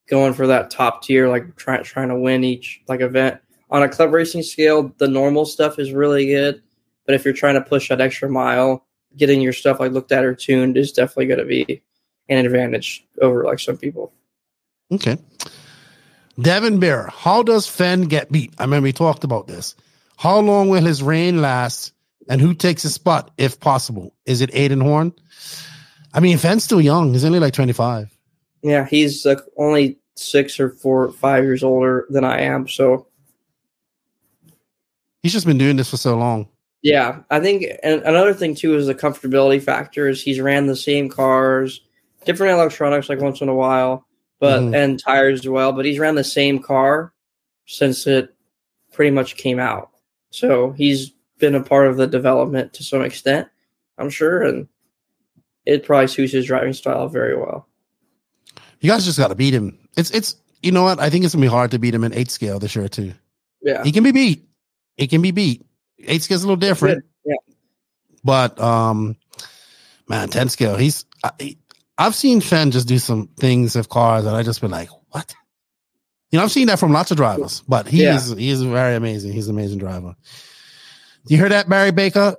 [0.07, 3.39] going for that top tier, like trying trying to win each like event.
[3.69, 6.61] On a club racing scale, the normal stuff is really good,
[7.05, 10.23] but if you're trying to push that extra mile, getting your stuff like looked at
[10.23, 11.81] or tuned is definitely going to be
[12.29, 14.13] an advantage over like some people.
[14.91, 15.17] Okay.
[16.39, 18.53] Devin Bear, how does Fenn get beat?
[18.59, 19.75] I remember we talked about this.
[20.17, 21.93] How long will his reign last?
[22.29, 24.13] And who takes his spot if possible?
[24.25, 25.13] Is it Aiden Horn?
[26.13, 27.13] I mean, Fenn's still young.
[27.13, 28.15] He's only like 25.
[28.63, 32.67] Yeah, he's like only six or four, five years older than I am.
[32.67, 33.07] So
[35.23, 36.47] he's just been doing this for so long.
[36.81, 40.07] Yeah, I think and another thing too is the comfortability factor.
[40.07, 41.81] Is he's ran the same cars,
[42.25, 44.05] different electronics like once in a while,
[44.39, 44.75] but mm-hmm.
[44.75, 45.73] and tires as well.
[45.73, 47.13] But he's ran the same car
[47.65, 48.33] since it
[48.93, 49.89] pretty much came out.
[50.29, 53.47] So he's been a part of the development to some extent,
[53.97, 54.67] I'm sure, and
[55.67, 57.67] it probably suits his driving style very well.
[58.79, 59.77] You guys just got to beat him.
[59.97, 62.13] It's it's you know what I think it's gonna be hard to beat him in
[62.13, 63.13] eight scale this year too.
[63.61, 64.47] Yeah, he can be beat.
[64.95, 65.65] He can be beat.
[65.99, 67.03] Eight scale is a little different.
[67.25, 67.35] Yeah,
[68.23, 69.17] but um,
[70.07, 70.77] man, ten scale.
[70.77, 71.57] He's I,
[71.97, 75.35] I've seen Fenn just do some things of cars that I just been like, what?
[76.31, 78.15] You know, I've seen that from lots of drivers, but he yeah.
[78.15, 79.33] is he is very amazing.
[79.33, 80.15] He's an amazing driver.
[81.27, 82.37] You hear that, Barry Baker?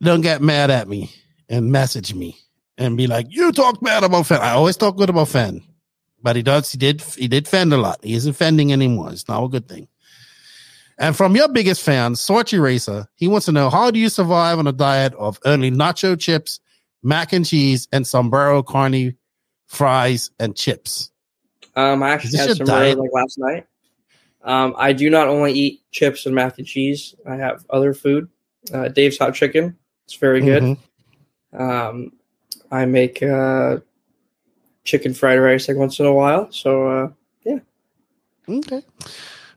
[0.00, 1.10] Don't get mad at me
[1.52, 2.36] and message me
[2.78, 5.62] and be like, "You talk bad about Fenn." I always talk good about Fenn,
[6.22, 6.72] but he does.
[6.72, 7.00] He did.
[7.02, 8.00] He did fend a lot.
[8.02, 9.12] He isn't fending anymore.
[9.12, 9.86] It's not a good thing.
[10.98, 14.58] And from your biggest fan, Sorchi Racer, he wants to know how do you survive
[14.58, 16.60] on a diet of only nacho chips,
[17.02, 19.16] mac and cheese, and sombrero carne
[19.66, 21.10] fries and chips?
[21.74, 22.98] Um, I actually had some diet?
[22.98, 23.66] like last night.
[24.44, 27.14] Um, I do not only eat chips and mac and cheese.
[27.28, 28.28] I have other food.
[28.72, 29.76] Uh, Dave's hot chicken.
[30.04, 30.62] It's very good.
[30.62, 30.82] Mm-hmm.
[31.52, 32.12] Um,
[32.70, 33.78] I make uh,
[34.84, 36.50] chicken fried rice like once in a while.
[36.52, 37.08] So uh,
[37.44, 37.58] yeah.
[38.48, 38.82] Okay.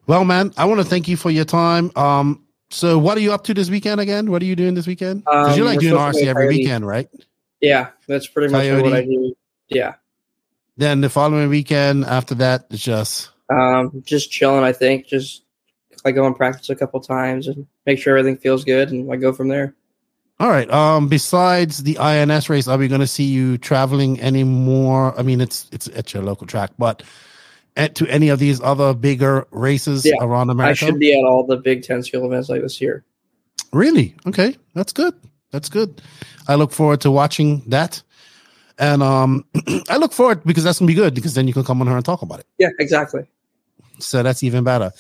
[0.08, 1.92] Well, man, I want to thank you for your time.
[1.96, 4.30] Um, so what are you up to this weekend again?
[4.30, 5.24] What are you doing this weekend?
[5.24, 7.10] Because um, you're like doing RC every weekend, right?
[7.62, 8.84] Yeah, that's pretty much Coyote.
[8.84, 9.36] what I do.
[9.70, 9.96] Yeah.
[10.78, 14.64] Then the following weekend after that, it's just um, just chilling.
[14.64, 15.44] I think just
[16.04, 19.16] I go and practice a couple times and make sure everything feels good, and I
[19.16, 19.74] go from there.
[20.40, 20.70] All right.
[20.70, 25.18] Um, besides the INS race, are we going to see you traveling anymore?
[25.18, 27.04] I mean, it's it's at your local track, but
[27.78, 30.72] at, to any of these other bigger races yeah, around America?
[30.72, 33.06] I should be at all the Big Ten skill events like this year.
[33.72, 34.16] Really?
[34.28, 35.14] Okay, that's good.
[35.52, 36.02] That's good.
[36.48, 38.02] I look forward to watching that.
[38.78, 39.46] And um,
[39.90, 41.96] I look forward because that's gonna be good because then you can come on here
[41.96, 42.48] and talk about it.
[42.58, 43.26] Yeah, exactly.
[44.00, 44.92] So that's even better.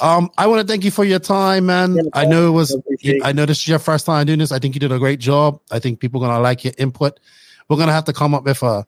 [0.00, 1.94] Um, I want to thank you for your time, man.
[1.94, 2.76] Yeah, I know it was.
[3.22, 4.52] I know this is your first time doing this.
[4.52, 5.60] I think you did a great job.
[5.70, 7.20] I think people are gonna like your input.
[7.68, 8.86] We're gonna have to come up with a,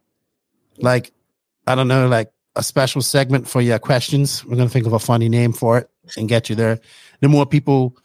[0.79, 1.13] like,
[1.67, 4.45] I don't know, like a special segment for your questions.
[4.45, 6.81] We're gonna think of a funny name for it and get you there.
[7.21, 7.97] The more people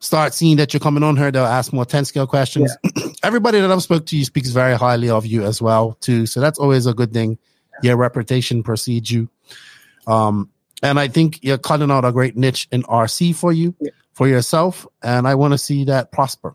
[0.00, 2.74] start seeing that you're coming on here, they'll ask more 10 scale questions.
[2.82, 3.08] Yeah.
[3.22, 6.26] Everybody that I've spoke to you speaks very highly of you as well, too.
[6.26, 7.38] So that's always a good thing.
[7.82, 9.28] Your reputation precedes you.
[10.06, 10.50] Um,
[10.82, 13.90] and I think you're cutting out a great niche in RC for you, yeah.
[14.12, 14.86] for yourself.
[15.02, 16.54] And I want to see that prosper.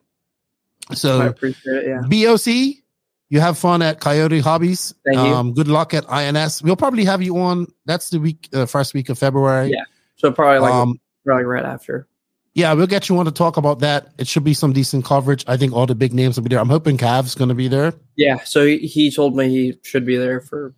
[0.93, 1.87] So, I appreciate it.
[1.87, 2.01] Yeah.
[2.01, 2.81] BOC,
[3.29, 4.93] you have fun at Coyote Hobbies.
[5.05, 5.53] Thank um, you.
[5.53, 6.61] Good luck at INS.
[6.61, 7.67] We'll probably have you on.
[7.85, 9.71] That's the week, uh, first week of February.
[9.71, 9.83] Yeah.
[10.17, 12.07] So probably like um, probably right after.
[12.53, 14.09] Yeah, we'll get you on to talk about that.
[14.17, 15.45] It should be some decent coverage.
[15.47, 16.59] I think all the big names will be there.
[16.59, 17.93] I'm hoping Cav's going to be there.
[18.17, 18.43] Yeah.
[18.43, 20.75] So he told me he should be there for.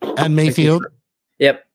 [0.00, 0.86] And Mayfield.
[1.40, 1.67] Yep.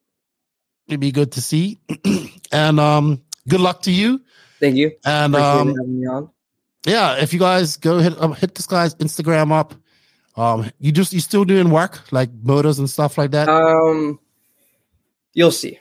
[0.88, 1.80] It'd be good to see.
[2.52, 4.22] and um, good luck to you.
[4.60, 4.92] Thank you.
[5.06, 6.32] And um,
[6.86, 9.74] yeah, if you guys go hit um, hit this guy's Instagram up.
[10.36, 13.48] Um, you just you still doing work like motos and stuff like that?
[13.50, 14.20] Um,
[15.34, 15.80] you'll see.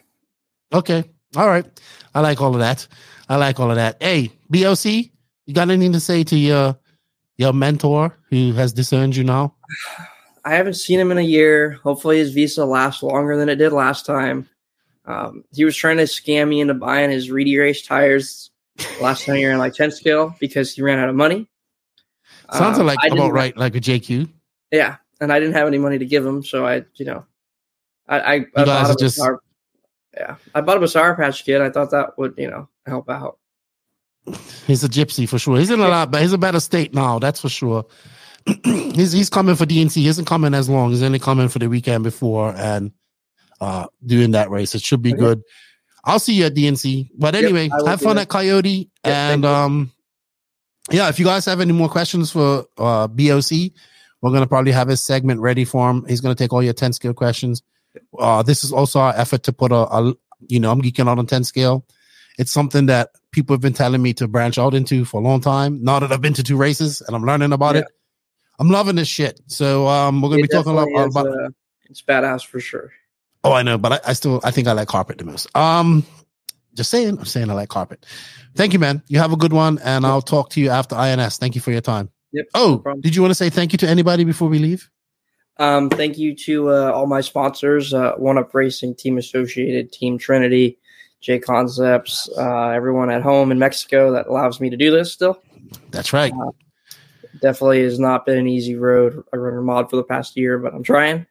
[0.73, 1.05] Okay,
[1.37, 1.67] all right.
[2.15, 2.87] I like all of that.
[3.29, 3.97] I like all of that.
[4.03, 6.79] Hey, BOC, you got anything to say to your
[7.37, 9.55] your mentor who has disowned you now?
[10.45, 11.79] I haven't seen him in a year.
[11.85, 14.49] Hopefully, his visa lasts longer than it did last time.
[15.05, 18.51] Um, he was trying to scam me into buying his Reedy Race tires
[19.01, 21.49] last time you were in like 10 scale because he ran out of money.
[22.53, 24.29] Sounds um, like about right, like a JQ.
[24.71, 27.25] Yeah, and I didn't have any money to give him, so I, you know,
[28.09, 29.17] I, I, I bought a just...
[29.17, 29.43] Sour,
[30.15, 31.61] yeah, I bought a Sour Patch Kid.
[31.61, 33.39] I thought that would, you know, help out.
[34.67, 35.59] He's a gypsy for sure.
[35.59, 37.19] He's in a lot, but he's a better state now.
[37.19, 37.87] That's for sure.
[38.65, 39.95] he's he's coming for DNC.
[39.95, 40.91] He isn't coming as long.
[40.91, 42.93] He's only coming for the weekend before and
[43.63, 44.75] uh doing that race.
[44.75, 45.21] It should be okay.
[45.21, 45.43] good.
[46.05, 47.11] I'll see you at DNC.
[47.17, 48.91] But anyway, yep, have fun at Coyote.
[49.05, 49.93] Yep, and um
[50.91, 53.71] yeah, if you guys have any more questions for uh BOC,
[54.21, 56.05] we're gonna probably have his segment ready for him.
[56.09, 57.63] He's gonna take all your 10 scale questions.
[58.19, 60.15] Uh this is also our effort to put a, a
[60.49, 61.87] you know, I'm geeking out on 10 scale.
[62.39, 65.41] It's something that people have been telling me to branch out into for a long
[65.41, 65.85] time.
[65.85, 67.83] Now that I've been to two races and I'm learning about yeah.
[67.83, 67.89] it,
[68.59, 69.41] I'm loving this shit.
[69.47, 71.51] So um, we're gonna it be talking a lot about uh,
[71.89, 72.91] it's badass for sure.
[73.45, 75.55] Oh, I know, but I, I, still I think I like carpet the most.
[75.57, 76.07] Um,
[76.75, 78.07] just saying, I'm saying I like carpet.
[78.55, 79.03] Thank you, man.
[79.09, 81.39] You have a good one, and I'll talk to you after INS.
[81.39, 82.11] Thank you for your time.
[82.33, 82.47] Yep.
[82.55, 84.89] Oh, no did you want to say thank you to anybody before we leave?
[85.59, 90.19] Um, thank you to uh, all my sponsors: uh, One Up Racing, Team Associated, Team
[90.19, 90.79] Trinity,
[91.21, 95.13] J Concepts, uh, everyone at home in Mexico that allows me to do this.
[95.13, 95.43] Still,
[95.91, 96.33] that's right.
[96.33, 96.53] Uh,
[97.41, 99.23] definitely has not been an easy road.
[99.33, 101.27] I run a mod for the past year, but I'm trying.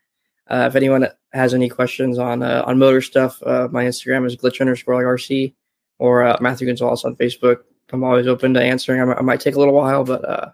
[0.51, 4.35] Uh, if anyone has any questions on uh, on motor stuff, uh, my Instagram is
[4.35, 5.53] glitch underscore RC
[5.97, 7.59] or uh, Matthew Gonzales on Facebook.
[7.93, 8.99] I'm always open to answering.
[9.01, 10.51] I, might take a little while, but uh,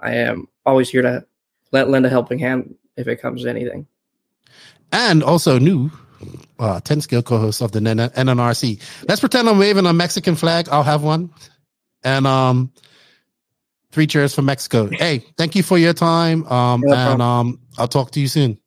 [0.00, 1.26] I am always here to
[1.70, 3.86] let lend a helping hand if it comes to anything.
[4.90, 5.90] And also new
[6.58, 8.80] uh, 10 scale co-host of the NNRC.
[9.06, 10.68] Let's pretend I'm waving a Mexican flag.
[10.70, 11.30] I'll have one.
[12.04, 12.72] And um,
[13.90, 14.88] three cheers for Mexico.
[14.90, 16.46] Hey, thank you for your time.
[16.46, 18.58] Um, no and um, I'll talk to you soon.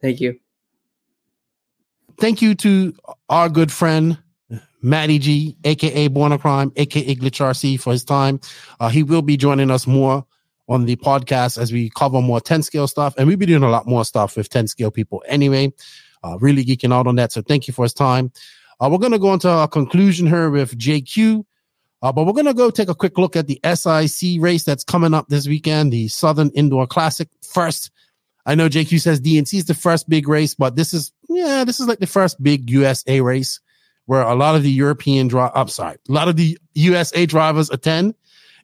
[0.00, 0.38] Thank you.
[2.18, 2.94] Thank you to
[3.28, 4.18] our good friend
[4.82, 8.40] Matty G, aka Born a Crime, aka Glitch RC, for his time.
[8.78, 10.24] Uh, he will be joining us more
[10.68, 13.70] on the podcast as we cover more 10 scale stuff, and we'll be doing a
[13.70, 15.72] lot more stuff with 10 scale people anyway.
[16.22, 17.32] Uh, really geeking out on that.
[17.32, 18.30] So thank you for his time.
[18.80, 21.44] Uh, we're going to go into our conclusion here with JQ.
[22.02, 24.84] Uh, but we're going to go take a quick look at the SIC race that's
[24.84, 27.28] coming up this weekend, the Southern Indoor Classic.
[27.42, 27.90] First,
[28.46, 31.80] I know JQ says DNC is the first big race, but this is, yeah, this
[31.80, 33.60] is like the first big USA race
[34.06, 38.14] where a lot of the European drive, sorry, a lot of the USA drivers attend.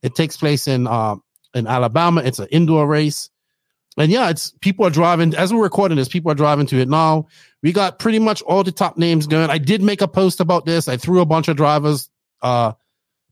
[0.02, 1.16] It takes place in, uh,
[1.54, 2.22] in Alabama.
[2.24, 3.30] It's an indoor race.
[3.98, 6.88] And yeah, it's people are driving as we're recording this, people are driving to it
[6.88, 7.28] now.
[7.62, 9.48] We got pretty much all the top names going.
[9.48, 10.86] I did make a post about this.
[10.86, 12.10] I threw a bunch of drivers,
[12.42, 12.72] uh,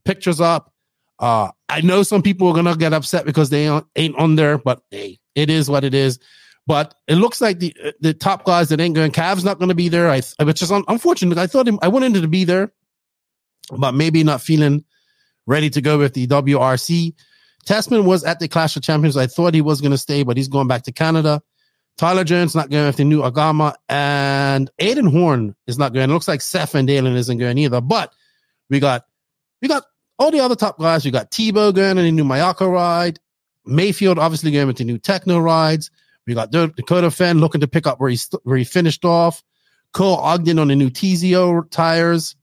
[0.05, 0.73] pictures up.
[1.19, 4.81] Uh, I know some people are gonna get upset because they ain't on there, but
[4.89, 6.19] hey, it is what it is.
[6.67, 9.11] But it looks like the uh, the top guys that ain't going.
[9.11, 10.09] Cav's not going to be there.
[10.09, 11.37] I which is unfortunate.
[11.37, 12.73] I thought him, I wanted him to be there,
[13.77, 14.83] but maybe not feeling
[15.45, 17.13] ready to go with the WRC.
[17.65, 19.17] Tessmann was at the Clash of Champions.
[19.17, 21.41] I thought he was going to stay, but he's going back to Canada.
[21.97, 26.09] Tyler Jones not going with the new Agama, and Aiden Horn is not going.
[26.09, 27.79] It looks like Seth Van Dalen isn't going either.
[27.79, 28.13] But
[28.69, 29.05] we got
[29.61, 29.83] we got
[30.19, 31.05] all the other top guys.
[31.05, 33.19] We got Tebo going in the new Mayako ride.
[33.65, 35.91] Mayfield obviously going the new Tekno rides.
[36.25, 39.43] We got Dakota Fenn looking to pick up where he where he finished off.
[39.93, 42.35] Cole Ogden on the new TZO tires.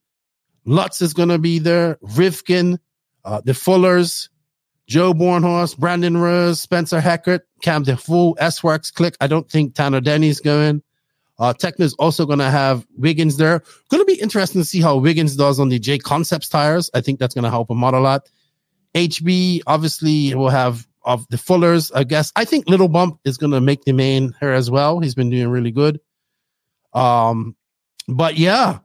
[0.65, 1.97] Lutz is going to be there.
[1.97, 2.78] Rivkin,
[3.25, 4.28] uh, the Fullers,
[4.86, 9.17] Joe Bornhorst, Brandon Rose, Spencer Heckert, Cam DeFool, S Workz Click.
[9.20, 10.83] I don't think Tanner Denny's going.
[11.39, 13.62] Uh, is also going to have Wiggins there.
[13.89, 16.89] Going to be interesting to see how Wiggins does on the J Concepts tires.
[16.94, 18.31] I think that's going to help him out a lot.
[18.94, 21.90] HB obviously will have of the Fullers.
[21.94, 25.00] I guess I think Little Bump is going to make the main here as well.
[25.00, 26.00] He's been doing really good.
[26.92, 27.56] Um,
[28.08, 28.78] but yeah,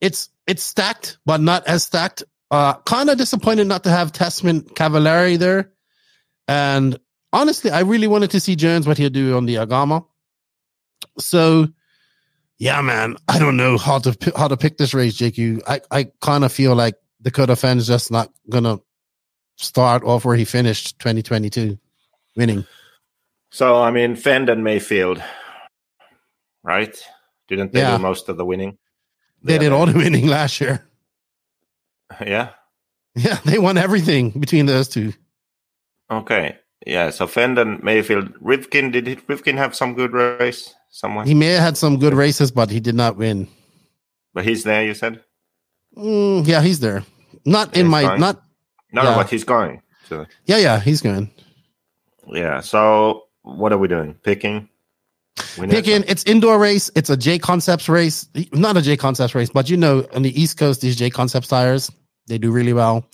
[0.00, 2.24] it's it's stacked, but not as stacked.
[2.50, 5.72] Uh, kind of disappointed not to have Tessmann Cavalieri there.
[6.46, 6.98] And
[7.32, 10.06] honestly, I really wanted to see Jones what he'll do on the Agama.
[11.18, 11.68] So
[12.58, 15.62] yeah, man, I don't know how to how to pick this race, JQ.
[15.66, 18.78] I I kind of feel like Dakota Fenn's just not gonna
[19.56, 21.78] start off where he finished 2022,
[22.36, 22.64] winning.
[23.50, 25.22] So I mean, Fenn and Mayfield,
[26.62, 26.96] right?
[27.48, 27.96] Didn't they yeah.
[27.96, 28.78] do most of the winning?
[29.42, 29.58] They yeah.
[29.60, 30.84] did all the winning last year.
[32.24, 32.50] Yeah.
[33.16, 35.12] Yeah, they won everything between those two.
[36.10, 36.56] Okay.
[36.86, 38.32] Yeah, so Fenn and Mayfield.
[38.40, 40.72] Rivkin, did Rivkin have some good race?
[40.90, 41.24] Somewhere?
[41.24, 43.48] He may have had some good races, but he did not win.
[44.34, 45.24] But he's there, you said?
[45.96, 47.02] Mm, yeah, he's there.
[47.44, 48.20] Not in my going.
[48.20, 48.42] not.
[48.96, 49.14] No, yeah.
[49.14, 49.82] but he's going.
[50.08, 50.26] So.
[50.46, 51.30] Yeah, yeah, he's going.
[52.28, 52.60] Yeah.
[52.60, 54.14] So what are we doing?
[54.22, 54.68] Picking.
[55.36, 56.02] Picking.
[56.08, 56.90] It's indoor race.
[56.96, 58.26] It's a J Concepts race.
[58.52, 61.48] Not a J Concepts race, but you know, on the East Coast, these J Concepts
[61.48, 61.90] tires
[62.26, 63.06] they do really well.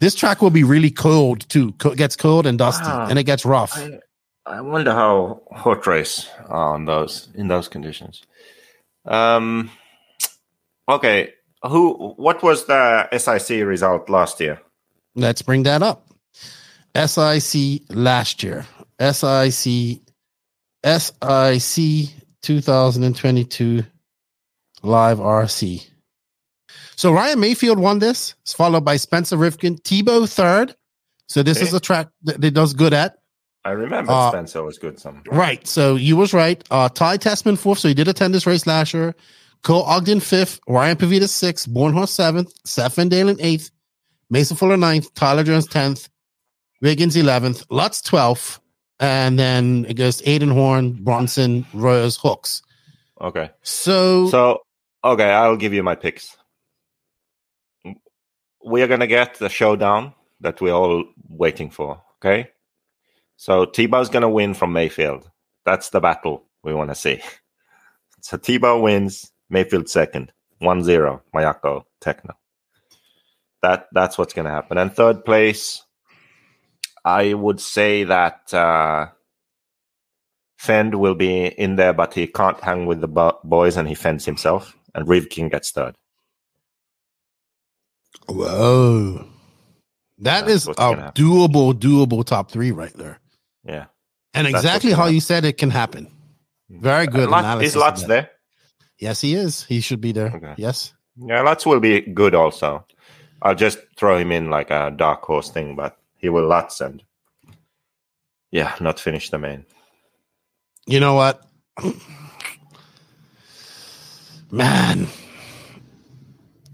[0.00, 1.74] This track will be really cold too.
[1.84, 3.06] It gets cold and dusty, wow.
[3.08, 3.76] and it gets rough.
[3.76, 4.00] I,
[4.46, 8.22] I wonder how hot race on those in those conditions.
[9.04, 9.70] Um,
[10.88, 12.14] okay, who?
[12.16, 14.60] What was the SIC result last year?
[15.14, 16.06] Let's bring that up.
[16.94, 18.66] SIC last year.
[19.00, 20.00] SIC
[20.84, 22.08] SIC
[22.42, 23.84] 2022
[24.82, 25.86] live RC.
[26.96, 30.74] So Ryan Mayfield won this, It's followed by Spencer Rivkin, Tebo third.
[31.28, 31.66] So this okay.
[31.66, 33.16] is a track that, that does good at.
[33.64, 34.98] I remember uh, Spencer was good.
[34.98, 35.66] Some right.
[35.66, 36.62] So you was right.
[36.70, 37.78] Uh, Ty Tessmann fourth.
[37.78, 39.14] So he did attend this race last year.
[39.62, 40.60] Cole Ogden fifth.
[40.66, 41.68] Ryan Pavita sixth.
[41.68, 42.52] Bornhorst seventh.
[42.64, 43.70] Seth Van Dalen eighth.
[44.30, 45.12] Mason Fuller ninth.
[45.14, 46.08] Tyler Jones tenth.
[46.80, 47.64] Wiggins eleventh.
[47.70, 48.60] Lutz twelfth.
[49.00, 52.62] And then it goes Aiden Horn, Bronson, Rose, Hooks.
[53.20, 53.50] Okay.
[53.62, 54.60] So, So,
[55.02, 56.36] okay, I'll give you my picks.
[58.64, 62.02] We are going to get the showdown that we're all waiting for.
[62.18, 62.50] Okay.
[63.36, 65.30] So, Tebo's going to win from Mayfield.
[65.64, 67.22] That's the battle we want to see.
[68.22, 72.34] So, Tebo wins, Mayfield second, 1 0, Mayako, Tekno.
[73.62, 74.78] That, that's what's going to happen.
[74.78, 75.82] And third place,
[77.04, 79.08] I would say that uh,
[80.58, 83.94] Fenn will be in there, but he can't hang with the bo- boys and he
[83.94, 84.76] fends himself.
[84.94, 85.94] And Rivkin gets third.
[88.28, 89.26] whoa,
[90.18, 90.72] that That's is a
[91.14, 93.18] doable, doable top three right there.
[93.64, 93.86] Yeah.
[94.34, 96.10] And exactly how you said it can happen.
[96.68, 97.70] Very good Lot- analysis.
[97.70, 98.30] is Lutz there?
[98.98, 99.64] Yes, he is.
[99.64, 100.32] He should be there.
[100.34, 100.54] Okay.
[100.56, 100.92] Yes.
[101.16, 102.86] Yeah, Lutz will be good also.
[103.42, 107.02] I'll just throw him in like a dark horse thing, but he will Lutz and
[108.50, 109.64] yeah, not finish the main.
[110.86, 111.42] You know what?
[114.50, 115.06] Man,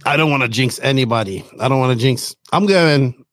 [0.07, 1.45] I don't want to jinx anybody.
[1.61, 2.35] I don't want to jinx.
[2.53, 3.25] I'm going.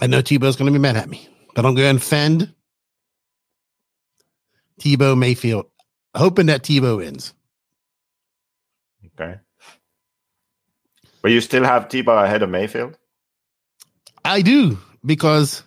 [0.00, 2.54] I know Tebo's going to be mad at me, but I'm going to Fenn,
[4.80, 5.66] Tebo Mayfield,
[6.14, 7.34] hoping that Tebo wins.
[9.20, 9.38] Okay.
[11.22, 12.96] But you still have Tebo ahead of Mayfield?
[14.24, 15.62] I do because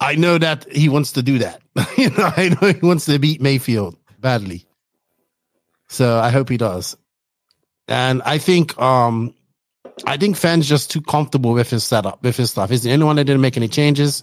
[0.00, 1.60] I know that he wants to do that.
[1.98, 4.66] you know, I know he wants to beat Mayfield badly.
[5.88, 6.96] So I hope he does.
[7.88, 9.34] And I think um
[10.06, 12.70] I think fans just too comfortable with his setup, with his stuff.
[12.70, 14.22] He's the only one that didn't make any changes.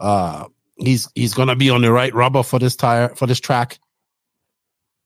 [0.00, 0.46] Uh
[0.76, 3.78] he's he's gonna be on the right rubber for this tire for this track.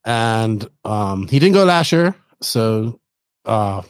[0.05, 2.99] And um he didn't go last year, so
[3.45, 3.83] uh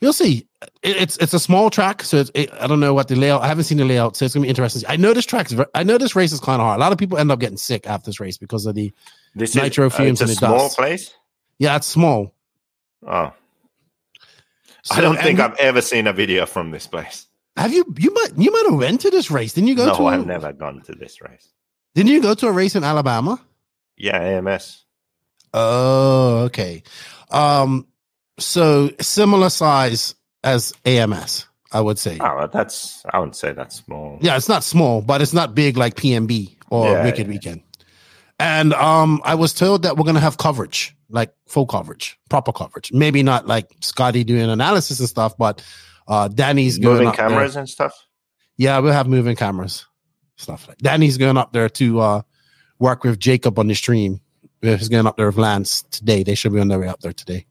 [0.00, 0.46] we'll see.
[0.82, 3.42] It, it's it's a small track, so it's, it, I don't know what the layout.
[3.42, 4.82] I haven't seen the layout, so it's gonna be interesting.
[4.88, 5.54] I know this track's.
[5.74, 6.78] I know this race is kind of hard.
[6.78, 8.92] A lot of people end up getting sick after this race because of the
[9.34, 10.76] This Nitro is, uh, fumes it's a and the small dust.
[10.76, 11.14] place?
[11.58, 12.34] yeah, it's small.
[13.06, 13.32] Oh.
[14.82, 17.26] So- I don't think I've ever seen a video from this place.
[17.56, 17.84] Have you?
[17.98, 18.30] You might.
[18.36, 19.52] You might have went to this race.
[19.52, 20.02] Didn't you go no, to?
[20.02, 21.48] a- I've never gone to this race.
[21.94, 23.40] Didn't you go to a race in Alabama?
[23.96, 24.84] Yeah, AMS.
[25.54, 26.82] Oh, okay.
[27.30, 27.86] Um,
[28.38, 32.18] so similar size as AMS, I would say.
[32.20, 34.18] Oh, that's, I wouldn't say that's small.
[34.20, 37.32] Yeah, it's not small, but it's not big like PMB or Yeah, Wicked yeah.
[37.32, 37.62] Weekend.
[38.38, 42.92] And um, I was told that we're gonna have coverage, like full coverage, proper coverage.
[42.92, 45.62] Maybe not like Scotty doing analysis and stuff, but
[46.08, 47.28] uh, Danny's going Moving up there.
[47.28, 47.94] cameras and stuff?
[48.56, 49.86] Yeah, we'll have moving cameras,
[50.36, 50.78] stuff like.
[50.78, 52.22] Danny's going up there to uh,
[52.80, 54.20] work with Jacob on the stream.
[54.62, 56.22] He's going up there with Lance today.
[56.24, 57.46] They should be on their way up there today.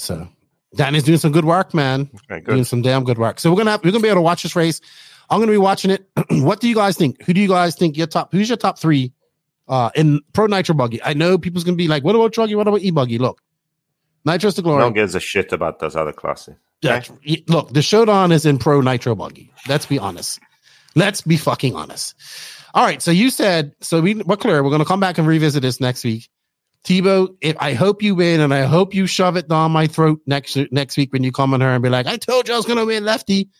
[0.00, 0.28] So
[0.74, 3.38] Danny's doing some good work, man Okay, doing some damn good work.
[3.38, 4.80] So we're gonna have, we're gonna be able to watch this race.
[5.28, 6.08] I'm gonna be watching it.
[6.30, 7.22] what do you guys think?
[7.24, 8.32] Who do you guys think your top?
[8.32, 9.12] Who's your top three
[9.68, 11.02] uh, in Pro Nitro Buggy?
[11.02, 12.56] I know people's gonna be like, "What about Truggy?
[12.56, 13.40] What about E Buggy?" Look,
[14.24, 14.84] Nitro's the No glory.
[14.84, 16.54] one gives a shit about those other classes.
[16.82, 17.02] Yeah,
[17.48, 19.52] look, the showdown is in Pro Nitro Buggy.
[19.68, 20.40] Let's be honest.
[20.94, 22.14] Let's be fucking honest.
[22.72, 24.00] All right, so you said so.
[24.00, 24.62] We we're clear.
[24.64, 26.28] We're gonna come back and revisit this next week.
[26.84, 30.20] Tebo, if I hope you win, and I hope you shove it down my throat
[30.26, 32.56] next next week when you come on her and be like, "I told you I
[32.56, 33.50] was gonna win, lefty."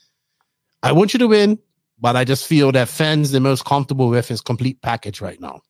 [0.83, 1.59] I want you to win,
[2.01, 5.61] but I just feel that Fenn's the most comfortable with his complete package right now.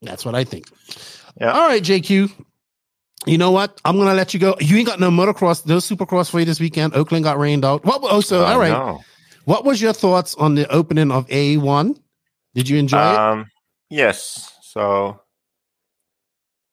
[0.00, 0.66] That's what I think.
[1.40, 1.52] Yeah.
[1.52, 2.32] All right, JQ.
[3.26, 3.80] You know what?
[3.84, 4.56] I'm gonna let you go.
[4.58, 6.94] You ain't got no motocross, no supercross for you this weekend.
[6.94, 7.84] Oakland got rained out.
[7.84, 8.00] What?
[8.02, 8.70] Oh, so all right.
[8.70, 9.02] know.
[9.44, 11.98] What was your thoughts on the opening of A1?
[12.54, 13.18] Did you enjoy it?
[13.18, 13.46] Um,
[13.92, 14.50] Yes.
[14.62, 15.20] So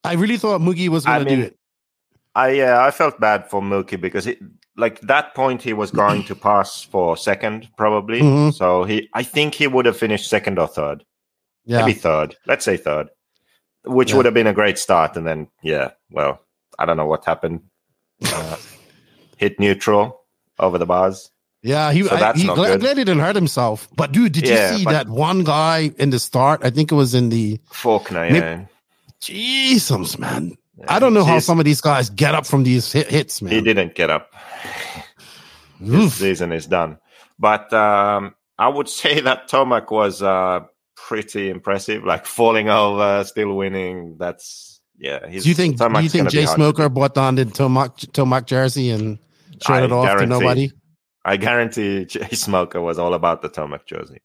[0.04, 1.56] I really thought Mookie was I gonna do it.
[2.34, 4.38] I yeah, I felt bad for Mookie because it
[4.76, 8.22] like that point he was going to pass for second probably.
[8.22, 8.54] Mhm.
[8.54, 11.04] So he I think he would have finished second or third.
[11.66, 11.80] Yeah.
[11.84, 12.36] Maybe third.
[12.46, 13.08] Let's say third.
[13.84, 14.16] Which Yeah.
[14.16, 16.40] would have been a great start and then yeah, well,
[16.78, 17.60] I don't know what happened.
[18.24, 18.56] Uh,
[19.36, 20.20] hit neutral
[20.58, 21.30] over the bars.
[21.62, 23.88] Yeah, he, So I, that's he not glad, he didn't hurt himself.
[23.94, 26.60] But dude, did Yeah, you see that one guy in the start?
[26.64, 28.64] I think it was in the Faulkner, yeah.
[29.20, 30.56] Jesus, man.
[30.88, 33.52] I don't know how some of these guys get up from these hit, hits, man.
[33.52, 34.32] he didn't get up.
[35.78, 36.12] His Oof.
[36.14, 36.98] season is done.
[37.38, 40.60] But um, I would say that Tomac was uh,
[40.96, 44.16] pretty impressive, like falling over, still winning.
[44.18, 45.26] That's yeah.
[45.28, 45.76] He's, Do you think?
[45.78, 49.18] Do you think Jay Smoker bought on the Tomac Tomac jersey and
[49.62, 50.70] showed it off to nobody?
[51.24, 54.20] I guarantee Jay Smoker was all about the Tomac jersey.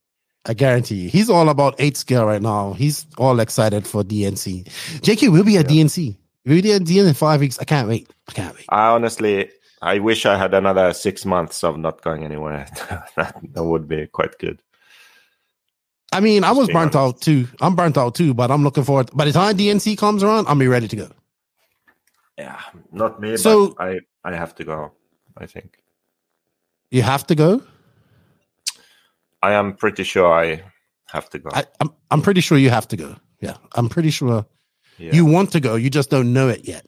[0.47, 2.73] I guarantee you, he's all about eight scale right now.
[2.73, 4.65] He's all excited for DNC.
[5.01, 6.15] JQ will be at DNC.
[6.45, 7.57] We'll be at DNC in five weeks.
[7.57, 8.07] I can't wait.
[8.29, 8.65] I can't wait.
[8.69, 9.49] I honestly,
[9.81, 12.67] I wish I had another six months of not going anywhere.
[13.15, 14.61] that, that would be quite good.
[16.13, 17.17] I mean, I was burnt honest.
[17.17, 17.47] out too.
[17.59, 19.09] I'm burnt out too, but I'm looking forward.
[19.13, 21.09] By the time DNC comes around, I'll be ready to go.
[22.37, 23.35] Yeah, not me.
[23.37, 24.91] So I I have to go.
[25.37, 25.77] I think
[26.95, 27.61] you have to go.
[29.43, 30.63] I am pretty sure I
[31.07, 31.49] have to go.
[31.53, 33.15] I, am I'm, I'm pretty sure you have to go.
[33.41, 34.45] Yeah, I'm pretty sure
[34.97, 35.13] yeah.
[35.13, 35.75] you want to go.
[35.75, 36.85] You just don't know it yet.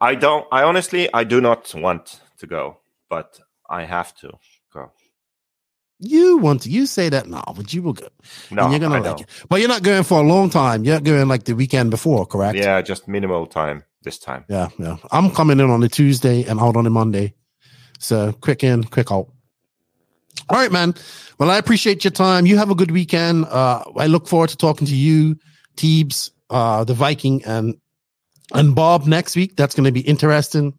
[0.00, 0.46] I don't.
[0.50, 4.32] I honestly, I do not want to go, but I have to
[4.72, 4.90] go.
[6.00, 6.70] You want to?
[6.70, 8.08] You say that now, but you will go.
[8.50, 9.28] No, and you're gonna I like it.
[9.48, 10.84] But you're not going for a long time.
[10.84, 12.58] You're not going like the weekend before, correct?
[12.58, 14.44] Yeah, just minimal time this time.
[14.48, 14.96] Yeah, yeah.
[15.12, 17.34] I'm coming in on a Tuesday and out on a Monday.
[18.04, 19.28] So quick in, quick out.
[20.50, 20.94] All right, man.
[21.38, 22.44] Well, I appreciate your time.
[22.44, 23.46] You have a good weekend.
[23.46, 25.38] Uh, I look forward to talking to you,
[25.76, 27.76] Teebs, uh, the Viking, and
[28.52, 29.56] and Bob next week.
[29.56, 30.78] That's going to be interesting.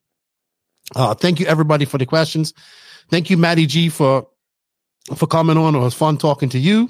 [0.96, 2.54] Uh, thank you everybody for the questions.
[3.10, 4.28] Thank you, Matty G, for
[5.16, 5.74] for coming on.
[5.74, 6.90] It was fun talking to you.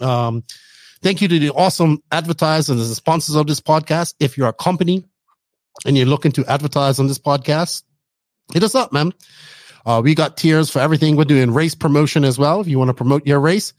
[0.00, 0.42] Um,
[1.00, 4.14] thank you to the awesome advertisers and sponsors of this podcast.
[4.18, 5.04] If you're a company
[5.86, 7.84] and you're looking to advertise on this podcast,
[8.52, 9.12] hit us up, man.
[9.84, 11.16] Uh, we got tiers for everything.
[11.16, 12.60] We're doing race promotion as well.
[12.60, 13.72] If you want to promote your race,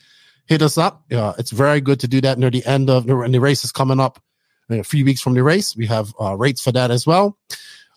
[0.45, 1.03] hit us up.
[1.11, 3.72] Uh, it's very good to do that near the end of the, the race is
[3.72, 4.22] coming up
[4.69, 5.75] a few weeks from the race.
[5.75, 7.38] We have uh, rates for that as well.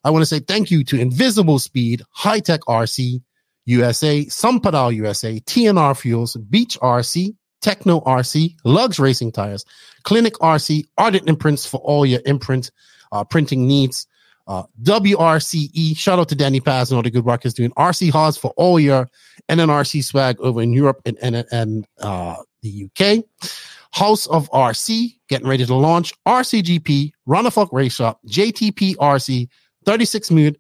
[0.04, 3.22] I want to say thank you to Invisible Speed, Hitec RC,
[3.64, 9.64] USA, Sunpadow USA, TNR Fuels, Beach RC, Tekno RC, Lugs Racing Tires,
[10.04, 12.70] Clinic RC, Ardent Imprints for all your imprint
[13.10, 14.06] uh, printing needs.
[14.47, 17.70] Uh, WRCE, shout out to Danny Paz and all the good work he's doing.
[17.73, 19.08] RC Haas for all your
[19.49, 23.25] NNRC swag over in Europe and, and, and uh, the UK.
[23.92, 26.12] House of RC, getting ready to launch.
[26.26, 29.49] RCGP, Ronnefalk Race Shop, JTP RC,
[29.84, 30.58] 36 Mood,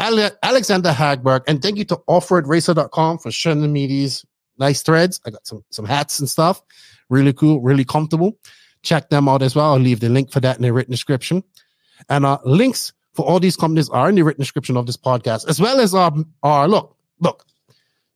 [0.00, 4.24] Ale- Alexander Hagberg, and thank you to offroadracer.com for showing me these
[4.58, 5.20] nice threads.
[5.26, 6.62] I got some, some hats and stuff.
[7.08, 8.38] Really cool, really comfortable.
[8.82, 9.72] Check them out as well.
[9.72, 11.42] I'll leave the link for that in the written description.
[12.08, 15.48] And uh, links for all these companies are in the written description of this podcast,
[15.48, 16.12] as well as our,
[16.42, 17.44] our look, look,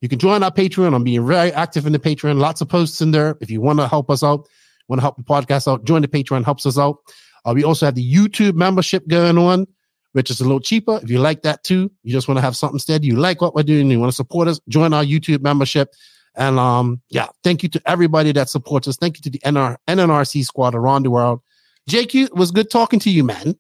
[0.01, 0.95] you can join our Patreon.
[0.95, 2.39] I'm being very active in the Patreon.
[2.39, 3.37] Lots of posts in there.
[3.41, 4.49] If you want to help us out,
[4.89, 6.99] want to help the podcast out, join the Patreon, helps us out.
[7.45, 9.67] Uh, we also have the YouTube membership going on,
[10.13, 11.01] which is a little cheaper.
[11.03, 13.55] If you like that too, you just want to have something steady, you like what
[13.55, 15.93] we're doing, you want to support us, join our YouTube membership.
[16.35, 18.97] And um, yeah, thank you to everybody that supports us.
[18.97, 21.41] Thank you to the NR- NNRC squad around the world.
[21.89, 23.59] JQ, it was good talking to you, man.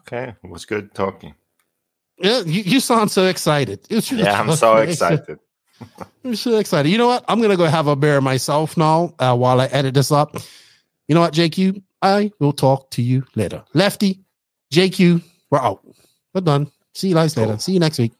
[0.00, 1.34] Okay, it was good talking.
[2.18, 3.80] Yeah, you, you sound so excited.
[3.90, 5.38] yeah, I'm so excited.
[6.24, 6.90] I'm so excited.
[6.90, 7.24] You know what?
[7.28, 10.36] I'm gonna go have a beer myself now uh, while I edit this up.
[11.08, 11.82] You know what, JQ?
[12.00, 13.64] I will talk to you later.
[13.74, 14.20] Lefty,
[14.72, 15.84] JQ, we're out.
[16.32, 16.70] We're done.
[16.94, 17.58] See you guys later.
[17.58, 18.12] See you next week.